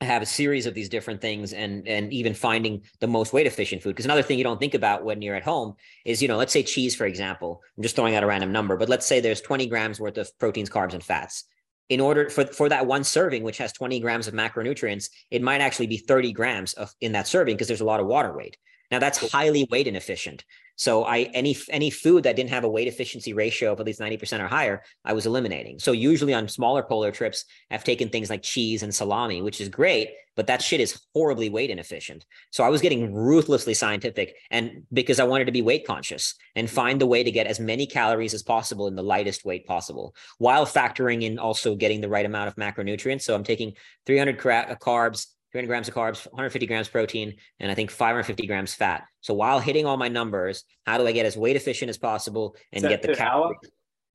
I 0.00 0.04
have 0.04 0.22
a 0.22 0.26
series 0.26 0.66
of 0.66 0.74
these 0.74 0.88
different 0.88 1.20
things 1.20 1.52
and 1.52 1.88
and 1.88 2.12
even 2.12 2.32
finding 2.32 2.82
the 3.00 3.08
most 3.08 3.32
weight 3.32 3.46
efficient 3.46 3.82
food. 3.82 3.90
Because 3.90 4.04
another 4.04 4.22
thing 4.22 4.38
you 4.38 4.44
don't 4.44 4.60
think 4.60 4.74
about 4.74 5.04
when 5.04 5.20
you're 5.20 5.34
at 5.34 5.42
home 5.42 5.74
is, 6.04 6.22
you 6.22 6.28
know, 6.28 6.36
let's 6.36 6.52
say 6.52 6.62
cheese, 6.62 6.94
for 6.94 7.06
example. 7.06 7.60
I'm 7.76 7.82
just 7.82 7.96
throwing 7.96 8.14
out 8.14 8.22
a 8.22 8.26
random 8.26 8.52
number, 8.52 8.76
but 8.76 8.88
let's 8.88 9.06
say 9.06 9.18
there's 9.18 9.40
20 9.40 9.66
grams 9.66 9.98
worth 9.98 10.18
of 10.18 10.38
proteins, 10.38 10.70
carbs, 10.70 10.94
and 10.94 11.02
fats 11.02 11.44
in 11.88 12.00
order 12.00 12.28
for, 12.28 12.44
for 12.46 12.68
that 12.68 12.86
one 12.86 13.04
serving, 13.04 13.42
which 13.42 13.58
has 13.58 13.72
20 13.72 14.00
grams 14.00 14.26
of 14.26 14.34
macronutrients, 14.34 15.10
it 15.30 15.42
might 15.42 15.60
actually 15.60 15.86
be 15.86 15.98
30 15.98 16.32
grams 16.32 16.72
of 16.74 16.92
in 17.00 17.12
that 17.12 17.28
serving 17.28 17.54
because 17.54 17.68
there's 17.68 17.80
a 17.80 17.84
lot 17.84 18.00
of 18.00 18.06
water 18.06 18.36
weight. 18.36 18.56
Now 18.90 18.98
that's 18.98 19.30
highly 19.30 19.66
weight 19.70 19.86
inefficient. 19.86 20.44
So 20.76 21.04
I 21.04 21.22
any 21.34 21.56
any 21.70 21.90
food 21.90 22.22
that 22.24 22.36
didn't 22.36 22.50
have 22.50 22.64
a 22.64 22.68
weight 22.68 22.86
efficiency 22.86 23.32
ratio 23.32 23.72
of 23.72 23.80
at 23.80 23.86
least 23.86 24.00
90% 24.00 24.40
or 24.40 24.46
higher, 24.46 24.82
I 25.04 25.14
was 25.14 25.26
eliminating. 25.26 25.78
So 25.78 25.92
usually 25.92 26.34
on 26.34 26.48
smaller 26.48 26.82
polar 26.82 27.10
trips, 27.10 27.44
I've 27.70 27.84
taken 27.84 28.10
things 28.10 28.30
like 28.30 28.42
cheese 28.42 28.82
and 28.82 28.94
salami, 28.94 29.42
which 29.42 29.60
is 29.60 29.68
great, 29.68 30.10
but 30.36 30.46
that 30.48 30.62
shit 30.62 30.80
is 30.80 31.00
horribly 31.14 31.48
weight 31.48 31.70
inefficient. 31.70 32.26
So 32.50 32.62
I 32.62 32.68
was 32.68 32.82
getting 32.82 33.12
ruthlessly 33.12 33.74
scientific 33.74 34.36
and 34.50 34.82
because 34.92 35.18
I 35.18 35.24
wanted 35.24 35.46
to 35.46 35.52
be 35.52 35.62
weight 35.62 35.86
conscious 35.86 36.34
and 36.54 36.70
find 36.70 37.00
the 37.00 37.06
way 37.06 37.24
to 37.24 37.30
get 37.30 37.46
as 37.46 37.58
many 37.58 37.86
calories 37.86 38.34
as 38.34 38.42
possible 38.42 38.86
in 38.86 38.94
the 38.94 39.02
lightest 39.02 39.44
weight 39.44 39.66
possible 39.66 40.14
while 40.38 40.66
factoring 40.66 41.22
in 41.22 41.38
also 41.38 41.74
getting 41.74 42.02
the 42.02 42.08
right 42.08 42.26
amount 42.26 42.48
of 42.48 42.56
macronutrients. 42.56 43.22
So 43.22 43.34
I'm 43.34 43.44
taking 43.44 43.72
300 44.04 44.38
uh, 44.38 44.74
carbs, 44.76 45.26
300 45.52 45.66
grams 45.68 45.88
of 45.88 45.94
carbs, 45.94 46.26
150 46.26 46.66
grams 46.66 46.88
protein, 46.88 47.34
and 47.60 47.70
I 47.70 47.74
think 47.74 47.90
550 47.90 48.46
grams 48.46 48.74
fat. 48.74 49.04
So 49.20 49.34
while 49.34 49.60
hitting 49.60 49.86
all 49.86 49.96
my 49.96 50.08
numbers, 50.08 50.64
how 50.84 50.98
do 50.98 51.06
I 51.06 51.12
get 51.12 51.26
as 51.26 51.36
weight 51.36 51.56
efficient 51.56 51.88
as 51.88 51.98
possible 51.98 52.56
and 52.72 52.82
get 52.82 53.02
the 53.02 53.14
calories? 53.14 53.58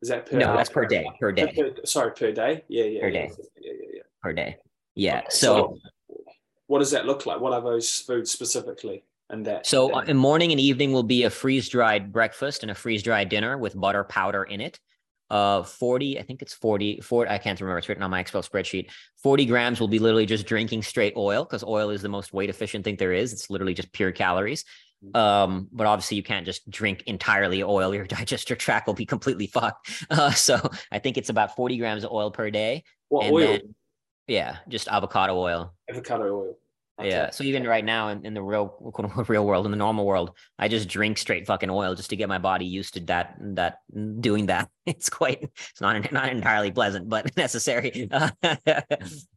Is 0.01 0.09
that 0.09 0.25
per 0.25 0.37
no? 0.37 0.47
Hour? 0.47 0.57
That's 0.57 0.69
per 0.69 0.85
day. 0.85 1.05
Per 1.19 1.31
day. 1.31 1.53
Per, 1.55 1.85
sorry, 1.85 2.11
per 2.11 2.31
day. 2.31 2.63
Yeah, 2.67 2.85
yeah. 2.85 3.01
Per 3.01 3.07
yeah, 3.07 3.13
day. 3.13 3.31
Yeah, 3.59 3.71
yeah, 3.73 3.87
yeah. 3.93 4.01
Per 4.21 4.33
day. 4.33 4.57
Yeah. 4.95 5.17
Okay, 5.19 5.27
so, 5.29 5.77
so, 6.09 6.17
what 6.67 6.79
does 6.79 6.91
that 6.91 7.05
look 7.05 7.25
like? 7.25 7.39
What 7.39 7.53
are 7.53 7.61
those 7.61 7.99
foods 7.99 8.31
specifically? 8.31 9.03
And 9.29 9.45
that. 9.45 9.65
So 9.65 9.89
that? 9.93 10.09
in 10.09 10.17
morning 10.17 10.51
and 10.51 10.59
evening 10.59 10.91
will 10.91 11.03
be 11.03 11.23
a 11.23 11.29
freeze 11.29 11.69
dried 11.69 12.11
breakfast 12.11 12.63
and 12.63 12.71
a 12.71 12.75
freeze 12.75 13.03
dried 13.03 13.29
dinner 13.29 13.57
with 13.57 13.79
butter 13.79 14.03
powder 14.03 14.43
in 14.43 14.59
it 14.59 14.79
uh 15.31 15.63
40 15.63 16.19
i 16.19 16.23
think 16.23 16.41
it's 16.41 16.53
40 16.53 16.99
40 16.99 17.31
i 17.31 17.37
can't 17.37 17.59
remember 17.59 17.77
it's 17.77 17.87
written 17.87 18.03
on 18.03 18.11
my 18.11 18.19
excel 18.19 18.43
spreadsheet. 18.43 18.89
40 19.23 19.45
grams 19.45 19.79
will 19.79 19.87
be 19.87 19.99
literally 19.99 20.25
just 20.25 20.45
drinking 20.45 20.81
straight 20.83 21.13
oil 21.15 21.45
because 21.45 21.63
oil 21.63 21.89
is 21.89 22.01
the 22.01 22.09
most 22.09 22.33
weight 22.33 22.49
efficient 22.49 22.83
thing 22.83 22.97
there 22.97 23.13
is. 23.13 23.31
It's 23.33 23.49
literally 23.49 23.73
just 23.73 23.91
pure 23.93 24.11
calories. 24.11 24.65
Mm. 25.03 25.17
um 25.17 25.67
but 25.71 25.87
obviously 25.87 26.15
you 26.17 26.21
can't 26.21 26.45
just 26.45 26.69
drink 26.69 27.03
entirely 27.07 27.63
oil. 27.63 27.95
Your 27.99 28.05
digestive 28.05 28.59
tract 28.59 28.85
will 28.85 28.93
be 28.93 29.05
completely 29.05 29.47
fucked. 29.47 29.89
Uh, 30.11 30.31
so 30.31 30.55
i 30.91 30.99
think 30.99 31.17
it's 31.17 31.29
about 31.29 31.55
40 31.55 31.77
grams 31.77 32.03
of 32.03 32.11
oil 32.11 32.29
per 32.29 32.51
day. 32.51 32.83
What 33.07 33.25
and 33.25 33.33
oil? 33.33 33.47
then, 33.47 33.75
yeah 34.27 34.57
just 34.67 34.87
avocado 34.89 35.35
oil. 35.37 35.73
Avocado 35.89 36.25
oil 36.25 36.55
Yeah. 36.99 37.29
So 37.31 37.43
even 37.43 37.63
right 37.65 37.83
now 37.83 38.09
in, 38.09 38.25
in 38.25 38.33
the 38.33 38.41
real 38.41 38.93
real 39.27 39.45
world, 39.45 39.65
in 39.65 39.71
the 39.71 39.77
normal 39.77 40.05
world, 40.05 40.31
I 40.59 40.67
just 40.67 40.87
drink 40.87 41.17
straight 41.17 41.47
fucking 41.47 41.69
oil 41.69 41.95
just 41.95 42.09
to 42.11 42.15
get 42.15 42.29
my 42.29 42.37
body 42.37 42.65
used 42.65 42.93
to 42.95 42.99
that 43.01 43.35
that 43.39 43.79
doing 44.19 44.47
that. 44.47 44.69
It's 44.87 45.09
quite 45.09 45.43
it's 45.43 45.79
not 45.79 46.11
not 46.11 46.29
entirely 46.29 46.71
pleasant, 46.71 47.07
but 47.07 47.37
necessary. 47.37 48.09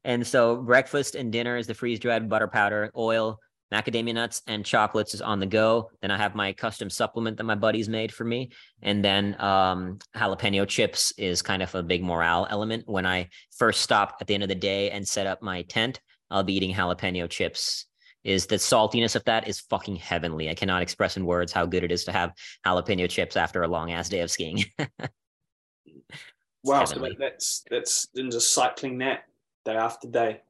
and 0.04 0.26
so 0.26 0.56
breakfast 0.56 1.14
and 1.14 1.30
dinner 1.30 1.56
is 1.56 1.66
the 1.66 1.74
freeze 1.74 2.00
dried 2.00 2.28
butter 2.30 2.48
powder, 2.48 2.90
oil, 2.96 3.38
macadamia 3.70 4.14
nuts, 4.14 4.40
and 4.46 4.64
chocolates 4.64 5.12
is 5.12 5.20
on 5.20 5.38
the 5.40 5.46
go. 5.46 5.90
Then 6.00 6.10
I 6.10 6.16
have 6.16 6.34
my 6.34 6.54
custom 6.54 6.88
supplement 6.88 7.36
that 7.36 7.44
my 7.44 7.54
buddies 7.54 7.90
made 7.90 8.10
for 8.10 8.24
me, 8.24 8.52
and 8.80 9.04
then 9.04 9.38
um, 9.38 9.98
jalapeno 10.16 10.66
chips 10.66 11.12
is 11.18 11.42
kind 11.42 11.62
of 11.62 11.74
a 11.74 11.82
big 11.82 12.02
morale 12.02 12.46
element. 12.48 12.84
When 12.86 13.04
I 13.04 13.28
first 13.56 13.82
stop 13.82 14.16
at 14.22 14.26
the 14.26 14.34
end 14.34 14.42
of 14.42 14.48
the 14.48 14.54
day 14.54 14.90
and 14.90 15.06
set 15.06 15.26
up 15.26 15.42
my 15.42 15.62
tent 15.62 16.00
Uh, 16.30 16.34
I'll 16.34 16.42
be 16.42 16.54
eating 16.54 16.74
jalapeno 16.74 17.28
chips. 17.28 17.86
Is 18.22 18.46
the 18.46 18.56
saltiness 18.56 19.16
of 19.16 19.24
that 19.24 19.46
is 19.46 19.60
fucking 19.60 19.96
heavenly. 19.96 20.48
I 20.48 20.54
cannot 20.54 20.80
express 20.80 21.18
in 21.18 21.26
words 21.26 21.52
how 21.52 21.66
good 21.66 21.84
it 21.84 21.92
is 21.92 22.04
to 22.04 22.12
have 22.12 22.32
jalapeno 22.64 23.08
chips 23.08 23.36
after 23.36 23.62
a 23.62 23.68
long 23.68 23.92
ass 23.92 24.08
day 24.08 24.20
of 24.20 24.30
skiing. 24.30 24.64
wow, 26.64 26.86
so 26.86 27.06
that's 27.18 27.64
that's 27.70 28.08
then 28.14 28.30
just 28.30 28.54
cycling 28.54 28.96
that 28.98 29.24
day 29.66 29.76
after 29.76 30.08
day. 30.08 30.40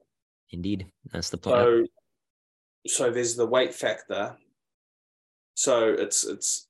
Indeed, 0.51 0.87
that's 1.13 1.31
the 1.31 1.37
plan. 1.37 1.89
So, 2.87 2.97
so 3.07 3.11
there's 3.11 3.35
the 3.35 3.47
weight 3.47 3.75
factor. 3.75 4.37
So 5.55 5.89
it's 5.89 6.25
it's 6.25 6.69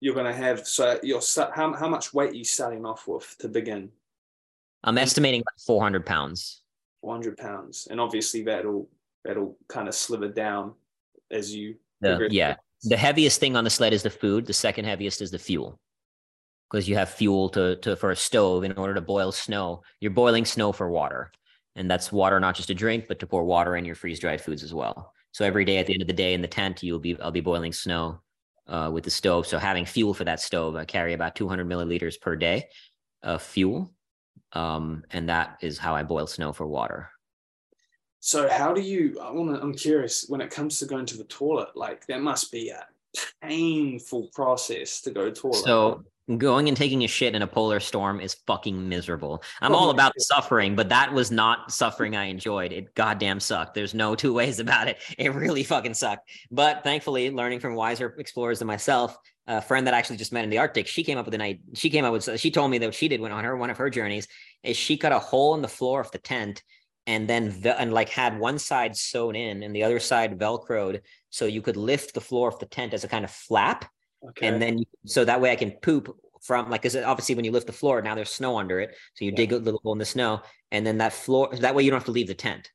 you're 0.00 0.14
going 0.14 0.26
to 0.26 0.32
have 0.32 0.66
so 0.66 0.98
you're 1.02 1.20
how 1.54 1.74
how 1.74 1.88
much 1.88 2.14
weight 2.14 2.30
are 2.30 2.36
you 2.36 2.44
starting 2.44 2.86
off 2.86 3.06
with 3.06 3.36
to 3.40 3.48
begin? 3.48 3.90
I'm 4.84 4.98
estimating 4.98 5.40
like 5.40 5.60
400 5.66 6.06
pounds. 6.06 6.62
400 7.00 7.36
pounds, 7.36 7.88
and 7.90 8.00
obviously 8.00 8.42
that'll 8.44 8.88
that'll 9.24 9.56
kind 9.68 9.88
of 9.88 9.94
sliver 9.94 10.28
down 10.28 10.74
as 11.30 11.54
you. 11.54 11.76
The, 12.00 12.28
yeah, 12.30 12.56
the 12.82 12.96
heaviest 12.96 13.40
thing 13.40 13.56
on 13.56 13.64
the 13.64 13.70
sled 13.70 13.92
is 13.92 14.02
the 14.02 14.10
food. 14.10 14.46
The 14.46 14.52
second 14.52 14.84
heaviest 14.84 15.20
is 15.20 15.30
the 15.30 15.38
fuel, 15.38 15.78
because 16.70 16.88
you 16.88 16.96
have 16.96 17.08
fuel 17.08 17.48
to 17.50 17.76
to 17.76 17.96
for 17.96 18.10
a 18.10 18.16
stove 18.16 18.64
in 18.64 18.72
order 18.72 18.94
to 18.94 19.00
boil 19.00 19.32
snow. 19.32 19.82
You're 20.00 20.10
boiling 20.10 20.44
snow 20.44 20.72
for 20.72 20.90
water, 20.90 21.32
and 21.74 21.90
that's 21.90 22.12
water 22.12 22.38
not 22.40 22.54
just 22.54 22.68
to 22.68 22.74
drink, 22.74 23.06
but 23.08 23.18
to 23.20 23.26
pour 23.26 23.44
water 23.44 23.76
in 23.76 23.84
your 23.84 23.94
freeze 23.94 24.20
dried 24.20 24.40
foods 24.40 24.62
as 24.62 24.74
well. 24.74 25.12
So 25.32 25.44
every 25.44 25.64
day 25.64 25.78
at 25.78 25.86
the 25.86 25.92
end 25.92 26.02
of 26.02 26.08
the 26.08 26.14
day 26.14 26.34
in 26.34 26.42
the 26.42 26.48
tent, 26.48 26.82
you'll 26.82 26.98
be 26.98 27.18
I'll 27.20 27.30
be 27.30 27.40
boiling 27.40 27.72
snow 27.72 28.20
uh, 28.66 28.90
with 28.92 29.04
the 29.04 29.10
stove. 29.10 29.46
So 29.46 29.58
having 29.58 29.84
fuel 29.84 30.14
for 30.14 30.24
that 30.24 30.40
stove, 30.40 30.76
I 30.76 30.84
carry 30.84 31.12
about 31.12 31.36
200 31.36 31.68
milliliters 31.68 32.20
per 32.20 32.36
day 32.36 32.68
of 33.22 33.42
fuel 33.42 33.90
Um, 34.52 35.04
and 35.10 35.28
that 35.28 35.58
is 35.60 35.78
how 35.78 35.94
I 35.94 36.02
boil 36.02 36.26
snow 36.26 36.52
for 36.52 36.66
water. 36.66 37.10
So 38.20 38.48
how 38.48 38.72
do 38.72 38.80
you? 38.80 39.18
I 39.20 39.30
want 39.30 39.54
to. 39.54 39.62
I'm 39.62 39.74
curious 39.74 40.26
when 40.28 40.40
it 40.40 40.50
comes 40.50 40.78
to 40.80 40.86
going 40.86 41.06
to 41.06 41.16
the 41.16 41.24
toilet. 41.24 41.76
Like 41.76 42.06
that 42.06 42.20
must 42.20 42.50
be 42.50 42.70
a 42.70 42.86
painful 43.42 44.28
process 44.34 45.00
to 45.02 45.10
go 45.10 45.26
to 45.26 45.30
the 45.30 45.36
toilet. 45.36 45.64
So 45.64 46.04
going 46.36 46.66
and 46.66 46.76
taking 46.76 47.04
a 47.04 47.06
shit 47.06 47.36
in 47.36 47.42
a 47.42 47.46
polar 47.46 47.78
storm 47.78 48.20
is 48.20 48.34
fucking 48.46 48.88
miserable. 48.88 49.42
I'm 49.60 49.74
all 49.74 49.90
about 49.90 50.12
the 50.16 50.22
suffering, 50.22 50.74
but 50.74 50.88
that 50.88 51.12
was 51.12 51.30
not 51.30 51.70
suffering 51.70 52.16
I 52.16 52.24
enjoyed. 52.24 52.72
It 52.72 52.94
goddamn 52.94 53.38
sucked. 53.38 53.74
There's 53.74 53.94
no 53.94 54.16
two 54.16 54.32
ways 54.32 54.58
about 54.58 54.88
it. 54.88 54.98
It 55.18 55.34
really 55.34 55.62
fucking 55.62 55.94
sucked. 55.94 56.28
But 56.50 56.82
thankfully, 56.82 57.30
learning 57.30 57.60
from 57.60 57.76
wiser 57.76 58.14
explorers 58.18 58.58
than 58.58 58.66
myself, 58.66 59.16
a 59.46 59.62
friend 59.62 59.86
that 59.86 59.94
I 59.94 59.98
actually 59.98 60.16
just 60.16 60.32
met 60.32 60.44
in 60.44 60.50
the 60.50 60.58
Arctic, 60.58 60.86
she 60.86 61.04
came 61.04 61.18
up 61.18 61.24
with 61.24 61.34
an 61.34 61.40
idea. 61.40 61.62
She 61.74 61.90
came 61.90 62.04
up 62.04 62.12
with, 62.12 62.40
she 62.40 62.50
told 62.50 62.70
me 62.70 62.78
that 62.78 62.86
what 62.86 62.94
she 62.94 63.08
did 63.08 63.20
when 63.20 63.32
on 63.32 63.44
her, 63.44 63.56
one 63.56 63.70
of 63.70 63.76
her 63.78 63.90
journeys 63.90 64.26
is 64.62 64.76
she 64.76 64.96
cut 64.96 65.12
a 65.12 65.18
hole 65.18 65.54
in 65.54 65.62
the 65.62 65.68
floor 65.68 66.00
of 66.00 66.10
the 66.10 66.18
tent 66.18 66.62
and 67.06 67.28
then 67.28 67.62
and 67.78 67.92
like 67.92 68.08
had 68.08 68.38
one 68.38 68.58
side 68.58 68.96
sewn 68.96 69.36
in 69.36 69.62
and 69.62 69.74
the 69.74 69.82
other 69.82 70.00
side 70.00 70.38
velcroed 70.38 71.00
so 71.30 71.46
you 71.46 71.62
could 71.62 71.76
lift 71.76 72.14
the 72.14 72.20
floor 72.20 72.48
of 72.48 72.58
the 72.58 72.66
tent 72.66 72.92
as 72.92 73.04
a 73.04 73.08
kind 73.08 73.24
of 73.24 73.30
flap 73.30 73.84
okay. 74.28 74.48
and 74.48 74.60
then 74.60 74.80
so 75.04 75.24
that 75.24 75.40
way 75.40 75.50
i 75.50 75.56
can 75.56 75.70
poop 75.70 76.14
from 76.42 76.68
like 76.70 76.82
because 76.82 76.96
obviously 76.96 77.34
when 77.34 77.44
you 77.44 77.52
lift 77.52 77.66
the 77.66 77.72
floor 77.72 78.02
now 78.02 78.14
there's 78.14 78.30
snow 78.30 78.58
under 78.58 78.80
it 78.80 78.94
so 79.14 79.24
you 79.24 79.30
yeah. 79.30 79.36
dig 79.36 79.52
a 79.52 79.58
little 79.58 79.80
hole 79.82 79.92
in 79.92 79.98
the 79.98 80.04
snow 80.04 80.40
and 80.70 80.86
then 80.86 80.98
that 80.98 81.12
floor 81.12 81.48
that 81.60 81.74
way 81.74 81.82
you 81.82 81.90
don't 81.90 82.00
have 82.00 82.04
to 82.04 82.12
leave 82.12 82.28
the 82.28 82.34
tent 82.34 82.70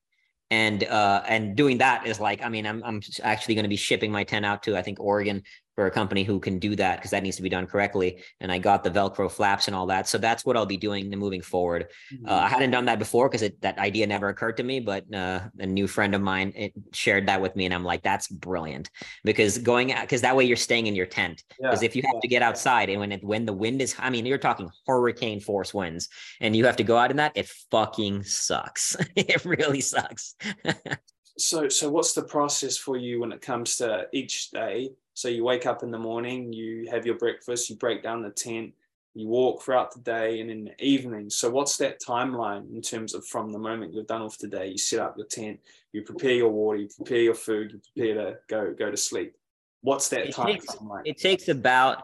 and 0.50 0.84
uh 0.86 1.22
and 1.28 1.56
doing 1.56 1.78
that 1.78 2.06
is 2.08 2.20
like 2.20 2.44
i 2.44 2.50
mean 2.50 2.66
i'm, 2.66 2.84
I'm 2.84 3.02
actually 3.22 3.56
going 3.56 3.64
to 3.64 3.70
be 3.70 3.78
shipping 3.78 4.12
my 4.12 4.24
tent 4.24 4.46
out 4.46 4.64
to 4.64 4.78
i 4.78 4.82
think 4.82 5.00
oregon 5.00 5.44
for 5.82 5.88
a 5.88 5.92
company 5.92 6.24
who 6.24 6.40
can 6.40 6.60
do 6.60 6.76
that 6.76 6.98
because 6.98 7.10
that 7.10 7.24
needs 7.24 7.38
to 7.38 7.42
be 7.42 7.50
done 7.50 7.66
correctly. 7.66 8.22
And 8.40 8.52
I 8.52 8.60
got 8.60 8.84
the 8.84 8.92
Velcro 8.92 9.32
flaps 9.32 9.66
and 9.66 9.76
all 9.76 9.88
that. 9.88 10.08
So 10.08 10.20
that's 10.20 10.46
what 10.46 10.56
I'll 10.56 10.68
be 10.68 10.78
doing 10.78 11.10
moving 11.10 11.42
forward. 11.42 11.88
Mm-hmm. 12.14 12.30
Uh, 12.30 12.36
I 12.36 12.48
hadn't 12.48 12.70
done 12.70 12.86
that 12.86 13.00
before 13.00 13.28
because 13.28 13.50
that 13.62 13.80
idea 13.80 14.06
never 14.06 14.30
occurred 14.30 14.58
to 14.58 14.64
me, 14.64 14.80
but 14.80 15.12
uh, 15.12 15.40
a 15.58 15.66
new 15.66 15.88
friend 15.88 16.14
of 16.14 16.22
mine 16.22 16.70
shared 16.94 17.28
that 17.30 17.42
with 17.42 17.56
me. 17.56 17.66
And 17.66 17.74
I'm 17.74 17.84
like, 17.84 18.04
that's 18.04 18.28
brilliant 18.28 18.92
because 19.24 19.58
going 19.58 19.92
out, 19.92 20.02
because 20.04 20.22
that 20.22 20.36
way 20.36 20.44
you're 20.44 20.56
staying 20.56 20.86
in 20.86 20.94
your 20.94 21.08
tent. 21.08 21.44
Because 21.60 21.82
yeah. 21.82 21.88
if 21.88 21.96
you 21.96 22.04
have 22.04 22.14
yeah. 22.14 22.22
to 22.22 22.28
get 22.28 22.44
outside 22.44 22.92
and 22.92 23.00
when 23.00 23.12
it, 23.12 23.24
when 23.24 23.48
the 23.48 23.54
wind 23.54 23.82
is, 23.82 23.96
I 23.98 24.12
mean, 24.12 24.28
you're 24.28 24.38
talking 24.38 24.70
hurricane 24.86 25.40
force 25.40 25.74
winds 25.74 26.10
and 26.42 26.56
you 26.56 26.64
have 26.66 26.76
to 26.76 26.84
go 26.84 26.96
out 26.96 27.10
in 27.10 27.18
that, 27.18 27.32
it 27.34 27.48
fucking 27.72 28.22
sucks. 28.22 28.96
it 29.16 29.44
really 29.46 29.82
sucks. 29.82 30.36
so, 31.42 31.68
so 31.70 31.90
what's 31.90 32.14
the 32.14 32.24
process 32.24 32.78
for 32.78 32.98
you 32.98 33.22
when 33.22 33.32
it 33.32 33.42
comes 33.42 33.76
to 33.78 34.08
each 34.14 34.52
day? 34.52 34.92
So 35.14 35.28
you 35.28 35.44
wake 35.44 35.66
up 35.66 35.84
in 35.84 35.92
the 35.92 36.00
morning, 36.00 36.54
you 36.54 36.88
have 36.90 37.06
your 37.06 37.18
breakfast, 37.18 37.70
you 37.70 37.76
break 37.76 38.02
down 38.02 38.22
the 38.22 38.30
tent, 38.30 38.74
you 39.14 39.28
walk 39.28 39.62
throughout 39.62 39.94
the 39.94 40.00
day 40.00 40.40
and 40.40 40.50
in 40.50 40.66
the 40.66 40.84
evening. 40.84 41.30
So 41.30 41.50
what's 41.50 41.78
that 41.78 42.02
timeline 42.02 42.74
in 42.74 42.82
terms 42.82 43.14
of 43.14 43.26
from 43.26 43.52
the 43.52 43.60
moment 43.60 43.94
you're 43.94 44.04
done 44.04 44.22
off 44.22 44.38
the 44.38 44.48
day, 44.48 44.68
you 44.68 44.78
set 44.78 45.00
up 45.00 45.18
your 45.18 45.28
tent, 45.28 45.60
you 45.92 46.02
prepare 46.04 46.34
your 46.34 46.50
water, 46.50 46.80
you 46.80 46.88
prepare 46.96 47.22
your 47.22 47.36
food, 47.36 47.74
you 47.74 47.82
prepare 47.94 48.16
to 48.16 48.38
go 48.48 48.74
go 48.74 48.90
to 48.90 48.98
sleep. 48.98 49.36
What's 49.82 50.08
that 50.10 50.28
it 50.28 50.36
time 50.36 50.48
takes, 50.48 50.78
It 51.06 51.18
takes 51.18 51.48
about 51.50 52.04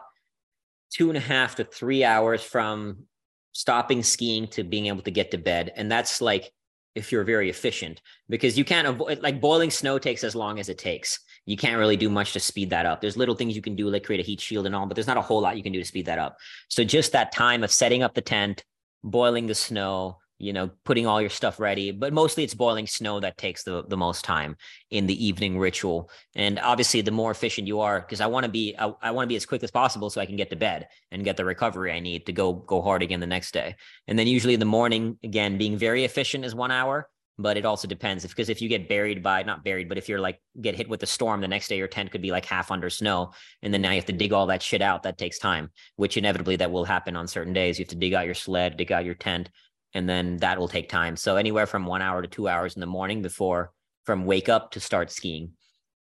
two 0.92 1.08
and 1.08 1.16
a 1.16 1.20
half 1.20 1.56
to 1.56 1.64
three 1.64 2.04
hours 2.04 2.42
from 2.42 3.04
stopping 3.52 4.02
skiing 4.02 4.46
to 4.48 4.62
being 4.62 4.86
able 4.86 5.02
to 5.02 5.10
get 5.10 5.30
to 5.30 5.38
bed. 5.38 5.72
And 5.76 5.90
that's 5.90 6.20
like 6.20 6.52
if 6.98 7.10
you're 7.10 7.24
very 7.24 7.48
efficient 7.48 8.00
because 8.28 8.58
you 8.58 8.64
can't 8.64 8.86
avoid 8.86 9.20
like 9.22 9.40
boiling 9.40 9.70
snow 9.70 9.98
takes 9.98 10.22
as 10.24 10.34
long 10.34 10.58
as 10.58 10.68
it 10.68 10.78
takes 10.78 11.20
you 11.48 11.56
can't 11.56 11.78
really 11.78 11.96
do 11.96 12.10
much 12.10 12.34
to 12.34 12.40
speed 12.40 12.68
that 12.68 12.84
up. 12.84 13.00
There's 13.00 13.16
little 13.16 13.34
things 13.34 13.56
you 13.56 13.62
can 13.62 13.74
do, 13.74 13.88
like 13.88 14.04
create 14.04 14.20
a 14.20 14.22
heat 14.22 14.38
shield 14.38 14.66
and 14.66 14.76
all, 14.76 14.84
but 14.84 14.94
there's 14.94 15.06
not 15.06 15.16
a 15.16 15.22
whole 15.22 15.40
lot 15.40 15.56
you 15.56 15.62
can 15.62 15.72
do 15.72 15.78
to 15.78 15.84
speed 15.84 16.04
that 16.04 16.18
up. 16.18 16.36
So 16.68 16.84
just 16.84 17.12
that 17.12 17.32
time 17.32 17.64
of 17.64 17.72
setting 17.72 18.02
up 18.02 18.12
the 18.12 18.20
tent, 18.20 18.64
boiling 19.02 19.46
the 19.46 19.54
snow, 19.54 20.18
you 20.38 20.52
know, 20.52 20.70
putting 20.84 21.06
all 21.06 21.20
your 21.20 21.30
stuff 21.30 21.58
ready, 21.58 21.90
but 21.90 22.12
mostly 22.12 22.44
it's 22.44 22.54
boiling 22.54 22.86
snow 22.86 23.20
that 23.20 23.36
takes 23.36 23.64
the, 23.64 23.84
the 23.88 23.96
most 23.96 24.24
time 24.24 24.56
in 24.90 25.06
the 25.06 25.26
evening 25.26 25.58
ritual. 25.58 26.10
And 26.36 26.58
obviously 26.60 27.00
the 27.00 27.10
more 27.10 27.30
efficient 27.30 27.66
you 27.66 27.80
are, 27.80 28.00
because 28.00 28.20
I 28.20 28.26
want 28.26 28.44
to 28.44 28.50
be, 28.50 28.74
I, 28.78 28.92
I 29.02 29.10
want 29.10 29.24
to 29.24 29.28
be 29.28 29.36
as 29.36 29.46
quick 29.46 29.62
as 29.62 29.70
possible 29.70 30.10
so 30.10 30.20
I 30.20 30.26
can 30.26 30.36
get 30.36 30.50
to 30.50 30.56
bed 30.56 30.88
and 31.10 31.24
get 31.24 31.36
the 31.36 31.44
recovery 31.44 31.92
I 31.92 32.00
need 32.00 32.26
to 32.26 32.32
go, 32.32 32.52
go 32.52 32.80
hard 32.80 33.02
again 33.02 33.20
the 33.20 33.26
next 33.26 33.52
day. 33.52 33.74
And 34.06 34.18
then 34.18 34.26
usually 34.26 34.54
in 34.54 34.60
the 34.60 34.66
morning, 34.66 35.18
again, 35.24 35.58
being 35.58 35.76
very 35.76 36.04
efficient 36.04 36.44
is 36.44 36.54
one 36.54 36.70
hour 36.70 37.08
but 37.38 37.56
it 37.56 37.64
also 37.64 37.86
depends 37.86 38.24
if 38.24 38.32
because 38.32 38.48
if 38.48 38.60
you 38.60 38.68
get 38.68 38.88
buried 38.88 39.22
by 39.22 39.42
not 39.42 39.64
buried 39.64 39.88
but 39.88 39.96
if 39.96 40.08
you're 40.08 40.20
like 40.20 40.40
get 40.60 40.74
hit 40.74 40.88
with 40.88 41.02
a 41.02 41.06
storm 41.06 41.40
the 41.40 41.48
next 41.48 41.68
day 41.68 41.78
your 41.78 41.88
tent 41.88 42.10
could 42.10 42.20
be 42.20 42.32
like 42.32 42.44
half 42.44 42.70
under 42.70 42.90
snow 42.90 43.32
and 43.62 43.72
then 43.72 43.80
now 43.80 43.90
you 43.90 43.96
have 43.96 44.04
to 44.04 44.12
dig 44.12 44.32
all 44.32 44.46
that 44.46 44.62
shit 44.62 44.82
out 44.82 45.04
that 45.04 45.16
takes 45.16 45.38
time 45.38 45.70
which 45.96 46.16
inevitably 46.16 46.56
that 46.56 46.70
will 46.70 46.84
happen 46.84 47.16
on 47.16 47.26
certain 47.26 47.52
days 47.52 47.78
you 47.78 47.84
have 47.84 47.90
to 47.90 47.96
dig 47.96 48.12
out 48.12 48.26
your 48.26 48.34
sled 48.34 48.76
dig 48.76 48.92
out 48.92 49.04
your 49.04 49.14
tent 49.14 49.48
and 49.94 50.08
then 50.08 50.38
that 50.38 50.58
will 50.58 50.68
take 50.68 50.88
time. 50.88 51.16
So 51.16 51.36
anywhere 51.36 51.66
from 51.66 51.86
one 51.86 52.02
hour 52.02 52.22
to 52.22 52.28
two 52.28 52.48
hours 52.48 52.74
in 52.74 52.80
the 52.80 52.86
morning 52.86 53.22
before 53.22 53.72
from 54.04 54.26
wake 54.26 54.48
up 54.48 54.72
to 54.72 54.80
start 54.80 55.10
skiing. 55.10 55.52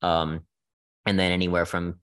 Um 0.02 0.40
and 1.06 1.18
then 1.18 1.32
anywhere 1.32 1.66
from 1.66 2.00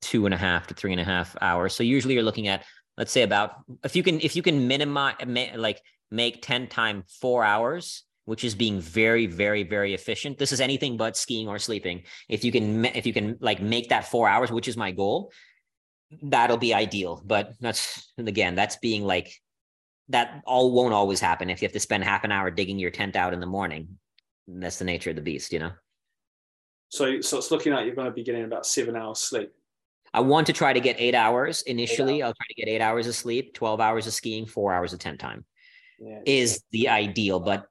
two 0.00 0.26
and 0.26 0.34
a 0.34 0.38
half 0.38 0.66
to 0.66 0.74
three 0.74 0.92
and 0.92 1.00
a 1.00 1.04
half 1.04 1.36
hours. 1.40 1.74
So 1.74 1.82
usually 1.82 2.14
you're 2.14 2.22
looking 2.22 2.48
at 2.48 2.64
let's 2.98 3.12
say 3.12 3.22
about 3.22 3.52
if 3.84 3.96
you 3.96 4.02
can 4.02 4.20
if 4.20 4.36
you 4.36 4.42
can 4.42 4.68
minimize 4.68 5.16
like 5.54 5.80
make 6.10 6.42
10 6.42 6.66
time 6.66 7.04
four 7.20 7.44
hours 7.44 8.04
which 8.24 8.44
is 8.44 8.54
being 8.54 8.80
very 8.80 9.26
very 9.26 9.62
very 9.62 9.94
efficient. 9.94 10.38
This 10.38 10.52
is 10.52 10.60
anything 10.60 10.96
but 10.96 11.16
skiing 11.16 11.48
or 11.48 11.58
sleeping. 11.58 12.02
If 12.28 12.44
you 12.44 12.52
can 12.52 12.84
if 12.84 13.06
you 13.06 13.12
can 13.12 13.38
like 13.40 13.62
make 13.62 13.88
that 13.90 14.08
four 14.08 14.28
hours 14.28 14.50
which 14.50 14.68
is 14.68 14.76
my 14.76 14.90
goal 14.90 15.32
that'll 16.22 16.58
be 16.58 16.74
ideal. 16.74 17.22
But 17.24 17.54
that's 17.60 18.12
again 18.18 18.54
that's 18.54 18.76
being 18.76 19.04
like 19.04 19.32
that 20.12 20.42
all 20.46 20.72
won't 20.72 20.94
always 20.94 21.20
happen 21.20 21.50
if 21.50 21.60
you 21.60 21.66
have 21.66 21.72
to 21.72 21.80
spend 21.80 22.04
half 22.04 22.24
an 22.24 22.32
hour 22.32 22.50
digging 22.50 22.78
your 22.78 22.90
tent 22.90 23.16
out 23.16 23.32
in 23.32 23.40
the 23.40 23.46
morning 23.46 23.88
that's 24.46 24.78
the 24.78 24.84
nature 24.84 25.10
of 25.10 25.16
the 25.16 25.22
beast 25.22 25.52
you 25.52 25.58
know 25.58 25.72
so 26.88 27.20
so 27.20 27.38
it's 27.38 27.50
looking 27.50 27.72
like 27.72 27.86
you're 27.86 27.94
going 27.94 28.06
to 28.06 28.12
be 28.12 28.22
getting 28.22 28.44
about 28.44 28.66
seven 28.66 28.94
hours 28.96 29.18
sleep 29.18 29.52
i 30.12 30.20
want 30.20 30.46
to 30.46 30.52
try 30.52 30.72
to 30.72 30.80
get 30.80 30.96
eight 30.98 31.14
hours 31.14 31.62
initially 31.62 32.22
hours. 32.22 32.28
i'll 32.28 32.34
try 32.34 32.46
to 32.48 32.54
get 32.54 32.68
eight 32.68 32.80
hours 32.82 33.06
of 33.06 33.14
sleep 33.14 33.54
12 33.54 33.80
hours 33.80 34.06
of 34.06 34.12
skiing 34.12 34.46
four 34.46 34.72
hours 34.72 34.92
of 34.92 34.98
tent 34.98 35.18
time 35.18 35.44
yeah. 35.98 36.20
is 36.26 36.62
the 36.70 36.88
ideal 36.88 37.40
but 37.40 37.66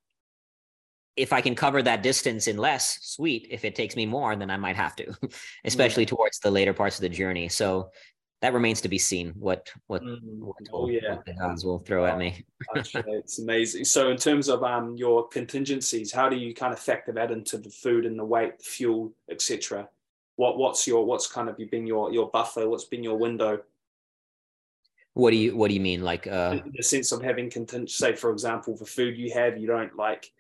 if 1.18 1.34
I 1.34 1.42
can 1.42 1.56
cover 1.56 1.84
that 1.84 2.04
distance 2.04 2.48
in 2.48 2.58
less, 2.58 2.98
sweet. 3.02 3.48
If 3.52 3.66
it 3.66 3.76
takes 3.76 3.96
me 3.96 4.06
more, 4.06 4.36
then 4.36 4.50
I 4.50 4.58
might 4.58 4.78
have 4.78 4.96
to, 4.96 5.14
especially 5.66 6.04
yeah. 6.04 6.10
towards 6.10 6.40
the 6.40 6.52
later 6.52 6.74
parts 6.74 6.98
of 6.98 7.02
the 7.02 7.10
journey. 7.10 7.50
So 7.50 7.92
that 8.42 8.54
remains 8.54 8.82
to 8.82 8.90
be 8.90 8.98
seen. 8.98 9.34
What 9.38 9.70
what, 9.88 10.04
mm. 10.04 10.20
what, 10.40 10.56
oh, 10.74 10.90
yeah. 10.90 11.18
the 11.26 11.34
gods 11.34 11.64
will 11.64 11.80
throw 11.80 12.06
at 12.06 12.18
me. 12.18 12.44
it's 12.76 13.40
amazing. 13.40 13.86
So 13.86 14.10
in 14.10 14.18
terms 14.18 14.50
of 14.50 14.64
um 14.64 14.96
your 14.98 15.28
contingencies, 15.28 16.12
how 16.12 16.28
do 16.28 16.36
you 16.36 16.54
kind 16.54 16.74
of 16.74 16.80
factor 16.80 17.12
that 17.14 17.32
into 17.32 17.58
the 17.58 17.70
food 17.70 18.06
and 18.06 18.18
the 18.18 18.26
weight, 18.26 18.58
the 18.58 18.64
fuel, 18.64 19.14
etc. 19.30 19.88
What 20.36 20.58
what's 20.58 20.88
your 20.88 21.06
what's 21.06 21.28
kind 21.28 21.50
of 21.50 21.58
been 21.70 21.86
your 21.86 22.12
your 22.12 22.30
buffer? 22.30 22.68
What's 22.68 22.86
been 22.86 23.04
your 23.04 23.18
window? 23.18 23.62
What 25.14 25.32
do 25.32 25.38
you 25.38 25.56
what 25.56 25.68
do 25.68 25.76
you 25.76 25.82
mean? 25.82 26.02
Like 26.02 26.26
uh 26.26 26.52
the, 26.52 26.64
the 26.78 26.84
sense 26.84 27.12
of 27.12 27.22
having 27.22 27.50
contingency, 27.50 27.94
say 27.94 28.16
for 28.16 28.32
example, 28.32 28.76
the 28.76 28.86
food 28.86 29.18
you 29.18 29.32
have, 29.34 29.58
you 29.58 29.68
don't 29.68 29.96
like 29.96 30.32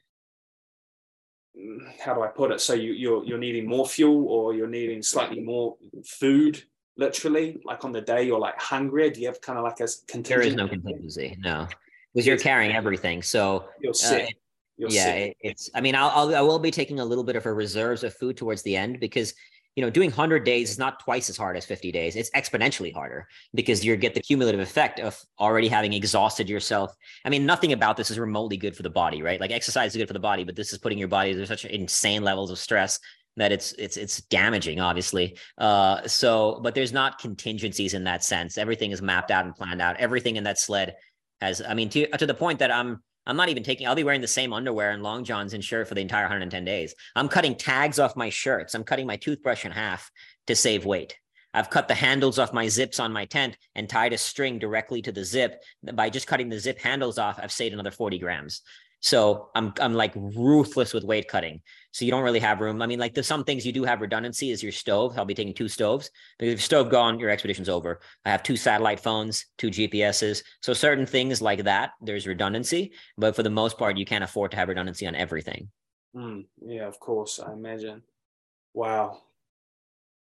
how 2.00 2.14
do 2.14 2.22
I 2.22 2.28
put 2.28 2.52
it? 2.52 2.62
So 2.62 2.74
you, 2.74 2.94
you're 2.94 3.24
you're 3.26 3.38
needing 3.38 3.68
more 3.68 3.86
fuel, 3.86 4.26
or 4.28 4.54
you're 4.54 4.68
needing 4.68 5.04
slightly 5.04 5.42
more 5.42 5.76
food. 6.06 6.64
Literally, 6.98 7.62
like 7.64 7.84
on 7.86 7.92
the 7.92 8.02
day 8.02 8.24
you're 8.24 8.40
like 8.40 8.60
hungry 8.60 9.10
Do 9.10 9.22
you 9.22 9.28
have 9.28 9.42
kind 9.42 9.58
of 9.58 9.64
like 9.64 9.80
a 9.80 9.88
contingency? 10.08 10.30
There 10.30 10.42
is 10.42 10.56
no 10.56 10.68
contingency. 10.68 11.38
No, 11.40 11.68
because 12.14 12.28
you're 12.28 12.38
carrying 12.38 12.76
everything. 12.76 13.22
So 13.22 13.66
you're 13.82 13.94
sick. 13.94 14.24
Uh, 14.24 14.32
you're 14.78 14.90
yeah, 14.90 15.04
sick. 15.04 15.38
it's. 15.42 15.70
I 15.74 15.82
mean, 15.82 15.96
I'll, 15.96 16.10
I'll 16.10 16.36
I 16.36 16.42
will 16.42 16.60
be 16.60 16.72
taking 16.72 17.00
a 17.00 17.06
little 17.06 17.24
bit 17.24 17.36
of 17.36 17.46
a 17.46 17.54
reserves 17.54 18.04
of 18.04 18.14
food 18.16 18.36
towards 18.38 18.62
the 18.64 18.76
end 18.76 19.00
because 19.00 19.34
you 19.76 19.84
know, 19.84 19.90
doing 19.90 20.10
100 20.10 20.44
days 20.44 20.72
is 20.72 20.78
not 20.78 21.00
twice 21.00 21.30
as 21.30 21.38
hard 21.38 21.56
as 21.56 21.66
50 21.66 21.94
days. 21.94 22.18
It's 22.18 22.30
exponentially 22.32 22.94
harder 22.94 23.28
because 23.54 23.86
you 23.86 23.96
get 23.96 24.14
the 24.14 24.20
cumulative 24.20 24.60
effect 24.60 25.00
of 25.00 25.18
already 25.40 25.70
having 25.70 25.94
exhausted 25.94 26.50
yourself. 26.50 26.94
I 27.24 27.30
mean, 27.30 27.46
nothing 27.46 27.72
about 27.72 27.96
this 27.96 28.12
is 28.12 28.20
remotely 28.20 28.58
good 28.58 28.76
for 28.76 28.84
the 28.84 28.90
body, 28.90 29.22
right? 29.22 29.40
Like 29.40 29.52
exercise 29.52 29.92
is 29.92 29.98
good 29.98 30.08
for 30.08 30.14
the 30.14 30.20
body, 30.20 30.44
but 30.44 30.58
this 30.58 30.74
is 30.74 30.80
putting 30.80 30.98
your 30.98 31.08
body 31.08 31.34
through 31.34 31.46
such 31.46 31.64
insane 31.64 32.22
levels 32.22 32.52
of 32.52 32.60
stress 32.60 33.00
that 33.38 33.52
it's 33.52 33.72
it's 33.74 33.98
it's 33.98 34.22
damaging 34.24 34.80
obviously 34.80 35.38
uh 35.58 36.06
so 36.08 36.60
but 36.64 36.76
there's 36.76 36.92
not 36.92 37.20
contingencies 37.20 37.94
in 37.94 38.04
that 38.04 38.24
sense 38.24 38.58
everything 38.58 38.92
is 38.92 39.02
mapped 39.02 39.32
out 39.32 39.46
and 39.46 39.56
planned 39.56 39.82
out 39.82 39.96
everything 39.98 40.36
in 40.36 40.44
that 40.44 40.60
sled 40.60 40.96
has 41.40 41.62
i 41.68 41.74
mean 41.74 41.90
to 41.90 42.08
to 42.18 42.26
the 42.26 42.34
point 42.34 42.60
that 42.60 42.72
i'm 42.72 43.02
I'm 43.28 43.38
not 43.38 43.50
even 43.50 43.62
taking, 43.62 43.86
I'll 43.86 43.96
be 43.96 44.04
wearing 44.04 44.22
the 44.22 44.28
same 44.28 44.52
underwear 44.52 44.92
and 44.92 45.04
long 45.04 45.24
johns 45.24 45.54
and 45.54 45.64
shirt 45.64 45.88
for 45.88 45.94
the 45.94 46.02
entire 46.02 46.24
110 46.24 46.66
days. 46.66 46.96
I'm 47.16 47.30
cutting 47.30 47.56
tags 47.56 48.00
off 48.00 48.16
my 48.16 48.30
shirts. 48.30 48.74
I'm 48.74 48.84
cutting 48.84 49.06
my 49.06 49.16
toothbrush 49.16 49.64
in 49.64 49.72
half 49.72 50.10
to 50.48 50.56
save 50.56 50.86
weight. 50.86 51.16
I've 51.54 51.70
cut 51.70 51.88
the 51.88 51.96
handles 51.96 52.40
off 52.40 52.54
my 52.54 52.68
zips 52.68 53.00
on 53.00 53.12
my 53.12 53.26
tent 53.26 53.58
and 53.76 53.90
tied 53.90 54.14
a 54.14 54.18
string 54.18 54.58
directly 54.58 55.02
to 55.02 55.12
the 55.12 55.26
zip. 55.26 55.62
By 55.94 56.10
just 56.10 56.28
cutting 56.28 56.50
the 56.50 56.60
zip 56.60 56.80
handles 56.80 57.18
off, 57.18 57.40
I've 57.42 57.52
saved 57.52 57.74
another 57.74 57.92
40 57.92 58.20
grams. 58.20 58.62
So 59.02 59.50
I'm 59.56 59.74
I'm 59.80 59.94
like 59.94 60.14
ruthless 60.16 60.94
with 60.94 61.04
weight 61.04 61.28
cutting. 61.28 61.62
So 61.92 62.06
you 62.06 62.12
don't 62.12 62.24
really 62.24 62.40
have 62.40 62.62
room. 62.62 62.82
I 62.82 62.88
mean, 62.88 63.00
like 63.00 63.14
there's 63.14 63.28
some 63.28 63.44
things 63.44 63.66
you 63.66 63.74
do 63.74 63.84
have 63.84 64.00
redundancy 64.00 64.52
is 64.52 64.64
your 64.64 64.72
stove. 64.72 65.18
I'll 65.18 65.26
be 65.26 65.34
taking 65.34 65.54
two 65.54 65.68
stoves 65.68 66.10
because 66.38 66.54
if 66.54 66.60
your 66.60 66.64
stove 66.64 66.90
gone, 66.90 67.20
your 67.20 67.30
expedition's 67.30 67.68
over. 67.68 68.00
I 68.24 68.30
have 68.30 68.44
two 68.44 68.56
satellite 68.56 69.00
phones, 69.00 69.48
two 69.58 69.70
GPSs. 69.70 70.44
So 70.62 70.74
certain 70.74 71.06
things 71.06 71.42
like 71.42 71.64
that, 71.64 71.92
there's 72.02 72.28
redundancy. 72.28 72.94
But 73.18 73.36
for 73.36 73.44
the 73.44 73.50
most 73.50 73.78
part, 73.78 73.98
you 73.98 74.06
can't 74.06 74.24
afford 74.24 74.52
to 74.52 74.58
have 74.58 74.70
redundancy 74.70 75.08
on 75.08 75.16
everything. 75.16 75.70
Mm, 76.16 76.46
yeah, 76.66 76.88
of 76.88 77.00
course. 77.00 77.40
I 77.40 77.54
imagine. 77.54 78.04
Wow. 78.74 79.24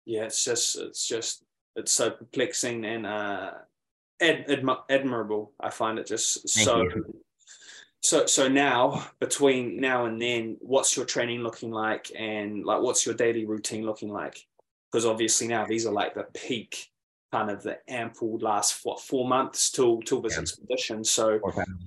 Yeah, 0.06 0.24
it's 0.24 0.44
just 0.44 0.78
it's 0.78 1.06
just 1.06 1.44
it's 1.76 1.92
so 1.92 2.10
perplexing 2.12 2.86
and 2.86 3.06
uh 3.06 3.52
ad- 4.22 4.48
admi- 4.48 4.84
admirable. 4.90 5.52
I 5.60 5.70
find 5.70 6.00
it 6.00 6.08
just 6.08 6.50
Thank 6.50 6.66
so 6.66 6.84
you 6.84 7.22
so 8.02 8.26
so 8.26 8.48
now 8.48 9.06
between 9.20 9.80
now 9.80 10.06
and 10.06 10.22
then 10.22 10.58
what's 10.62 10.96
your 10.96 11.06
training 11.06 11.42
looking 11.42 11.72
like 11.72 12.12
and 12.18 12.66
like 12.66 12.82
what's 12.82 13.06
your 13.06 13.16
daily 13.16 13.46
routine 13.46 13.86
looking 13.86 14.10
like 14.10 14.46
because 14.92 15.06
obviously 15.06 15.48
now 15.48 15.66
these 15.66 15.86
are 15.86 15.94
like 15.94 16.14
the 16.14 16.26
peak 16.34 16.92
kind 17.32 17.52
of 17.52 17.62
the 17.62 17.78
ample 17.92 18.40
last 18.40 18.80
what 18.84 19.00
four 19.00 19.28
months 19.28 19.70
till 19.70 20.02
till 20.02 20.22
this 20.22 20.36
yeah. 20.36 20.42
expedition 20.42 21.04
so 21.04 21.40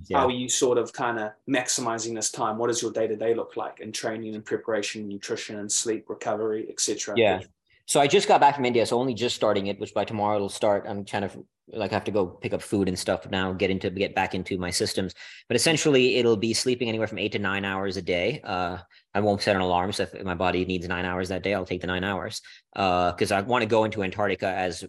yeah. 0.09 0.19
how 0.19 0.27
are 0.27 0.31
you 0.31 0.49
sort 0.49 0.79
of 0.79 0.93
kind 0.93 1.19
of 1.19 1.33
maximizing 1.49 2.15
this 2.15 2.31
time 2.31 2.59
what 2.59 2.69
does 2.69 2.83
your 2.83 2.93
day-to-day 2.93 3.35
look 3.35 3.57
like 3.57 3.81
in 3.81 3.91
training 3.91 4.35
and 4.35 4.45
preparation 4.45 5.09
nutrition 5.09 5.59
and 5.59 5.73
sleep 5.73 6.09
recovery 6.09 6.67
etc 6.69 7.15
yeah 7.17 7.41
so 7.87 8.01
I 8.01 8.07
just 8.07 8.29
got 8.29 8.41
back 8.41 8.55
from 8.55 8.65
India, 8.65 8.87
so 8.87 8.99
only 8.99 9.13
just 9.13 9.35
starting 9.35 9.67
it, 9.67 9.79
which 9.81 9.93
by 9.93 10.05
tomorrow 10.05 10.37
it'll 10.37 10.49
start. 10.49 10.85
I'm 10.87 11.05
kind 11.05 11.25
of 11.25 11.37
like 11.73 11.93
I 11.93 11.95
have 11.95 12.05
to 12.05 12.11
go 12.11 12.27
pick 12.27 12.53
up 12.53 12.63
food 12.63 12.89
and 12.89 12.99
stuff 12.99 13.29
now, 13.31 13.53
get 13.53 13.71
into 13.71 13.91
get 13.91 14.15
back 14.15 14.35
into 14.35 14.59
my 14.59 14.71
systems. 14.71 15.15
But 15.49 15.57
essentially, 15.57 16.17
it'll 16.17 16.37
be 16.37 16.55
sleeping 16.55 16.89
anywhere 16.89 17.07
from 17.07 17.19
eight 17.19 17.33
to 17.33 17.39
nine 17.39 17.65
hours 17.65 17.97
a 17.97 18.03
day. 18.03 18.41
Uh, 18.45 18.79
I 19.15 19.21
won't 19.21 19.43
set 19.43 19.57
an 19.57 19.63
alarm, 19.63 19.93
so 19.93 20.05
if 20.05 20.23
my 20.23 20.35
body 20.35 20.65
needs 20.65 20.87
nine 20.87 21.05
hours 21.05 21.29
that 21.29 21.43
day, 21.43 21.55
I'll 21.55 21.67
take 21.67 21.81
the 21.81 21.87
nine 21.87 22.05
hours. 22.05 22.41
Because 22.75 23.33
uh, 23.33 23.37
I 23.37 23.41
want 23.43 23.63
to 23.63 23.69
go 23.69 23.85
into 23.85 24.03
Antarctica 24.03 24.47
as 24.47 24.85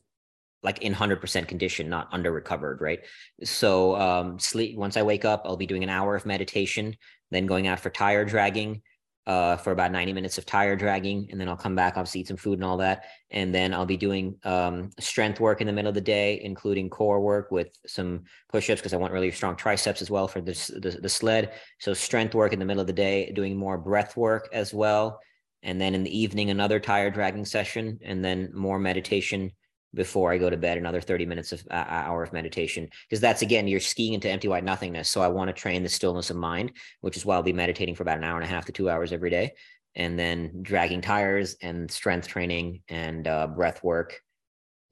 like 0.63 0.81
in 0.81 0.93
100% 0.93 1.47
condition 1.47 1.89
not 1.89 2.07
under 2.13 2.31
recovered 2.31 2.79
right 2.79 3.01
so 3.43 3.97
um 3.97 4.39
sleep 4.39 4.77
once 4.77 4.95
i 4.95 5.01
wake 5.01 5.25
up 5.25 5.41
i'll 5.43 5.57
be 5.57 5.67
doing 5.67 5.83
an 5.83 5.89
hour 5.89 6.15
of 6.15 6.25
meditation 6.25 6.95
then 7.31 7.45
going 7.45 7.67
out 7.67 7.81
for 7.81 7.89
tire 7.89 8.23
dragging 8.23 8.81
uh, 9.25 9.55
for 9.57 9.71
about 9.71 9.91
90 9.91 10.13
minutes 10.13 10.37
of 10.37 10.45
tire 10.45 10.75
dragging. 10.75 11.27
And 11.31 11.39
then 11.39 11.47
I'll 11.47 11.55
come 11.55 11.75
back, 11.75 11.93
obviously 11.95 12.21
eat 12.21 12.27
some 12.27 12.37
food 12.37 12.59
and 12.59 12.63
all 12.63 12.77
that. 12.77 13.05
And 13.31 13.55
then 13.55 13.73
I'll 13.73 13.85
be 13.85 13.97
doing 13.97 14.35
um, 14.43 14.89
strength 14.99 15.39
work 15.39 15.61
in 15.61 15.67
the 15.67 15.73
middle 15.73 15.89
of 15.89 15.95
the 15.95 16.01
day, 16.01 16.41
including 16.43 16.89
core 16.89 17.21
work 17.21 17.49
with 17.51 17.69
some 17.87 18.23
push-ups 18.51 18.81
because 18.81 18.93
I 18.93 18.97
want 18.97 19.13
really 19.13 19.31
strong 19.31 19.55
triceps 19.55 20.01
as 20.01 20.09
well 20.09 20.27
for 20.27 20.41
this, 20.41 20.67
the, 20.67 20.97
the 21.01 21.09
sled. 21.09 21.53
So 21.79 21.93
strength 21.93 22.35
work 22.35 22.53
in 22.53 22.59
the 22.59 22.65
middle 22.65 22.81
of 22.81 22.87
the 22.87 22.93
day, 22.93 23.31
doing 23.31 23.55
more 23.55 23.77
breath 23.77 24.17
work 24.17 24.49
as 24.51 24.73
well. 24.73 25.19
And 25.63 25.79
then 25.79 25.95
in 25.95 26.03
the 26.03 26.17
evening, 26.17 26.49
another 26.49 26.79
tire 26.79 27.09
dragging 27.09 27.45
session, 27.45 27.99
and 28.03 28.23
then 28.23 28.51
more 28.53 28.79
meditation 28.79 29.51
before 29.93 30.31
I 30.31 30.37
go 30.37 30.49
to 30.49 30.57
bed, 30.57 30.77
another 30.77 31.01
30 31.01 31.25
minutes 31.25 31.51
of 31.51 31.63
uh, 31.69 31.85
hour 31.87 32.23
of 32.23 32.33
meditation. 32.33 32.89
Because 33.07 33.21
that's 33.21 33.41
again, 33.41 33.67
you're 33.67 33.79
skiing 33.79 34.13
into 34.13 34.29
empty 34.29 34.47
white 34.47 34.63
nothingness. 34.63 35.09
So 35.09 35.21
I 35.21 35.27
want 35.27 35.49
to 35.49 35.53
train 35.53 35.83
the 35.83 35.89
stillness 35.89 36.29
of 36.29 36.37
mind, 36.37 36.73
which 37.01 37.17
is 37.17 37.25
why 37.25 37.35
I'll 37.35 37.43
be 37.43 37.53
meditating 37.53 37.95
for 37.95 38.03
about 38.03 38.17
an 38.17 38.23
hour 38.23 38.35
and 38.35 38.45
a 38.45 38.53
half 38.53 38.65
to 38.65 38.71
two 38.71 38.89
hours 38.89 39.13
every 39.13 39.29
day. 39.29 39.53
And 39.95 40.17
then 40.17 40.63
dragging 40.63 41.01
tires 41.01 41.55
and 41.61 41.89
strength 41.89 42.27
training 42.27 42.81
and 42.89 43.27
uh, 43.27 43.47
breath 43.47 43.83
work. 43.83 44.19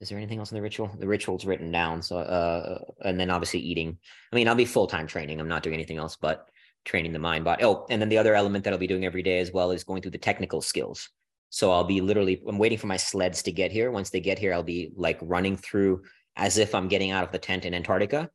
Is 0.00 0.08
there 0.08 0.18
anything 0.18 0.38
else 0.38 0.52
in 0.52 0.56
the 0.56 0.62
ritual? 0.62 0.90
The 0.96 1.06
ritual's 1.06 1.44
written 1.44 1.70
down. 1.72 2.02
So, 2.02 2.18
uh, 2.18 2.78
and 3.04 3.18
then 3.18 3.30
obviously 3.30 3.60
eating. 3.60 3.98
I 4.32 4.36
mean, 4.36 4.48
I'll 4.48 4.54
be 4.54 4.64
full 4.64 4.86
time 4.86 5.06
training. 5.06 5.40
I'm 5.40 5.48
not 5.48 5.62
doing 5.62 5.74
anything 5.74 5.98
else 5.98 6.16
but 6.16 6.48
training 6.84 7.12
the 7.12 7.18
mind 7.18 7.44
body. 7.44 7.64
Oh, 7.64 7.86
and 7.90 8.00
then 8.00 8.08
the 8.08 8.18
other 8.18 8.34
element 8.34 8.64
that 8.64 8.72
I'll 8.72 8.78
be 8.78 8.86
doing 8.86 9.04
every 9.04 9.22
day 9.22 9.38
as 9.38 9.52
well 9.52 9.70
is 9.70 9.84
going 9.84 10.02
through 10.02 10.10
the 10.12 10.18
technical 10.18 10.60
skills. 10.60 11.08
So 11.52 11.70
I'll 11.70 11.84
be 11.84 12.00
literally, 12.00 12.42
I'm 12.48 12.56
waiting 12.56 12.78
for 12.78 12.86
my 12.86 12.96
sleds 12.96 13.42
to 13.42 13.52
get 13.52 13.70
here. 13.70 13.90
Once 13.90 14.08
they 14.08 14.20
get 14.20 14.38
here, 14.38 14.54
I'll 14.54 14.62
be 14.62 14.90
like 14.96 15.18
running 15.20 15.58
through 15.58 16.02
as 16.34 16.56
if 16.56 16.74
I'm 16.74 16.88
getting 16.88 17.10
out 17.10 17.24
of 17.24 17.30
the 17.30 17.38
tent 17.38 17.66
in 17.66 17.74
Antarctica 17.74 18.30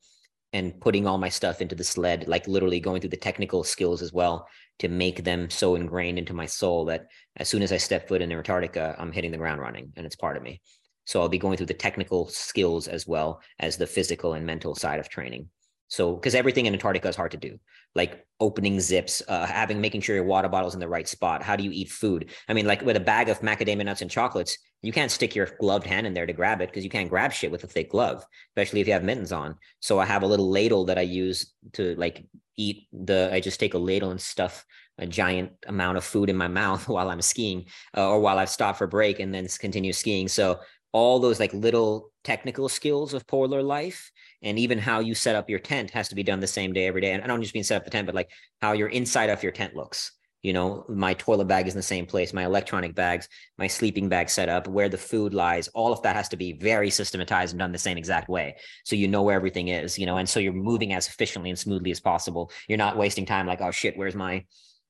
and 0.53 0.79
putting 0.79 1.07
all 1.07 1.17
my 1.17 1.29
stuff 1.29 1.59
into 1.59 1.73
the 1.73 1.83
sled, 1.83 2.27
like 2.27 2.47
literally 2.47 2.79
going 2.79 3.01
through 3.01 3.09
the 3.09 3.17
technical 3.17 3.63
skills 3.63 4.03
as 4.03 4.13
well 4.13 4.47
to 4.77 4.87
make 4.87 5.23
them 5.23 5.49
so 5.49 5.73
ingrained 5.73 6.19
into 6.19 6.35
my 6.35 6.45
soul 6.45 6.85
that 6.85 7.07
as 7.37 7.49
soon 7.49 7.63
as 7.63 7.71
I 7.71 7.77
step 7.77 8.07
foot 8.07 8.21
in 8.21 8.31
Antarctica, 8.31 8.95
I'm 8.99 9.11
hitting 9.11 9.31
the 9.31 9.37
ground 9.39 9.61
running 9.61 9.91
and 9.95 10.05
it's 10.05 10.15
part 10.15 10.37
of 10.37 10.43
me. 10.43 10.61
So 11.05 11.19
I'll 11.19 11.27
be 11.27 11.39
going 11.39 11.57
through 11.57 11.65
the 11.65 11.73
technical 11.73 12.27
skills 12.27 12.87
as 12.87 13.07
well 13.07 13.41
as 13.57 13.77
the 13.77 13.87
physical 13.87 14.33
and 14.33 14.45
mental 14.45 14.75
side 14.75 14.99
of 14.99 15.09
training. 15.09 15.49
So, 15.89 16.15
because 16.15 16.35
everything 16.35 16.65
in 16.65 16.73
Antarctica 16.73 17.07
is 17.07 17.15
hard 17.15 17.31
to 17.31 17.37
do, 17.37 17.59
like 17.95 18.25
opening 18.39 18.79
zips, 18.79 19.21
uh, 19.27 19.45
having, 19.45 19.79
making 19.79 20.01
sure 20.01 20.15
your 20.15 20.25
water 20.25 20.49
bottle's 20.49 20.73
in 20.73 20.79
the 20.79 20.87
right 20.87 21.07
spot. 21.07 21.41
How 21.41 21.55
do 21.55 21.63
you 21.63 21.71
eat 21.71 21.89
food? 21.89 22.31
I 22.47 22.53
mean, 22.53 22.67
like 22.67 22.81
with 22.81 22.97
a 22.97 23.01
bag 23.01 23.29
of 23.29 23.39
macadamia 23.39 23.85
nuts 23.85 24.01
and 24.01 24.11
chocolates, 24.11 24.57
you 24.81 24.91
can't 24.91 25.11
stick 25.11 25.35
your 25.35 25.49
gloved 25.59 25.87
hand 25.87 26.05
in 26.05 26.13
there 26.13 26.25
to 26.25 26.33
grab 26.33 26.61
it 26.61 26.69
because 26.69 26.83
you 26.83 26.89
can't 26.89 27.09
grab 27.09 27.31
shit 27.33 27.51
with 27.51 27.63
a 27.63 27.67
thick 27.67 27.89
glove, 27.89 28.25
especially 28.51 28.81
if 28.81 28.87
you 28.87 28.93
have 28.93 29.03
mittens 29.03 29.31
on. 29.31 29.55
So 29.79 29.99
I 29.99 30.05
have 30.05 30.23
a 30.23 30.27
little 30.27 30.49
ladle 30.49 30.85
that 30.85 30.97
I 30.97 31.01
use 31.01 31.53
to 31.73 31.95
like 31.95 32.25
eat 32.57 32.87
the, 32.91 33.29
I 33.31 33.39
just 33.39 33.59
take 33.59 33.73
a 33.73 33.79
ladle 33.79 34.11
and 34.11 34.21
stuff 34.21 34.65
a 34.99 35.05
giant 35.05 35.51
amount 35.67 35.97
of 35.97 36.03
food 36.03 36.29
in 36.29 36.35
my 36.35 36.47
mouth 36.47 36.87
while 36.89 37.09
I'm 37.09 37.21
skiing 37.21 37.65
uh, 37.95 38.09
or 38.09 38.19
while 38.19 38.39
I've 38.39 38.49
stopped 38.49 38.77
for 38.77 38.87
break 38.87 39.19
and 39.19 39.33
then 39.33 39.47
continue 39.59 39.93
skiing. 39.93 40.27
So 40.27 40.59
all 40.97 41.19
those 41.19 41.39
like 41.39 41.53
little 41.53 42.11
technical 42.23 42.67
skills 42.67 43.13
of 43.13 43.27
polar 43.27 43.61
life 43.61 44.11
and 44.41 44.57
even 44.57 44.79
how 44.79 44.99
you 44.99 45.13
set 45.13 45.35
up 45.35 45.47
your 45.47 45.59
tent 45.59 45.91
has 45.91 46.09
to 46.09 46.15
be 46.15 46.23
done 46.23 46.39
the 46.39 46.47
same 46.47 46.73
day 46.73 46.87
every 46.87 47.01
day. 47.01 47.11
And 47.11 47.23
i 47.23 47.27
don't 47.27 47.41
just 47.41 47.53
mean 47.53 47.63
set 47.63 47.77
up 47.77 47.85
the 47.85 47.91
tent 47.91 48.07
but 48.07 48.15
like 48.15 48.31
how 48.63 48.71
your 48.71 48.87
inside 48.87 49.29
of 49.29 49.43
your 49.43 49.51
tent 49.51 49.75
looks. 49.75 50.11
You 50.41 50.53
know 50.53 50.85
my 50.87 51.13
toilet 51.13 51.47
bag 51.47 51.67
is 51.67 51.73
in 51.73 51.77
the 51.77 51.93
same 51.93 52.05
place 52.05 52.33
my 52.33 52.45
electronic 52.45 52.95
bags 52.95 53.27
my 53.57 53.67
sleeping 53.67 54.07
bag 54.07 54.27
set 54.29 54.49
up 54.49 54.67
where 54.67 54.89
the 54.89 54.97
food 55.11 55.33
lies 55.33 55.67
all 55.79 55.91
of 55.91 56.01
that 56.03 56.15
has 56.15 56.29
to 56.29 56.37
be 56.37 56.53
very 56.53 56.89
systematized 56.89 57.53
and 57.53 57.59
done 57.59 57.71
the 57.71 57.87
same 57.87 57.97
exact 57.97 58.27
way. 58.27 58.55
So 58.85 58.95
you 58.95 59.07
know 59.07 59.23
where 59.23 59.35
everything 59.35 59.67
is 59.67 59.99
you 59.99 60.07
know 60.07 60.17
and 60.17 60.27
so 60.27 60.39
you're 60.39 60.65
moving 60.71 60.93
as 60.93 61.07
efficiently 61.07 61.51
and 61.51 61.59
smoothly 61.59 61.91
as 61.91 61.99
possible. 61.99 62.51
You're 62.67 62.85
not 62.85 62.97
wasting 62.97 63.25
time 63.27 63.45
like 63.45 63.61
oh 63.61 63.71
shit 63.71 63.97
where's 63.97 64.15
my 64.15 64.45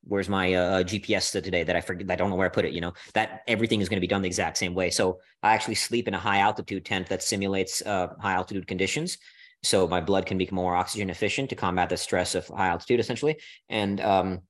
where's 0.08 0.30
my 0.30 0.54
uh, 0.54 0.84
GPS 0.84 1.32
today 1.32 1.64
that 1.64 1.76
I 1.76 1.82
forget, 1.82 2.10
I 2.10 2.16
don't 2.16 2.30
know 2.30 2.36
where 2.36 2.48
I 2.48 2.50
put 2.50 2.66
it, 2.66 2.74
you 2.74 2.82
know, 2.82 2.94
that 3.14 3.42
everything 3.48 3.82
is 3.82 3.90
going 3.90 3.98
to 3.98 4.02
be 4.02 4.08
done 4.08 4.22
the 4.22 4.28
exact 4.28 4.58
same 4.58 4.74
way. 4.74 4.90
So 4.90 5.20
I 5.44 5.54
actually 5.54 5.76
sleep 5.76 6.08
in 6.08 6.14
a 6.14 6.20
high 6.20 6.40
altitude 6.40 6.86
tent 6.86 7.08
that 7.08 7.24
simulates 7.24 7.82
uh, 7.82 8.08
high 8.20 8.34
altitude 8.34 8.68
conditions. 8.68 9.18
So 9.64 9.88
my 9.88 10.02
blood 10.02 10.26
can 10.26 10.38
become 10.38 10.56
more 10.56 10.76
oxygen 10.76 11.10
efficient 11.10 11.50
to 11.50 11.56
combat 11.56 11.90
the 11.90 11.98
stress 11.98 12.36
of 12.36 12.48
high 12.48 12.68
altitude 12.68 13.00
essentially. 13.00 13.38
And, 13.70 14.00
um, 14.02 14.42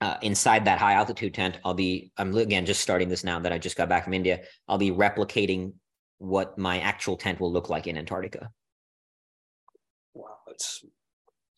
uh, 0.00 0.18
inside 0.20 0.64
that 0.64 0.78
high 0.78 0.94
altitude 0.94 1.32
tent, 1.32 1.58
I'll 1.64 1.74
be, 1.74 2.10
I'm 2.16 2.36
again, 2.36 2.66
just 2.66 2.80
starting 2.80 3.08
this 3.08 3.22
now 3.22 3.38
that 3.38 3.52
I 3.52 3.58
just 3.58 3.76
got 3.76 3.88
back 3.88 4.02
from 4.02 4.14
India. 4.14 4.40
I'll 4.66 4.78
be 4.78 4.90
replicating 4.90 5.74
what 6.18 6.58
my 6.58 6.80
actual 6.80 7.16
tent 7.16 7.38
will 7.38 7.52
look 7.52 7.68
like 7.68 7.86
in 7.86 7.96
Antarctica. 7.96 8.50
Wow. 10.14 10.38
That's 10.46 10.84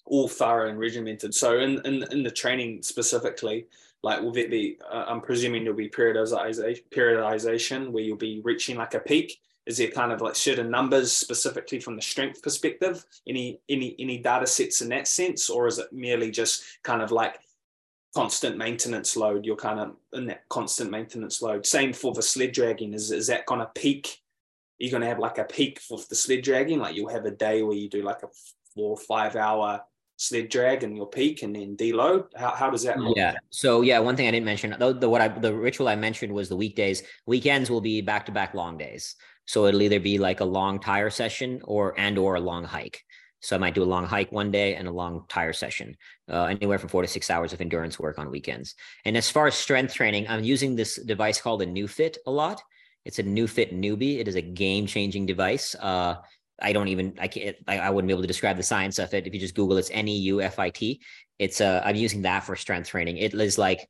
all 0.07 0.29
thorough 0.29 0.69
and 0.69 0.79
regimented. 0.79 1.35
So 1.35 1.59
in, 1.59 1.81
in, 1.87 2.05
in 2.11 2.23
the 2.23 2.31
training 2.31 2.83
specifically, 2.83 3.67
like 4.03 4.21
will 4.21 4.37
it 4.37 4.51
be, 4.51 4.79
uh, 4.91 5.05
I'm 5.09 5.21
presuming 5.21 5.65
there'll 5.65 5.77
be 5.77 5.89
periodization, 5.89 6.83
periodization 6.91 7.91
where 7.91 8.03
you'll 8.03 8.17
be 8.17 8.41
reaching 8.45 8.77
like 8.77 8.95
a 8.95 9.01
peak. 9.01 9.41
Is 9.67 9.79
there 9.79 9.89
kind 9.89 10.13
of 10.13 10.21
like 10.21 10.37
certain 10.37 10.71
numbers 10.71 11.11
specifically 11.11 11.81
from 11.81 11.97
the 11.97 12.03
strength 12.03 12.43
perspective? 12.43 13.03
Any 13.27 13.61
any 13.71 13.97
any 13.99 14.19
data 14.19 14.47
sets 14.47 14.83
in 14.83 14.91
that 14.91 15.09
sense, 15.09 15.49
or 15.49 15.67
is 15.67 15.79
it 15.79 15.91
merely 15.91 16.31
just 16.31 16.63
kind 16.83 17.01
of 17.01 17.11
like 17.11 17.39
constant 18.15 18.59
maintenance 18.59 19.17
load? 19.17 19.47
You're 19.47 19.57
kind 19.57 19.81
of 19.81 19.97
in 20.13 20.27
that 20.27 20.47
constant 20.51 20.91
maintenance 20.91 21.41
load. 21.41 21.65
Same 21.65 21.95
for 21.95 22.13
the 22.13 22.21
sled 22.21 22.53
dragging. 22.53 22.93
Is 22.93 23.11
is 23.11 23.29
that 23.29 23.47
going 23.47 23.61
to 23.61 23.71
peak? 23.75 24.21
You're 24.77 24.91
going 24.91 25.01
to 25.01 25.09
have 25.09 25.19
like 25.19 25.39
a 25.39 25.45
peak 25.45 25.81
for 25.81 25.99
the 26.11 26.15
sled 26.15 26.43
dragging. 26.43 26.79
Like 26.79 26.95
you'll 26.95 27.09
have 27.09 27.25
a 27.25 27.31
day 27.31 27.63
where 27.63 27.75
you 27.75 27.89
do 27.89 28.03
like 28.03 28.23
a 28.23 28.29
four 28.75 28.91
or 28.91 28.99
five 28.99 29.35
hour 29.35 29.83
sled 30.17 30.49
drag 30.49 30.83
and 30.83 30.97
your 30.97 31.09
peak 31.09 31.43
and 31.43 31.55
then 31.55 31.77
deload? 31.77 32.27
How, 32.37 32.51
how 32.51 32.71
does 32.71 32.83
that 32.85 32.99
look? 32.99 33.17
Yeah. 33.17 33.35
So 33.51 33.83
yeah, 33.83 33.99
one 33.99 34.17
thing 34.17 34.29
I 34.29 34.31
didn't 34.31 34.47
mention, 34.47 34.75
the, 34.79 34.93
the 34.93 35.09
what 35.09 35.21
I 35.21 35.29
the 35.29 35.55
ritual 35.55 35.89
I 35.89 35.97
mentioned 35.97 36.33
was 36.33 36.49
the 36.49 36.57
weekdays. 36.57 37.03
Weekends 37.27 37.71
will 37.71 37.81
be 37.81 38.01
back 38.01 38.27
to 38.27 38.33
back 38.33 38.55
long 38.55 38.79
days. 38.79 39.17
So 39.47 39.67
it'll 39.67 39.83
either 39.83 40.01
be 40.01 40.19
like 40.19 40.41
a 40.41 40.45
long 40.45 40.81
tire 40.81 41.11
session 41.11 41.61
or 41.65 41.99
and 41.99 42.19
or 42.19 42.37
a 42.37 42.41
long 42.41 42.65
hike. 42.65 43.03
So 43.41 43.55
I 43.55 43.59
might 43.59 43.75
do 43.75 43.83
a 43.83 43.85
long 43.85 44.07
hike 44.07 44.33
one 44.33 44.51
day 44.51 44.75
and 44.75 44.89
a 44.89 44.91
long 44.91 45.27
tire 45.29 45.53
session, 45.53 45.99
uh, 46.31 46.45
anywhere 46.45 46.79
from 46.79 46.89
four 46.89 47.03
to 47.03 47.09
six 47.09 47.29
hours 47.29 47.53
of 47.53 47.61
endurance 47.61 47.99
work 47.99 48.19
on 48.19 48.31
weekends. 48.31 48.75
And 49.05 49.19
as 49.19 49.29
far 49.31 49.47
as 49.47 49.55
strength 49.55 49.93
training, 49.93 50.27
I'm 50.29 50.43
using 50.43 50.75
this 50.75 50.97
device 50.97 51.43
called 51.43 51.61
a 51.61 51.67
NeuFit 51.67 52.17
a 52.27 52.31
lot. 52.31 52.63
It's 53.05 53.19
a 53.19 53.23
NeuFit 53.23 53.71
Neubie. 53.71 54.19
It 54.19 54.29
is 54.29 54.37
a 54.37 54.41
game 54.41 54.87
changing 54.87 55.27
device. 55.27 55.75
Uh, 55.75 56.17
I 56.61 56.73
don't 56.73 56.89
even 56.89 57.15
I 57.21 57.29
can't 57.29 57.57
I, 57.67 57.79
I, 57.79 57.91
wouldn't 57.91 58.09
be 58.09 58.13
able 58.13 58.23
to 58.23 58.29
describe 58.29 58.57
the 58.57 58.63
science 58.63 58.99
of 58.99 59.13
it. 59.15 59.27
If 59.27 59.35
you 59.35 59.41
just 59.41 59.55
Google 59.55 59.77
it's 59.77 59.91
N 59.91 60.09
E 60.09 60.17
U 60.19 60.41
F 60.41 60.59
I 60.59 60.71
T. 60.71 61.01
It's 61.39 61.61
uh 61.61 61.83
I'm 61.85 61.97
using 61.97 62.23
that 62.23 62.45
for 62.45 62.57
strength 62.57 62.89
training. 62.89 63.17
It 63.19 63.35
is 63.35 63.59
like 63.59 63.89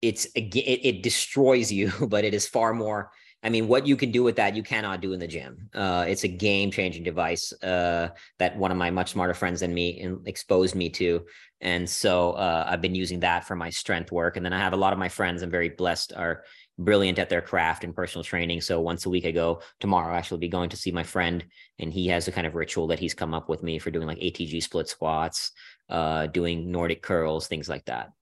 it's 0.00 0.26
it, 0.34 0.54
it 0.54 1.02
destroys 1.02 1.72
you, 1.72 1.92
but 2.08 2.24
it 2.24 2.34
is 2.34 2.46
far 2.46 2.72
more 2.72 3.10
I 3.42 3.50
mean, 3.50 3.68
what 3.68 3.86
you 3.86 3.96
can 3.96 4.10
do 4.10 4.24
with 4.24 4.36
that, 4.36 4.56
you 4.56 4.64
cannot 4.64 5.00
do 5.00 5.12
in 5.12 5.20
the 5.20 5.26
gym. 5.26 5.70
Uh, 5.72 6.04
it's 6.08 6.24
a 6.24 6.28
game 6.28 6.72
changing 6.72 7.04
device 7.04 7.52
uh, 7.62 8.08
that 8.40 8.56
one 8.56 8.72
of 8.72 8.76
my 8.76 8.90
much 8.90 9.12
smarter 9.12 9.34
friends 9.34 9.60
than 9.60 9.72
me 9.72 9.90
in, 9.90 10.20
exposed 10.26 10.74
me 10.74 10.88
to. 10.90 11.24
And 11.60 11.88
so 11.88 12.32
uh, 12.32 12.64
I've 12.68 12.80
been 12.80 12.96
using 12.96 13.20
that 13.20 13.44
for 13.44 13.54
my 13.54 13.70
strength 13.70 14.10
work. 14.10 14.36
And 14.36 14.44
then 14.44 14.52
I 14.52 14.58
have 14.58 14.72
a 14.72 14.76
lot 14.76 14.92
of 14.92 14.98
my 14.98 15.08
friends, 15.08 15.42
I'm 15.42 15.50
very 15.50 15.68
blessed, 15.68 16.12
are 16.14 16.44
brilliant 16.78 17.18
at 17.18 17.28
their 17.28 17.42
craft 17.42 17.84
and 17.84 17.94
personal 17.94 18.24
training. 18.24 18.60
So 18.60 18.80
once 18.80 19.04
a 19.04 19.10
week 19.10 19.26
I 19.26 19.32
go 19.32 19.60
tomorrow, 19.80 20.14
I 20.14 20.18
actually 20.18 20.38
be 20.38 20.48
going 20.48 20.70
to 20.70 20.76
see 20.76 20.92
my 20.92 21.02
friend 21.02 21.44
and 21.78 21.92
he 21.92 22.06
has 22.08 22.28
a 22.28 22.32
kind 22.32 22.46
of 22.46 22.54
ritual 22.54 22.86
that 22.88 22.98
he's 22.98 23.14
come 23.14 23.34
up 23.34 23.48
with 23.48 23.62
me 23.62 23.78
for 23.78 23.90
doing 23.90 24.06
like 24.06 24.18
ATG 24.18 24.62
split 24.62 24.88
squats, 24.88 25.52
uh, 25.88 26.26
doing 26.26 26.70
Nordic 26.70 27.02
curls, 27.02 27.48
things 27.48 27.68
like 27.68 27.84
that. 27.86 28.12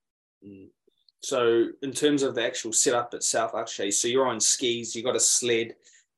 Mm. 0.46 0.68
So 1.20 1.68
in 1.82 1.92
terms 1.92 2.22
of 2.22 2.34
the 2.34 2.44
actual 2.44 2.72
setup 2.72 3.12
itself, 3.14 3.52
actually, 3.56 3.90
so 3.90 4.08
you're 4.08 4.28
on 4.28 4.40
skis, 4.40 4.94
you 4.94 5.02
got 5.02 5.16
a 5.16 5.20
sled. 5.20 5.74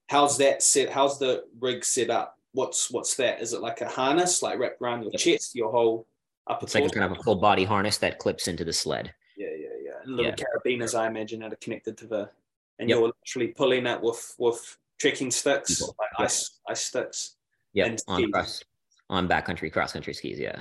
How's 0.08 0.36
that 0.38 0.62
set? 0.62 0.90
How's 0.90 1.18
the 1.18 1.44
rig 1.60 1.84
set 1.84 2.10
up? 2.10 2.36
What's 2.52 2.90
what's 2.90 3.14
that? 3.16 3.40
Is 3.40 3.52
it 3.52 3.60
like 3.60 3.80
a 3.80 3.88
harness, 3.88 4.42
like 4.42 4.58
wrapped 4.58 4.82
around 4.82 5.02
your 5.02 5.12
chest, 5.12 5.54
your 5.54 5.70
whole 5.70 6.06
upper? 6.46 6.64
It's 6.64 6.74
like 6.74 6.84
a 6.84 6.90
kind 6.90 7.10
of 7.10 7.18
a 7.18 7.22
full 7.22 7.36
body 7.36 7.64
harness 7.64 7.98
that 7.98 8.18
clips 8.18 8.48
into 8.48 8.64
the 8.64 8.72
sled. 8.72 9.12
Yeah, 9.36 9.48
yeah, 9.56 9.68
yeah. 9.82 9.87
And 9.87 9.87
little 10.06 10.26
yeah. 10.26 10.34
carabiners, 10.34 10.98
I 10.98 11.06
imagine, 11.06 11.40
that 11.40 11.52
are 11.52 11.56
connected 11.56 11.96
to 11.98 12.06
the, 12.06 12.30
and 12.78 12.88
yep. 12.88 12.98
you're 12.98 13.12
literally 13.24 13.48
pulling 13.48 13.86
it 13.86 14.00
with 14.00 14.34
with 14.38 14.78
trekking 14.98 15.30
sticks, 15.30 15.78
People. 15.78 15.96
like 15.98 16.10
yep. 16.18 16.26
ice 16.26 16.58
ice 16.68 16.82
sticks. 16.82 17.36
Yeah, 17.72 17.96
on 18.08 18.30
cross, 18.32 18.62
on 19.10 19.28
backcountry 19.28 19.72
cross 19.72 19.92
country 19.92 20.14
skis. 20.14 20.38
Yeah. 20.38 20.60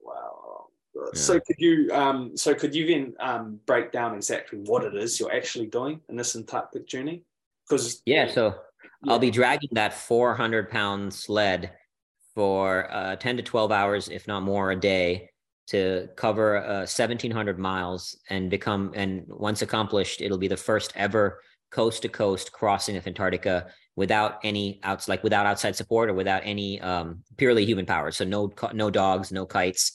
Wow. 0.00 0.66
So 1.14 1.40
could 1.40 1.56
you 1.58 1.90
um, 1.92 2.36
so 2.36 2.54
could 2.54 2.74
you 2.74 2.86
then 2.86 3.14
um, 3.20 3.60
break 3.66 3.92
down 3.92 4.14
exactly 4.14 4.58
what 4.58 4.84
it 4.84 4.94
is 4.94 5.18
you're 5.18 5.34
actually 5.34 5.66
doing 5.66 6.00
in 6.08 6.16
this 6.16 6.36
Antarctic 6.36 6.86
journey? 6.86 7.24
Because 7.68 8.02
yeah, 8.06 8.30
so. 8.30 8.56
I'll 9.08 9.18
be 9.18 9.30
dragging 9.30 9.70
that 9.72 9.94
400 9.94 10.68
pound 10.68 11.14
sled 11.14 11.72
for 12.34 12.92
uh, 12.92 13.16
10 13.16 13.38
to 13.38 13.42
12 13.42 13.72
hours, 13.72 14.08
if 14.10 14.26
not 14.26 14.42
more, 14.42 14.72
a 14.72 14.76
day 14.76 15.29
to 15.70 16.08
cover 16.16 16.58
uh, 16.58 16.80
1700 16.80 17.58
miles 17.58 18.18
and 18.28 18.50
become 18.50 18.92
and 18.94 19.24
once 19.28 19.62
accomplished, 19.62 20.20
it'll 20.20 20.38
be 20.38 20.48
the 20.48 20.56
first 20.56 20.92
ever 20.96 21.40
coast 21.70 22.02
to 22.02 22.08
coast 22.08 22.50
crossing 22.50 22.96
of 22.96 23.06
Antarctica 23.06 23.68
without 23.94 24.40
any 24.42 24.80
outs 24.82 25.06
like 25.08 25.22
without 25.22 25.46
outside 25.46 25.76
support 25.76 26.10
or 26.10 26.14
without 26.14 26.42
any 26.44 26.80
um, 26.80 27.22
purely 27.36 27.64
human 27.64 27.86
power. 27.86 28.10
So 28.10 28.24
no 28.24 28.52
no 28.72 28.90
dogs, 28.90 29.30
no 29.30 29.46
kites 29.46 29.92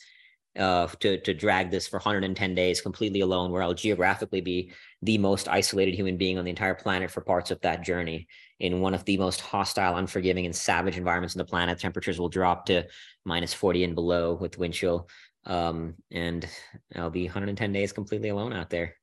uh, 0.57 0.88
to 1.02 1.19
to 1.19 1.34
drag 1.34 1.72
this 1.72 1.89
for 1.89 1.97
110 1.97 2.56
days 2.56 2.80
completely 2.80 3.19
alone, 3.19 3.52
where 3.52 3.61
I'll 3.61 3.73
geographically 3.73 4.39
be 4.39 4.72
the 5.02 5.18
most 5.18 5.49
isolated 5.49 5.95
human 5.95 6.15
being 6.15 6.38
on 6.38 6.45
the 6.45 6.52
entire 6.52 6.76
planet 6.76 7.11
for 7.11 7.19
parts 7.19 7.52
of 7.52 7.60
that 7.61 7.84
journey. 7.84 8.27
In 8.61 8.80
one 8.80 8.93
of 8.93 9.03
the 9.03 9.18
most 9.18 9.41
hostile, 9.41 9.97
unforgiving, 9.97 10.45
and 10.45 10.56
savage 10.56 10.97
environments 10.97 11.35
on 11.35 11.39
the 11.39 11.45
planet, 11.45 11.80
temperatures 11.80 12.18
will 12.18 12.30
drop 12.30 12.65
to 12.68 12.85
minus 13.26 13.53
40 13.53 13.84
and 13.84 13.95
below 13.95 14.35
with 14.35 14.57
wind 14.57 14.73
chill, 14.73 15.10
um, 15.45 15.95
and 16.11 16.47
I'll 16.95 17.09
be 17.09 17.26
110 17.26 17.72
days 17.72 17.93
completely 17.93 18.30
alone 18.30 18.53
out 18.53 18.69
there, 18.69 18.95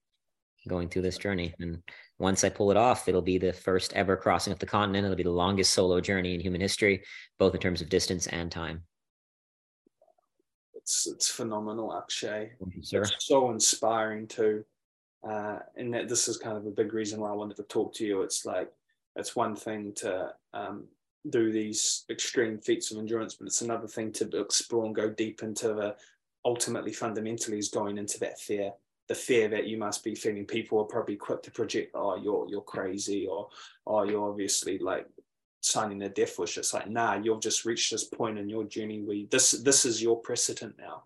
going 0.68 0.88
through 0.88 1.02
this 1.02 1.18
journey. 1.18 1.54
And 1.60 1.82
once 2.18 2.44
I 2.44 2.48
pull 2.48 2.70
it 2.70 2.76
off, 2.76 3.08
it'll 3.08 3.22
be 3.22 3.38
the 3.38 3.52
first 3.52 3.92
ever 3.94 4.16
crossing 4.16 4.52
of 4.52 4.58
the 4.58 4.66
continent. 4.66 5.04
It'll 5.04 5.16
be 5.16 5.22
the 5.22 5.30
longest 5.30 5.72
solo 5.72 6.00
journey 6.00 6.34
in 6.34 6.40
human 6.40 6.60
history, 6.60 7.02
both 7.38 7.54
in 7.54 7.60
terms 7.60 7.80
of 7.80 7.88
distance 7.88 8.26
and 8.28 8.50
time 8.50 8.82
it's 10.82 11.06
it's 11.06 11.28
phenomenal, 11.28 11.94
Akshay. 11.94 12.52
Sure. 12.82 13.02
It's 13.02 13.26
so 13.26 13.50
inspiring 13.50 14.26
too. 14.26 14.64
Uh, 15.28 15.60
and 15.76 15.94
that 15.94 16.08
this 16.08 16.26
is 16.26 16.36
kind 16.36 16.56
of 16.56 16.66
a 16.66 16.70
big 16.70 16.92
reason 16.92 17.20
why 17.20 17.30
I 17.30 17.34
wanted 17.34 17.56
to 17.58 17.62
talk 17.64 17.94
to 17.94 18.04
you. 18.04 18.22
It's 18.22 18.44
like 18.44 18.70
it's 19.14 19.36
one 19.36 19.54
thing 19.54 19.92
to 19.96 20.32
um, 20.52 20.88
do 21.30 21.52
these 21.52 22.04
extreme 22.10 22.58
feats 22.58 22.90
of 22.90 22.98
endurance, 22.98 23.34
but 23.34 23.46
it's 23.46 23.62
another 23.62 23.86
thing 23.86 24.10
to 24.12 24.40
explore 24.40 24.84
and 24.84 24.94
go 24.94 25.08
deep 25.08 25.42
into 25.42 25.68
the 25.68 25.94
ultimately 26.44 26.92
fundamentally 26.92 27.58
is 27.58 27.68
going 27.68 27.98
into 27.98 28.18
that 28.18 28.38
fear 28.40 28.72
the 29.08 29.14
fear 29.14 29.48
that 29.48 29.66
you 29.66 29.76
must 29.76 30.04
be 30.04 30.14
feeling 30.14 30.44
people 30.44 30.80
are 30.80 30.84
probably 30.84 31.16
quick 31.16 31.42
to 31.42 31.50
project 31.50 31.90
oh 31.94 32.16
you're 32.16 32.46
you're 32.48 32.62
crazy 32.62 33.26
or 33.26 33.48
oh 33.86 34.04
you're 34.04 34.28
obviously 34.28 34.78
like 34.78 35.06
signing 35.62 36.02
a 36.02 36.08
death 36.08 36.38
wish. 36.38 36.58
It's 36.58 36.74
like, 36.74 36.90
nah, 36.90 37.14
you've 37.14 37.40
just 37.40 37.64
reached 37.64 37.90
this 37.90 38.04
point 38.04 38.38
in 38.38 38.48
your 38.48 38.64
journey 38.64 39.00
where 39.00 39.16
you, 39.16 39.28
this 39.30 39.52
this 39.52 39.84
is 39.84 40.02
your 40.02 40.20
precedent 40.20 40.74
now 40.78 41.04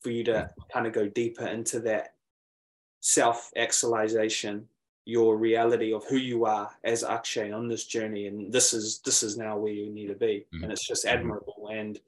for 0.00 0.10
you 0.10 0.24
to 0.24 0.50
kind 0.72 0.86
of 0.86 0.92
go 0.92 1.08
deeper 1.08 1.46
into 1.46 1.78
that 1.80 2.14
self 3.00 3.50
actualization, 3.56 4.66
your 5.04 5.36
reality 5.36 5.92
of 5.92 6.04
who 6.06 6.16
you 6.16 6.44
are 6.46 6.70
as 6.82 7.04
Akshay 7.04 7.52
on 7.52 7.68
this 7.68 7.84
journey, 7.84 8.26
and 8.26 8.52
this 8.52 8.72
is 8.72 9.00
this 9.04 9.22
is 9.22 9.36
now 9.36 9.56
where 9.56 9.72
you 9.72 9.90
need 9.90 10.08
to 10.08 10.14
be, 10.14 10.46
mm-hmm. 10.52 10.64
and 10.64 10.72
it's 10.72 10.86
just 10.86 11.04
admirable. 11.04 11.70
And 11.72 12.00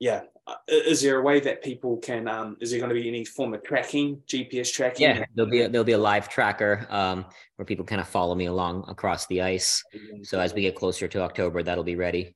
yeah, 0.00 0.22
uh, 0.46 0.54
is 0.66 1.02
there 1.02 1.18
a 1.18 1.22
way 1.22 1.38
that 1.40 1.62
people 1.62 1.98
can? 1.98 2.26
Um, 2.26 2.56
is 2.60 2.70
there 2.70 2.80
going 2.80 2.88
to 2.88 3.00
be 3.00 3.06
any 3.06 3.24
form 3.24 3.52
of 3.54 3.62
tracking, 3.62 4.22
GPS 4.26 4.72
tracking? 4.72 5.06
Yeah, 5.06 5.24
there'll 5.34 5.50
be 5.50 5.60
a, 5.60 5.68
there'll 5.68 5.84
be 5.84 5.92
a 5.92 5.98
live 5.98 6.28
tracker 6.28 6.86
um, 6.88 7.26
where 7.56 7.66
people 7.66 7.84
kind 7.84 8.00
of 8.00 8.08
follow 8.08 8.34
me 8.34 8.46
along 8.46 8.86
across 8.88 9.26
the 9.26 9.42
ice. 9.42 9.84
So 10.22 10.40
as 10.40 10.54
we 10.54 10.62
get 10.62 10.74
closer 10.74 11.06
to 11.06 11.20
October, 11.20 11.62
that'll 11.62 11.84
be 11.84 11.96
ready. 11.96 12.34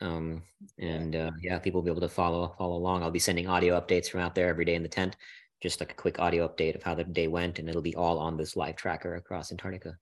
Um, 0.00 0.42
and 0.78 1.16
uh, 1.16 1.30
yeah, 1.42 1.58
people 1.58 1.80
will 1.80 1.86
be 1.86 1.90
able 1.90 2.06
to 2.06 2.14
follow 2.14 2.54
follow 2.58 2.76
along. 2.76 3.02
I'll 3.02 3.10
be 3.10 3.18
sending 3.18 3.48
audio 3.48 3.80
updates 3.80 4.08
from 4.08 4.20
out 4.20 4.34
there 4.34 4.48
every 4.48 4.66
day 4.66 4.74
in 4.74 4.82
the 4.82 4.88
tent, 4.88 5.16
just 5.62 5.80
like 5.80 5.90
a 5.90 5.96
quick 5.96 6.18
audio 6.18 6.46
update 6.46 6.76
of 6.76 6.82
how 6.82 6.94
the 6.94 7.04
day 7.04 7.26
went, 7.26 7.58
and 7.58 7.68
it'll 7.68 7.82
be 7.82 7.96
all 7.96 8.18
on 8.18 8.36
this 8.36 8.54
live 8.54 8.76
tracker 8.76 9.16
across 9.16 9.50
Antarctica. 9.50 9.96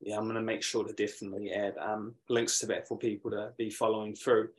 Yeah, 0.00 0.18
I'm 0.18 0.24
going 0.24 0.34
to 0.34 0.42
make 0.42 0.62
sure 0.62 0.84
to 0.84 0.92
definitely 0.92 1.50
add 1.52 1.74
um, 1.78 2.14
links 2.28 2.58
to 2.58 2.66
that 2.66 2.86
for 2.86 2.98
people 2.98 3.30
to 3.30 3.52
be 3.56 3.70
following 3.70 4.14
through. 4.14 4.50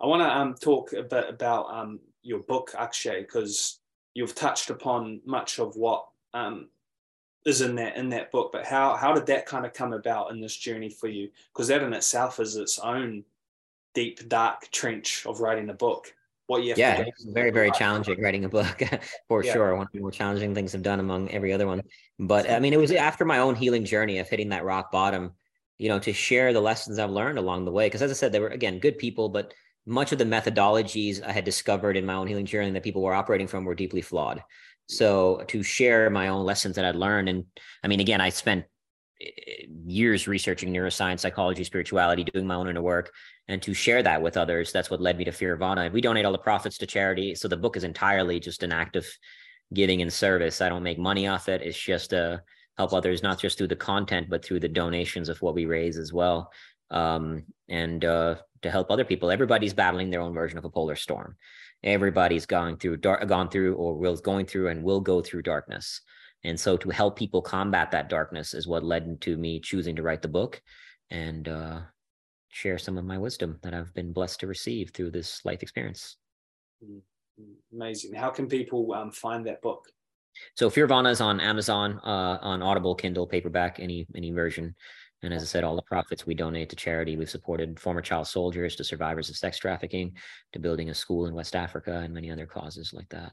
I 0.00 0.06
want 0.06 0.22
to 0.22 0.28
um, 0.28 0.54
talk 0.54 0.92
a 0.92 1.02
bit 1.02 1.28
about 1.28 1.70
um, 1.70 2.00
your 2.22 2.40
book, 2.40 2.74
Akshay, 2.76 3.20
because 3.20 3.78
you've 4.14 4.34
touched 4.34 4.70
upon 4.70 5.20
much 5.24 5.58
of 5.58 5.76
what 5.76 6.06
um, 6.32 6.68
is 7.44 7.60
in 7.60 7.74
that 7.76 7.96
in 7.96 8.08
that 8.10 8.30
book. 8.30 8.50
But 8.52 8.66
how 8.66 8.96
how 8.96 9.12
did 9.12 9.26
that 9.26 9.46
kind 9.46 9.66
of 9.66 9.72
come 9.72 9.92
about 9.92 10.30
in 10.30 10.40
this 10.40 10.56
journey 10.56 10.88
for 10.88 11.08
you? 11.08 11.30
Because 11.52 11.68
that 11.68 11.82
in 11.82 11.92
itself 11.92 12.40
is 12.40 12.56
its 12.56 12.78
own 12.78 13.24
deep, 13.94 14.28
dark 14.28 14.70
trench 14.70 15.24
of 15.26 15.40
writing 15.40 15.70
a 15.70 15.74
book. 15.74 16.12
What 16.46 16.62
you 16.62 16.74
yeah, 16.76 17.04
it's 17.06 17.24
very 17.24 17.50
very 17.50 17.70
challenging 17.70 18.20
writing 18.20 18.44
a 18.44 18.48
book 18.48 18.82
for 19.28 19.44
yeah. 19.44 19.52
sure. 19.52 19.76
One 19.76 19.86
of 19.86 19.92
the 19.92 20.00
more 20.00 20.10
challenging 20.10 20.54
things 20.54 20.74
I've 20.74 20.82
done 20.82 21.00
among 21.00 21.30
every 21.30 21.52
other 21.52 21.66
one. 21.66 21.82
But 22.18 22.50
I 22.50 22.58
mean, 22.58 22.72
it 22.72 22.78
was 22.78 22.92
after 22.92 23.24
my 23.24 23.38
own 23.38 23.54
healing 23.54 23.84
journey 23.84 24.18
of 24.18 24.28
hitting 24.28 24.50
that 24.50 24.64
rock 24.64 24.90
bottom. 24.90 25.32
You 25.78 25.88
know, 25.88 25.98
to 25.98 26.12
share 26.12 26.52
the 26.52 26.60
lessons 26.60 27.00
I've 27.00 27.10
learned 27.10 27.36
along 27.36 27.64
the 27.64 27.72
way. 27.72 27.86
Because 27.86 28.00
as 28.00 28.10
I 28.10 28.14
said, 28.14 28.30
they 28.30 28.38
were 28.38 28.48
again 28.48 28.78
good 28.78 28.96
people, 28.96 29.28
but 29.28 29.52
much 29.86 30.12
of 30.12 30.18
the 30.18 30.24
methodologies 30.24 31.22
I 31.22 31.32
had 31.32 31.44
discovered 31.44 31.96
in 31.96 32.06
my 32.06 32.14
own 32.14 32.26
healing 32.26 32.46
journey 32.46 32.70
that 32.70 32.82
people 32.82 33.02
were 33.02 33.14
operating 33.14 33.46
from 33.46 33.64
were 33.64 33.74
deeply 33.74 34.00
flawed. 34.00 34.42
So 34.86 35.44
to 35.48 35.62
share 35.62 36.10
my 36.10 36.28
own 36.28 36.44
lessons 36.44 36.76
that 36.76 36.84
I'd 36.84 36.96
learned, 36.96 37.28
and 37.28 37.44
I 37.82 37.88
mean, 37.88 38.00
again, 38.00 38.20
I 38.20 38.28
spent 38.30 38.64
eh, 39.20 39.66
years 39.86 40.26
researching 40.26 40.72
neuroscience, 40.72 41.20
psychology, 41.20 41.64
spirituality, 41.64 42.24
doing 42.24 42.46
my 42.46 42.54
own 42.54 42.68
inner 42.68 42.82
work, 42.82 43.12
and 43.48 43.62
to 43.62 43.74
share 43.74 44.02
that 44.02 44.22
with 44.22 44.36
others, 44.36 44.72
that's 44.72 44.90
what 44.90 45.00
led 45.00 45.18
me 45.18 45.24
to 45.24 45.30
Fearvana. 45.30 45.92
We 45.92 46.00
donate 46.00 46.24
all 46.24 46.32
the 46.32 46.38
profits 46.38 46.78
to 46.78 46.86
charity, 46.86 47.34
so 47.34 47.48
the 47.48 47.56
book 47.56 47.76
is 47.76 47.84
entirely 47.84 48.40
just 48.40 48.62
an 48.62 48.72
act 48.72 48.96
of 48.96 49.06
giving 49.72 50.02
and 50.02 50.12
service. 50.12 50.60
I 50.60 50.68
don't 50.68 50.82
make 50.82 50.98
money 50.98 51.26
off 51.26 51.48
it. 51.48 51.62
It's 51.62 51.78
just 51.78 52.10
to 52.10 52.42
help 52.76 52.92
others, 52.92 53.22
not 53.22 53.38
just 53.38 53.58
through 53.58 53.68
the 53.68 53.76
content, 53.76 54.28
but 54.28 54.44
through 54.44 54.60
the 54.60 54.68
donations 54.68 55.28
of 55.28 55.40
what 55.42 55.54
we 55.54 55.66
raise 55.66 55.98
as 55.98 56.12
well. 56.12 56.50
Um, 56.90 57.44
and 57.68 58.04
uh, 58.04 58.36
to 58.64 58.70
help 58.70 58.90
other 58.90 59.04
people. 59.04 59.30
Everybody's 59.30 59.72
battling 59.72 60.10
their 60.10 60.20
own 60.20 60.34
version 60.34 60.58
of 60.58 60.64
a 60.64 60.70
polar 60.70 60.96
storm. 60.96 61.36
Everybody's 61.82 62.46
going 62.46 62.78
through 62.78 62.96
dark, 62.96 63.26
gone 63.28 63.48
through, 63.48 63.76
or 63.76 63.94
will 63.94 64.16
going 64.16 64.46
through, 64.46 64.68
and 64.68 64.82
will 64.82 65.00
go 65.00 65.22
through 65.22 65.42
darkness. 65.42 66.00
And 66.42 66.58
so, 66.58 66.76
to 66.76 66.90
help 66.90 67.16
people 67.16 67.42
combat 67.42 67.90
that 67.92 68.08
darkness 68.08 68.54
is 68.54 68.66
what 68.66 68.82
led 68.82 69.20
to 69.22 69.36
me 69.36 69.60
choosing 69.60 69.96
to 69.96 70.02
write 70.02 70.22
the 70.22 70.28
book 70.28 70.60
and 71.10 71.48
uh, 71.48 71.80
share 72.48 72.78
some 72.78 72.98
of 72.98 73.04
my 73.04 73.18
wisdom 73.18 73.58
that 73.62 73.74
I've 73.74 73.94
been 73.94 74.12
blessed 74.12 74.40
to 74.40 74.46
receive 74.46 74.90
through 74.90 75.10
this 75.10 75.44
life 75.44 75.62
experience. 75.62 76.16
Mm-hmm. 76.82 77.76
Amazing. 77.76 78.14
How 78.14 78.30
can 78.30 78.46
people 78.46 78.92
um, 78.94 79.10
find 79.10 79.46
that 79.46 79.60
book? 79.60 79.84
So 80.56 80.70
Fearvana 80.70 81.10
is 81.10 81.20
on 81.20 81.40
Amazon, 81.40 82.00
uh, 82.02 82.38
on 82.40 82.62
Audible, 82.62 82.94
Kindle, 82.94 83.26
paperback, 83.26 83.78
any 83.78 84.06
any 84.16 84.30
version. 84.30 84.74
And 85.24 85.32
as 85.32 85.42
I 85.42 85.46
said, 85.46 85.64
all 85.64 85.76
the 85.76 85.82
profits 85.82 86.26
we 86.26 86.34
donate 86.34 86.68
to 86.70 86.76
charity. 86.76 87.16
We've 87.16 87.30
supported 87.30 87.80
former 87.80 88.02
child 88.02 88.26
soldiers 88.26 88.76
to 88.76 88.84
survivors 88.84 89.30
of 89.30 89.36
sex 89.36 89.58
trafficking, 89.58 90.12
to 90.52 90.58
building 90.58 90.90
a 90.90 90.94
school 90.94 91.26
in 91.26 91.34
West 91.34 91.56
Africa, 91.56 92.00
and 92.04 92.12
many 92.12 92.30
other 92.30 92.46
causes 92.46 92.92
like 92.92 93.08
that. 93.08 93.32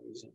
Amazing. 0.00 0.32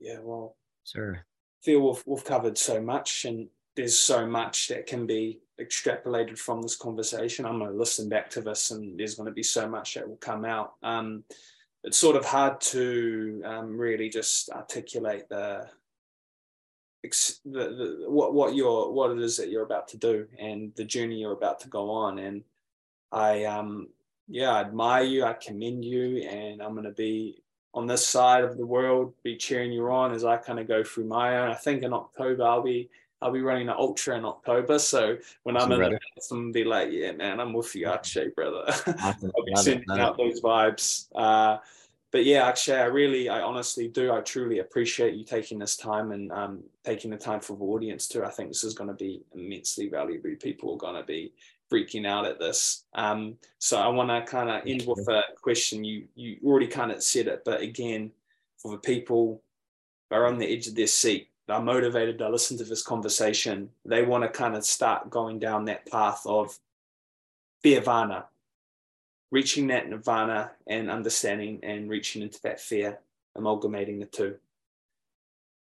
Yeah, 0.00 0.18
well, 0.22 0.56
sir. 0.84 1.20
I 1.20 1.64
feel 1.64 1.86
we've, 1.86 2.02
we've 2.06 2.24
covered 2.24 2.56
so 2.56 2.80
much, 2.80 3.26
and 3.26 3.48
there's 3.76 3.98
so 3.98 4.26
much 4.26 4.68
that 4.68 4.86
can 4.86 5.06
be 5.06 5.40
extrapolated 5.60 6.38
from 6.38 6.62
this 6.62 6.76
conversation. 6.76 7.44
I'm 7.44 7.58
going 7.58 7.70
to 7.70 7.76
listen 7.76 8.08
back 8.08 8.30
to 8.30 8.40
this, 8.40 8.70
and 8.70 8.98
there's 8.98 9.16
going 9.16 9.28
to 9.28 9.34
be 9.34 9.42
so 9.42 9.68
much 9.68 9.94
that 9.94 10.08
will 10.08 10.16
come 10.16 10.44
out. 10.44 10.74
Um, 10.82 11.24
it's 11.84 11.98
sort 11.98 12.16
of 12.16 12.24
hard 12.24 12.60
to 12.60 13.42
um, 13.44 13.76
really 13.76 14.08
just 14.08 14.50
articulate 14.50 15.28
the 15.28 15.68
the, 17.44 17.68
the, 17.68 18.04
what 18.08 18.34
what 18.34 18.54
you're 18.54 18.90
what 18.90 19.10
it 19.10 19.18
is 19.18 19.36
that 19.36 19.50
you're 19.50 19.64
about 19.64 19.88
to 19.88 19.96
do 19.96 20.26
and 20.38 20.72
the 20.76 20.84
journey 20.84 21.16
you're 21.16 21.32
about 21.32 21.60
to 21.60 21.68
go 21.68 21.90
on 21.90 22.18
and 22.18 22.42
i 23.12 23.44
um 23.44 23.88
yeah 24.28 24.52
i 24.52 24.60
admire 24.60 25.04
you 25.04 25.24
i 25.24 25.32
commend 25.32 25.84
you 25.84 26.18
and 26.28 26.62
i'm 26.62 26.72
going 26.72 26.84
to 26.84 26.90
be 26.90 27.42
on 27.74 27.86
this 27.86 28.06
side 28.06 28.44
of 28.44 28.56
the 28.56 28.66
world 28.66 29.12
be 29.22 29.36
cheering 29.36 29.72
you 29.72 29.86
on 29.88 30.12
as 30.12 30.24
i 30.24 30.36
kind 30.36 30.58
of 30.58 30.68
go 30.68 30.82
through 30.82 31.04
my 31.04 31.38
own 31.38 31.50
i 31.50 31.54
think 31.54 31.82
in 31.82 31.92
october 31.92 32.42
i'll 32.42 32.62
be 32.62 32.88
I'll 33.22 33.32
be 33.32 33.40
running 33.40 33.68
an 33.68 33.74
ultra 33.78 34.16
in 34.16 34.24
October. 34.24 34.78
So 34.78 35.16
when 35.44 35.56
I'm 35.56 35.72
in. 35.72 35.98
I'm 36.30 36.52
be 36.52 36.64
like, 36.64 36.90
yeah, 36.90 37.12
man, 37.12 37.40
I'm 37.40 37.52
with 37.52 37.74
you, 37.74 37.86
Akshay, 37.86 38.28
brother. 38.28 38.64
I'll 39.00 39.14
be 39.44 39.56
sending 39.56 39.98
out 39.98 40.18
those 40.18 40.40
vibes. 40.40 41.06
Uh, 41.14 41.58
but 42.16 42.24
yeah, 42.24 42.48
Akshay, 42.48 42.80
I 42.80 42.86
really, 42.86 43.28
I 43.28 43.42
honestly 43.42 43.88
do. 43.88 44.10
I 44.10 44.22
truly 44.22 44.60
appreciate 44.60 45.16
you 45.16 45.22
taking 45.22 45.58
this 45.58 45.76
time 45.76 46.12
and 46.12 46.32
um, 46.32 46.62
taking 46.82 47.10
the 47.10 47.18
time 47.18 47.40
for 47.40 47.58
the 47.58 47.64
audience 47.64 48.08
too. 48.08 48.24
I 48.24 48.30
think 48.30 48.48
this 48.48 48.64
is 48.64 48.72
going 48.72 48.88
to 48.88 48.94
be 48.94 49.20
immensely 49.34 49.90
valuable. 49.90 50.30
People 50.40 50.72
are 50.72 50.78
going 50.78 50.94
to 50.94 51.02
be 51.02 51.34
freaking 51.70 52.06
out 52.06 52.24
at 52.24 52.38
this. 52.38 52.84
Um, 52.94 53.36
so 53.58 53.78
I 53.78 53.88
want 53.88 54.08
to 54.08 54.22
kind 54.22 54.48
of 54.48 54.62
end 54.66 54.86
with 54.86 55.06
a 55.10 55.24
question. 55.42 55.84
You 55.84 56.08
you 56.14 56.38
already 56.42 56.68
kind 56.68 56.90
of 56.90 57.02
said 57.02 57.26
it, 57.26 57.42
but 57.44 57.60
again, 57.60 58.12
for 58.56 58.70
the 58.70 58.78
people 58.78 59.42
that 60.08 60.16
are 60.16 60.26
on 60.26 60.38
the 60.38 60.50
edge 60.50 60.68
of 60.68 60.74
their 60.74 60.86
seat, 60.86 61.28
they're 61.46 61.60
motivated 61.60 62.16
to 62.16 62.30
listen 62.30 62.56
to 62.56 62.64
this 62.64 62.82
conversation. 62.82 63.68
They 63.84 64.04
want 64.04 64.24
to 64.24 64.30
kind 64.30 64.56
of 64.56 64.64
start 64.64 65.10
going 65.10 65.38
down 65.38 65.66
that 65.66 65.84
path 65.90 66.22
of 66.24 66.58
nirvana, 67.62 68.24
reaching 69.30 69.66
that 69.68 69.88
nirvana 69.88 70.52
and 70.66 70.90
understanding 70.90 71.60
and 71.62 71.90
reaching 71.90 72.22
into 72.22 72.40
that 72.42 72.60
fear, 72.60 72.98
amalgamating 73.34 73.98
the 73.98 74.06
two. 74.06 74.36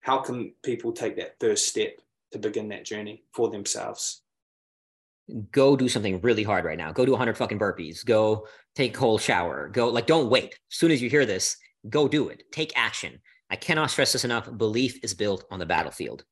How 0.00 0.18
can 0.18 0.52
people 0.62 0.92
take 0.92 1.16
that 1.16 1.36
first 1.40 1.68
step 1.68 2.00
to 2.32 2.38
begin 2.38 2.68
that 2.68 2.84
journey 2.84 3.22
for 3.32 3.50
themselves? 3.50 4.22
Go 5.52 5.76
do 5.76 5.88
something 5.88 6.20
really 6.22 6.42
hard 6.42 6.64
right 6.64 6.78
now. 6.78 6.90
Go 6.90 7.04
do 7.04 7.12
100 7.12 7.36
fucking 7.36 7.58
burpees. 7.58 8.04
Go 8.04 8.46
take 8.74 8.96
a 8.96 8.98
cold 8.98 9.20
shower. 9.20 9.68
Go, 9.68 9.88
like, 9.88 10.06
don't 10.06 10.30
wait. 10.30 10.54
As 10.54 10.76
soon 10.76 10.90
as 10.90 11.02
you 11.02 11.10
hear 11.10 11.26
this, 11.26 11.56
go 11.88 12.08
do 12.08 12.28
it. 12.28 12.44
Take 12.50 12.72
action. 12.76 13.20
I 13.50 13.56
cannot 13.56 13.90
stress 13.90 14.12
this 14.12 14.24
enough. 14.24 14.48
Belief 14.56 14.98
is 15.04 15.14
built 15.14 15.44
on 15.50 15.58
the 15.58 15.66
battlefield. 15.66 16.24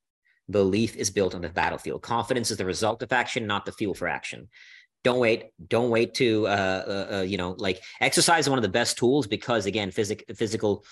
Belief 0.51 0.97
is 0.97 1.11
built 1.11 1.35
on 1.35 1.43
the 1.43 1.49
battlefield. 1.49 2.03
Confidence 2.03 2.51
is 2.51 2.57
the 2.57 2.65
result 2.65 3.03
of 3.03 3.13
action, 3.13 3.47
not 3.47 3.67
the 3.67 3.73
fuel 3.73 3.95
for 3.95 4.09
action 4.09 4.49
don't 5.05 5.19
wait 5.19 5.51
don't 5.69 5.91
wait 5.91 6.15
to 6.15 6.47
uh, 6.47 6.51
uh, 6.51 7.17
uh, 7.17 7.23
you 7.23 7.37
know 7.37 7.55
like 7.59 7.81
exercise 8.01 8.45
is 8.45 8.51
one 8.51 8.59
of 8.59 8.63
the 8.63 8.69
best 8.69 8.99
tools 8.99 9.27
because 9.27 9.67
again 9.67 9.91
physic, 9.91 10.25
physical 10.35 10.85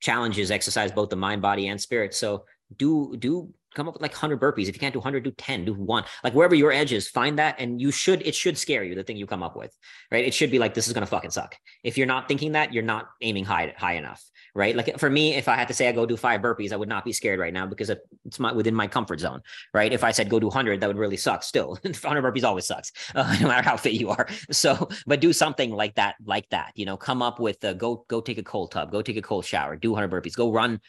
challenges 0.00 0.50
exercise 0.50 0.92
both 0.92 1.08
the 1.08 1.16
mind 1.16 1.40
body 1.40 1.68
and 1.68 1.80
spirit. 1.80 2.12
So 2.12 2.44
do 2.76 3.16
do 3.16 3.54
come 3.74 3.88
up 3.88 3.94
with 3.94 4.02
like 4.02 4.12
100 4.12 4.40
burpees 4.40 4.68
if 4.68 4.74
you 4.74 4.80
can't 4.80 4.92
do 4.92 4.98
100 4.98 5.22
do 5.22 5.30
10 5.30 5.64
do 5.64 5.74
one 5.74 6.04
like 6.24 6.34
wherever 6.34 6.54
your 6.54 6.72
edge 6.72 6.92
is 6.92 7.08
find 7.08 7.38
that 7.38 7.56
and 7.58 7.80
you 7.80 7.90
should 7.90 8.26
it 8.26 8.34
should 8.34 8.56
scare 8.56 8.84
you 8.84 8.94
the 8.94 9.04
thing 9.04 9.16
you 9.16 9.26
come 9.26 9.42
up 9.42 9.56
with 9.56 9.76
right 10.10 10.24
it 10.24 10.34
should 10.34 10.50
be 10.50 10.58
like 10.58 10.74
this 10.74 10.86
is 10.86 10.92
going 10.92 11.02
to 11.02 11.06
fucking 11.06 11.30
suck 11.30 11.56
if 11.82 11.96
you're 11.96 12.06
not 12.06 12.28
thinking 12.28 12.52
that 12.52 12.72
you're 12.72 12.82
not 12.82 13.08
aiming 13.20 13.44
high 13.44 13.72
high 13.76 13.94
enough 13.94 14.22
right? 14.54 14.76
Like 14.76 14.98
for 14.98 15.08
me, 15.08 15.34
if 15.34 15.48
I 15.48 15.56
had 15.56 15.68
to 15.68 15.74
say 15.74 15.88
I 15.88 15.92
go 15.92 16.06
do 16.06 16.16
five 16.16 16.40
burpees, 16.40 16.72
I 16.72 16.76
would 16.76 16.88
not 16.88 17.04
be 17.04 17.12
scared 17.12 17.40
right 17.40 17.52
now 17.52 17.66
because 17.66 17.90
it's 17.90 18.38
my 18.38 18.52
within 18.52 18.74
my 18.74 18.86
comfort 18.86 19.20
zone, 19.20 19.40
right? 19.72 19.92
If 19.92 20.04
I 20.04 20.10
said 20.10 20.28
go 20.28 20.38
do 20.38 20.46
100, 20.46 20.80
that 20.80 20.86
would 20.86 20.98
really 20.98 21.16
suck 21.16 21.42
still. 21.42 21.78
100 21.82 22.22
burpees 22.22 22.44
always 22.44 22.66
sucks, 22.66 22.92
uh, 23.14 23.36
no 23.40 23.48
matter 23.48 23.62
how 23.62 23.76
fit 23.76 23.94
you 23.94 24.10
are. 24.10 24.28
So, 24.50 24.88
but 25.06 25.20
do 25.20 25.32
something 25.32 25.70
like 25.70 25.94
that, 25.94 26.16
like 26.24 26.48
that, 26.50 26.72
you 26.74 26.84
know, 26.84 26.96
come 26.96 27.22
up 27.22 27.40
with 27.40 27.62
a, 27.64 27.74
go, 27.74 28.04
go 28.08 28.20
take 28.20 28.38
a 28.38 28.42
cold 28.42 28.70
tub, 28.70 28.92
go 28.92 29.00
take 29.00 29.16
a 29.16 29.22
cold 29.22 29.44
shower, 29.44 29.76
do 29.76 29.92
100 29.92 30.10
burpees, 30.10 30.36
go 30.36 30.52
run 30.52 30.80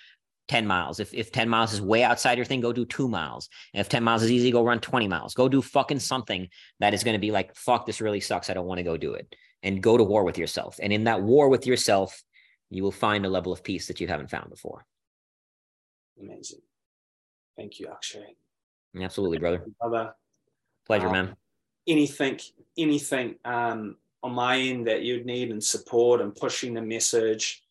10 0.48 0.68
miles. 0.68 1.00
If, 1.00 1.14
if 1.14 1.32
10 1.32 1.48
miles 1.48 1.74
is 1.74 1.82
way 1.82 2.04
outside 2.04 2.38
your 2.38 2.46
thing, 2.46 2.62
go 2.62 2.74
do 2.74 2.86
two 2.86 3.08
miles. 3.08 3.50
And 3.74 3.82
if 3.82 3.90
10 3.90 4.04
miles 4.04 4.24
is 4.24 4.32
easy, 4.32 4.52
go 4.52 4.64
run 4.64 4.80
20 4.80 5.08
miles. 5.08 5.34
Go 5.34 5.48
do 5.48 5.62
fucking 5.62 6.00
something 6.00 6.50
that 6.80 6.94
is 6.94 7.04
going 7.04 7.14
to 7.14 7.20
be 7.20 7.32
like, 7.32 7.56
fuck, 7.56 7.86
this 7.86 8.02
really 8.02 8.20
sucks. 8.20 8.50
I 8.50 8.54
don't 8.54 8.68
want 8.68 8.80
to 8.80 8.84
go 8.84 8.98
do 8.98 9.14
it. 9.14 9.36
And 9.62 9.82
go 9.82 9.98
to 9.98 10.04
war 10.04 10.24
with 10.24 10.38
yourself. 10.38 10.80
And 10.82 10.92
in 10.92 11.06
that 11.06 11.22
war 11.22 11.48
with 11.48 11.66
yourself, 11.66 12.22
you 12.70 12.84
will 12.84 12.92
find 12.92 13.26
a 13.26 13.30
level 13.30 13.54
of 13.54 13.64
peace 13.64 13.88
that 13.88 14.02
you 14.02 14.08
haven't 14.08 14.30
found 14.30 14.50
before. 14.50 14.86
Amazing. 16.22 16.60
Thank 17.56 17.80
you, 17.80 17.88
Akshay. 17.88 18.36
Absolutely, 19.00 19.40
brother. 19.40 19.66
Brother. 19.80 20.16
Pleasure, 20.86 21.08
um, 21.08 21.12
man. 21.14 21.36
Anything, 21.88 22.40
anything 22.78 23.36
um, 23.46 23.96
on 24.22 24.34
my 24.34 24.58
end 24.58 24.88
that 24.88 25.02
you'd 25.04 25.26
need 25.26 25.52
and 25.52 25.64
support 25.64 26.22
and 26.22 26.36
pushing 26.36 26.74
the 26.74 26.82
message, 26.82 27.63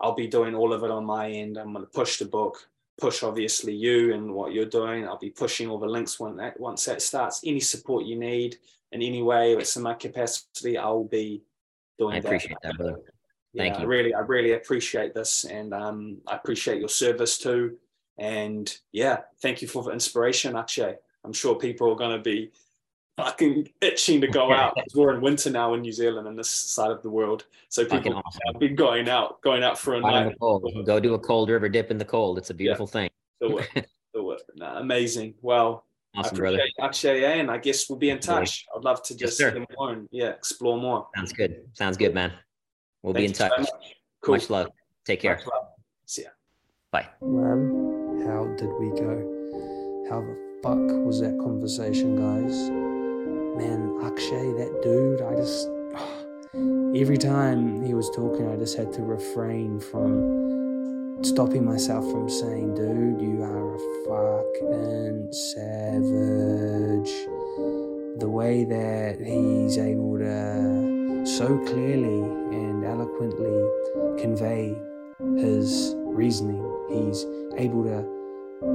I'll 0.00 0.14
be 0.14 0.26
doing 0.26 0.54
all 0.54 0.72
of 0.72 0.82
it 0.84 0.90
on 0.90 1.04
my 1.04 1.30
end. 1.30 1.56
I'm 1.56 1.72
going 1.72 1.84
to 1.84 1.90
push 1.90 2.18
the 2.18 2.26
book, 2.26 2.68
push 2.98 3.22
obviously 3.22 3.74
you 3.74 4.14
and 4.14 4.32
what 4.32 4.52
you're 4.52 4.66
doing. 4.66 5.06
I'll 5.06 5.18
be 5.18 5.30
pushing 5.30 5.68
all 5.68 5.78
the 5.78 5.86
links 5.86 6.20
when 6.20 6.36
that, 6.36 6.58
once 6.60 6.84
that 6.84 7.02
starts. 7.02 7.40
Any 7.44 7.60
support 7.60 8.04
you 8.04 8.18
need 8.18 8.56
in 8.92 9.02
any 9.02 9.22
way, 9.22 9.54
it's 9.54 9.76
in 9.76 9.82
my 9.82 9.94
capacity, 9.94 10.78
I'll 10.78 11.04
be 11.04 11.42
doing 11.98 12.20
that. 12.22 12.26
I 12.26 12.28
appreciate 12.28 12.56
that, 12.62 12.72
that 12.72 12.78
brother. 12.78 13.00
Thank 13.56 13.74
yeah, 13.74 13.80
you. 13.80 13.84
I 13.84 13.88
really, 13.88 14.14
I 14.14 14.20
really 14.20 14.52
appreciate 14.52 15.14
this, 15.14 15.44
and 15.44 15.72
um, 15.72 16.18
I 16.26 16.36
appreciate 16.36 16.78
your 16.78 16.90
service 16.90 17.38
too. 17.38 17.78
And 18.18 18.74
yeah, 18.92 19.20
thank 19.40 19.62
you 19.62 19.68
for 19.68 19.82
the 19.82 19.90
inspiration, 19.90 20.56
Akshay. 20.56 20.96
I'm 21.24 21.32
sure 21.32 21.54
people 21.54 21.90
are 21.90 21.96
going 21.96 22.16
to 22.16 22.22
be 22.22 22.52
fucking 23.16 23.68
itching 23.80 24.20
to 24.20 24.28
go 24.28 24.52
out. 24.52 24.76
we're 24.94 25.14
in 25.14 25.20
winter 25.20 25.50
now 25.50 25.74
in 25.74 25.80
New 25.80 25.92
Zealand 25.92 26.28
and 26.28 26.38
this 26.38 26.50
side 26.50 26.90
of 26.90 27.02
the 27.02 27.10
world, 27.10 27.46
so 27.68 27.84
people 27.84 28.14
awesome. 28.14 28.40
have 28.46 28.60
been 28.60 28.74
going 28.74 29.08
out, 29.08 29.40
going 29.42 29.62
out 29.62 29.78
for 29.78 29.94
a 29.94 30.00
night. 30.00 30.36
Go 30.38 31.00
do 31.00 31.14
a 31.14 31.18
cold 31.18 31.50
river 31.50 31.68
dip 31.68 31.90
in 31.90 31.98
the 31.98 32.04
cold. 32.04 32.38
It's 32.38 32.50
a 32.50 32.54
beautiful 32.54 32.86
yeah. 32.86 32.92
thing. 32.92 33.10
Do 33.40 33.58
it. 33.58 33.88
Do 34.14 34.30
it. 34.32 34.42
Nah, 34.56 34.78
amazing. 34.78 35.34
Well, 35.42 35.84
Awesome, 36.16 36.38
brother. 36.38 36.60
Akshay, 36.80 37.40
and 37.40 37.50
I 37.50 37.58
guess 37.58 37.90
we'll 37.90 37.98
be 37.98 38.08
in 38.08 38.18
touch. 38.18 38.64
I'd 38.74 38.84
love 38.84 39.02
to 39.02 39.14
just 39.14 39.38
yes, 39.38 39.54
yeah, 40.10 40.28
explore 40.30 40.78
more. 40.78 41.06
Sounds 41.14 41.32
good. 41.34 41.66
Sounds 41.74 41.98
good, 41.98 42.14
man. 42.14 42.32
We'll 43.02 43.12
Thank 43.12 43.22
be 43.22 43.26
in 43.26 43.32
touch. 43.34 43.52
So 43.52 43.60
much. 43.60 43.94
Cool. 44.22 44.34
much 44.36 44.50
love. 44.50 44.68
Take 45.04 45.20
care. 45.20 45.40
See 46.06 46.22
ya. 46.22 46.28
Bye. 46.90 47.08
Man, 47.20 48.24
how 48.26 48.46
did 48.56 48.70
we 48.80 48.88
go? 48.98 50.06
How 50.08 50.20
the 50.20 50.60
fuck 50.62 51.04
was 51.04 51.20
that 51.20 51.38
conversation, 51.38 52.16
guys? 52.16 52.85
Man, 53.56 53.98
Akshay, 54.04 54.52
that 54.52 54.80
dude, 54.82 55.22
I 55.22 55.34
just. 55.34 55.68
every 57.00 57.18
time 57.18 57.82
he 57.82 57.94
was 57.94 58.10
talking, 58.10 58.50
I 58.50 58.56
just 58.56 58.76
had 58.76 58.92
to 58.94 59.02
refrain 59.02 59.80
from 59.80 61.22
stopping 61.22 61.64
myself 61.64 62.04
from 62.10 62.28
saying, 62.28 62.74
dude, 62.74 63.20
you 63.20 63.42
are 63.42 63.74
a 63.74 63.78
fucking 64.04 65.32
savage. 65.32 67.12
The 68.18 68.28
way 68.28 68.64
that 68.64 69.18
he's 69.20 69.78
able 69.78 70.18
to 70.18 71.24
so 71.26 71.58
clearly 71.66 72.22
and 72.56 72.84
eloquently 72.84 74.22
convey 74.22 74.74
his 75.36 75.94
reasoning. 75.96 76.64
He's 76.88 77.24
able 77.58 77.84
to 77.84 78.02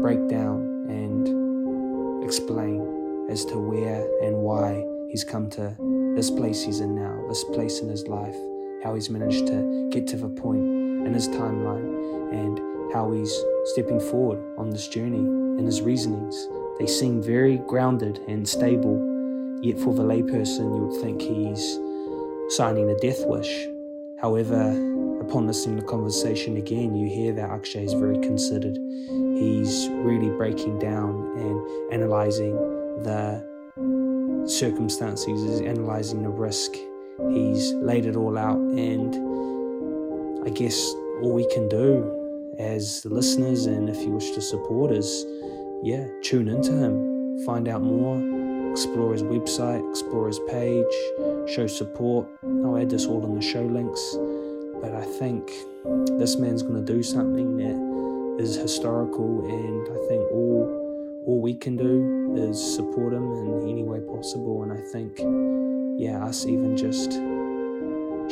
break 0.02 0.28
down 0.28 0.62
and 0.90 2.24
explain 2.24 3.01
as 3.32 3.46
to 3.46 3.58
where 3.58 4.06
and 4.22 4.36
why 4.36 4.86
he's 5.10 5.24
come 5.24 5.50
to 5.50 5.76
this 6.16 6.30
place 6.30 6.62
he's 6.62 6.82
in 6.82 6.94
now, 6.94 7.18
this 7.30 7.46
place 7.46 7.80
in 7.80 7.88
his 7.88 8.06
life, 8.08 8.36
how 8.84 8.94
he's 8.94 9.10
managed 9.10 9.48
to 9.48 9.90
get 9.90 10.06
to 10.08 10.18
the 10.18 10.28
point 10.28 10.60
in 10.60 11.14
his 11.14 11.30
timeline, 11.30 12.34
and 12.34 12.60
how 12.94 13.10
he's 13.12 13.34
stepping 13.66 14.00
forward 14.00 14.44
on 14.58 14.70
this 14.70 14.88
journey 14.90 15.20
and 15.20 15.66
his 15.66 15.82
reasonings. 15.82 16.50
They 16.78 16.88
seem 16.88 17.24
very 17.24 17.58
grounded 17.58 18.20
and 18.28 18.48
stable, 18.48 18.98
yet 19.62 19.80
for 19.80 19.94
the 19.94 20.04
layperson, 20.04 20.76
you 20.76 20.86
would 20.86 21.02
think 21.02 21.22
he's 21.22 21.80
signing 22.56 22.90
a 22.90 22.98
death 22.98 23.26
wish. 23.26 23.68
However, 24.20 24.72
upon 25.22 25.48
listening 25.48 25.78
to 25.78 25.84
the 25.84 25.88
conversation 25.88 26.58
again, 26.58 26.96
you 26.96 27.08
hear 27.08 27.32
that 27.34 27.50
Akshay 27.50 27.86
is 27.86 27.94
very 27.94 28.20
considered. 28.20 28.78
He's 29.38 29.88
really 29.90 30.30
breaking 30.36 30.80
down 30.80 31.32
and 31.38 31.94
analyzing 31.94 32.58
the 33.00 34.46
circumstances, 34.48 35.44
he's 35.44 35.62
analyzing 35.62 36.24
the 36.24 36.30
risk. 36.30 36.74
He's 37.32 37.74
laid 37.74 38.06
it 38.06 38.16
all 38.16 38.38
out, 38.38 38.58
and 38.58 39.16
I 40.46 40.50
guess 40.50 40.94
all 41.22 41.34
we 41.34 41.48
can 41.54 41.70
do 41.70 42.56
as 42.58 43.06
listeners, 43.06 43.68
and 43.68 43.90
if 43.90 44.02
you 44.02 44.10
wish 44.10 44.32
to 44.32 44.42
support 44.42 44.92
us, 44.92 45.24
yeah, 45.84 46.08
tune 46.24 46.48
into 46.48 46.72
him, 46.72 47.44
find 47.46 47.68
out 47.68 47.82
more, 47.82 48.18
explore 48.72 49.14
his 49.14 49.24
website, 49.24 49.88
explore 49.90 50.28
his 50.28 50.40
page, 50.50 50.86
show 51.48 51.68
support. 51.68 52.28
I'll 52.44 52.78
add 52.78 52.90
this 52.90 53.06
all 53.06 53.24
in 53.24 53.36
the 53.36 53.42
show 53.42 53.64
links. 53.64 54.18
But 54.82 54.96
I 54.96 55.04
think 55.04 55.52
this 56.18 56.38
man's 56.38 56.64
going 56.64 56.84
to 56.84 56.94
do 56.94 57.04
something 57.04 57.58
that 57.58 58.44
is 58.44 58.56
historical, 58.56 59.46
and 59.46 59.88
I 59.88 60.08
think 60.08 60.24
all 60.32 60.81
all 61.26 61.40
we 61.40 61.54
can 61.54 61.78
do 61.78 62.36
is 62.36 62.76
support 62.76 63.14
him 63.14 63.32
in 63.32 63.70
any 63.70 63.84
way 63.84 64.00
possible. 64.00 64.64
And 64.64 64.74
I 64.74 64.82
think, 64.92 65.20
yeah, 66.00 66.24
us 66.24 66.46
even 66.46 66.76
just 66.76 67.12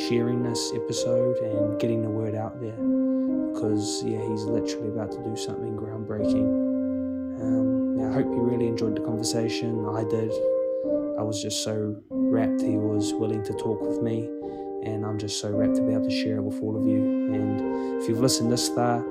sharing 0.07 0.43
this 0.43 0.71
episode 0.73 1.37
and 1.37 1.79
getting 1.79 2.01
the 2.01 2.09
word 2.09 2.35
out 2.35 2.59
there 2.59 2.77
because, 3.53 4.03
yeah, 4.03 4.21
he's 4.29 4.43
literally 4.43 4.89
about 4.89 5.11
to 5.11 5.23
do 5.23 5.35
something 5.35 5.75
groundbreaking. 5.75 6.47
Um, 7.41 8.09
I 8.09 8.13
hope 8.13 8.25
you 8.25 8.41
really 8.41 8.67
enjoyed 8.67 8.95
the 8.95 9.01
conversation. 9.01 9.85
I 9.89 10.03
did. 10.03 10.31
I 11.19 11.21
was 11.21 11.41
just 11.41 11.63
so 11.63 12.01
rapt 12.09 12.61
he 12.61 12.77
was 12.77 13.13
willing 13.13 13.43
to 13.43 13.53
talk 13.53 13.81
with 13.81 14.01
me, 14.01 14.23
and 14.83 15.05
I'm 15.05 15.19
just 15.19 15.41
so 15.41 15.51
rapt 15.51 15.75
to 15.75 15.81
be 15.81 15.93
able 15.93 16.05
to 16.05 16.15
share 16.23 16.37
it 16.37 16.41
with 16.41 16.61
all 16.61 16.77
of 16.77 16.87
you. 16.87 17.03
And 17.33 18.01
if 18.01 18.07
you've 18.07 18.21
listened 18.21 18.51
this 18.51 18.69
far, 18.69 19.05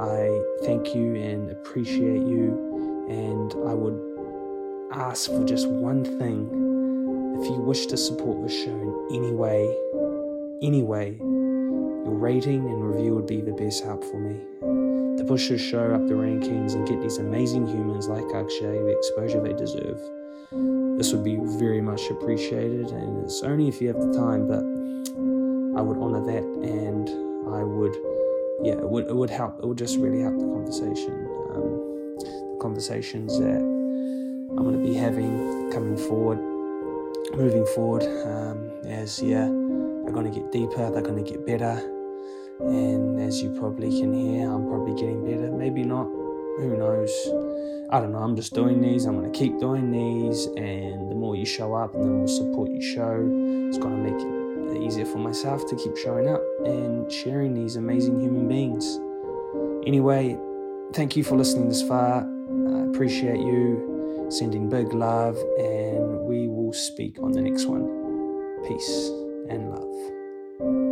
I 0.00 0.42
thank 0.64 0.94
you 0.94 1.14
and 1.14 1.50
appreciate 1.50 2.26
you. 2.26 2.91
And 3.08 3.52
I 3.68 3.74
would 3.74 3.98
ask 4.92 5.30
for 5.30 5.44
just 5.44 5.68
one 5.68 6.04
thing. 6.04 6.48
If 7.40 7.46
you 7.48 7.56
wish 7.56 7.86
to 7.86 7.96
support 7.96 8.42
the 8.42 8.52
show 8.52 8.70
in 8.70 9.16
any 9.16 9.32
way, 9.32 9.66
any 10.62 10.82
way, 10.82 11.16
your 11.20 12.14
rating 12.14 12.66
and 12.66 12.84
review 12.84 13.14
would 13.14 13.26
be 13.26 13.40
the 13.40 13.52
best 13.52 13.84
help 13.84 14.04
for 14.04 14.18
me. 14.18 14.38
To 15.18 15.24
push 15.24 15.48
this 15.48 15.60
show 15.60 15.92
up 15.94 16.06
the 16.06 16.14
rankings 16.14 16.74
and 16.74 16.86
get 16.86 17.00
these 17.00 17.18
amazing 17.18 17.66
humans 17.66 18.08
like 18.08 18.24
Akshay 18.34 18.78
the 18.78 18.96
exposure 18.96 19.40
they 19.40 19.52
deserve. 19.52 20.00
This 20.98 21.12
would 21.12 21.24
be 21.24 21.36
very 21.58 21.80
much 21.80 22.02
appreciated, 22.10 22.90
and 22.90 23.24
it's 23.24 23.42
only 23.42 23.68
if 23.68 23.80
you 23.80 23.88
have 23.88 24.00
the 24.00 24.12
time, 24.12 24.46
but 24.46 24.62
I 25.78 25.82
would 25.82 25.96
honor 25.98 26.24
that 26.26 26.44
and 26.44 27.08
I 27.48 27.62
would, 27.64 27.96
yeah, 28.62 28.74
it 28.74 28.88
would, 28.88 29.08
it 29.08 29.16
would 29.16 29.30
help. 29.30 29.58
It 29.58 29.66
would 29.66 29.78
just 29.78 29.98
really 29.98 30.20
help 30.20 30.38
the 30.38 30.44
conversation. 30.44 31.31
Conversations 32.62 33.38
that 33.40 33.58
I'm 33.58 34.56
going 34.56 34.80
to 34.80 34.88
be 34.88 34.94
having 34.94 35.70
coming 35.72 35.96
forward, 35.96 36.38
moving 37.36 37.66
forward, 37.74 38.04
um, 38.24 38.70
as, 38.86 39.20
yeah, 39.20 39.46
they're 39.46 40.12
going 40.12 40.30
to 40.32 40.40
get 40.40 40.52
deeper, 40.52 40.88
they're 40.90 41.02
going 41.02 41.22
to 41.22 41.28
get 41.28 41.44
better. 41.44 41.82
And 42.60 43.20
as 43.20 43.42
you 43.42 43.50
probably 43.58 43.90
can 43.90 44.14
hear, 44.14 44.48
I'm 44.48 44.68
probably 44.68 44.94
getting 44.94 45.24
better. 45.24 45.50
Maybe 45.50 45.82
not. 45.82 46.04
Who 46.04 46.76
knows? 46.78 47.10
I 47.90 47.98
don't 48.00 48.12
know. 48.12 48.18
I'm 48.18 48.36
just 48.36 48.54
doing 48.54 48.80
these. 48.80 49.06
I'm 49.06 49.18
going 49.18 49.30
to 49.30 49.36
keep 49.36 49.58
doing 49.58 49.90
these. 49.90 50.46
And 50.46 51.10
the 51.10 51.16
more 51.16 51.34
you 51.34 51.44
show 51.44 51.74
up 51.74 51.94
and 51.94 52.04
the 52.04 52.10
more 52.10 52.28
support 52.28 52.70
you 52.70 52.80
show, 52.80 53.18
it's 53.68 53.78
going 53.78 53.96
to 53.96 54.10
make 54.10 54.76
it 54.76 54.86
easier 54.86 55.04
for 55.04 55.18
myself 55.18 55.68
to 55.68 55.76
keep 55.76 55.96
showing 55.96 56.28
up 56.28 56.42
and 56.64 57.10
sharing 57.10 57.54
these 57.54 57.74
amazing 57.74 58.20
human 58.20 58.46
beings. 58.46 59.00
Anyway, 59.84 60.38
thank 60.92 61.16
you 61.16 61.24
for 61.24 61.36
listening 61.36 61.68
this 61.68 61.82
far. 61.82 62.31
Appreciate 62.94 63.40
you. 63.40 64.26
Sending 64.30 64.68
big 64.68 64.92
love, 64.92 65.36
and 65.58 66.20
we 66.20 66.46
will 66.46 66.72
speak 66.72 67.18
on 67.20 67.32
the 67.32 67.40
next 67.40 67.66
one. 67.66 67.86
Peace 68.68 69.08
and 69.48 69.70
love. 69.70 70.91